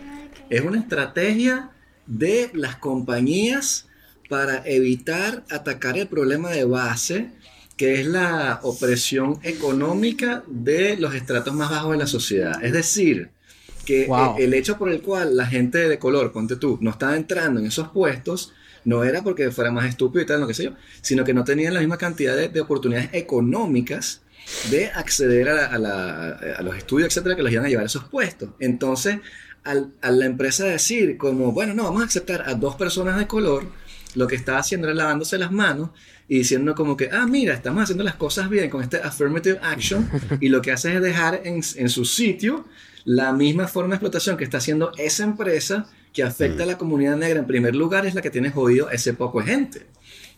es 0.50 0.62
una 0.62 0.80
estrategia 0.80 1.70
de 2.08 2.50
las 2.54 2.78
compañías 2.78 3.88
para 4.30 4.64
evitar 4.66 5.44
atacar 5.50 5.98
el 5.98 6.08
problema 6.08 6.50
de 6.50 6.64
base 6.66 7.30
que 7.78 8.02
es 8.02 8.08
la 8.08 8.60
opresión 8.64 9.40
económica 9.44 10.44
de 10.48 10.98
los 10.98 11.14
estratos 11.14 11.54
más 11.54 11.70
bajos 11.70 11.92
de 11.92 11.98
la 11.98 12.08
sociedad. 12.08 12.64
Es 12.64 12.74
decir, 12.74 13.30
que 13.86 14.06
eh, 14.06 14.10
el 14.40 14.54
hecho 14.56 14.78
por 14.78 14.90
el 14.90 15.02
cual 15.02 15.38
la 15.38 15.46
gente 15.46 15.88
de 15.88 16.00
color, 16.00 16.32
ponte 16.32 16.56
tú, 16.56 16.80
no 16.82 16.90
estaba 16.90 17.16
entrando 17.16 17.60
en 17.60 17.68
esos 17.68 17.90
puestos, 17.90 18.52
no 18.84 19.04
era 19.04 19.22
porque 19.22 19.52
fuera 19.52 19.72
más 19.72 19.86
estúpido 19.86 20.24
y 20.24 20.26
tal, 20.26 20.40
no 20.42 20.48
qué 20.48 20.56
sé 20.56 20.64
yo, 20.66 20.72
sino 21.02 21.24
que 21.24 21.36
no 21.36 21.44
tenían 21.44 21.74
la 21.74 21.80
misma 21.80 21.98
cantidad 21.98 22.36
de, 22.36 22.60
oportunidades 22.60 23.10
económicas 23.14 24.22
de 24.72 24.88
acceder 24.88 25.50
a, 25.50 25.78
los 25.78 26.78
estudios, 26.78 27.10
etcétera, 27.10 27.36
que 27.36 27.44
los 27.44 27.52
iban 27.52 27.66
a 27.66 27.70
llevar 27.70 27.84
a 27.84 27.88
esos 27.88 28.06
puestos. 28.06 28.50
Entonces, 28.60 29.20
al, 29.64 29.94
a 30.02 30.10
la 30.10 30.26
empresa 30.26 30.66
decir, 30.66 31.18
como, 31.18 31.52
bueno, 31.52 31.76
no, 31.76 31.84
vamos 31.84 32.02
a 32.02 32.06
aceptar 32.06 32.50
a 32.50 32.56
dos 32.56 32.76
personas 32.76 33.20
de 33.20 33.28
color, 33.28 33.66
lo 34.16 34.26
que 34.26 34.36
estaba 34.36 34.60
haciendo 34.60 34.88
era 34.88 34.96
lavándose 34.96 35.38
las 35.38 35.52
manos 35.52 35.92
y 36.28 36.40
diciendo 36.40 36.76
como 36.76 36.98
que, 36.98 37.10
ah, 37.12 37.26
mira, 37.26 37.54
estamos 37.54 37.84
haciendo 37.84 38.04
las 38.04 38.16
cosas 38.16 38.50
bien 38.50 38.70
con 38.70 38.84
este 38.84 38.98
affirmative 38.98 39.60
action 39.62 40.10
y 40.42 40.50
lo 40.50 40.62
que 40.62 40.72
hace 40.72 40.96
es 40.96 41.02
dejar 41.02 41.42
en, 41.44 41.62
en 41.76 41.90
su 41.90 42.06
sitio 42.06 42.66
la 43.06 43.32
misma 43.32 43.68
forma 43.68 43.92
de 43.92 43.96
explotación 43.96 44.36
que 44.36 44.44
está 44.44 44.58
haciendo 44.58 44.92
esa 44.98 45.24
empresa 45.24 45.88
que 46.12 46.24
afecta 46.24 46.64
a 46.64 46.66
la 46.66 46.78
comunidad 46.78 47.16
negra. 47.16 47.40
En 47.40 47.48
primer 47.48 47.76
lugar 47.76 48.06
es 48.06 48.16
la 48.16 48.22
que 48.22 48.30
tiene 48.30 48.50
jodido 48.50 48.90
ese 48.90 49.14
poco 49.14 49.42
gente. 49.42 49.86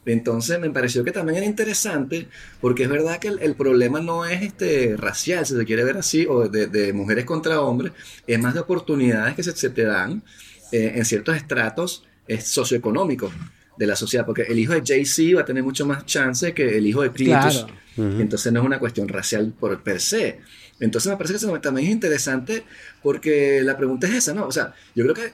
Entonces 0.05 0.59
me 0.59 0.69
pareció 0.69 1.03
que 1.03 1.11
también 1.11 1.37
era 1.37 1.45
interesante 1.45 2.27
porque 2.61 2.83
es 2.83 2.89
verdad 2.89 3.19
que 3.19 3.27
el, 3.27 3.55
problema 3.55 3.99
no 3.99 4.25
es 4.25 4.41
este 4.41 4.95
racial, 4.97 5.45
si 5.45 5.55
se 5.55 5.65
quiere 5.65 5.83
ver 5.83 5.97
así, 5.97 6.25
o 6.27 6.47
de, 6.47 6.67
de 6.67 6.93
mujeres 6.93 7.25
contra 7.25 7.61
hombres, 7.61 7.93
es 8.25 8.39
más 8.39 8.53
de 8.53 8.61
oportunidades 8.61 9.35
que 9.35 9.43
se, 9.43 9.55
se 9.55 9.69
te 9.69 9.83
dan 9.83 10.23
eh, 10.71 10.93
en 10.95 11.05
ciertos 11.05 11.35
estratos 11.35 12.05
socioeconómicos 12.39 13.33
de 13.79 13.87
la 13.87 13.95
sociedad, 13.95 14.25
porque 14.25 14.41
el 14.41 14.59
hijo 14.59 14.73
de 14.73 14.83
Jay-Z 14.85 15.37
va 15.37 15.41
a 15.41 15.45
tener 15.45 15.63
mucho 15.63 15.85
más 15.85 16.05
chance 16.05 16.53
que 16.53 16.77
el 16.77 16.85
hijo 16.85 17.01
de 17.01 17.11
Clintus. 17.13 17.65
Entonces 17.95 18.51
no 18.51 18.59
es 18.59 18.65
una 18.65 18.77
cuestión 18.77 19.07
racial 19.07 19.53
por 19.57 19.81
per 19.81 20.01
se. 20.01 20.41
Entonces 20.81 21.09
me 21.09 21.17
parece 21.17 21.33
que 21.33 21.37
eso 21.37 21.61
también 21.61 21.87
es 21.87 21.93
interesante 21.93 22.63
porque 23.01 23.61
la 23.63 23.77
pregunta 23.77 24.07
es 24.07 24.15
esa, 24.15 24.33
¿no? 24.33 24.45
O 24.47 24.51
sea, 24.51 24.73
yo 24.95 25.03
creo 25.05 25.15
que 25.15 25.31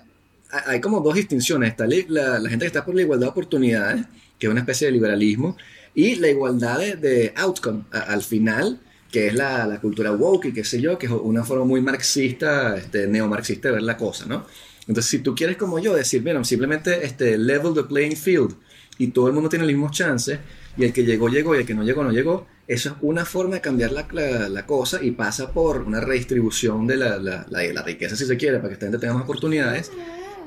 hay 0.67 0.79
como 0.79 1.01
dos 1.01 1.15
distinciones. 1.15 1.71
Está 1.71 1.87
la, 1.87 2.39
la 2.39 2.49
gente 2.49 2.65
que 2.65 2.67
está 2.67 2.85
por 2.85 2.93
la 2.93 3.01
igualdad 3.01 3.27
de 3.27 3.31
oportunidades, 3.31 4.05
que 4.37 4.45
es 4.45 4.51
una 4.51 4.61
especie 4.61 4.87
de 4.87 4.93
liberalismo, 4.93 5.57
y 5.95 6.15
la 6.15 6.29
igualdad 6.29 6.79
de, 6.97 7.33
outcome, 7.35 7.83
al 7.91 8.21
final, 8.21 8.79
que 9.11 9.27
es 9.27 9.33
la, 9.33 9.65
la, 9.65 9.81
cultura 9.81 10.11
woke 10.11 10.49
y 10.49 10.53
qué 10.53 10.63
sé 10.63 10.79
yo, 10.79 10.99
que 10.99 11.07
es 11.07 11.11
una 11.11 11.43
forma 11.43 11.65
muy 11.65 11.81
marxista, 11.81 12.77
este, 12.77 13.07
neomarxista 13.07 13.69
de 13.69 13.75
ver 13.75 13.83
la 13.83 13.97
cosa, 13.97 14.25
¿no? 14.27 14.45
Entonces, 14.88 15.09
si 15.09 15.19
tú 15.19 15.33
quieres 15.36 15.57
como 15.57 15.79
yo 15.79 15.95
decir, 15.95 16.21
bueno, 16.21 16.43
simplemente 16.43 17.05
este, 17.05 17.38
level 17.38 17.73
the 17.73 17.83
playing 17.83 18.15
field 18.15 18.55
y 18.97 19.07
todo 19.07 19.27
el 19.27 19.33
mundo 19.33 19.49
tiene 19.49 19.65
el 19.65 19.71
mismo 19.71 19.89
chance 19.89 20.39
y 20.77 20.83
el 20.86 20.93
que 20.93 21.03
llegó, 21.03 21.27
llegó 21.29 21.55
y 21.55 21.59
el 21.59 21.65
que 21.65 21.73
no 21.73 21.83
llegó, 21.83 22.03
no 22.03 22.11
llegó, 22.11 22.47
eso 22.67 22.89
es 22.89 22.95
una 23.01 23.25
forma 23.25 23.55
de 23.55 23.61
cambiar 23.61 23.91
la, 23.91 24.49
la, 24.49 24.65
cosa 24.65 25.01
y 25.01 25.11
pasa 25.11 25.51
por 25.51 25.81
una 25.81 26.01
redistribución 26.01 26.88
de 26.88 26.97
la, 26.97 27.17
la, 27.17 27.83
riqueza, 27.83 28.15
si 28.15 28.25
se 28.25 28.38
quiere, 28.38 28.57
para 28.57 28.69
que 28.69 28.73
esta 28.73 28.86
gente 28.88 28.99
tenga 28.99 29.13
más 29.13 29.23
oportunidades. 29.23 29.91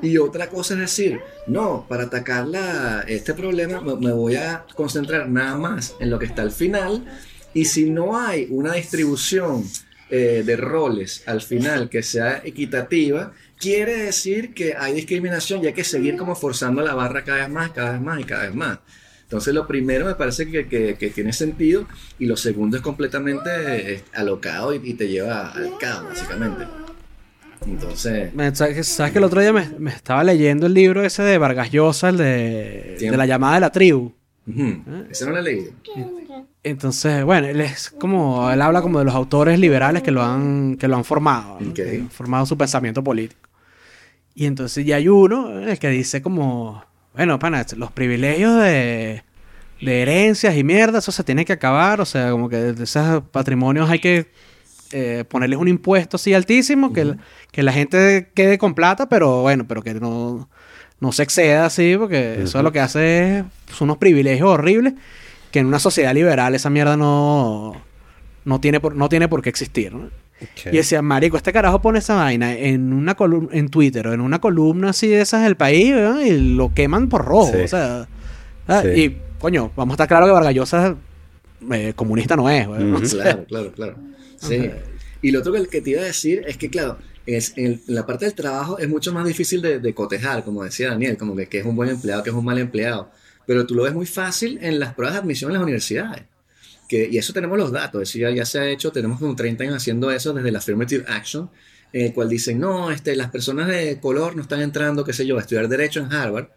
Y 0.03 0.18
otra 0.18 0.49
cosa 0.49 0.74
es 0.74 0.80
decir, 0.80 1.20
no, 1.47 1.86
para 1.89 2.05
atacar 2.05 2.47
este 3.09 3.34
problema 3.34 3.80
me, 3.80 3.97
me 3.97 4.12
voy 4.12 4.36
a 4.36 4.64
concentrar 4.74 5.28
nada 5.28 5.57
más 5.57 5.97
en 5.99 6.11
lo 6.11 6.20
que 6.20 6.26
está 6.26 6.43
al 6.43 6.53
final 6.53 7.05
Y 7.53 7.64
si 7.64 7.91
no 7.91 8.16
hay 8.16 8.47
una 8.51 8.74
distribución 8.74 9.64
eh, 10.11 10.43
de 10.47 10.57
roles 10.57 11.22
al 11.26 11.43
final 11.43 11.91
que 11.91 12.03
sea 12.03 12.41
equitativa, 12.43 13.32
quiere 13.59 13.97
decir 13.97 14.55
que 14.55 14.75
hay 14.79 14.95
discriminación 14.95 15.63
y 15.63 15.67
hay 15.69 15.73
que 15.73 15.85
seguir 15.85 16.17
como 16.17 16.35
forzando 16.35 16.83
la 16.83 16.95
barra 16.95 17.25
cada 17.25 17.39
vez 17.41 17.49
más, 17.51 17.71
cada 17.71 17.93
vez 17.93 18.01
más 18.01 18.21
y 18.21 18.25
cada 18.25 18.45
vez 18.47 18.55
más. 18.55 18.79
Entonces 19.23 19.53
lo 19.53 19.67
primero 19.67 20.07
me 20.07 20.15
parece 20.15 20.51
que, 20.51 20.67
que- 20.69 20.97
que 20.99 21.11
tiene 21.11 21.33
sentido 21.35 21.87
y 22.19 22.27
lo 22.27 22.37
segundo 22.37 22.77
es 22.79 22.83
completamente 22.83 23.51
eh, 23.95 24.05
alocado 24.15 24.73
y, 24.73 24.81
y 24.83 24.95
te 24.95 25.09
lleva 25.09 25.51
al 25.51 25.77
caos, 25.79 26.07
básicamente. 26.09 26.65
Entonces, 27.67 28.31
¿Sabes 28.55 28.75
que- 28.77 28.85
sabes 28.85 29.13
que 29.13 29.19
el 29.19 29.25
otro 29.25 29.41
día 29.41 29.53
me, 29.53 29.69
me 29.79 29.91
estaba 29.91 30.23
leyendo 30.25 30.67
el 30.67 30.75
libro 30.75 31.05
ese 31.05 31.23
de 31.23 31.37
Vargas 31.39 31.71
Llosa, 31.71 32.09
el 32.11 32.17
de, 32.17 33.11
la 33.17 33.27
llamada 33.27 33.55
de 33.57 33.61
la 33.61 33.71
tribu? 33.73 34.13
ujú, 34.47 34.83
ese 35.11 35.27
no 35.27 35.33
lo 35.33 35.39
he 35.39 35.43
leído. 35.43 35.73
Entonces, 36.63 37.25
bueno, 37.25 37.47
él 37.49 37.61
es 37.61 37.91
como, 37.91 38.51
él 38.51 38.61
habla 38.63 38.81
como 38.83 38.99
de 38.99 39.05
los 39.05 39.15
autores 39.15 39.59
liberales 39.59 40.03
que 40.03 40.11
lo 40.11 40.23
han, 40.23 40.77
que 40.77 40.89
lo 40.89 40.97
han 40.97 41.05
formado, 41.05 41.59
¿no? 41.61 41.69
Ok. 41.71 41.75
que 41.75 41.97
han 42.01 42.11
formado 42.11 42.47
su 42.47 42.57
pensamiento 42.57 43.03
político. 43.03 43.47
Y 44.41 44.47
entonces 44.47 44.86
ya 44.86 44.95
hay 44.97 45.09
uno, 45.09 45.59
el 45.59 45.78
que 45.80 45.89
dice 45.89 46.22
como, 46.22 46.84
bueno, 47.12 47.41
pana, 47.41 47.66
los 47.76 47.91
privilegios 47.91 48.62
de, 48.62 49.24
de 49.80 50.03
herencias 50.03 50.57
y 50.57 50.62
mierda, 50.62 51.01
eso 51.01 51.11
se 51.11 51.24
tiene 51.24 51.45
que 51.45 51.55
acabar, 51.55 52.01
o 52.01 52.05
sea, 52.05 52.30
como 52.30 52.49
que 52.49 52.57
de 52.57 52.84
esos 52.84 53.24
patrimonios 53.32 53.91
hay 53.91 53.99
que 53.99 54.30
eh, 54.93 55.24
ponerles 55.28 55.59
un 55.59 55.66
impuesto 55.66 56.16
así 56.18 56.34
altísimo, 56.34 56.93
que, 56.93 57.05
la- 57.05 57.16
que 57.51 57.64
la 57.64 57.72
gente 57.72 58.30
quede 58.32 58.59
con 58.59 58.74
plata, 58.76 59.09
pero 59.09 59.43
bueno, 59.43 59.66
pero 59.66 59.82
que 59.82 59.95
no, 59.95 60.49
no 61.01 61.11
se 61.11 61.24
exceda 61.24 61.66
así, 61.66 61.97
porque 61.99 62.43
eso 62.45 62.62
lo 62.62 62.70
que 62.70 62.78
hace 62.78 63.39
es 63.41 63.45
son 63.74 63.86
unos 63.86 63.99
privilegios 63.99 64.49
horribles 64.51 64.95
que 65.51 65.59
en 65.59 65.66
una 65.66 65.80
sociedad 65.80 66.14
liberal 66.14 66.55
esa 66.55 66.70
mierda 66.70 66.97
no, 66.97 67.74
no, 68.45 68.61
tiene, 68.61 68.78
por, 68.78 68.95
no 68.95 69.09
tiene 69.09 69.26
por 69.26 69.43
qué 69.43 69.49
existir. 69.49 69.93
¿no? 69.93 70.11
Y 70.70 70.76
decía, 70.76 71.03
marico, 71.03 71.36
este 71.36 71.53
carajo 71.53 71.80
pone 71.82 71.99
esa 71.99 72.14
vaina 72.14 72.53
en 72.57 72.93
una 72.93 73.14
columna, 73.14 73.49
en 73.53 73.68
Twitter 73.68 74.07
o 74.09 74.12
en 74.12 74.20
una 74.20 74.41
columna 74.41 74.91
así 74.91 75.09
de 75.09 75.20
esas 75.20 75.43
del 75.45 75.57
país 75.57 75.93
¿verdad? 75.95 76.20
y 76.20 76.55
lo 76.55 76.72
queman 76.74 77.09
por 77.09 77.24
rojo. 77.24 77.53
Sí. 77.53 77.62
O 77.62 77.68
sea, 77.68 78.09
Sí. 78.82 78.89
y 79.01 79.16
coño, 79.41 79.72
vamos 79.76 79.95
a 79.95 79.95
estar 79.95 80.09
claro 80.09 80.26
que 80.26 80.32
Vargas 80.32 80.55
Llosa 80.55 80.97
eh, 81.72 81.93
comunista 81.97 82.36
no 82.36 82.49
es. 82.51 82.66
Claro, 83.12 83.45
claro, 83.47 83.72
claro. 83.72 83.97
Sí. 84.36 84.70
Y 85.22 85.30
lo 85.32 85.41
otro 85.41 85.53
que, 85.53 85.66
que 85.66 85.80
te 85.80 85.91
iba 85.91 86.03
a 86.03 86.05
decir 86.05 86.45
es 86.47 86.57
que, 86.57 86.68
claro, 86.70 86.99
es, 87.26 87.55
en, 87.57 87.80
en 87.89 87.95
la 87.95 88.07
parte 88.07 88.24
del 88.26 88.34
trabajo 88.34 88.78
es 88.78 88.89
mucho 88.89 89.12
más 89.12 89.26
difícil 89.26 89.61
de, 89.62 89.80
de 89.80 89.95
cotejar, 89.95 90.45
como 90.45 90.62
decía 90.64 90.91
Daniel, 90.91 91.16
como 91.16 91.34
que, 91.34 91.47
que 91.47 91.59
es 91.61 91.64
un 91.66 91.74
buen 91.76 91.89
empleado, 91.91 92.22
que 92.22 92.30
es 92.30 92.36
un 92.36 92.45
mal 92.45 92.59
empleado. 92.59 93.11
Pero 93.47 93.66
tú 93.66 93.74
lo 93.74 93.82
ves 93.84 93.95
muy 93.95 94.07
fácil 94.07 94.59
en 94.62 94.78
las 94.78 94.95
pruebas 94.95 95.14
de 95.14 95.20
admisión 95.20 95.51
en 95.51 95.55
las 95.55 95.62
universidades. 95.62 96.22
Y 96.91 97.18
eso 97.18 97.32
tenemos 97.32 97.59
los 97.59 97.70
datos, 97.70 98.03
eso 98.03 98.18
ya, 98.18 98.30
ya 98.30 98.45
se 98.47 98.59
ha 98.59 98.68
hecho, 98.68 98.91
tenemos 98.93 99.18
como 99.18 99.36
30 99.36 99.64
años 99.64 99.76
haciendo 99.76 100.11
eso 100.11 100.32
desde 100.32 100.51
la 100.51 100.59
Affirmative 100.59 101.05
Action, 101.07 101.51
en 101.93 102.07
el 102.07 102.12
cual 102.14 102.28
dicen, 102.28 102.59
no, 102.59 102.91
este, 102.91 103.14
las 103.16 103.30
personas 103.30 103.68
de 103.68 103.99
color 104.01 104.36
no 104.36 104.43
están 104.43 104.61
entrando, 104.61 105.05
qué 105.05 105.12
sé 105.12 105.26
yo, 105.26 105.36
a 105.36 105.41
estudiar 105.41 105.68
Derecho 105.68 106.01
en 106.01 106.12
Harvard, 106.12 106.49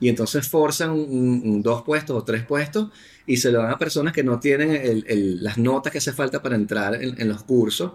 y 0.00 0.08
entonces 0.08 0.48
forzan 0.48 1.62
dos 1.62 1.82
puestos 1.82 2.16
o 2.16 2.24
tres 2.24 2.44
puestos 2.44 2.88
y 3.24 3.36
se 3.36 3.52
lo 3.52 3.62
dan 3.62 3.70
a 3.70 3.78
personas 3.78 4.12
que 4.12 4.24
no 4.24 4.40
tienen 4.40 5.04
las 5.40 5.58
notas 5.58 5.92
que 5.92 5.98
hace 5.98 6.12
falta 6.12 6.42
para 6.42 6.56
entrar 6.56 7.00
en, 7.00 7.20
en 7.20 7.28
los 7.28 7.44
cursos. 7.44 7.92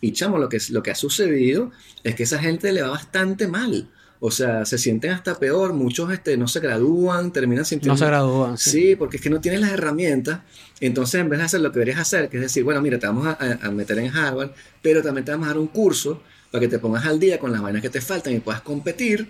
Y 0.00 0.12
chamo, 0.12 0.38
lo 0.38 0.48
que, 0.48 0.58
lo 0.70 0.84
que 0.84 0.92
ha 0.92 0.94
sucedido 0.94 1.72
es 2.04 2.14
que 2.14 2.22
esa 2.22 2.38
gente 2.38 2.72
le 2.72 2.82
va 2.82 2.90
bastante 2.90 3.48
mal. 3.48 3.90
O 4.20 4.30
sea, 4.32 4.64
se 4.64 4.78
sienten 4.78 5.12
hasta 5.12 5.38
peor, 5.38 5.72
muchos 5.74 6.12
este, 6.12 6.36
no 6.36 6.48
se 6.48 6.58
gradúan, 6.60 7.32
terminan 7.32 7.64
sintiendo... 7.64 7.94
no 7.94 7.98
se 7.98 8.06
gradúan. 8.06 8.58
sí. 8.58 8.70
Sí, 8.70 8.96
porque 8.96 9.18
es 9.18 9.22
que 9.22 9.30
no 9.30 9.40
tienes 9.40 9.60
las 9.60 9.70
herramientas. 9.70 10.40
Entonces, 10.80 11.20
en 11.20 11.28
vez 11.28 11.38
de 11.38 11.44
hacer 11.44 11.60
lo 11.60 11.70
que 11.70 11.78
deberías 11.78 12.00
hacer, 12.00 12.28
que 12.28 12.36
es 12.38 12.42
decir, 12.42 12.64
bueno, 12.64 12.80
mira, 12.82 12.98
te 12.98 13.06
vamos 13.06 13.26
a, 13.28 13.70
meter 13.70 13.98
en 13.98 14.08
Harvard, 14.16 14.50
pero 14.82 15.02
también 15.02 15.24
te 15.24 15.30
vamos 15.30 15.46
a 15.46 15.50
dar 15.50 15.58
un 15.58 15.68
curso 15.68 16.20
para 16.50 16.60
que 16.62 16.68
te 16.68 16.78
pongas 16.80 17.06
al 17.06 17.20
día 17.20 17.38
con 17.38 17.52
las 17.52 17.60
vainas 17.62 17.80
que 17.82 17.90
te 17.90 18.00
faltan 18.00 18.34
y 18.34 18.40
puedas 18.40 18.60
competir. 18.62 19.28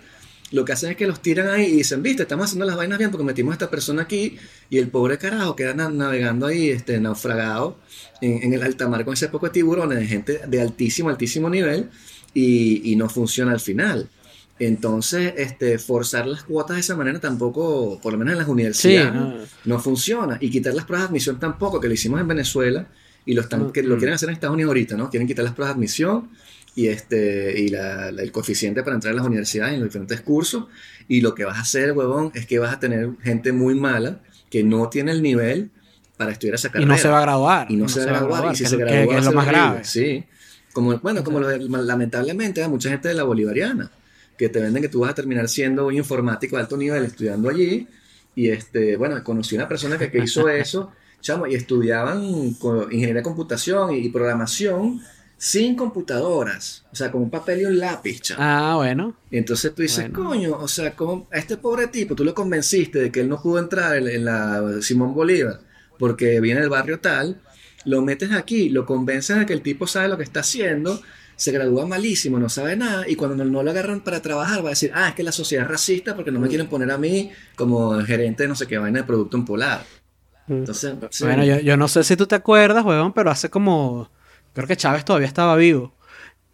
Lo 0.51 0.65
que 0.65 0.71
hacen 0.73 0.89
es 0.89 0.97
que 0.97 1.05
los 1.05 1.21
tiran 1.21 1.47
ahí 1.49 1.65
y 1.65 1.71
dicen, 1.77 2.01
viste, 2.01 2.23
estamos 2.23 2.45
haciendo 2.45 2.65
las 2.65 2.75
vainas 2.75 2.97
bien 2.97 3.11
porque 3.11 3.23
metimos 3.23 3.51
a 3.51 3.53
esta 3.53 3.69
persona 3.69 4.01
aquí 4.01 4.37
y 4.71 4.79
el 4.79 4.87
pobre 4.87 5.19
carajo 5.19 5.55
queda 5.55 5.75
na- 5.75 5.89
navegando 5.91 6.47
ahí, 6.47 6.71
este, 6.71 6.99
naufragado 6.99 7.77
en, 8.21 8.41
en 8.41 8.53
el 8.53 8.63
alta 8.63 8.87
mar 8.87 9.05
con 9.05 9.13
ese 9.13 9.27
poco 9.29 9.45
de 9.45 9.51
tiburones 9.51 9.99
de 9.99 10.07
gente 10.07 10.41
de 10.47 10.59
altísimo, 10.61 11.09
altísimo 11.09 11.51
nivel 11.51 11.89
y, 12.33 12.91
y 12.91 12.95
no 12.95 13.07
funciona 13.09 13.51
al 13.51 13.59
final. 13.59 14.09
Entonces, 14.59 15.33
este, 15.37 15.79
forzar 15.79 16.27
las 16.27 16.43
cuotas 16.43 16.75
de 16.75 16.81
esa 16.81 16.95
manera 16.95 17.19
tampoco, 17.19 17.99
por 18.01 18.11
lo 18.13 18.19
menos 18.19 18.33
en 18.33 18.37
las 18.39 18.45
Sí, 18.47 18.51
universidades, 18.51 19.13
no. 19.13 19.35
no 19.65 19.79
funciona. 19.79 20.37
Y 20.41 20.49
quitar 20.49 20.73
las 20.73 20.85
pruebas 20.85 21.07
de 21.07 21.09
admisión 21.11 21.39
tampoco, 21.39 21.79
que 21.79 21.87
lo 21.87 21.93
hicimos 21.93 22.19
en 22.19 22.27
Venezuela 22.27 22.87
y 23.25 23.33
lo, 23.33 23.41
están, 23.41 23.71
que 23.71 23.83
lo 23.83 23.97
quieren 23.97 24.15
hacer 24.15 24.29
en 24.29 24.33
Estados 24.33 24.53
Unidos 24.53 24.69
ahorita, 24.69 24.97
¿no? 24.97 25.09
Quieren 25.09 25.27
quitar 25.27 25.45
las 25.45 25.53
pruebas 25.53 25.75
de 25.75 25.77
admisión 25.79 26.29
y, 26.75 26.87
este, 26.87 27.59
y 27.59 27.69
la- 27.69 28.11
la- 28.11 28.21
el 28.21 28.31
coeficiente 28.31 28.83
para 28.83 28.95
entrar 28.95 29.13
a 29.13 29.17
las 29.17 29.25
universidades 29.25 29.73
en 29.75 29.79
los 29.79 29.89
diferentes 29.89 30.21
cursos. 30.21 30.65
Y 31.07 31.21
lo 31.21 31.33
que 31.35 31.45
vas 31.45 31.57
a 31.57 31.61
hacer, 31.61 31.93
huevón, 31.93 32.31
es 32.35 32.45
que 32.45 32.59
vas 32.59 32.73
a 32.73 32.79
tener 32.79 33.09
gente 33.23 33.51
muy 33.53 33.75
mala 33.75 34.19
que 34.49 34.63
no 34.63 34.89
tiene 34.89 35.11
el 35.11 35.21
nivel 35.21 35.71
para 36.17 36.31
estudiar 36.31 36.55
esa 36.55 36.67
y 36.67 36.71
carrera. 36.71 36.91
no 36.91 36.97
se 36.97 37.07
va 37.07 37.19
a 37.19 37.21
graduar. 37.21 37.71
Y 37.71 37.77
no, 37.77 37.87
se 37.87 37.99
va 38.01 38.05
a 38.17 38.19
graduar. 38.19 38.53
Y 38.53 38.57
si 38.57 38.63
que, 38.63 38.69
se 38.69 38.77
que- 38.77 38.83
gradúa, 38.83 39.01
que 39.01 39.13
va 39.13 39.19
es 39.19 39.25
lo 39.25 39.31
más 39.31 39.47
horrible. 39.47 39.61
grave. 39.67 39.83
Sí. 39.85 40.23
Como, 40.73 40.97
bueno, 40.99 41.23
como 41.23 41.39
lo 41.39 41.47
de- 41.47 41.59
lamentablemente 41.59 42.61
hay 42.61 42.69
mucha 42.69 42.89
gente 42.89 43.07
de 43.07 43.13
la 43.15 43.23
bolivariana 43.23 43.89
que 44.39 44.47
te 44.47 44.61
venden 44.61 44.81
que 44.81 44.87
tú 44.89 45.01
vas 45.01 45.11
a 45.11 45.15
terminar 45.15 45.49
siendo 45.49 45.85
un 45.87 45.93
informático 45.93 46.55
de 46.55 46.61
alto 46.61 46.77
nivel 46.77 47.03
estudiando 47.03 47.49
allí. 47.49 47.87
Y 48.35 48.49
este, 48.49 48.95
bueno, 48.95 49.21
conocí 49.21 49.55
una 49.55 49.67
persona 49.67 49.97
que, 49.97 50.09
que 50.09 50.19
hizo 50.19 50.47
eso, 50.65 50.91
chamo, 51.19 51.45
y 51.45 51.55
estudiaban 51.55 52.23
ingeniería 52.23 53.15
de 53.15 53.21
computación 53.23 53.93
y, 53.93 53.97
y 53.97 54.09
programación 54.09 55.01
sin 55.37 55.75
computadoras, 55.75 56.85
o 56.91 56.95
sea, 56.95 57.11
con 57.11 57.21
un 57.21 57.29
papel 57.29 57.61
y 57.61 57.65
un 57.65 57.79
lápiz, 57.79 58.21
chamo. 58.21 58.39
Ah, 58.41 58.75
bueno. 58.77 59.15
Y 59.29 59.37
entonces 59.37 59.73
tú 59.75 59.81
dices, 59.81 60.09
Bueno. 60.11 60.29
coño, 60.29 60.57
o 60.57 60.67
sea, 60.67 60.95
como 60.95 61.27
a 61.31 61.37
este 61.37 61.57
pobre 61.57 61.87
tipo 61.87 62.15
tú 62.15 62.23
lo 62.23 62.33
convenciste 62.33 62.99
de 62.99 63.11
que 63.11 63.19
él 63.21 63.29
no 63.29 63.41
pudo 63.41 63.59
entrar 63.59 63.97
en, 63.97 64.07
en 64.07 64.25
la 64.25 64.81
Simón 64.81 65.13
Bolívar 65.13 65.59
porque 65.97 66.39
viene 66.39 66.61
del 66.61 66.69
barrio 66.69 66.99
tal, 66.99 67.41
lo 67.85 68.01
metes 68.01 68.31
aquí, 68.31 68.69
lo 68.69 68.85
convences 68.85 69.37
de 69.37 69.45
que 69.45 69.53
el 69.53 69.61
tipo 69.61 69.85
sabe 69.87 70.07
lo 70.07 70.17
que 70.17 70.23
está 70.23 70.39
haciendo, 70.41 71.01
se 71.39 71.53
gradúa 71.53 71.85
malísimo, 71.85 72.37
no 72.37 72.49
sabe 72.49 72.75
nada, 72.75 73.07
y 73.07 73.15
cuando 73.15 73.33
no, 73.37 73.45
no 73.49 73.63
lo 73.63 73.71
agarran 73.71 74.01
para 74.01 74.21
trabajar 74.21 74.61
va 74.61 74.67
a 74.67 74.69
decir, 74.71 74.91
ah, 74.93 75.07
es 75.07 75.15
que 75.15 75.23
la 75.23 75.31
sociedad 75.31 75.63
es 75.63 75.71
racista 75.71 76.13
porque 76.13 76.31
no 76.31 76.39
me 76.41 76.49
quieren 76.49 76.67
poner 76.67 76.91
a 76.91 76.97
mí 76.97 77.31
como 77.55 77.97
gerente 78.01 78.43
de 78.43 78.49
no 78.49 78.55
sé 78.55 78.67
qué 78.67 78.77
vaina 78.77 78.99
de 78.99 79.05
producto 79.05 79.37
en 79.37 79.45
polar. 79.45 79.85
Entonces, 80.49 80.95
sí. 81.11 81.23
Bueno, 81.23 81.45
yo, 81.45 81.59
yo 81.59 81.77
no 81.77 81.87
sé 81.87 82.03
si 82.03 82.17
tú 82.17 82.27
te 82.27 82.35
acuerdas, 82.35 82.83
weón, 82.83 83.13
pero 83.13 83.31
hace 83.31 83.49
como. 83.49 84.09
Creo 84.53 84.67
que 84.67 84.75
Chávez 84.75 85.05
todavía 85.05 85.29
estaba 85.29 85.55
vivo. 85.55 85.93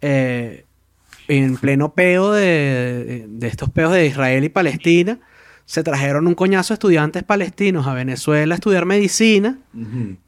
Eh, 0.02 0.64
en 1.26 1.56
pleno 1.56 1.92
peo 1.92 2.30
de, 2.30 3.26
de 3.28 3.48
estos 3.48 3.68
peos 3.70 3.92
de 3.92 4.06
Israel 4.06 4.44
y 4.44 4.50
Palestina, 4.50 5.18
se 5.66 5.82
trajeron 5.82 6.26
un 6.28 6.34
coñazo 6.34 6.72
de 6.72 6.76
estudiantes 6.76 7.22
palestinos 7.24 7.86
a 7.86 7.92
Venezuela 7.94 8.54
a 8.54 8.56
estudiar 8.56 8.86
medicina. 8.86 9.58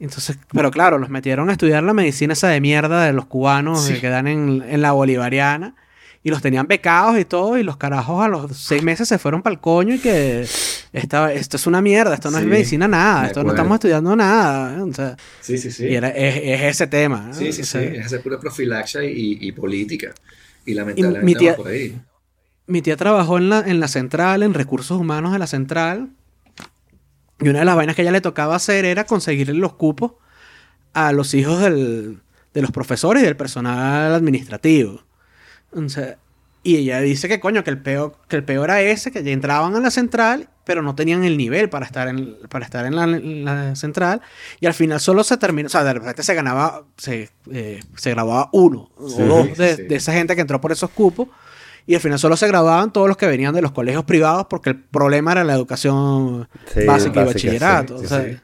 Entonces, 0.01 0.37
pero 0.53 0.71
claro, 0.71 0.99
los 0.99 1.09
metieron 1.11 1.49
a 1.49 1.53
estudiar 1.53 1.83
la 1.85 1.95
medicina 1.95 2.33
esa 2.35 2.49
de 2.49 2.61
mierda 2.61 3.05
de 3.05 3.13
los 3.13 3.27
cubanos 3.27 3.85
Sí. 3.85 3.95
que 3.95 4.01
quedan 4.01 4.27
en, 4.27 4.63
en 4.69 4.83
la 4.83 4.93
bolivariana. 4.93 5.75
Y 6.25 6.31
los 6.31 6.43
tenían 6.43 6.67
becados 6.67 7.17
y 7.19 7.25
todo, 7.25 7.57
y 7.57 7.63
los 7.63 7.77
carajos 7.77 8.23
a 8.25 8.29
los 8.29 8.55
seis 8.57 8.83
meses 8.83 9.07
se 9.09 9.19
fueron 9.19 9.41
para 9.41 9.55
el 9.55 9.61
coño 9.61 9.95
y 9.95 9.99
que 10.01 10.45
esta, 10.93 11.33
esto 11.33 11.57
es 11.57 11.67
una 11.69 11.81
mierda, 11.81 12.13
esto 12.15 12.31
no 12.33 12.39
Sí, 12.39 12.43
es 12.45 12.51
medicina 12.51 12.89
nada, 12.89 13.29
esto 13.29 13.45
no 13.45 13.51
estamos 13.51 13.75
estudiando 13.77 14.17
nada. 14.17 14.77
¿eh? 14.77 14.81
O 14.83 14.93
sea, 14.93 15.17
Sí, 15.41 15.57
sí, 15.57 15.71
sí. 15.71 15.87
y 15.87 15.95
era, 15.95 16.09
es, 16.09 16.37
es 16.43 16.61
ese 16.75 16.89
tema. 16.89 17.29
¿no? 17.29 17.35
Sí, 17.35 17.53
sí, 17.53 17.63
O 17.63 17.65
sí. 17.65 17.79
Es 17.79 18.07
hacer 18.07 18.21
pura 18.21 18.39
profilaxia 18.41 19.05
y, 19.05 19.39
y 19.41 19.53
política. 19.53 20.09
Y 20.67 20.71
mi 20.73 20.75
lamentablemente 20.75 21.39
tía- 21.39 21.57
por 21.57 21.69
ahí. 21.69 21.97
Mi 22.69 22.83
tía 22.83 22.97
trabajó 22.97 23.39
en 23.39 23.49
la, 23.49 23.61
en 23.61 23.81
la 23.81 23.89
central, 23.89 24.43
en 24.45 24.55
recursos 24.55 24.99
humanos 25.01 25.33
de 25.33 25.39
la 25.41 25.47
central. 25.49 26.11
Y 27.41 27.49
una 27.49 27.61
de 27.61 27.65
las 27.65 27.75
vainas 27.77 27.97
que 27.97 28.03
ella 28.03 28.13
le 28.13 28.21
tocaba 28.21 28.55
hacer 28.55 28.85
era 28.85 29.05
conseguirle 29.05 29.55
los 29.55 29.73
cupos 29.75 30.13
a 30.93 31.13
los 31.13 31.35
hijos 31.35 31.61
del- 31.61 32.21
de 32.55 32.63
los 32.63 32.71
profesores 32.71 33.23
y 33.23 33.27
del 33.27 33.37
personal 33.37 34.15
administrativo. 34.15 35.03
O 35.73 35.89
sea, 35.89 36.19
y 36.63 36.77
ella 36.77 37.01
dice 37.01 37.29
que 37.29 37.41
coño, 37.41 37.63
que 37.65 37.71
el 37.71 37.79
peor, 37.81 38.17
que 38.29 38.37
el 38.37 38.45
peor 38.45 38.65
era 38.69 38.81
ese, 38.83 39.13
que 39.13 39.23
ya 39.23 39.31
entraban 39.33 39.77
a 39.77 39.81
la 39.81 39.91
central, 39.91 40.49
pero 40.65 40.83
no 40.83 40.95
tenían 40.95 41.25
el 41.25 41.37
nivel 41.37 41.71
para 41.71 41.87
estar 41.87 42.09
en, 42.09 42.37
para 42.51 42.65
estar 42.65 42.85
en 42.85 42.97
la, 42.97 43.05
en 43.05 43.45
la 43.45 43.77
central. 43.77 44.21
Y 44.61 44.67
al 44.67 44.75
final 44.75 44.99
solo 45.01 45.23
se 45.25 45.37
terminó, 45.37 45.67
o 45.67 45.71
sea, 45.71 45.85
de 45.85 45.95
repente 45.95 46.23
se 46.23 46.35
ganaba, 46.35 46.85
se, 46.97 47.31
eh, 47.51 47.81
se 47.97 48.11
graduaba 48.11 48.51
uno 48.53 48.91
Sí, 49.07 49.23
o 49.23 49.27
dos 49.27 49.57
de, 49.57 49.77
sí. 49.77 49.83
de 49.85 49.95
esa 49.95 50.13
gente 50.13 50.35
que 50.35 50.41
entró 50.43 50.61
por 50.61 50.73
esos 50.73 50.91
cupos. 50.91 51.29
Y 51.89 51.95
al 51.95 52.01
final 52.03 52.19
solo 52.19 52.37
se 52.37 52.47
graduaban 52.47 52.93
todos 52.93 53.09
los 53.09 53.17
que 53.17 53.27
venían 53.27 53.55
de 53.55 53.63
los 53.63 53.73
colegios 53.73 54.05
privados 54.05 54.47
porque 54.49 54.71
el 54.71 54.77
problema 54.77 55.33
era 55.33 55.43
la 55.43 55.55
educación 55.55 56.47
Sí, 56.73 56.85
básica 56.87 57.23
y 57.23 57.25
bachillerato. 57.25 57.99
sí, 57.99 58.05
o 58.05 58.09
sea, 58.09 58.25
sí. 58.25 58.37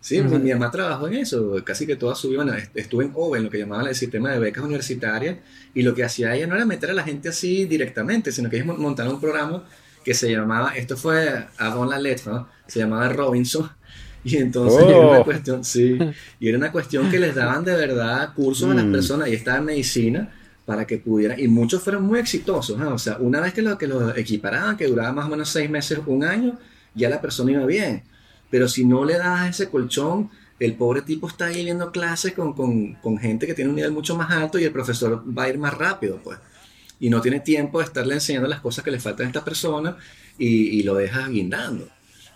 Sí, 0.00 0.20
mi, 0.22 0.52
mamá 0.52 0.70
trabajó 0.70 1.06
en 1.08 1.14
eso, 1.14 1.56
casi 1.64 1.86
que 1.86 1.94
toda 1.96 2.14
su 2.16 2.28
vida, 2.30 2.42
bueno, 2.42 2.56
est- 2.58 2.76
estuve 2.76 3.04
en 3.04 3.12
OVE, 3.14 3.38
en 3.38 3.44
lo 3.44 3.50
que 3.50 3.58
llamaban 3.58 3.86
el 3.88 3.94
sistema 3.94 4.30
de 4.30 4.38
becas 4.40 4.64
universitarias, 4.64 5.36
y 5.74 5.82
lo 5.82 5.94
que 5.94 6.02
hacía 6.04 6.34
ella 6.34 6.46
no 6.48 6.56
era 6.56 6.64
meter 6.64 6.90
a 6.90 6.94
la 6.94 7.04
gente 7.04 7.28
así 7.28 7.66
directamente, 7.66 8.32
sino 8.32 8.48
que 8.50 8.56
ellos 8.56 8.66
mon- 8.66 8.80
montaron 8.80 9.14
un 9.14 9.20
programa 9.20 9.64
que 10.04 10.14
se 10.14 10.30
llamaba, 10.32 10.74
esto 10.76 10.96
fue 10.96 11.46
Avon 11.58 11.88
la 11.90 11.98
letra, 12.00 12.32
¿no? 12.32 12.48
se 12.66 12.78
llamaba 12.80 13.08
Robinson, 13.10 13.68
Y 14.24 14.36
entonces 14.36 14.88
era 14.88 15.06
una 15.06 15.18
Oh. 15.20 15.24
cuestión, 15.24 15.64
sí, 15.64 15.98
y 16.40 16.48
era 16.48 16.56
una 16.58 16.70
cuestión 16.72 17.08
que 17.10 17.18
les 17.18 17.34
daban 17.34 17.64
de 17.64 17.74
verdad 17.74 18.32
cursos 18.34 18.70
a 18.70 18.74
las 18.74 18.84
Mm. 18.84 18.92
personas, 18.92 19.28
y 19.28 19.34
estaba 19.34 19.58
en 19.58 19.64
medicina, 19.64 20.32
para 20.64 20.86
que 20.86 20.98
pudieran, 20.98 21.40
y 21.40 21.48
muchos 21.48 21.82
fueron 21.82 22.04
muy 22.04 22.20
exitosos, 22.20 22.80
o 22.80 22.98
sea, 22.98 23.16
una 23.18 23.40
vez 23.40 23.52
que 23.52 23.62
lo, 23.62 23.76
que 23.76 23.86
equiparaban, 24.16 24.76
que 24.76 24.86
duraba 24.86 25.12
más 25.12 25.26
o 25.26 25.28
menos 25.28 25.48
seis 25.48 25.68
meses, 25.68 25.98
un 26.06 26.24
año, 26.24 26.58
ya 26.94 27.08
la 27.08 27.20
persona 27.20 27.52
iba 27.52 27.66
bien, 27.66 28.02
pero 28.50 28.68
si 28.68 28.84
no 28.84 29.04
le 29.04 29.18
das 29.18 29.50
ese 29.50 29.70
colchón, 29.70 30.30
el 30.60 30.74
pobre 30.74 31.02
tipo 31.02 31.26
está 31.26 31.46
ahí 31.46 31.64
viendo 31.64 31.90
clases 31.90 32.34
con, 32.34 32.52
con, 32.52 32.94
con 32.94 33.18
gente 33.18 33.46
que 33.46 33.54
tiene 33.54 33.70
un 33.70 33.76
nivel 33.76 33.90
mucho 33.90 34.16
más 34.16 34.30
alto 34.30 34.58
y 34.58 34.64
el 34.64 34.72
profesor 34.72 35.24
va 35.36 35.44
a 35.44 35.48
ir 35.48 35.58
más 35.58 35.74
rápido, 35.74 36.20
pues. 36.22 36.38
Y 37.00 37.10
no 37.10 37.20
tiene 37.20 37.40
tiempo 37.40 37.80
de 37.80 37.86
estarle 37.86 38.14
enseñando 38.14 38.48
las 38.48 38.60
cosas 38.60 38.84
que 38.84 38.92
le 38.92 39.00
faltan 39.00 39.26
a 39.26 39.28
esta 39.30 39.44
persona 39.44 39.96
y, 40.38 40.78
y 40.78 40.82
lo 40.84 40.94
dejas 40.94 41.28
guindando. 41.30 41.88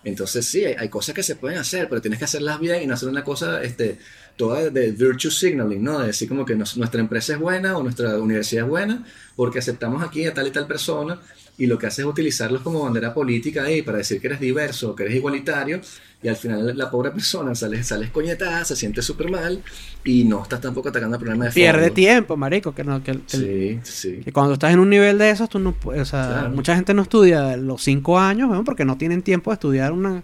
Entonces 0.02 0.46
sí, 0.46 0.64
hay, 0.64 0.74
hay 0.74 0.88
cosas 0.88 1.14
que 1.14 1.22
se 1.22 1.36
pueden 1.36 1.58
hacer, 1.58 1.88
pero 1.88 2.00
tienes 2.00 2.18
que 2.18 2.24
hacerlas 2.24 2.58
bien 2.58 2.82
y 2.82 2.86
no 2.86 2.94
hacer 2.94 3.08
una 3.08 3.22
cosa 3.22 3.62
este, 3.62 3.98
toda 4.36 4.70
de, 4.70 4.90
virtue 4.92 5.30
signaling, 5.30 5.82
¿no? 5.82 5.98
De 6.00 6.08
decir 6.08 6.28
como 6.28 6.44
que 6.44 6.54
nos- 6.54 6.76
nuestra 6.76 7.00
empresa 7.00 7.32
es 7.34 7.38
buena 7.40 7.76
o 7.76 7.82
nuestra 7.82 8.18
universidad 8.18 8.64
es 8.64 8.70
buena 8.70 9.04
porque 9.34 9.58
aceptamos 9.58 10.02
aquí 10.02 10.24
a 10.26 10.34
tal 10.34 10.46
y 10.46 10.50
tal 10.50 10.66
persona 10.66 11.18
y 11.58 11.66
lo 11.66 11.78
que 11.78 11.86
hace 11.86 12.02
es 12.02 12.06
utilizarlos 12.08 12.60
como 12.62 12.82
bandera 12.82 13.14
política 13.14 13.64
ahí 13.64 13.80
para 13.82 13.98
decir 13.98 14.20
que 14.20 14.26
eres 14.26 14.40
diverso, 14.40 14.94
que 14.94 15.04
eres 15.04 15.14
igualitario 15.16 15.80
y 16.22 16.28
al 16.28 16.36
final 16.36 16.76
la 16.76 16.90
pobre 16.90 17.10
persona 17.10 17.54
sale, 17.54 17.82
sale 17.82 18.06
escoñetada, 18.06 18.64
se 18.64 18.76
siente 18.76 19.00
súper 19.00 19.30
mal 19.30 19.62
y 20.04 20.24
no 20.24 20.42
estás 20.42 20.60
tampoco 20.60 20.88
atacando 20.90 21.16
el 21.16 21.20
problema 21.20 21.44
de 21.46 21.50
fondo. 21.50 21.60
Pierde 21.62 21.90
tiempo, 21.90 22.36
marico. 22.36 22.74
Que, 22.74 22.84
no, 22.84 23.02
que, 23.02 23.18
Sí, 23.26 23.78
sí. 23.84 24.20
que 24.24 24.32
cuando 24.32 24.54
estás 24.54 24.72
en 24.72 24.80
un 24.80 24.90
nivel 24.90 25.18
de 25.18 25.30
esos, 25.30 25.48
tú 25.48 25.58
no. 25.58 25.74
O 25.84 26.04
sea, 26.04 26.26
Claro. 26.28 26.50
mucha 26.50 26.74
gente 26.74 26.92
no 26.94 27.02
estudia 27.02 27.56
los 27.56 27.82
cinco 27.82 28.18
años, 28.18 28.50
weón, 28.50 28.64
porque 28.64 28.84
no 28.84 28.96
tienen 28.98 29.22
tiempo 29.22 29.50
de 29.50 29.54
estudiar 29.54 29.92
una, 29.92 30.22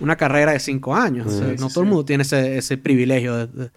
una 0.00 0.16
carrera 0.16 0.52
de 0.52 0.60
cinco 0.60 0.94
años. 0.94 1.26
O 1.26 1.30
sea, 1.30 1.48
Sí, 1.48 1.56
no 1.58 1.68
sí, 1.68 1.74
todo 1.74 1.84
el 1.84 1.90
mundo 1.90 2.04
tiene 2.04 2.22
ese, 2.22 2.58
ese 2.58 2.76
privilegio 2.78 3.36
de. 3.36 3.46
de- 3.46 3.70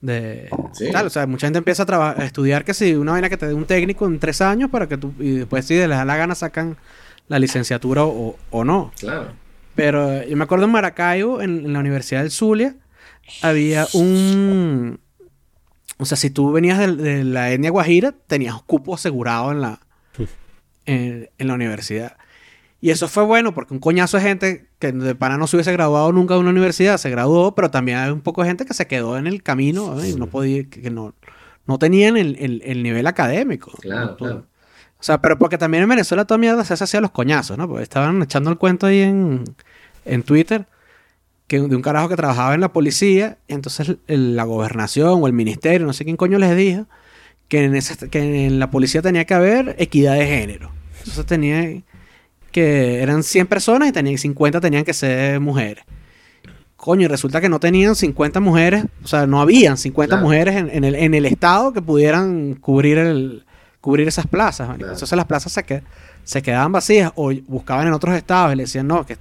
de- 0.00 0.50
Sí. 0.72 0.90
tal. 0.92 1.06
O 1.06 1.10
sea, 1.10 1.26
mucha 1.26 1.46
gente 1.46 1.58
empieza 1.58 1.84
a, 1.88 2.10
a 2.20 2.24
estudiar 2.24 2.64
que 2.64 2.74
si 2.74 2.94
una 2.94 3.12
vaina 3.12 3.28
que 3.30 3.36
te 3.36 3.46
dé 3.46 3.54
un 3.54 3.64
técnico 3.64 4.06
en 4.06 4.18
tres 4.18 4.40
años 4.40 4.70
para 4.70 4.86
que 4.88 4.96
tú. 4.98 5.12
Y 5.18 5.32
después, 5.38 5.64
si 5.64 5.74
les 5.74 5.88
da 5.88 6.04
la 6.04 6.16
gana, 6.16 6.34
sacan 6.34 6.76
la 7.28 7.38
licenciatura 7.38 8.04
o, 8.04 8.36
o 8.50 8.64
no. 8.64 8.92
Claro. 9.00 9.32
Pero 9.74 10.12
eh, 10.12 10.26
yo 10.30 10.36
me 10.36 10.44
acuerdo 10.44 10.64
en 10.66 10.70
Maracaibo, 10.72 11.40
en, 11.42 11.64
en 11.66 11.72
la 11.72 11.80
Universidad 11.80 12.20
del 12.22 12.30
Zulia, 12.30 12.76
había 13.42 13.86
un... 13.94 15.00
O 15.98 16.04
sea, 16.04 16.16
si 16.16 16.30
tú 16.30 16.52
venías 16.52 16.78
de, 16.78 17.24
la 17.24 17.50
etnia 17.50 17.70
guajira, 17.70 18.12
tenías 18.26 18.54
cupo 18.62 18.94
asegurado 18.94 19.50
en 19.50 19.60
la, 19.62 19.80
en, 20.86 21.30
en 21.38 21.46
la 21.48 21.54
universidad. 21.54 22.16
Y 22.80 22.90
eso 22.90 23.08
fue 23.08 23.24
bueno 23.24 23.54
porque 23.54 23.72
un 23.74 23.80
coñazo 23.80 24.18
de 24.18 24.22
gente 24.22 24.66
que 24.78 24.92
de 24.92 25.14
pana 25.14 25.38
no 25.38 25.46
se 25.46 25.56
hubiese 25.56 25.72
graduado 25.72 26.12
nunca 26.12 26.34
de 26.34 26.40
una 26.40 26.50
universidad 26.50 26.98
se 26.98 27.08
graduó, 27.10 27.54
pero 27.54 27.70
también 27.70 27.98
hay 27.98 28.10
un 28.10 28.20
poco 28.20 28.42
de 28.42 28.48
gente 28.48 28.64
que 28.66 28.74
se 28.74 28.86
quedó 28.86 29.16
en 29.18 29.26
el 29.26 29.42
camino 29.42 30.00
¿eh? 30.02 30.10
y 30.10 30.14
no 30.14 30.26
podía, 30.26 30.64
que, 30.68 30.90
no, 30.90 31.14
no 31.66 31.78
tenían 31.78 32.16
el, 32.16 32.36
el- 32.38 32.62
el 32.64 32.82
nivel 32.82 33.06
académico. 33.06 33.72
Claro, 33.80 34.06
¿no? 34.10 34.16
claro. 34.16 34.46
O 34.98 35.02
sea, 35.02 35.20
pero 35.20 35.38
porque 35.38 35.58
también 35.58 35.82
en 35.84 35.88
Venezuela 35.88 36.24
toda 36.26 36.38
mierda 36.38 36.64
se 36.64 36.74
hace 36.74 36.84
hacia 36.84 37.00
los 37.00 37.10
coñazos, 37.10 37.56
¿no? 37.58 37.66
Porque 37.68 37.82
estaban 37.82 38.22
echando 38.22 38.50
el 38.50 38.56
cuento 38.58 38.86
ahí 38.86 39.00
en, 39.00 39.44
en 40.04 40.22
Twitter 40.22 40.66
que 41.46 41.60
de 41.60 41.76
un 41.76 41.82
carajo 41.82 42.08
que 42.08 42.16
trabajaba 42.16 42.54
en 42.54 42.60
la 42.60 42.72
policía, 42.72 43.38
y 43.46 43.54
entonces 43.54 43.96
el- 44.06 44.36
la 44.36 44.44
gobernación 44.44 45.22
o 45.22 45.26
el 45.26 45.32
ministerio, 45.32 45.86
no 45.86 45.92
sé 45.92 46.04
quién 46.04 46.16
coño 46.16 46.38
les 46.38 46.56
dijo, 46.56 46.86
que 47.48 47.64
en, 47.64 47.74
esa- 47.76 48.08
que 48.08 48.46
en 48.46 48.58
la 48.58 48.70
policía 48.70 49.00
tenía 49.02 49.24
que 49.24 49.34
haber 49.34 49.76
equidad 49.78 50.14
de 50.14 50.26
género. 50.26 50.72
Entonces 50.98 51.24
tenía 51.26 51.82
que 52.56 53.02
eran 53.02 53.22
100 53.22 53.46
personas 53.46 53.88
y 53.88 53.92
tenían, 53.92 54.16
50 54.18 54.60
tenían 54.60 54.82
que 54.84 54.94
ser 54.94 55.38
mujeres. 55.40 55.84
Coño, 56.76 57.02
y 57.04 57.08
resulta 57.08 57.40
que 57.40 57.48
no 57.48 57.58
tenían 57.60 57.94
50 57.94 58.40
mujeres, 58.40 58.84
o 59.04 59.06
sea, 59.06 59.26
no 59.26 59.40
habían 59.40 59.76
50 59.76 60.16
Claro. 60.16 60.24
mujeres 60.24 60.56
en, 60.56 60.70
en 60.70 60.84
el, 60.84 60.94
en 60.94 61.14
el 61.14 61.26
estado 61.26 61.72
que 61.72 61.82
pudieran 61.82 62.54
cubrir 62.54 62.98
el 62.98 63.44
cubrir 63.80 64.08
esas 64.08 64.26
plazas. 64.26 64.68
Claro. 64.76 64.92
Entonces 64.94 65.16
las 65.16 65.26
plazas 65.26 65.52
se, 65.52 65.62
que- 65.64 65.82
se 66.24 66.42
quedaban 66.42 66.72
vacías 66.72 67.12
o 67.14 67.30
buscaban 67.46 67.86
en 67.86 67.92
otros 67.92 68.14
estados 68.16 68.52
y 68.52 68.56
le 68.56 68.62
decían, 68.64 68.86
no, 68.88 69.04
que 69.06 69.16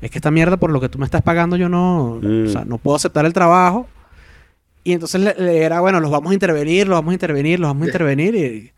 es 0.00 0.10
que 0.10 0.18
esta 0.18 0.30
mierda 0.30 0.56
por 0.58 0.70
lo 0.70 0.80
que 0.80 0.88
tú 0.88 0.98
me 0.98 1.04
estás 1.04 1.22
pagando 1.22 1.56
yo 1.56 1.68
no, 1.68 2.18
Mm. 2.22 2.46
o 2.46 2.48
sea, 2.50 2.64
no 2.64 2.78
puedo 2.78 2.96
aceptar 2.96 3.24
el 3.26 3.32
trabajo. 3.32 3.86
Y 4.84 4.92
entonces 4.92 5.20
le, 5.20 5.34
le 5.38 5.62
era, 5.62 5.80
bueno, 5.80 6.00
los 6.00 6.10
vamos 6.10 6.30
a 6.32 6.34
intervenir, 6.34 6.88
los 6.88 6.96
vamos 6.98 7.12
a 7.12 7.14
intervenir, 7.14 7.58
los 7.60 7.68
vamos 7.70 7.84
a 7.84 7.86
intervenir. 7.86 8.34
Y, 8.34 8.72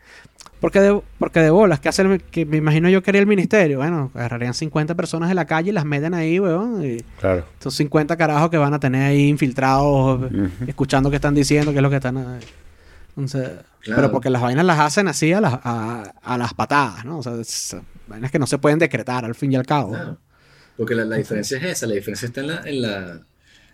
porque 0.64 0.80
de, 0.80 0.98
porque 1.18 1.40
de 1.40 1.50
bolas, 1.50 1.78
¿qué 1.78 1.90
hace 1.90 2.00
el- 2.00 2.22
que 2.22 2.46
me 2.46 2.56
imagino 2.56 2.88
yo 2.88 3.02
que 3.02 3.10
haría 3.10 3.20
el 3.20 3.26
ministerio? 3.26 3.76
Bueno, 3.80 4.10
agarrarían 4.14 4.54
50 4.54 4.94
personas 4.94 5.28
de 5.28 5.34
la 5.34 5.44
calle 5.44 5.68
y 5.68 5.72
las 5.74 5.84
meten 5.84 6.14
ahí, 6.14 6.40
weón. 6.40 6.82
Y 6.82 7.02
Claro. 7.20 7.44
son 7.60 7.70
50 7.70 8.16
carajos 8.16 8.48
que 8.48 8.56
van 8.56 8.72
a 8.72 8.80
tener 8.80 9.02
ahí 9.02 9.28
infiltrados, 9.28 10.22
Ujú. 10.22 10.48
escuchando 10.66 11.10
qué 11.10 11.16
están 11.16 11.34
diciendo, 11.34 11.70
qué 11.72 11.78
es 11.78 11.82
lo 11.82 11.90
que 11.90 11.96
están. 11.96 12.16
eh, 12.16 12.40
Entonces, 13.10 13.50
Claro. 13.80 14.00
Pero 14.00 14.12
porque 14.12 14.30
las 14.30 14.40
vainas 14.40 14.64
las 14.64 14.78
hacen 14.80 15.06
así 15.08 15.34
a 15.34 15.42
las, 15.42 15.52
a, 15.62 16.14
a 16.22 16.38
las 16.38 16.54
patadas, 16.54 17.04
¿no? 17.04 17.18
O 17.18 17.22
sea, 17.22 17.34
es- 17.34 17.76
vainas 18.06 18.30
que 18.30 18.38
no 18.38 18.46
se 18.46 18.56
pueden 18.56 18.78
decretar 18.78 19.26
al 19.26 19.34
fin 19.34 19.52
y 19.52 19.56
al 19.56 19.66
cabo. 19.66 19.90
Claro. 19.90 20.16
Porque 20.78 20.94
la, 20.94 21.04
la 21.04 21.16
diferencia 21.16 21.58
es 21.58 21.64
esa, 21.64 21.86
la 21.86 21.94
diferencia 21.94 22.24
está 22.26 22.40
en 22.40 22.46
la, 22.46 22.62
en 22.64 22.80
la, 22.80 23.20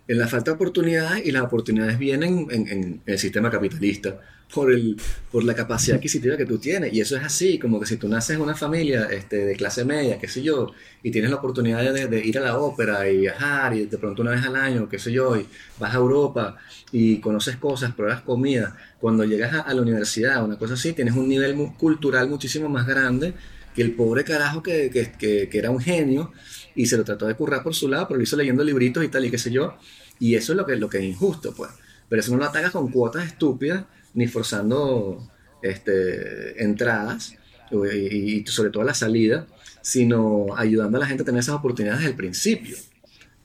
en 0.09 0.19
la 0.19 0.27
falta 0.27 0.51
de 0.51 0.57
oportunidades 0.57 1.25
y 1.25 1.31
las 1.31 1.43
oportunidades 1.45 1.97
vienen 1.99 2.49
en, 2.51 2.67
en 2.67 3.01
el 3.07 3.19
sistema 3.21 3.49
capitalista 3.53 4.17
por, 4.55 4.72
el, 4.72 4.97
por 5.31 5.44
la 5.44 5.55
capacidad 5.55 5.98
adquisitiva 5.98 6.36
que 6.36 6.47
tú 6.47 6.59
tienes. 6.59 6.93
Y 6.93 7.01
eso 7.01 7.16
es 7.16 7.22
así, 7.22 7.59
como 7.59 7.81
que 7.81 7.86
si 7.86 7.97
tú 7.97 8.09
naces 8.09 8.36
en 8.36 8.43
una 8.43 8.55
familia 8.55 9.09
este, 9.10 9.44
de 9.44 9.56
clase 9.56 9.85
media, 9.85 10.18
qué 10.18 10.28
sé 10.28 10.43
yo, 10.43 10.72
y 11.02 11.10
tienes 11.10 11.31
la 11.31 11.36
oportunidad 11.36 11.93
de, 11.93 12.27
ir 12.27 12.39
a 12.39 12.40
la 12.43 12.59
ópera 12.59 13.09
y 13.09 13.18
viajar 13.18 13.74
y 13.74 13.86
de 13.86 13.98
pronto 13.98 14.22
una 14.22 14.32
vez 14.32 14.44
al 14.44 14.56
año, 14.56 14.89
qué 14.89 14.98
sé 14.98 15.12
yo, 15.12 15.36
y 15.36 15.47
vas 15.78 15.94
a 15.94 15.98
Europa 15.98 16.56
y 16.93 17.18
conoces 17.20 17.56
cosas, 17.56 17.94
pruebas 17.94 18.22
comida, 18.22 18.77
cuando 18.98 19.24
llegas 19.24 19.55
a, 19.55 19.72
la 19.72 19.82
universidad, 19.82 20.44
una 20.44 20.59
cosa 20.59 20.74
así, 20.74 20.93
tienes 20.93 21.14
un 21.14 21.28
nivel 21.28 21.55
cultural 21.78 22.28
muchísimo 22.28 22.68
más 22.68 22.86
grande 22.86 23.35
que 23.74 23.82
el 23.82 23.93
pobre 23.94 24.24
carajo 24.24 24.62
que, 24.62 24.90
que, 24.90 25.48
que, 25.48 25.59
era 25.59 25.70
un 25.70 25.81
genio 25.81 26.32
y 26.74 26.86
se 26.86 26.97
lo 26.97 27.05
trató 27.05 27.27
de 27.27 27.35
currar 27.35 27.62
por 27.62 27.74
su 27.74 27.89
lado, 27.89 28.09
pero 28.09 28.18
lo 28.18 28.24
hizo 28.24 28.36
leyendo 28.36 28.64
libritos 28.64 29.05
y 29.05 29.09
tal 29.09 29.24
y 29.24 29.31
qué 29.31 29.39
sé 29.39 29.51
yo. 29.51 29.77
Y 30.18 30.35
eso 30.35 30.52
es 30.52 30.56
lo 30.56 30.66
que, 30.66 30.77
lo 30.77 30.89
que 30.89 30.98
es 30.98 31.05
injusto, 31.05 31.55
pues. 31.55 31.70
Pero 32.09 32.20
eso 32.20 32.32
no 32.32 32.39
lo 32.39 32.44
atagas 32.44 32.72
con 32.72 32.90
cuotas 32.90 33.27
estúpidas 33.27 33.85
ni 34.15 34.27
forzando 34.27 35.27
este, 35.62 36.62
entradas 36.62 37.35
o- 37.73 37.87
y, 37.87 38.45
y 38.47 38.47
sobre 38.47 38.70
todo 38.70 38.82
la 38.85 38.95
salida, 38.95 39.47
sino 39.82 40.47
ayudando 40.57 40.99
a 40.99 41.01
la 41.01 41.07
gente 41.07 41.23
a 41.23 41.27
tener 41.27 41.41
esas 41.41 41.55
oportunidades 41.55 42.01
desde 42.01 42.11
el 42.12 42.16
principio. 42.16 42.77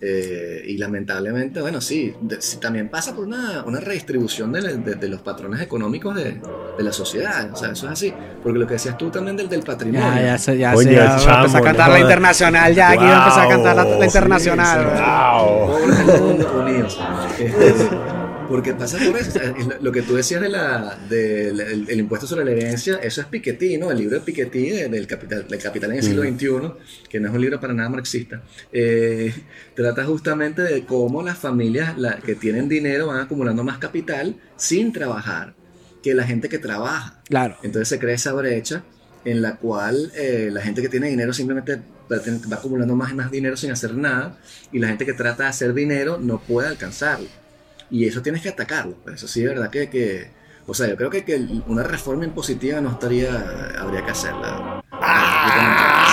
Eh, 0.01 0.61
y 0.67 0.77
lamentablemente, 0.77 1.61
bueno, 1.61 1.79
sí, 1.79 2.13
de- 2.19 2.41
sí, 2.41 2.57
también 2.57 2.89
pasa 2.89 3.15
por 3.15 3.23
una, 3.25 3.63
una 3.65 3.79
redistribución 3.79 4.51
de, 4.51 4.61
de- 4.77 4.95
de 4.95 5.07
los 5.07 5.21
patrones 5.21 5.61
económicos 5.61 6.13
de, 6.15 6.41
de 6.77 6.83
la 6.83 6.91
sociedad. 6.91 7.49
O 7.51 7.55
sea, 7.55 7.71
eso 7.71 7.85
es 7.87 7.93
así. 7.93 8.13
Porque 8.43 8.59
lo 8.59 8.67
que 8.67 8.73
decías 8.73 8.97
tú 8.97 9.09
también 9.09 9.37
del, 9.37 9.47
del 9.47 9.63
patrimonio. 9.63 10.05
Ya, 10.15 10.21
ya 10.21 10.37
se, 10.37 10.57
ya 10.57 10.75
se, 10.75 10.93
ya 10.93 11.15
chamo, 11.17 11.37
empezar 11.45 11.61
a 11.61 11.63
cantar 11.63 11.89
la 11.91 11.99
internacional, 12.01 12.75
ya 12.75 12.89
aquí 12.89 13.03
va 13.05 13.15
a 13.15 13.23
empezar 13.23 13.45
a 13.45 13.49
cantar 13.49 13.75
la, 13.77 13.83
la 13.85 13.95
Wow. 13.95 14.03
internacional. 14.03 14.79
Sí, 14.83 14.97
sí. 14.97 15.01
Wow. 15.01 15.67
Pobres 15.67 16.07
del 16.07 16.21
mundo 16.21 16.61
unidos. 16.61 16.99
Este, 17.39 17.73
porque 18.47 18.73
pasa 18.73 18.97
por 18.97 19.17
eso. 19.17 19.29
o 19.29 19.33
sea, 19.33 19.55
es 19.57 19.81
lo- 19.81 19.91
que 19.91 20.01
tú 20.01 20.15
decías 20.15 20.41
de 20.41 20.49
la, 20.49 20.97
del 21.09 21.59
el, 21.59 21.89
el 21.89 21.99
impuesto 21.99 22.27
sobre 22.27 22.45
la 22.45 22.51
herencia, 22.51 22.95
eso 22.97 23.21
es 23.21 23.27
Piketty, 23.27 23.77
¿no? 23.77 23.91
El 23.91 23.97
libro 23.99 24.15
de 24.19 24.25
Piketty 24.25 24.69
de- 24.69 24.89
del, 24.89 25.07
capital, 25.07 25.47
del 25.47 25.59
capital 25.61 25.91
en 25.91 25.97
el 25.97 26.03
siglo 26.03 26.23
XXI, 26.23 27.07
que 27.09 27.19
no 27.19 27.29
es 27.29 27.33
un 27.35 27.41
libro 27.41 27.59
para 27.59 27.73
nada 27.73 27.89
marxista, 27.89 28.41
eh, 28.71 29.33
trata 29.75 30.03
justamente 30.05 30.61
de 30.63 30.85
cómo 30.85 31.21
las 31.23 31.37
familias 31.37 31.97
la- 31.97 32.17
que 32.17 32.35
tienen 32.35 32.67
dinero 32.69 33.07
van 33.07 33.21
acumulando 33.21 33.63
más 33.63 33.77
capital 33.77 34.35
sin 34.57 34.91
trabajar 34.93 35.55
que 36.03 36.13
la 36.13 36.23
gente 36.23 36.49
que 36.49 36.59
trabaja. 36.59 37.21
Claro. 37.27 37.57
Entonces 37.63 37.87
se 37.87 37.99
crea 37.99 38.15
esa 38.15 38.33
brecha 38.33 38.83
en 39.23 39.41
la 39.41 39.55
cual 39.57 40.11
eh, 40.15 40.49
la 40.51 40.61
gente 40.61 40.81
que 40.81 40.89
tiene 40.89 41.09
dinero 41.09 41.33
simplemente 41.33 41.81
va 42.11 42.55
acumulando 42.57 42.95
más 42.95 43.11
y 43.11 43.15
más 43.15 43.31
dinero 43.31 43.57
sin 43.57 43.71
hacer 43.71 43.95
nada 43.95 44.37
y 44.71 44.77
la 44.77 44.87
gente 44.89 45.05
que 45.07 45.13
trata 45.13 45.43
de 45.43 45.49
hacer 45.49 45.73
dinero 45.73 46.19
no 46.21 46.39
puede 46.39 46.67
alcanzarlo. 46.67 47.27
Y 47.89 48.05
eso 48.07 48.21
tienes 48.21 48.41
que 48.41 48.49
atacarlo. 48.49 48.95
pues, 49.03 49.15
Eso 49.15 49.27
sí, 49.27 49.41
de 49.41 49.49
verdad 49.49 49.69
que, 49.69 49.89
que- 49.89 50.31
o 50.67 50.73
sea, 50.73 50.87
yo 50.87 50.95
creo 50.97 51.09
que, 51.11 51.23
que 51.23 51.35
una 51.67 51.83
reforma 51.83 52.25
impositiva 52.25 52.81
no 52.81 52.91
estaría, 52.91 53.71
habría 53.79 54.03
que 54.03 54.11
hacerla. 54.11 54.81
Sí, 54.91 54.97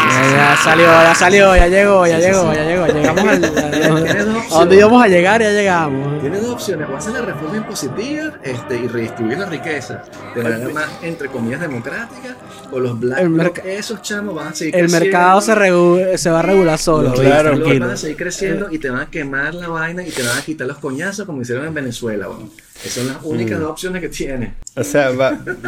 Ya, 0.08 0.56
salió, 0.62 0.86
ya 0.86 1.14
salió, 1.14 1.56
ya 1.56 1.66
llegó, 1.68 2.06
ya 2.06 2.18
llegó, 2.18 2.50
sí. 2.50 2.56
ya 2.56 2.64
llegó. 2.64 2.86
Llegamos 2.86 3.24
al, 3.24 3.44
a, 4.52 4.58
donde 4.58 4.76
íbamos 4.76 5.02
a 5.04 5.08
llegar, 5.08 5.40
ya 5.42 5.50
llegamos. 5.50 6.20
Tiene 6.20 6.38
dos 6.40 6.50
opciones, 6.52 6.88
o 6.90 6.96
hacer 6.96 7.12
la 7.12 7.22
reforma 7.22 7.56
impositiva 7.56 8.32
este, 8.42 8.76
y 8.76 8.88
redistribuir 8.88 9.38
la 9.38 9.46
riqueza 9.46 10.02
de 10.34 10.42
manera 10.42 10.68
más, 10.70 10.88
entre 11.02 11.28
comillas, 11.28 11.60
democrática, 11.60 12.36
o 12.70 12.78
los 12.80 12.98
black 12.98 13.18
El 13.64 13.70
esos 13.70 14.02
chamos 14.02 14.34
van 14.34 14.48
a 14.48 14.54
seguir 14.54 14.74
El 14.74 14.82
creciendo. 14.82 15.04
mercado 15.06 15.40
se, 15.40 15.54
regu- 15.54 16.16
se 16.16 16.30
va 16.30 16.38
a 16.40 16.42
regular 16.42 16.78
solo, 16.78 17.10
Los 17.10 17.20
claro, 17.20 17.50
tranquilo. 17.56 17.86
van 17.86 17.94
a 17.94 17.96
seguir 17.96 18.16
creciendo 18.16 18.68
y 18.70 18.78
te 18.78 18.90
van 18.90 19.00
a 19.00 19.06
quemar 19.10 19.54
la 19.54 19.68
vaina 19.68 20.02
y 20.06 20.10
te 20.10 20.22
van 20.22 20.36
a 20.38 20.42
quitar 20.42 20.66
los 20.66 20.78
coñazos 20.78 21.26
como 21.26 21.42
hicieron 21.42 21.66
en 21.66 21.74
Venezuela. 21.74 22.28
weón. 22.28 22.50
Esas 22.84 23.04
son 23.04 23.06
las 23.08 23.22
únicas 23.22 23.60
dos 23.60 23.70
opciones 23.70 24.02
que 24.02 24.08
tiene. 24.08 24.54
O 24.74 24.82
sea, 24.82 25.10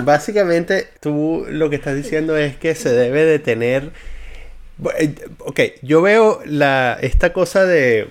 básicamente 0.02 0.88
tú 1.00 1.46
lo 1.48 1.70
que 1.70 1.76
estás 1.76 1.94
diciendo 1.94 2.36
es 2.36 2.56
que 2.56 2.74
se 2.74 2.90
debe 2.90 3.24
de 3.24 3.38
tener... 3.38 3.84
Bu- 3.84 3.88
eh, 3.88 3.92
Ok, 5.38 5.60
yo 5.82 6.02
veo 6.02 6.40
la, 6.44 6.98
esta 7.00 7.32
cosa 7.32 7.64
de 7.64 8.08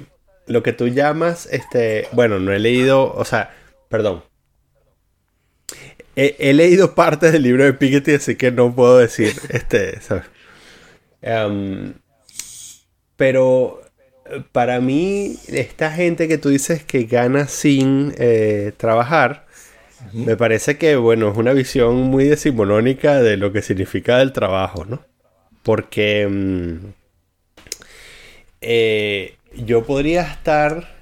lo 0.47 0.63
que 0.63 0.73
tú 0.73 0.87
llamas, 0.87 1.47
este, 1.51 2.07
bueno, 2.11 2.39
no 2.39 2.53
he 2.53 2.59
leído, 2.59 3.13
o 3.13 3.25
sea, 3.25 3.53
perdón. 3.89 4.23
He, 6.15 6.53
leído 6.53 6.93
parte 6.93 7.31
del 7.31 7.41
libro 7.41 7.63
de 7.63 7.73
Piketty, 7.73 8.13
así 8.13 8.35
que 8.35 8.51
no 8.51 8.73
puedo 8.75 8.99
decir, 8.99 9.33
este, 9.49 9.99
¿sabes? 9.99 10.25
Em, 11.21 11.95
pero 13.17 13.81
para 14.51 14.79
mí, 14.79 15.37
esta 15.47 15.91
gente 15.91 16.27
que 16.27 16.37
tú 16.37 16.49
dices 16.49 16.83
que 16.83 17.05
gana 17.05 17.47
sin 17.47 18.13
eh, 18.17 18.73
trabajar, 18.77 19.45
me 20.11 20.37
parece 20.37 20.77
que, 20.77 20.95
bueno, 20.97 21.31
es 21.31 21.37
una 21.37 21.53
visión 21.53 21.95
muy 21.95 22.25
decimonónica 22.25 23.21
de 23.21 23.37
lo 23.37 23.51
que 23.51 23.61
significa 23.61 24.21
el 24.21 24.33
trabajo, 24.33 24.85
¿no? 24.85 25.01
Porque 25.63 26.27
mm, 26.29 26.75
eh, 28.61 29.37
yo 29.55 29.83
podría 29.83 30.21
estar 30.21 30.95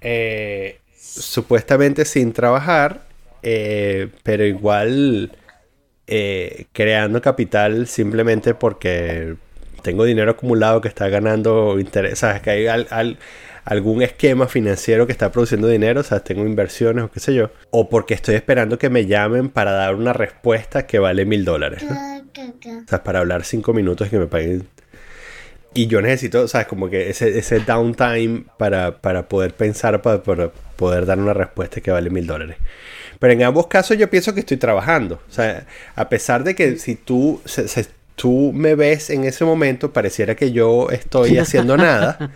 eh, 0.00 0.78
supuestamente 0.96 2.04
sin 2.04 2.32
trabajar, 2.32 3.02
pero 3.42 4.44
igual 4.44 5.36
creando 6.72 7.22
capital 7.22 7.86
simplemente 7.86 8.54
porque 8.54 9.36
tengo 9.82 10.04
dinero 10.04 10.30
acumulado 10.30 10.80
que 10.80 10.88
está 10.88 11.08
ganando 11.08 11.78
interés, 11.78 12.24
que 12.42 12.50
hay 12.50 12.66
algún 13.64 14.02
esquema 14.02 14.48
financiero 14.48 15.06
que 15.06 15.12
está 15.12 15.30
produciendo 15.30 15.68
dinero, 15.68 16.02
o 16.08 16.20
tengo 16.20 16.46
inversiones 16.46 17.04
o 17.04 17.10
qué 17.10 17.20
sé 17.20 17.34
yo, 17.34 17.50
o 17.70 17.88
porque 17.88 18.14
estoy 18.14 18.36
esperando 18.36 18.78
que 18.78 18.88
me 18.88 19.06
llamen 19.06 19.50
para 19.50 19.72
dar 19.72 19.94
una 19.94 20.12
respuesta 20.12 20.86
que 20.86 20.98
vale 20.98 21.26
mil 21.26 21.44
dólares. 21.44 21.84
O 22.40 22.88
sea, 22.88 23.02
para 23.02 23.20
hablar 23.20 23.44
cinco 23.44 23.72
minutos 23.72 24.06
y 24.06 24.10
que 24.10 24.18
me 24.18 24.26
paguen. 24.26 24.66
Y 25.74 25.86
yo 25.86 26.02
necesito, 26.02 26.46
sabes, 26.48 26.66
como 26.66 26.90
que 26.90 27.08
ese, 27.08 27.38
ese 27.38 27.60
downtime 27.60 28.44
para, 28.58 28.98
para 29.00 29.28
poder 29.28 29.54
pensar, 29.54 30.02
para, 30.02 30.22
poder 30.76 31.06
dar 31.06 31.18
una 31.18 31.32
respuesta 31.32 31.80
que 31.80 31.90
vale 31.90 32.10
mil 32.10 32.26
dólares. 32.26 32.58
Pero 33.18 33.32
en 33.32 33.42
ambos 33.42 33.68
casos 33.68 33.96
yo 33.96 34.10
pienso 34.10 34.34
que 34.34 34.40
estoy 34.40 34.58
trabajando. 34.58 35.20
O 35.28 35.32
sea, 35.32 35.66
a 35.94 36.08
pesar 36.08 36.44
de 36.44 36.54
que 36.54 36.76
si 36.76 36.96
tú 36.96 37.40
tú 38.16 38.52
me 38.54 38.74
ves 38.74 39.10
en 39.10 39.24
ese 39.24 39.44
momento, 39.44 39.92
pareciera 39.92 40.34
que 40.34 40.52
yo 40.52 40.90
estoy 40.90 41.38
haciendo 41.38 41.76
nada. 41.76 42.32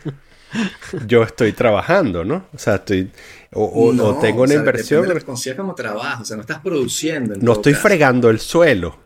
yo 1.06 1.22
estoy 1.22 1.52
trabajando, 1.52 2.24
¿no? 2.24 2.46
O 2.54 2.58
sea, 2.58 2.76
estoy. 2.76 3.10
O, 3.52 4.18
tengo 4.20 4.42
una 4.42 4.54
inversión. 4.54 5.06
Lo 5.08 5.56
como 5.56 5.74
trabajo, 5.74 6.22
o 6.22 6.24
sea, 6.24 6.36
no 6.36 6.42
estás 6.42 6.60
produciendo. 6.60 7.34
no 7.40 7.52
estoy 7.52 7.74
fregando 7.74 8.30
el 8.30 8.40
suelo. 8.40 9.05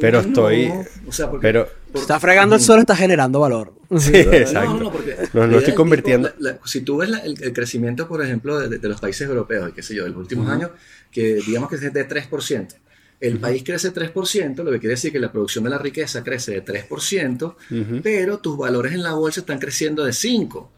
Pero 0.00 0.20
estoy. 0.20 0.72
O 1.06 1.12
sea, 1.12 1.30
porque, 1.30 1.42
pero, 1.42 1.68
está 1.94 2.20
fregando 2.20 2.54
el 2.54 2.60
suelo, 2.60 2.80
está 2.80 2.96
generando 2.96 3.40
valor. 3.40 3.74
Sí, 3.98 4.16
exacto. 4.16 4.74
No, 4.74 4.80
no, 4.80 4.92
porque 4.92 5.16
no, 5.32 5.58
estoy 5.58 5.74
convirtiendo. 5.74 6.30
si 6.64 6.80
tú 6.82 6.98
ves 6.98 7.10
el, 7.24 7.52
crecimiento, 7.52 8.08
por 8.08 8.24
ejemplo, 8.24 8.58
de, 8.68 8.88
los 8.88 9.00
países 9.00 9.28
europeos, 9.28 9.72
qué 9.74 9.82
sé 9.82 9.94
yo, 9.94 10.04
de 10.04 10.10
los 10.10 10.18
últimos 10.18 10.48
años, 10.48 10.70
que 11.10 11.36
digamos 11.46 11.68
que 11.68 11.76
es 11.76 11.80
de 11.80 12.08
3% 12.08 12.74
el 13.20 13.38
país 13.38 13.62
crece 13.64 13.92
3%, 13.92 14.62
lo 14.62 14.70
que 14.70 14.78
quiere 14.78 14.94
decir 14.94 15.10
que 15.10 15.18
la 15.18 15.32
producción 15.32 15.64
de 15.64 15.70
la 15.70 15.78
riqueza 15.78 16.22
crece 16.22 16.52
de 16.52 16.64
3%, 16.64 18.02
pero 18.02 18.38
tus 18.38 18.58
valores 18.58 18.92
en 18.92 19.02
la 19.02 19.14
bolsa 19.14 19.40
están 19.40 19.58
creciendo 19.58 20.04
de 20.04 20.12
5%. 20.12 20.68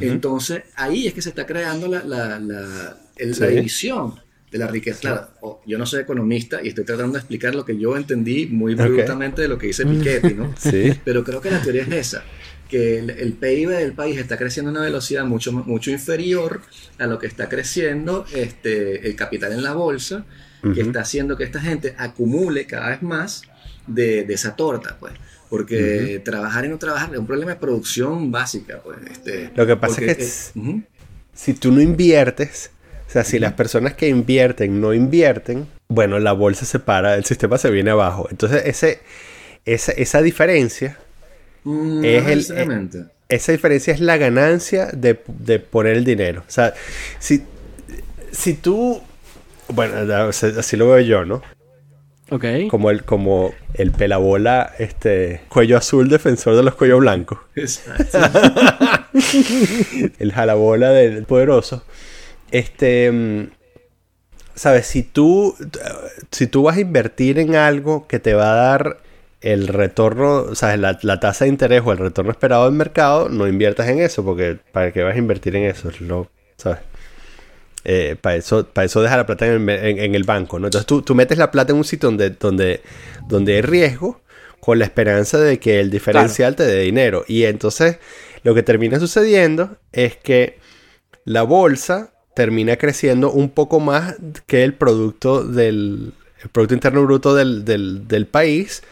Entonces, 0.00 0.64
ahí 0.74 1.06
es 1.06 1.14
que 1.14 1.22
se 1.22 1.28
está 1.28 1.46
creando 1.46 1.86
la, 1.86 2.02
la, 2.02 2.40
la, 2.40 3.46
división 3.46 4.14
de 4.54 4.60
la 4.60 4.68
riqueza. 4.68 5.00
Claro, 5.00 5.60
yo 5.66 5.78
no 5.78 5.84
soy 5.84 6.02
economista 6.02 6.62
y 6.62 6.68
estoy 6.68 6.84
tratando 6.84 7.14
de 7.14 7.18
explicar 7.18 7.56
lo 7.56 7.64
que 7.64 7.76
yo 7.76 7.96
entendí 7.96 8.46
muy 8.46 8.76
brutamente 8.76 9.42
de 9.42 9.48
lo 9.48 9.58
que 9.58 9.66
dice 9.66 9.84
Piketty, 9.84 10.34
¿no? 10.34 10.54
Sí. 10.58 10.92
Pero 11.04 11.24
creo 11.24 11.40
que 11.40 11.50
la 11.50 11.60
teoría 11.60 11.82
es 11.82 11.90
esa 11.92 12.22
que 12.68 12.98
el, 12.98 13.32
PIB 13.32 13.70
del 13.70 13.92
país 13.94 14.16
está 14.16 14.38
creciendo 14.38 14.70
a 14.70 14.74
una 14.74 14.82
velocidad 14.82 15.24
mucho, 15.24 15.52
mucho 15.52 15.90
inferior 15.90 16.62
a 16.98 17.06
lo 17.06 17.18
que 17.18 17.26
está 17.26 17.48
creciendo 17.48 18.26
este, 18.32 19.08
el 19.08 19.16
capital 19.16 19.52
en 19.52 19.64
la 19.64 19.74
bolsa 19.74 20.24
que 20.72 20.80
está 20.80 21.00
haciendo 21.00 21.36
que 21.36 21.44
esta 21.44 21.60
gente 21.60 21.94
acumule 21.98 22.64
cada 22.66 22.90
vez 22.90 23.02
más 23.02 23.42
de, 23.88 24.20
esa 24.20 24.54
torta, 24.54 24.96
pues. 25.00 25.12
Porque 25.50 26.22
trabajar 26.24 26.64
y 26.64 26.68
no 26.68 26.78
trabajar 26.78 27.12
es 27.12 27.18
un 27.18 27.26
problema 27.26 27.52
de 27.52 27.58
producción 27.58 28.30
básica, 28.30 28.80
pues. 28.82 28.98
Este, 29.10 29.50
Lo 29.54 29.66
que 29.66 29.76
pasa 29.76 30.00
es 30.04 30.52
que 30.54 30.82
si 31.34 31.54
tú 31.54 31.72
no 31.72 31.80
inviertes, 31.80 32.70
sea, 33.14 33.24
si 33.24 33.38
las 33.38 33.54
personas 33.54 33.94
que 33.94 34.08
invierten 34.08 34.80
no 34.80 34.92
invierten, 34.92 35.66
bueno, 35.88 36.18
la 36.18 36.32
bolsa 36.32 36.64
se 36.64 36.78
para, 36.78 37.14
el 37.14 37.24
sistema 37.24 37.58
se 37.58 37.70
viene 37.70 37.90
abajo. 37.90 38.28
Entonces, 38.30 38.62
ese, 38.66 39.00
esa, 39.64 39.92
esa 39.92 40.22
diferencia 40.22 40.98
mm, 41.64 42.04
es 42.04 42.26
el... 42.52 43.10
esa 43.28 43.52
diferencia 43.52 43.94
es 43.94 44.00
la 44.00 44.16
ganancia 44.16 44.86
de, 44.92 45.20
de, 45.26 45.58
poner 45.58 45.96
el 45.96 46.04
dinero. 46.04 46.42
O 46.46 46.50
sea, 46.50 46.74
si, 47.18 47.42
si 48.32 48.54
tú 48.54 49.02
bueno, 49.68 49.94
así 50.22 50.76
lo 50.76 50.90
veo 50.90 51.00
yo, 51.00 51.24
¿no? 51.24 51.42
Ok. 52.30 52.44
Como 52.70 52.90
el, 52.90 53.04
como 53.04 53.54
el 53.74 53.90
pelabola, 53.90 54.72
este, 54.78 55.42
cuello 55.48 55.76
azul 55.76 56.08
defensor 56.08 56.56
de 56.56 56.62
los 56.62 56.74
cuellos 56.74 57.00
blancos. 57.00 57.38
Exacto. 57.54 58.18
el 60.18 60.32
jalabola 60.32 60.90
del 60.90 61.24
poderoso. 61.24 61.84
Este, 62.54 63.10
mm, 63.10 63.50
sabes, 64.54 64.86
si 64.86 65.02
tú, 65.02 65.56
si 66.30 66.46
tú 66.46 66.62
vas 66.62 66.76
a 66.76 66.80
invertir 66.80 67.40
en 67.40 67.56
algo 67.56 68.06
que 68.06 68.20
te 68.20 68.34
va 68.34 68.52
a 68.52 68.54
dar 68.54 68.98
el 69.40 69.66
retorno, 69.66 70.36
o 70.36 70.54
sea, 70.54 70.76
la, 70.76 70.96
la, 71.02 71.18
tasa 71.18 71.46
de 71.46 71.48
interés 71.48 71.82
o 71.84 71.90
el 71.90 71.98
retorno 71.98 72.30
esperado 72.30 72.66
del 72.66 72.74
mercado, 72.74 73.28
no 73.28 73.48
inviertas 73.48 73.88
en 73.88 73.98
eso, 73.98 74.24
porque 74.24 74.56
para 74.70 74.92
qué 74.92 75.02
vas 75.02 75.16
a 75.16 75.18
invertir 75.18 75.56
en 75.56 75.64
eso, 75.64 75.90
lo, 75.98 76.30
¿sabes? 76.56 76.78
Eh, 77.84 78.14
para 78.20 78.36
eso, 78.36 78.64
para 78.64 78.84
eso 78.84 79.02
deja 79.02 79.16
la 79.16 79.26
plata 79.26 79.46
en, 79.46 80.14
el 80.14 80.22
banco, 80.22 80.60
¿no? 80.60 80.68
Entonces 80.68 80.86
tú, 80.86 81.02
tú, 81.02 81.16
metes 81.16 81.36
la 81.36 81.50
plata 81.50 81.72
en 81.72 81.78
un 81.78 81.84
sitio 81.84 82.08
donde, 82.08 82.30
donde, 82.30 82.82
donde 83.26 83.56
hay 83.56 83.62
riesgo 83.62 84.20
con 84.60 84.78
la 84.78 84.84
esperanza 84.84 85.38
de 85.38 85.58
que 85.58 85.80
el 85.80 85.90
diferencial 85.90 86.54
te 86.54 86.62
dé 86.62 86.82
dinero. 86.82 87.24
Y 87.26 87.46
entonces 87.46 87.98
lo 88.44 88.54
que 88.54 88.62
termina 88.62 89.00
sucediendo 89.00 89.76
es 89.90 90.16
que 90.16 90.60
la 91.24 91.42
bolsa 91.42 92.13
termina 92.34 92.76
creciendo 92.76 93.30
un 93.30 93.50
poco 93.50 93.80
más 93.80 94.16
que 94.46 94.64
el 94.64 94.74
producto 94.74 95.44
del 95.44 96.12
Producto 96.52 96.74
Interno 96.74 97.02
Bruto 97.02 97.34
del, 97.34 97.64
del, 97.64 98.26
país, 98.26 98.82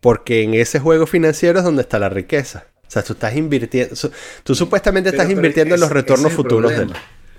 porque 0.00 0.42
en 0.42 0.54
ese 0.54 0.78
juego 0.78 1.06
financiero 1.06 1.58
es 1.58 1.64
donde 1.64 1.82
está 1.82 1.98
la 1.98 2.08
riqueza. 2.08 2.66
O 2.86 2.90
sea, 2.90 3.02
tú 3.02 3.12
estás 3.14 3.36
invirtiendo, 3.36 3.94
tú 4.42 4.54
supuestamente 4.54 5.10
estás 5.10 5.30
invirtiendo 5.30 5.74
en 5.74 5.80
los 5.80 5.90
retornos 5.90 6.32
futuros 6.32 6.70
del... 6.72 6.92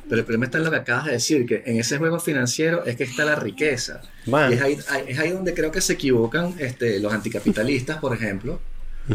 Pero 0.08 0.22
el 0.22 0.26
problema 0.26 0.46
está 0.46 0.58
en 0.58 0.64
lo 0.64 0.72
que 0.72 0.78
acabas 0.78 1.06
de 1.06 1.12
decir, 1.12 1.46
que 1.46 1.62
en 1.68 1.80
ese 1.80 2.00
juego 2.00 2.20
financiero 2.20 2.84
es 2.86 2.96
que 2.96 3.04
está 3.04 3.26
la 3.26 3.36
riqueza. 3.36 4.02
Y 4.26 4.54
es 4.54 4.62
ahí, 4.62 4.80
es 5.08 5.20
ahí, 5.20 5.32
donde 5.32 5.54
creo 5.54 5.72
que 5.72 5.82
se 5.82 5.94
equivocan 5.94 6.56
este, 6.58 7.00
los 7.00 7.14
anticapitalistas, 7.14 7.98
por 7.98 8.16
ejemplo, 8.16 8.60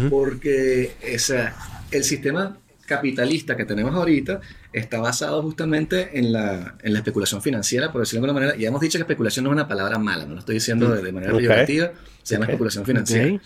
porque 0.08 0.92
el 1.90 2.04
sistema 2.04 2.58
capitalista 2.86 3.56
que 3.56 3.65
tenemos 3.65 3.94
ahorita 3.94 4.40
está 4.73 4.98
basado 4.98 5.43
justamente 5.43 6.19
en 6.19 6.32
la, 6.32 6.77
en 6.82 6.93
la, 6.93 6.98
especulación 6.98 7.43
financiera, 7.43 7.93
por 7.93 8.01
decirlo 8.01 8.23
de 8.23 8.28
alguna 8.28 8.47
manera. 8.47 8.61
Y 8.61 8.66
hemos 8.66 8.81
dicho 8.81 8.98
que 8.98 9.02
especulación 9.02 9.44
no 9.44 9.51
es 9.51 9.55
una 9.55 9.69
palabra 9.69 9.98
mala, 9.98 10.27
no 10.27 10.35
lo 10.35 10.40
estoy 10.40 10.56
diciendo 10.56 10.90
de, 10.90 11.12
manera 11.12 11.36
peyorativa, 11.36 11.93
se 12.23 12.35
llama 12.35 12.47
especulación 12.47 12.85
financiera. 12.85 13.40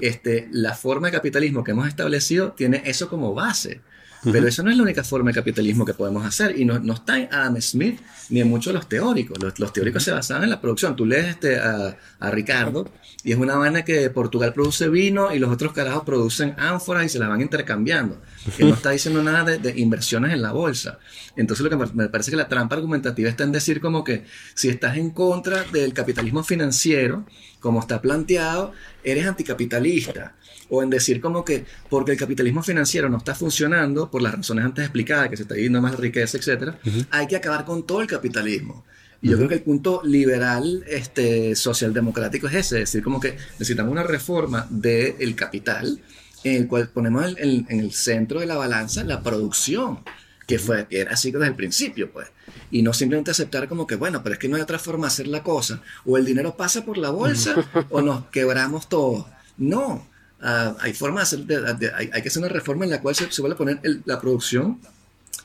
este, 0.00 0.48
la 0.52 0.74
forma 0.74 1.08
de 1.08 1.12
capitalismo 1.12 1.64
que 1.64 1.72
hemos 1.72 1.88
establecido 1.88 2.52
tiene 2.52 2.82
eso 2.84 3.08
como 3.08 3.34
base. 3.34 3.80
Pero 4.24 4.48
eso 4.48 4.62
no 4.62 4.70
es 4.70 4.76
la 4.76 4.82
única 4.82 5.04
forma 5.04 5.30
de 5.30 5.34
capitalismo 5.34 5.84
que 5.84 5.94
podemos 5.94 6.24
hacer. 6.24 6.58
Y 6.58 6.64
no, 6.64 6.78
no 6.78 6.94
está 6.94 7.18
en 7.18 7.28
Adam 7.32 7.60
Smith 7.60 8.00
ni 8.30 8.40
en 8.40 8.48
muchos 8.48 8.72
de 8.72 8.78
los 8.78 8.88
teóricos. 8.88 9.38
Los, 9.58 9.72
teóricos 9.72 10.02
se 10.02 10.10
basaban 10.10 10.44
en 10.44 10.50
la 10.50 10.60
producción. 10.60 10.96
Tú 10.96 11.06
lees 11.06 11.26
este, 11.26 11.58
a, 11.58 11.96
a, 12.18 12.30
Ricardo 12.30 12.90
y 13.22 13.32
es 13.32 13.38
una 13.38 13.56
vaina 13.56 13.84
que 13.84 14.10
Portugal 14.10 14.52
produce 14.52 14.88
vino 14.88 15.32
y 15.32 15.38
los 15.38 15.50
otros 15.50 15.72
carajos 15.72 16.04
producen 16.04 16.54
ánforas 16.58 17.04
y 17.04 17.08
se 17.08 17.18
las 17.18 17.28
van 17.28 17.40
intercambiando. 17.40 18.20
Él 18.58 18.68
no 18.68 18.74
está 18.74 18.90
diciendo 18.90 19.22
nada 19.22 19.44
de, 19.44 19.58
de, 19.58 19.78
inversiones 19.78 20.32
en 20.32 20.42
la 20.42 20.52
bolsa. 20.52 20.98
Entonces 21.36 21.62
lo 21.62 21.70
que 21.70 21.92
me 21.94 22.08
parece 22.08 22.30
que 22.30 22.36
la 22.36 22.48
trampa 22.48 22.76
argumentativa 22.76 23.28
está 23.28 23.44
en 23.44 23.52
decir 23.52 23.80
como 23.80 24.02
que 24.02 24.24
si 24.54 24.68
estás 24.68 24.96
en 24.96 25.10
contra 25.10 25.62
del 25.64 25.92
capitalismo 25.92 26.42
financiero, 26.42 27.26
como 27.60 27.80
está 27.80 28.00
planteado, 28.00 28.72
eres 29.04 29.26
anticapitalista 29.26 30.34
o 30.68 30.82
en 30.82 30.90
decir 30.90 31.20
como 31.20 31.44
que 31.44 31.64
porque 31.88 32.12
el 32.12 32.18
capitalismo 32.18 32.62
financiero 32.62 33.08
no 33.08 33.18
está 33.18 33.34
funcionando 33.34 34.10
por 34.10 34.22
las 34.22 34.34
razones 34.34 34.64
antes 34.64 34.84
explicadas, 34.84 35.28
que 35.28 35.36
se 35.36 35.42
está 35.42 35.54
yendo 35.54 35.80
más 35.80 35.96
riqueza, 35.98 36.38
etcétera, 36.38 36.78
hay 37.10 37.26
que 37.26 37.36
acabar 37.36 37.64
con 37.64 37.86
todo 37.86 38.00
el 38.00 38.06
capitalismo. 38.06 38.84
Y 39.22 39.30
yo 39.30 39.36
creo 39.36 39.48
que 39.48 39.54
el 39.54 39.62
punto 39.62 40.02
liberal, 40.04 40.84
este, 40.86 41.56
socialdemocrático 41.56 42.48
es 42.48 42.54
ese, 42.54 42.76
es 42.76 42.92
decir, 42.92 43.02
como 43.02 43.18
que 43.18 43.36
necesitamos 43.58 43.90
una 43.90 44.02
reforma 44.02 44.66
del 44.70 45.34
capital 45.34 46.00
en 46.44 46.62
el 46.62 46.68
cual 46.68 46.88
ponemos 46.88 47.34
en, 47.38 47.66
el 47.68 47.92
centro 47.92 48.40
de 48.40 48.46
la 48.46 48.56
balanza 48.56 49.02
la 49.04 49.22
producción, 49.22 50.00
que 50.46 50.58
fue 50.58 50.86
era 50.90 51.12
así 51.12 51.32
desde 51.32 51.46
el 51.46 51.56
principio, 51.56 52.12
pues. 52.12 52.28
Y 52.70 52.82
no 52.82 52.92
simplemente 52.92 53.30
aceptar 53.30 53.68
como 53.68 53.86
que, 53.86 53.96
bueno, 53.96 54.22
pero 54.22 54.34
es 54.34 54.38
que 54.38 54.48
no 54.48 54.56
hay 54.56 54.62
otra 54.62 54.78
forma 54.78 55.06
de 55.06 55.12
hacer 55.12 55.26
la 55.26 55.42
cosa. 55.42 55.82
O 56.04 56.16
el 56.16 56.24
dinero 56.24 56.56
pasa 56.56 56.84
por 56.84 56.98
la 56.98 57.10
bolsa 57.10 57.56
o 57.90 58.00
nos 58.02 58.26
quebramos 58.26 58.88
todos. 58.88 59.26
No, 59.56 60.06
Ah, 60.40 60.76
hay 60.80 60.92
formas, 60.92 61.32
hay, 61.32 62.22
que 62.22 62.28
hacer 62.28 62.42
una 62.42 62.48
reforma 62.48 62.84
en 62.84 62.90
la 62.90 63.00
cual 63.00 63.14
se, 63.14 63.30
se 63.32 63.40
vuelve 63.40 63.54
a 63.54 63.58
poner 63.58 63.80
la 64.04 64.20
producción 64.20 64.78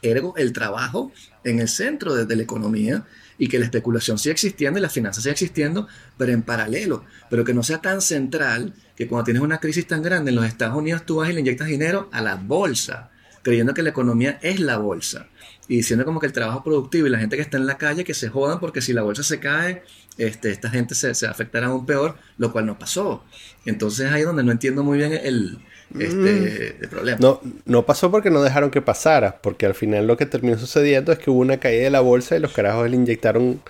ergo 0.02 0.34
el 0.38 0.52
trabajo 0.52 1.12
en 1.44 1.60
el 1.60 1.68
centro 1.68 2.14
de, 2.16 2.26
de 2.26 2.36
la 2.36 2.44
economía 2.44 3.06
y 3.38 3.48
que 3.48 3.60
la 3.60 3.66
especulación 3.66 4.18
siga 4.18 4.34
existiendo 4.34 4.80
y 4.80 4.82
la 4.82 4.90
finanzas 4.90 5.24
siga 5.24 5.34
existiendo, 5.34 5.88
pero 6.18 6.32
en 6.32 6.44
paralelo, 6.44 7.06
pero 7.30 7.44
que 7.44 7.54
no 7.54 7.64
sea 7.64 7.80
tan 7.80 8.02
central 8.02 8.74
que 8.96 9.08
cuando 9.08 9.26
tienes 9.26 9.42
una 9.42 9.60
crisis 9.60 9.88
tan 9.88 10.02
grande 10.02 10.30
en 10.30 10.36
los 10.36 10.46
Estados 10.46 10.76
Unidos 10.76 11.06
tú 11.06 11.18
vas 11.18 11.30
y 11.30 11.34
le 11.34 11.40
inyectas 11.40 11.68
dinero 11.68 12.10
a 12.12 12.22
la 12.22 12.36
bolsa, 12.36 13.10
creyendo 13.42 13.74
que 13.74 13.84
la 13.84 13.90
economía 13.90 14.40
es 14.42 14.60
la 14.60 14.78
bolsa 14.78 15.28
y 15.68 15.78
diciendo 15.78 16.04
como 16.06 16.20
que 16.20 16.28
el 16.28 16.34
trabajo 16.34 16.64
productivo 16.64 17.08
y 17.08 17.10
la 17.10 17.20
gente 17.20 17.36
que 17.38 17.42
está 17.42 17.58
en 17.58 17.66
la 17.66 17.78
calle 17.78 18.04
que 18.04 18.14
se 18.14 18.30
jodan 18.30 18.60
porque 18.60 18.82
si 18.82 18.94
la 18.94 19.04
bolsa 19.04 19.24
se 19.24 19.40
cae, 19.40 19.84
este, 20.18 20.52
esta 20.52 20.70
gente 20.70 20.96
se, 20.96 21.14
se 21.16 21.28
afectará 21.28 21.68
aún 21.68 21.86
peor, 21.86 22.16
lo 22.38 22.52
cual 22.52 22.66
no 22.66 22.78
pasó. 22.78 23.24
Entonces 23.66 24.12
ahí 24.12 24.22
es 24.22 24.28
donde 24.28 24.44
no 24.44 24.52
entiendo 24.52 24.84
muy 24.84 24.98
bien 24.98 25.14
el, 25.14 25.60
este, 25.98 26.78
el 26.82 26.90
problema. 26.90 27.20
No, 27.22 27.40
no 27.66 27.86
pasó 27.86 28.12
porque 28.12 28.30
no 28.30 28.42
dejaron 28.42 28.72
que 28.72 28.82
pasara, 28.82 29.42
porque 29.42 29.66
al 29.66 29.76
final 29.76 30.08
lo 30.08 30.18
que 30.18 30.26
terminó 30.26 30.58
sucediendo 30.58 31.12
es 31.12 31.20
que 31.20 31.30
hubo 31.30 31.40
una 31.40 31.60
caída 31.60 31.84
de 31.84 31.90
la 31.92 32.02
bolsa 32.02 32.36
y 32.36 32.40
los 32.40 32.52
carajos 32.54 32.90
le 32.90 32.96
inyectaron 32.98 33.62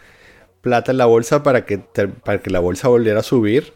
plata 0.62 0.92
en 0.92 0.98
la 0.98 1.06
bolsa 1.06 1.44
para 1.44 1.66
que, 1.66 1.78
para 1.80 2.40
que 2.42 2.50
la 2.50 2.60
bolsa 2.60 2.88
volviera 2.88 3.20
a 3.20 3.24
subir, 3.24 3.74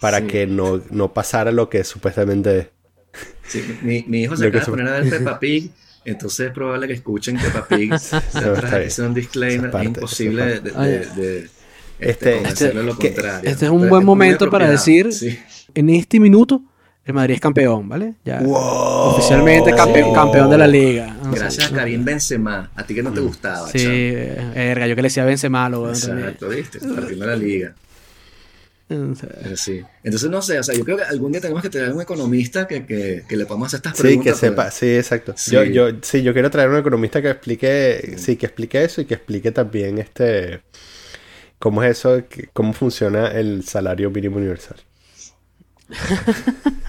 para 0.00 0.18
Sí. 0.20 0.26
que 0.26 0.46
no, 0.46 0.82
no 0.90 1.12
pasara 1.14 1.52
lo 1.52 1.68
que 1.68 1.84
supuestamente... 1.84 2.70
Sí, 3.46 3.62
mi, 3.82 4.04
mi 4.08 4.22
hijo 4.22 4.36
se 4.36 4.46
acaba 4.46 4.58
de 4.60 4.64
se- 4.64 4.70
poner 4.70 4.88
a 4.88 5.00
ver 5.00 5.08
Peppa 5.10 5.38
Pig, 5.40 5.70
entonces 6.06 6.46
es 6.48 6.52
probable 6.52 6.86
que 6.88 6.94
escuchen 6.94 7.36
bien. 7.70 7.92
Ese 7.92 8.84
es 8.84 8.98
un 8.98 9.14
disclaimer, 9.14 9.70
parte, 9.70 9.88
es 9.88 9.94
imposible 9.94 10.44
de, 10.46 10.60
de, 10.60 11.06
de- 11.16 11.48
Este- 11.98 12.42
este, 12.42 12.68
de 12.72 12.82
lo 12.82 12.96
que- 12.98 13.12
contrario. 13.14 13.50
este 13.50 13.64
es 13.66 13.70
un 13.70 13.80
Pero 13.80 13.90
buen 13.90 14.04
muy 14.04 14.06
momento 14.14 14.50
para 14.50 14.70
decir- 14.70 15.12
sí. 15.12 15.38
En 15.74 15.90
este 15.90 16.18
minuto, 16.20 16.62
el 17.04 17.14
Madrid 17.14 17.34
es 17.34 17.40
campeón, 17.40 17.88
¿vale? 17.88 18.14
Ya. 18.24 18.40
¡Wow! 18.40 19.10
Oficialmente 19.14 19.72
campeón, 19.74 20.08
Sí. 20.10 20.14
campeón 20.14 20.50
de 20.50 20.58
la 20.58 20.66
liga. 20.66 21.16
No 21.22 21.32
sé. 21.32 21.38
Gracias 21.38 21.70
a 21.72 21.74
Karim 21.74 22.04
Benzema, 22.04 22.70
a 22.74 22.82
ti 22.84 22.94
que 22.94 23.02
no 23.02 23.12
te 23.12 23.20
gustaba, 23.20 23.68
Sí, 23.68 23.78
eh, 23.82 24.52
verga, 24.54 24.86
yo 24.86 24.96
que 24.96 25.02
le 25.02 25.06
decía 25.08 25.24
weón, 25.82 26.00
también. 26.00 26.28
Exacto, 26.28 26.48
¿viste? 26.48 26.78
Partiendo 26.80 27.24
de 27.26 27.30
la 27.30 27.36
liga. 27.36 27.74
O 28.88 29.14
sea, 29.16 29.28
Pero 29.42 29.56
sí. 29.56 29.82
Entonces, 30.04 30.30
no 30.30 30.40
sé, 30.42 30.58
o 30.60 30.62
sea, 30.62 30.74
yo 30.74 30.84
creo 30.84 30.96
que 30.96 31.02
algún 31.02 31.32
día 31.32 31.40
tenemos 31.40 31.60
que 31.62 31.70
tener 31.70 31.92
un 31.92 32.00
economista 32.00 32.68
que, 32.68 32.86
que, 32.86 33.24
que 33.28 33.36
le 33.36 33.44
podamos 33.44 33.66
hacer 33.68 33.78
estas 33.78 33.96
Sí, 33.96 34.02
preguntas. 34.02 34.34
que 34.34 34.34
sepa, 34.34 34.70
sí, 34.70 34.94
exacto. 34.96 35.34
Sí. 35.36 35.50
Yo, 35.50 35.64
yo, 35.64 35.88
sí, 36.02 36.22
yo 36.22 36.32
quiero 36.32 36.50
traer 36.50 36.68
un 36.70 36.76
economista 36.78 37.20
que 37.20 37.30
explique, 37.30 38.14
sí, 38.16 38.36
que 38.36 38.46
explique 38.46 38.84
eso 38.84 39.00
y 39.00 39.04
que 39.06 39.14
explique 39.14 39.50
también 39.50 39.98
este, 39.98 40.62
cómo 41.58 41.82
es 41.82 41.98
eso, 41.98 42.22
cómo 42.52 42.72
funciona 42.72 43.28
el 43.28 43.64
salario 43.64 44.10
mínimo 44.10 44.36
universal. 44.36 44.76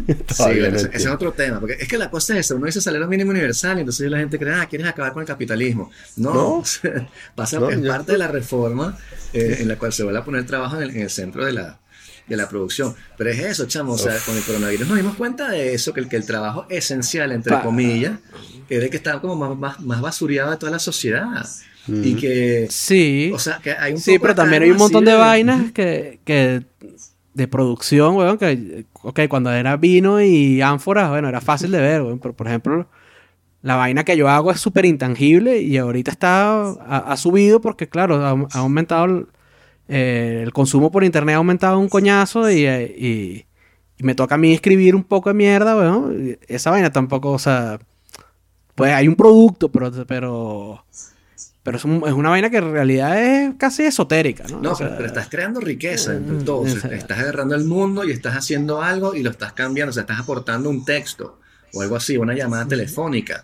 Sí, 0.30 0.44
bueno, 0.60 0.78
ese, 0.78 0.88
ese 0.88 0.98
es 0.98 1.08
otro 1.08 1.34
tema, 1.34 1.60
porque 1.60 1.76
es 1.80 1.88
que 1.88 1.98
la 1.98 2.10
cosa 2.10 2.34
es 2.34 2.46
esa, 2.46 2.56
uno 2.56 2.66
dice 2.68 2.80
salario 2.82 3.08
mínimo 3.08 3.32
universal 3.32 3.78
y 3.78 3.82
entonces 3.82 4.10
la 4.10 4.20
gente 4.20 4.40
cree, 4.40 4.54
ah, 4.54 4.66
quieres 4.70 4.88
acabar 4.88 5.12
con 5.14 5.22
el 5.22 5.28
capitalismo. 5.28 5.92
No, 6.16 6.34
No. 6.34 6.64
pasa, 7.36 7.60
No, 7.60 7.70
es 7.70 7.80
parte 7.86 8.14
de 8.14 8.18
la 8.18 8.28
reforma 8.30 8.98
eh, 9.34 9.58
en 9.60 9.68
la 9.68 9.78
cual 9.78 9.92
se 9.92 10.04
va 10.04 10.18
a 10.18 10.24
poner 10.24 10.46
trabajo 10.46 10.78
en 10.78 10.84
el, 10.84 10.90
en 10.92 11.02
el 11.02 11.10
centro 11.10 11.46
de 11.46 11.52
la, 11.54 11.80
de 12.28 12.38
la 12.38 12.50
producción. 12.50 12.94
Pero 13.18 13.30
es 13.30 13.40
eso, 13.40 13.66
chamo, 13.68 13.94
o 13.94 13.98
sea, 13.98 14.14
con 14.26 14.36
el 14.36 14.44
coronavirus 14.44 14.88
nos 14.88 14.98
dimos 14.98 15.16
cuenta 15.16 15.50
de 15.50 15.74
eso, 15.74 15.94
que 15.94 16.02
el, 16.02 16.10
que 16.10 16.18
el 16.18 16.26
trabajo 16.26 16.66
esencial, 16.70 17.32
entre 17.32 17.54
Pa- 17.54 17.62
comillas, 17.64 18.20
era 18.70 18.86
el 18.86 18.90
que 18.92 18.98
estaba 18.98 19.22
como 19.22 19.36
más, 19.36 19.58
más, 19.58 19.80
más 19.80 20.02
basureado 20.02 20.52
de 20.52 20.58
toda 20.58 20.72
la 20.72 20.80
sociedad. 20.80 21.46
Y 21.88 22.16
que, 22.16 22.68
Sí. 22.70 23.32
o 23.34 23.40
sea, 23.40 23.60
que 23.64 23.72
hay 23.72 23.94
un 23.94 24.00
Sí, 24.00 24.12
poco 24.14 24.24
pero 24.24 24.36
también 24.36 24.64
hay 24.64 24.72
un 24.72 24.78
montón 24.78 25.06
de 25.06 25.14
vainas 25.14 25.72
que, 25.72 26.20
que 26.26 26.64
de 27.34 27.48
producción, 27.48 28.16
weón, 28.18 28.38
que, 28.38 28.86
ok, 29.04 29.22
cuando 29.30 29.54
era 29.54 29.78
vino 29.78 30.22
y 30.22 30.62
ánforas, 30.62 31.10
bueno, 31.10 31.30
era 31.30 31.40
fácil 31.40 31.72
de 31.72 31.80
ver, 31.80 32.02
weón, 32.02 32.20
pero 32.20 32.34
por 32.36 32.48
ejemplo, 32.48 32.90
la 33.62 33.76
vaina 33.78 34.04
que 34.04 34.18
yo 34.18 34.28
hago 34.28 34.52
es 34.52 34.60
súper 34.60 34.86
intangible 34.86 35.62
y 35.62 35.78
ahorita 35.78 36.12
está, 36.12 36.72
ha, 36.72 36.98
ha 37.12 37.16
subido 37.16 37.62
porque, 37.62 37.88
claro, 37.88 38.16
ha, 38.26 38.32
ha 38.32 38.60
aumentado, 38.60 39.06
el, 39.06 39.28
eh, 39.88 40.42
el 40.44 40.54
consumo 40.54 40.92
por 40.92 41.04
internet 41.04 41.36
ha 41.36 41.38
aumentado 41.38 41.80
un 41.80 41.90
coñazo 41.90 42.50
y, 42.50 42.66
eh, 42.66 42.96
y, 42.98 43.46
y 43.98 44.04
me 44.04 44.16
toca 44.16 44.36
a 44.36 44.38
mí 44.38 44.54
escribir 44.54 44.96
un 44.96 45.04
poco 45.04 45.30
de 45.30 45.34
mierda, 45.36 45.76
y 46.14 46.38
esa 46.48 46.72
vaina 46.72 46.92
tampoco, 46.92 47.32
o 47.32 47.40
sea, 47.40 47.80
pues 48.76 48.94
hay 48.94 49.08
un 49.08 49.16
producto, 49.16 49.70
pero... 49.72 49.92
pero 50.06 50.84
pero 51.64 51.76
es, 51.76 51.84
un- 51.84 52.02
es 52.08 52.14
una 52.14 52.30
vaina 52.30 52.50
que 52.50 52.58
en 52.60 52.72
realidad 52.72 53.22
es 53.22 53.56
casi 53.58 53.84
esotérica, 53.84 54.46
¿no? 54.50 54.62
No, 54.62 54.72
O 54.72 54.76
sea, 54.76 54.96
pero, 54.96 55.06
estás 55.06 55.28
creando 55.28 55.60
riqueza 55.60 56.16
entre 56.16 56.38
mm, 56.38 56.46
todo. 56.46 56.60
O 56.62 56.66
sea, 56.66 56.76
exacto. 56.76 56.96
estás 56.96 57.20
agarrando 57.20 57.56
el 57.56 57.66
mundo 57.66 58.06
y 58.06 58.12
estás 58.12 58.38
haciendo 58.38 58.82
algo 58.82 59.14
y 59.16 59.22
lo 59.22 59.32
estás 59.32 59.52
cambiando. 59.52 59.90
O 59.90 59.94
sea, 59.94 60.04
estás 60.04 60.18
aportando 60.18 60.70
un 60.70 60.86
texto 60.86 61.40
o 61.74 61.82
algo 61.82 61.98
así, 61.98 62.16
una 62.16 62.34
llamada 62.34 62.66
telefónica. 62.70 63.44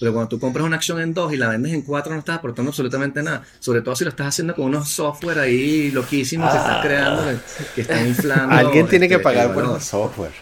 Pero 0.00 0.12
cuando 0.12 0.28
tú 0.28 0.38
compras 0.38 0.64
una 0.64 0.76
acción 0.76 1.00
en 1.00 1.12
dos 1.12 1.32
y 1.32 1.36
la 1.36 1.48
vendes 1.48 1.72
en 1.72 1.82
cuatro, 1.82 2.12
no 2.12 2.18
estás 2.20 2.36
aportando 2.38 2.70
absolutamente 2.70 3.22
nada. 3.22 3.42
Sobre 3.58 3.80
todo 3.82 3.96
si 3.96 4.04
lo 4.04 4.10
estás 4.10 4.28
haciendo 4.28 4.54
con 4.54 4.66
unos 4.66 4.88
software 4.88 5.38
ahí 5.40 5.90
loquísimos 5.90 6.50
que 6.52 6.56
estás 6.58 6.84
creando, 6.84 7.24
que, 7.24 7.36
que 7.74 7.80
están 7.80 8.06
inflando. 8.06 8.54
Ah. 8.54 8.58
Alguien 8.58 8.86
tiene 8.86 9.08
que 9.08 9.14
este, 9.14 9.24
pagar 9.24 9.52
por 9.52 9.64
el 9.74 9.80
software. 9.80 10.32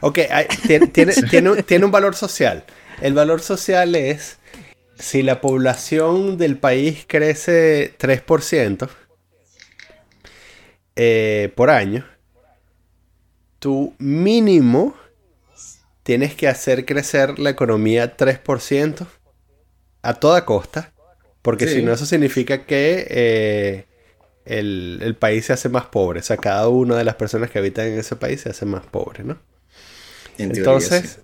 Ok, 0.00 0.18
hay- 0.30 0.46
tiene, 0.66 0.86
tiene, 0.86 1.12
tiene 1.28 1.50
un- 1.50 1.62
tiene 1.64 1.84
un 1.84 1.90
valor 1.90 2.14
social. 2.14 2.64
El 3.02 3.12
valor 3.12 3.42
social 3.42 3.94
es 3.94 4.38
si 4.98 5.22
la 5.22 5.42
población 5.42 6.38
del 6.38 6.56
país 6.56 7.04
crece 7.06 7.94
3% 7.98 8.88
eh, 10.96 11.52
por 11.54 11.68
año, 11.70 12.06
tu 13.58 13.94
mínimo 13.98 14.94
tienes 16.06 16.34
que 16.36 16.48
hacer 16.48 16.86
crecer 16.86 17.38
la 17.38 17.50
economía 17.50 18.16
3% 18.16 19.06
a 20.02 20.14
toda 20.14 20.44
costa, 20.44 20.94
porque 21.42 21.66
Sí. 21.66 21.74
si 21.76 21.82
no 21.82 21.92
eso 21.92 22.06
significa 22.06 22.66
que 22.66 23.06
eh, 23.10 23.86
el, 24.44 25.00
el 25.02 25.16
país 25.16 25.46
se 25.46 25.52
hace 25.54 25.68
más 25.70 25.86
pobre, 25.86 26.20
o 26.20 26.22
sea, 26.24 26.38
cada 26.38 26.68
una 26.68 26.96
de 26.96 27.04
las 27.04 27.16
personas 27.16 27.50
que 27.50 27.58
habitan 27.60 27.88
en 27.88 27.98
ese 28.00 28.16
país 28.16 28.42
se 28.42 28.50
hace 28.50 28.66
más 28.66 28.86
pobre, 28.86 29.24
¿no? 29.24 29.38
En 30.38 30.52
Entonces, 30.52 31.18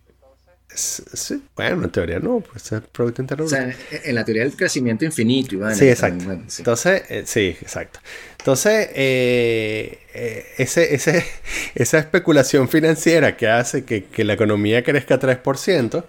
sí. 0.74 1.42
bueno, 1.56 1.84
en 1.84 1.90
teoría 1.90 2.18
no, 2.18 2.40
pues 2.40 2.72
es 2.72 2.80
Producto 2.92 3.22
Interno 3.22 3.44
O 3.44 3.48
sea, 3.48 3.74
en, 4.04 4.14
la 4.14 4.24
teoría 4.24 4.42
del 4.44 4.56
crecimiento 4.56 5.04
infinito, 5.04 5.54
Iván. 5.54 5.72
Sí, 5.74 5.78
También, 5.80 5.92
exacto. 5.92 6.24
bueno, 6.24 6.44
sí. 6.48 6.60
Entonces, 6.62 7.02
eh, 7.08 7.22
sí, 7.26 7.56
exacto. 7.60 8.00
Entonces, 8.38 8.88
eh, 8.94 9.98
eh, 10.14 10.46
ese, 10.58 10.94
ese, 10.94 11.24
esa 11.74 11.98
especulación 11.98 12.68
financiera 12.68 13.36
que 13.36 13.48
hace 13.48 13.84
que, 13.84 14.04
que 14.04 14.24
la 14.24 14.32
economía 14.34 14.82
crezca 14.82 15.18
3%, 15.20 16.04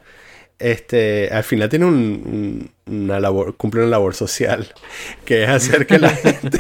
este, 0.60 1.30
al 1.32 1.44
final 1.44 1.68
tiene 1.70 1.86
un- 1.86 2.70
un- 2.86 2.94
una 2.94 3.20
labor, 3.20 3.56
cumple 3.58 3.82
una 3.82 3.90
labor 3.90 4.14
social, 4.16 4.74
que 5.26 5.44
es 5.44 5.50
hacer 5.50 5.86
que 5.88 6.00
la 6.00 6.10
gente 6.16 6.60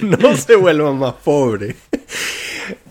no 0.00 0.36
se 0.36 0.56
vuelva 0.56 0.92
más 0.92 1.14
pobre. 1.14 1.76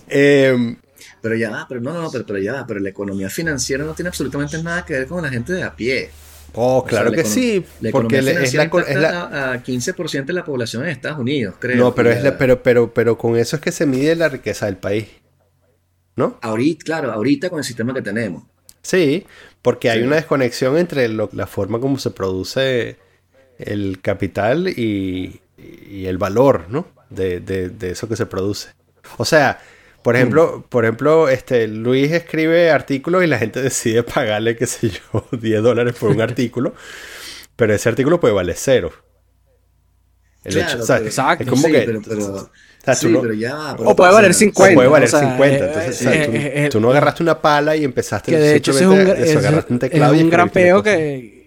Em, 0.07 0.75
Pero 1.21 1.35
ya 1.35 1.49
va, 1.49 1.65
pero 1.67 1.81
no, 1.81 1.93
no, 1.93 2.01
no, 2.03 2.11
pero, 2.11 2.25
pero 2.25 2.39
ya 2.39 2.53
va, 2.53 2.65
pero 2.67 2.79
la 2.79 2.89
economía 2.89 3.29
financiera 3.29 3.83
no 3.83 3.93
tiene 3.93 4.09
absolutamente 4.09 4.61
nada 4.63 4.85
que 4.85 4.93
ver 4.93 5.07
con 5.07 5.21
la 5.21 5.29
gente 5.29 5.53
de 5.53 5.63
a 5.63 5.75
pie. 5.75 6.09
oh, 6.53 6.77
O 6.77 6.81
sea, 6.81 6.89
claro 6.89 7.09
la 7.09 7.17
que 7.17 7.25
sí, 7.25 7.65
La 7.81 7.91
porque 7.91 8.19
es 8.19 8.25
la, 8.25 8.31
es 8.41 8.95
la- 8.95 9.21
a, 9.23 9.51
a 9.53 9.63
15% 9.63 10.25
de 10.25 10.33
la 10.33 10.45
población 10.45 10.83
en 10.83 10.89
Estados 10.89 11.19
Unidos, 11.19 11.55
creo. 11.59 11.75
no, 11.77 11.93
pero 11.93 12.09
es 12.09 12.23
la- 12.23 12.31
la, 12.31 12.37
pero, 12.37 12.63
pero, 12.63 12.93
pero 12.93 13.17
con 13.17 13.35
eso 13.37 13.55
es 13.57 13.61
que 13.61 13.71
se 13.71 13.85
mide 13.85 14.15
la 14.15 14.29
riqueza 14.29 14.65
del 14.65 14.77
país, 14.77 15.07
¿no? 16.15 16.37
Ahorita, 16.41 16.83
claro, 16.85 17.11
ahorita 17.11 17.49
con 17.49 17.59
el 17.59 17.65
sistema 17.65 17.93
que 17.93 18.01
tenemos. 18.01 18.43
Sí, 18.81 19.25
porque 19.61 19.89
hay 19.89 19.99
Sí. 19.99 20.05
una 20.05 20.15
desconexión 20.15 20.77
entre 20.77 21.07
lo- 21.09 21.29
la 21.33 21.47
forma 21.47 21.79
como 21.79 21.97
se 21.99 22.11
produce 22.11 22.97
el 23.57 23.99
capital 24.01 24.69
y, 24.69 25.41
y 25.57 26.05
el 26.05 26.17
valor, 26.17 26.65
¿no? 26.69 26.87
De, 27.09 27.39
de- 27.41 27.69
de 27.69 27.91
eso 27.91 28.07
que 28.07 28.15
se 28.15 28.25
produce. 28.25 28.69
O 29.17 29.25
sea, 29.25 29.59
por 30.01 30.15
ejemplo, 30.15 30.65
por 30.69 30.85
ejemplo, 30.85 31.29
este 31.29 31.67
Luis 31.67 32.11
escribe 32.11 32.71
artículos 32.71 33.23
y 33.23 33.27
la 33.27 33.37
gente 33.39 33.61
decide 33.63 34.03
pagarle, 34.03 34.55
qué 34.55 34.65
sé 34.67 34.89
yo, 34.89 35.27
10 35.37 35.61
dólares 35.63 35.95
por 35.99 36.09
un 36.11 36.21
artículo, 36.21 36.73
pero 37.55 37.73
ese 37.73 37.89
artículo 37.89 38.19
puede 38.19 38.33
valer 38.33 38.55
cero. 38.57 38.91
El 40.43 40.53
Claro, 40.53 40.69
hecho, 40.73 40.83
o 40.83 40.85
sea, 40.85 40.97
Exacto, 40.99 41.43
es 41.43 41.49
como 41.49 41.63
sí, 41.67 41.71
que 41.73 41.81
pero, 41.81 42.01
pero- 42.07 42.33
o 42.35 42.49
sea, 42.83 42.95
sí, 42.95 43.07
no- 43.09 43.21
pero 43.21 43.33
ya 43.33 43.75
pero 43.77 43.89
O 43.89 43.95
puede 43.95 44.13
valer 44.13 44.31
o 44.31 44.33
50. 44.33 44.73
puede 44.73 44.87
valer 44.87 45.07
o 45.07 45.11
sea, 45.11 45.19
50. 45.19 45.65
eh, 45.65 45.67
Entonces, 45.67 46.01
eh, 46.01 46.07
o 46.07 46.11
sea, 46.11 46.25
tú, 46.25 46.31
eh, 46.31 46.65
eh, 46.65 46.69
tú 46.69 46.79
no 46.79 46.89
agarraste 46.91 47.23
una 47.23 47.41
pala 47.41 47.75
y 47.75 47.83
empezaste 47.83 48.31
Que 48.31 48.37
de 48.37 48.55
hecho 48.55 48.71
es 48.71 48.81
un, 48.81 48.95
simplemente 48.95 49.23
es- 49.23 49.29
eso, 49.31 49.39
agarraste 49.39 49.73
un 49.73 49.79
es 49.79 49.79
teclado 49.81 50.15
y 50.15 50.23
un 50.23 50.29
gran 50.29 50.47
escribiste 50.47 50.73
una 50.73 50.83
peo 50.83 50.83
cosa. 50.83 50.95
que 50.95 51.38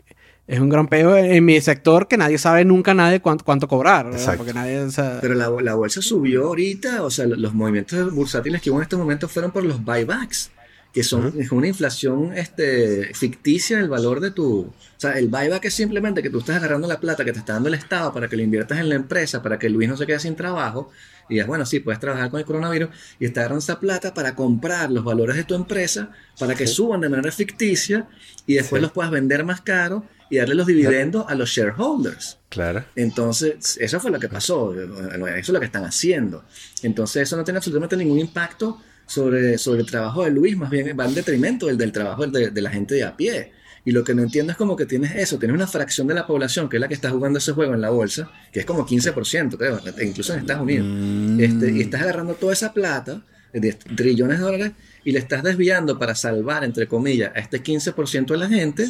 es 0.52 0.60
un 0.60 0.68
gran 0.68 0.86
peo 0.86 1.16
en 1.16 1.44
mi 1.44 1.60
sector 1.60 2.06
que 2.08 2.16
nadie 2.16 2.36
sabe 2.38 2.64
nunca 2.64 2.92
nadie 2.94 3.20
cuánto, 3.20 3.44
cuánto 3.44 3.66
cobrar. 3.68 4.10
Porque 4.36 4.52
nadie, 4.52 4.80
o 4.80 4.90
sea, 4.90 5.18
Pero 5.20 5.34
la, 5.34 5.50
la 5.62 5.74
bolsa 5.74 6.02
subió 6.02 6.46
ahorita, 6.48 7.02
o 7.02 7.10
sea, 7.10 7.26
los 7.26 7.54
movimientos 7.54 8.12
bursátiles 8.14 8.60
que 8.60 8.70
hubo 8.70 8.78
en 8.78 8.82
estos 8.82 8.98
momentos 8.98 9.30
fueron 9.32 9.50
por 9.50 9.64
los 9.64 9.82
buybacks. 9.84 10.50
que 10.92 11.02
son 11.02 11.32
es 11.40 11.50
una 11.52 11.68
inflación 11.68 12.36
este, 12.36 13.12
ficticia 13.14 13.78
del 13.78 13.88
valor 13.88 14.20
de 14.20 14.30
tu... 14.30 14.60
O 14.60 14.74
sea, 14.98 15.12
el 15.18 15.28
buyback 15.28 15.64
es 15.64 15.74
simplemente 15.74 16.22
que 16.22 16.28
tú 16.28 16.40
estás 16.40 16.56
agarrando 16.56 16.86
la 16.86 17.00
plata 17.00 17.24
que 17.24 17.32
te 17.32 17.38
está 17.38 17.54
dando 17.54 17.68
el 17.70 17.74
Estado 17.74 18.12
para 18.12 18.28
que 18.28 18.36
lo 18.36 18.42
inviertas 18.42 18.78
en 18.78 18.90
la 18.90 18.94
empresa, 18.96 19.42
para 19.42 19.58
que 19.58 19.70
Luis 19.70 19.88
no 19.88 19.96
se 19.96 20.04
quede 20.06 20.20
sin 20.20 20.36
trabajo, 20.36 20.90
y 21.30 21.38
es 21.38 21.46
bueno, 21.46 21.64
sí, 21.64 21.80
puedes 21.80 21.98
trabajar 21.98 22.28
con 22.30 22.40
el 22.40 22.44
coronavirus, 22.46 22.90
y 23.18 23.24
estás 23.24 23.40
agarrando 23.40 23.60
esa 23.60 23.80
plata 23.80 24.12
para 24.12 24.34
comprar 24.34 24.90
los 24.90 25.02
valores 25.02 25.34
de 25.36 25.44
tu 25.44 25.54
empresa, 25.54 26.10
para 26.38 26.54
que 26.54 26.66
suban 26.66 27.00
de 27.00 27.08
manera 27.08 27.32
ficticia, 27.32 28.06
y 28.46 28.54
después 28.56 28.80
Sí. 28.80 28.82
los 28.82 28.92
puedas 28.92 29.10
vender 29.10 29.44
más 29.44 29.62
caro 29.62 30.04
y 30.32 30.38
darle 30.38 30.54
los 30.54 30.66
dividendos 30.66 31.26
a 31.28 31.34
los 31.34 31.50
shareholders. 31.50 32.38
Claro. 32.48 32.82
Entonces, 32.96 33.76
eso 33.78 34.00
fue 34.00 34.10
lo 34.10 34.18
que 34.18 34.30
pasó, 34.30 34.72
eso 34.72 35.28
es 35.28 35.48
lo 35.50 35.60
que 35.60 35.66
están 35.66 35.84
haciendo. 35.84 36.46
Entonces, 36.82 37.24
eso 37.24 37.36
no 37.36 37.44
tiene 37.44 37.58
absolutamente 37.58 37.98
ningún 37.98 38.18
impacto 38.18 38.80
sobre, 39.04 39.58
sobre 39.58 39.82
el 39.82 39.86
trabajo 39.86 40.24
de 40.24 40.30
Luis, 40.30 40.56
más 40.56 40.70
bien 40.70 40.96
va 40.98 41.04
en 41.04 41.12
detrimento 41.12 41.66
del, 41.66 41.76
del 41.76 41.92
trabajo 41.92 42.26
de, 42.26 42.48
de 42.48 42.62
la 42.62 42.70
gente 42.70 42.94
de 42.94 43.04
a 43.04 43.14
pie. 43.14 43.52
Y 43.84 43.90
lo 43.90 44.04
que 44.04 44.14
no 44.14 44.22
entiendo 44.22 44.52
es 44.52 44.56
como 44.56 44.74
que 44.74 44.86
tienes 44.86 45.14
eso, 45.16 45.38
tienes 45.38 45.54
una 45.54 45.66
fracción 45.66 46.06
de 46.06 46.14
la 46.14 46.26
población 46.26 46.70
que 46.70 46.78
es 46.78 46.80
la 46.80 46.88
que 46.88 46.94
está 46.94 47.10
jugando 47.10 47.38
ese 47.38 47.52
juego 47.52 47.74
en 47.74 47.82
la 47.82 47.90
bolsa, 47.90 48.32
que 48.50 48.60
es 48.60 48.64
como 48.64 48.86
15%, 48.86 49.58
creo, 49.58 49.80
incluso 50.00 50.32
en 50.32 50.40
Estados 50.40 50.62
Unidos. 50.62 50.86
Mm. 50.88 51.40
Este, 51.40 51.72
y 51.72 51.82
estás 51.82 52.00
agarrando 52.00 52.32
toda 52.36 52.54
esa 52.54 52.72
plata, 52.72 53.22
de 53.52 53.74
trillones 53.74 54.38
de 54.38 54.44
dólares, 54.44 54.72
y 55.04 55.12
le 55.12 55.18
estás 55.18 55.42
desviando 55.42 55.98
para 55.98 56.14
salvar, 56.14 56.64
entre 56.64 56.86
comillas, 56.86 57.32
a 57.34 57.40
este 57.40 57.62
15% 57.62 58.26
de 58.26 58.36
la 58.36 58.48
gente, 58.48 58.88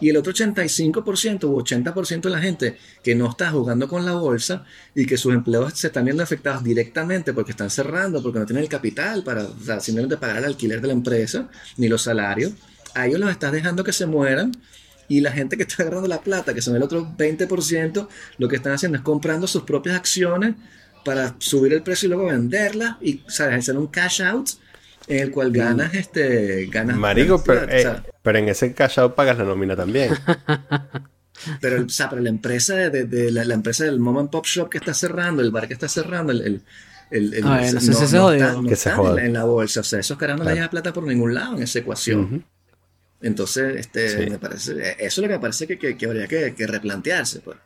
y 0.00 0.10
el 0.10 0.16
otro 0.16 0.32
85% 0.32 1.44
u 1.44 1.60
80% 1.60 2.20
de 2.22 2.30
la 2.30 2.40
gente 2.40 2.76
que 3.02 3.14
no 3.14 3.30
está 3.30 3.50
jugando 3.50 3.88
con 3.88 4.04
la 4.04 4.12
bolsa 4.12 4.64
y 4.94 5.06
que 5.06 5.16
sus 5.16 5.32
empleos 5.32 5.74
se 5.74 5.86
están 5.86 6.04
viendo 6.04 6.22
afectados 6.22 6.64
directamente 6.64 7.32
porque 7.32 7.52
están 7.52 7.70
cerrando, 7.70 8.22
porque 8.22 8.38
no 8.38 8.46
tienen 8.46 8.64
el 8.64 8.68
capital 8.68 9.22
para 9.22 9.46
simplemente 9.80 10.16
pagar 10.16 10.38
el 10.38 10.44
alquiler 10.44 10.80
de 10.80 10.88
la 10.88 10.92
empresa, 10.92 11.48
ni 11.76 11.88
los 11.88 12.02
salarios, 12.02 12.52
a 12.94 13.06
ellos 13.06 13.20
los 13.20 13.30
estás 13.30 13.52
dejando 13.52 13.84
que 13.84 13.92
se 13.92 14.06
mueran. 14.06 14.52
Y 15.06 15.20
la 15.20 15.32
gente 15.32 15.58
que 15.58 15.64
está 15.64 15.82
agarrando 15.82 16.08
la 16.08 16.22
plata, 16.22 16.54
que 16.54 16.62
son 16.62 16.76
el 16.76 16.82
otro 16.82 17.06
20%, 17.18 18.08
lo 18.38 18.48
que 18.48 18.56
están 18.56 18.72
haciendo 18.72 18.96
es 18.96 19.04
comprando 19.04 19.46
sus 19.46 19.64
propias 19.64 19.96
acciones 19.96 20.54
para 21.04 21.36
subir 21.38 21.74
el 21.74 21.82
precio 21.82 22.06
y 22.06 22.08
luego 22.08 22.26
venderlas 22.26 22.96
y 23.02 23.20
hacer 23.28 23.76
un 23.76 23.88
cash 23.88 24.22
out 24.22 24.48
en 25.06 25.18
el 25.20 25.30
cual 25.30 25.52
ganas 25.52 25.94
este 25.94 26.66
ganas 26.66 26.96
Marico, 26.96 27.38
ganas 27.38 27.44
pero, 27.46 27.60
plata, 27.66 27.76
o 27.76 27.80
sea, 27.80 28.02
eh, 28.06 28.12
pero 28.22 28.38
en 28.38 28.48
ese 28.48 28.72
cash 28.72 28.98
out 29.00 29.14
pagas 29.14 29.36
la 29.38 29.44
nómina 29.44 29.76
también. 29.76 30.10
pero, 31.60 31.76
el- 31.76 31.84
o 31.84 31.88
sea, 31.88 32.08
pero 32.08 32.22
la 32.22 32.28
empresa 32.30 32.74
de, 32.74 32.90
de- 32.90 33.04
de 33.04 33.30
la, 33.30 33.44
la 33.44 33.54
empresa 33.54 33.84
del 33.84 33.98
mom 34.00 34.18
and 34.18 34.30
pop 34.30 34.46
shop 34.46 34.68
que 34.70 34.78
está 34.78 34.94
cerrando 34.94 35.42
el 35.42 35.50
bar 35.50 35.66
que 35.68 35.74
está 35.74 35.88
cerrando 35.88 36.32
el, 36.32 36.40
el, 36.42 36.62
el- 37.10 37.34
el- 37.34 37.44
Ah, 37.44 37.60
no, 37.72 37.80
se 37.80 38.16
no 38.16 38.32
está- 38.32 38.52
no 38.54 38.62
Que 38.62 38.76
se 38.76 38.88
están 38.88 38.92
en, 38.92 38.96
joda. 38.98 39.14
la, 39.16 39.24
en 39.26 39.32
la 39.34 39.44
bolsa 39.44 39.80
o 39.80 39.84
sea 39.84 40.00
esos 40.00 40.16
caras 40.16 40.36
no 40.38 40.44
le 40.44 40.46
Claro. 40.46 40.54
llevan 40.56 40.70
plata 40.70 40.92
por 40.92 41.04
ningún 41.04 41.34
lado 41.34 41.56
en 41.56 41.62
esa 41.64 41.80
ecuación 41.80 42.44
entonces 43.20 43.76
este 43.76 44.24
Sí. 44.24 44.30
me 44.30 44.38
parece 44.38 44.72
eso 44.72 44.96
es 45.00 45.18
lo 45.18 45.22
que 45.24 45.34
me 45.34 45.40
parece 45.40 45.66
que, 45.66 45.78
que- 45.78 45.96
que 45.96 46.06
habría 46.06 46.26
que, 46.28 46.54
que 46.54 46.66
replantearse 46.66 47.40
pues. 47.40 47.58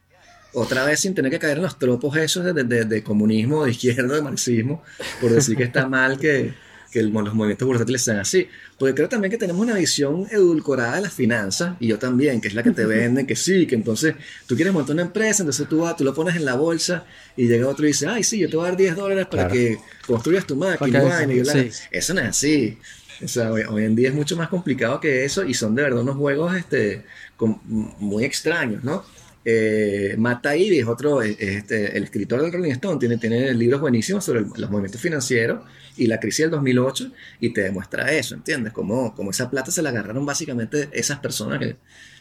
otra 0.55 0.85
vez 0.85 1.01
sin 1.01 1.15
tener 1.15 1.31
que 1.31 1.39
caer 1.39 1.59
en 1.59 1.62
los 1.65 1.78
tropos 1.78 2.16
esos 2.16 2.44
de, 2.44 2.52
de- 2.52 2.65
de- 2.65 2.85
de 2.85 3.02
comunismo, 3.02 3.65
de 3.65 3.73
izquierda, 3.73 4.15
de 4.16 4.23
marxismo, 4.23 4.82
por 5.20 5.31
decir 5.31 5.56
que 5.56 5.65
está 5.65 5.86
mal 5.89 6.19
que, 6.19 6.55
que 6.90 7.01
el- 7.01 7.10
los 7.10 7.35
movimientos 7.35 7.66
bursátiles 7.66 8.02
sean 8.02 8.19
así. 8.19 8.48
Porque 8.78 8.94
creo 8.94 9.09
también 9.09 9.31
que 9.31 9.36
tenemos 9.39 9.60
una 9.62 9.74
visión 9.74 10.27
edulcorada 10.31 10.97
de 10.97 11.02
las 11.02 11.12
finanzas, 11.12 11.77
y 11.81 11.89
yo 11.89 11.98
también, 11.98 12.40
que 12.40 12.48
es 12.48 12.55
la 12.55 12.62
que 12.62 12.70
te 12.70 12.85
venden, 12.86 13.27
que 13.27 13.36
sí, 13.36 13.66
que 13.66 13.74
entonces 13.74 14.15
tú 14.47 14.55
quieres 14.56 14.73
montar 14.73 14.94
una 14.94 15.02
empresa, 15.02 15.43
entonces 15.43 15.69
tú, 15.69 15.78
vas, 15.81 15.97
tú 15.97 16.05
lo 16.05 16.15
pones 16.15 16.36
en 16.36 16.44
la 16.44 16.55
bolsa 16.55 17.05
y 17.36 17.47
llega 17.48 17.69
otro 17.69 17.85
y 17.85 17.89
dice, 17.89 18.06
ay, 18.06 18.23
sí, 18.24 18.39
yo 18.39 18.48
te 18.48 18.56
voy 18.56 18.66
a 18.66 18.69
dar 18.70 18.78
10 18.78 18.97
dólares 18.97 19.27
para 19.27 19.48
Claro. 19.48 19.55
que 19.55 19.78
construyas 20.06 20.47
tu 20.47 20.56
máquina. 20.56 20.78
Porque- 20.78 20.97
y 20.98 21.01
vaina", 21.01 21.32
y 21.35 21.40
bla, 21.40 21.52
sí. 21.52 21.70
Eso 21.90 22.15
no 22.15 22.20
es 22.20 22.27
así. 22.28 22.78
O 23.23 23.27
sea, 23.27 23.52
hoy, 23.52 23.62
hoy 23.69 23.85
en 23.85 23.97
día 23.97 24.09
es 24.10 24.15
mucho 24.15 24.36
más 24.36 24.48
complicado 24.48 25.01
que 25.01 25.24
eso 25.24 25.44
y 25.44 25.52
son 25.52 25.74
de 25.74 25.82
verdad 25.82 26.02
unos 26.02 26.16
juegos 26.16 26.55
este, 26.56 27.05
con- 27.36 27.60
muy 27.66 28.24
extraños, 28.24 28.85
¿no? 28.85 29.05
Eh, 29.50 30.14
Matt 30.18 30.42
Taibbi 30.42 30.78
es 30.80 30.86
otro, 30.86 31.22
eh, 31.22 31.34
este, 31.38 31.96
el 31.96 32.04
escritor 32.04 32.42
del 32.42 32.52
Rolling 32.52 32.72
Stone, 32.72 32.98
tiene, 32.98 33.16
tiene 33.16 33.54
libros 33.54 33.80
buenísimos 33.80 34.22
sobre 34.22 34.40
el- 34.40 34.46
los 34.54 34.70
movimientos 34.70 35.00
financieros 35.00 35.62
y 35.96 36.06
la 36.06 36.20
crisis 36.20 36.40
del 36.44 36.50
2008 36.50 37.10
y 37.40 37.50
te 37.54 37.62
demuestra 37.62 38.12
eso, 38.12 38.34
¿entiendes? 38.34 38.74
Como, 38.74 39.14
como 39.14 39.30
esa 39.30 39.48
plata 39.48 39.70
se 39.70 39.80
la 39.80 39.88
agarraron 39.88 40.26
básicamente 40.26 40.90
esas 40.92 41.20
personas 41.20 41.60
que, 41.60 41.76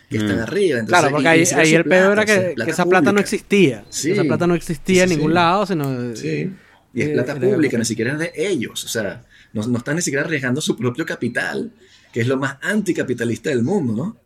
que 0.09 0.17
están 0.17 0.37
Mm. 0.37 0.43
arriba. 0.43 0.79
Entonces, 0.79 0.99
Claro, 0.99 1.11
porque 1.11 1.27
ahí, 1.27 1.43
era 1.43 1.57
ahí 1.59 1.73
el 1.75 1.83
peor 1.83 2.13
plata, 2.13 2.31
era 2.33 2.43
o 2.43 2.55
sea, 2.55 2.65
que, 2.65 2.71
esa 2.71 2.85
plata 2.85 3.11
no 3.11 3.19
existía. 3.19 3.83
Sí. 3.89 4.11
Esa 4.11 4.23
plata 4.23 4.47
no 4.47 4.55
existía 4.55 5.03
en 5.03 5.09
Sí, 5.09 5.15
ningún 5.15 5.31
sí. 5.31 5.35
lado, 5.35 5.65
sino... 5.65 6.15
Sí. 6.15 6.49
Y 6.93 7.01
es 7.01 7.09
Eh, 7.09 7.13
plata 7.13 7.33
era- 7.33 7.41
pública, 7.41 7.77
ni 7.77 7.83
siquiera 7.83 8.13
es 8.13 8.19
de 8.19 8.31
ellos. 8.35 8.85
O 8.85 8.87
sea, 8.87 9.25
no, 9.51 9.67
no 9.67 9.77
están 9.79 9.97
ni 9.97 10.01
siquiera 10.01 10.23
arriesgando 10.23 10.61
su 10.61 10.77
propio 10.77 11.05
capital, 11.05 11.73
que 12.13 12.21
es 12.21 12.27
lo 12.27 12.37
más 12.37 12.55
anticapitalista 12.61 13.49
del 13.49 13.63
mundo, 13.63 13.93
¿no? 13.97 14.17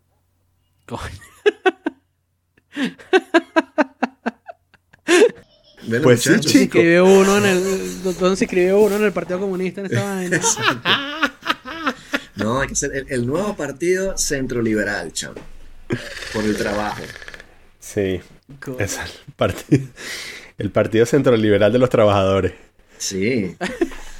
Coño. 0.85 1.01
Pues 6.03 6.21
sí. 6.21 6.29
Se 6.29 6.39
chico. 6.39 6.59
inscribió 6.61 7.05
uno 7.05 7.37
en 7.37 7.45
el... 7.45 8.03
¿Dónde 8.03 8.37
se 8.37 8.45
inscribió 8.45 8.79
uno 8.79 8.95
en 8.95 9.03
el 9.03 9.11
Partido 9.11 9.39
Comunista 9.39 9.81
en 9.81 9.87
esta 9.87 10.03
vaina? 10.03 10.41
No, 12.35 12.61
hay 12.61 12.67
que 12.69 12.75
ser 12.75 12.95
el, 12.95 13.05
el 13.09 13.27
nuevo 13.27 13.55
partido 13.55 14.17
centroliberal, 14.17 15.11
chavo. 15.11 15.35
Por 16.33 16.45
el 16.45 16.55
trabajo. 16.55 17.01
Sí. 17.79 18.21
Es 18.79 18.97
el 18.97 19.33
partido, 19.35 19.87
el 20.57 20.71
partido 20.71 21.05
Centroliberal 21.05 21.71
de 21.71 21.79
los 21.79 21.89
Trabajadores. 21.89 22.53
Sí. 22.97 23.55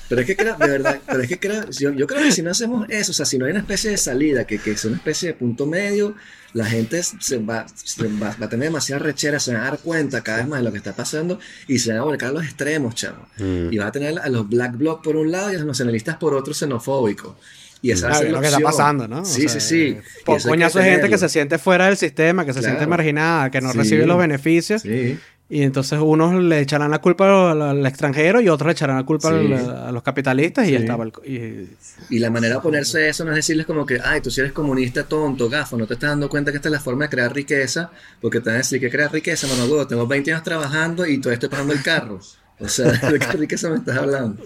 Pero 0.09 0.21
es 0.21 0.27
que 0.27 0.35
creo, 0.35 0.57
de 0.57 0.67
verdad, 0.67 0.99
pero 1.05 1.21
es 1.21 1.29
que 1.29 1.39
creo, 1.39 1.69
yo, 1.69 1.91
yo 1.91 2.07
creo 2.07 2.21
que 2.21 2.31
si 2.31 2.41
no 2.41 2.51
hacemos 2.51 2.85
eso, 2.89 3.11
o 3.11 3.13
sea, 3.13 3.25
si 3.25 3.37
no 3.37 3.45
hay 3.45 3.51
una 3.51 3.61
especie 3.61 3.91
de 3.91 3.97
salida, 3.97 4.45
que, 4.45 4.59
que 4.59 4.71
es 4.71 4.83
una 4.85 4.97
especie 4.97 5.29
de 5.29 5.35
punto 5.35 5.65
medio, 5.65 6.15
la 6.53 6.65
gente 6.65 7.01
se 7.03 7.37
va, 7.37 7.65
se 7.75 8.07
va, 8.07 8.35
va 8.41 8.45
a 8.45 8.49
tener 8.49 8.65
demasiada 8.69 8.99
rechera, 8.99 9.39
se 9.39 9.53
van 9.53 9.61
a 9.61 9.65
dar 9.65 9.79
cuenta 9.79 10.21
cada 10.21 10.39
vez 10.39 10.47
más 10.47 10.59
de 10.59 10.65
lo 10.65 10.71
que 10.71 10.77
está 10.77 10.93
pasando 10.93 11.39
y 11.67 11.79
se 11.79 11.91
van 11.91 11.99
a 11.99 12.03
volcar 12.03 12.29
a 12.29 12.33
los 12.33 12.43
extremos, 12.43 12.95
chavo. 12.95 13.25
Mm. 13.37 13.71
Y 13.71 13.77
va 13.77 13.87
a 13.87 13.91
tener 13.91 14.19
a 14.19 14.27
los 14.29 14.47
black 14.49 14.75
bloc 14.77 15.03
por 15.03 15.15
un 15.15 15.31
lado 15.31 15.51
y 15.51 15.55
a 15.55 15.57
los 15.59 15.67
nacionalistas 15.67 16.17
por 16.17 16.33
otro 16.33 16.53
xenofóbicos. 16.53 17.35
Y 17.83 17.89
esa 17.91 18.07
va 18.09 18.11
Claro, 18.13 18.27
es 18.27 18.33
lo 18.33 18.41
que 18.41 18.47
está 18.47 18.59
pasando, 18.59 19.07
¿no? 19.07 19.21
O 19.21 19.25
Sí, 19.25 19.47
sea, 19.49 19.59
sí, 19.59 19.95
sí. 19.95 19.97
po- 20.25 20.33
Y 20.33 20.35
eso 20.37 20.47
hay 20.49 20.51
que 20.53 20.57
Coñazo 20.57 20.79
de 20.79 20.85
gente 20.85 21.09
que 21.09 21.17
se 21.17 21.29
siente 21.29 21.57
fuera 21.57 21.87
del 21.87 21.97
sistema, 21.97 22.45
que 22.45 22.53
se 22.53 22.59
Claro. 22.59 22.75
siente 22.75 22.87
marginada, 22.87 23.49
que 23.49 23.59
no 23.61 23.71
Sí. 23.71 23.77
recibe 23.79 24.05
los 24.05 24.17
beneficios. 24.19 24.83
Sí. 24.83 25.17
Y 25.53 25.63
entonces 25.63 25.99
unos 26.01 26.33
le 26.41 26.61
echarán 26.61 26.91
la 26.91 26.99
culpa 27.01 27.51
al, 27.51 27.61
al 27.61 27.85
extranjero 27.85 28.39
y 28.39 28.47
otros 28.47 28.67
le 28.67 28.71
echarán 28.71 28.95
la 28.95 29.03
culpa 29.03 29.29
Sí. 29.31 29.51
al- 29.53 29.69
a 29.87 29.91
los 29.91 30.01
capitalistas 30.01 30.63
y 30.63 30.67
Sí. 30.67 30.73
ya 30.75 30.79
estaba. 30.79 31.03
el 31.03 31.11
y- 31.25 31.69
Y 32.09 32.19
la 32.19 32.29
manera 32.29 32.53
de 32.53 32.59
oponerse 32.59 32.99
a 33.03 33.07
eso 33.09 33.25
no 33.25 33.31
es 33.31 33.35
decirles 33.35 33.65
como 33.65 33.85
que, 33.85 33.99
ay, 34.01 34.21
tú 34.21 34.31
si 34.31 34.39
eres 34.39 34.53
comunista, 34.53 35.03
tonto, 35.03 35.49
gafo, 35.49 35.75
no 35.77 35.85
te 35.87 35.95
estás 35.95 36.11
dando 36.11 36.29
cuenta 36.29 36.51
que 36.51 36.57
esta 36.57 36.69
es 36.69 36.71
la 36.71 36.79
forma 36.79 37.03
de 37.03 37.09
crear 37.09 37.33
riqueza, 37.35 37.91
porque 38.21 38.39
te 38.39 38.45
van 38.45 38.55
a 38.55 38.57
decir 38.59 38.79
que 38.79 38.89
crear 38.89 39.11
riqueza, 39.11 39.45
mano, 39.47 39.65
huevo, 39.65 39.85
tengo 39.85 40.07
20 40.07 40.31
años 40.31 40.43
trabajando 40.43 41.05
y 41.05 41.17
todavía 41.17 41.33
estoy 41.35 41.49
pagando 41.49 41.73
el 41.73 41.83
carro. 41.83 42.19
O 42.59 42.69
sea, 42.69 42.85
¿de 43.11 43.19
qué 43.19 43.31
riqueza 43.33 43.69
me 43.69 43.75
estás 43.75 43.97
hablando? 43.97 44.41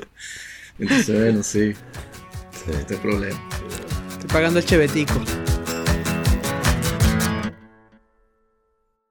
Entonces, 0.79 1.15
bueno, 1.19 1.43
sí, 1.43 1.73
Sí. 1.73 2.71
este 2.71 2.81
es 2.85 2.91
el 2.91 2.97
problema. 2.97 3.39
estoy 4.11 4.29
pagando 4.33 4.57
el 4.59 4.65
chevetico. 4.65 5.13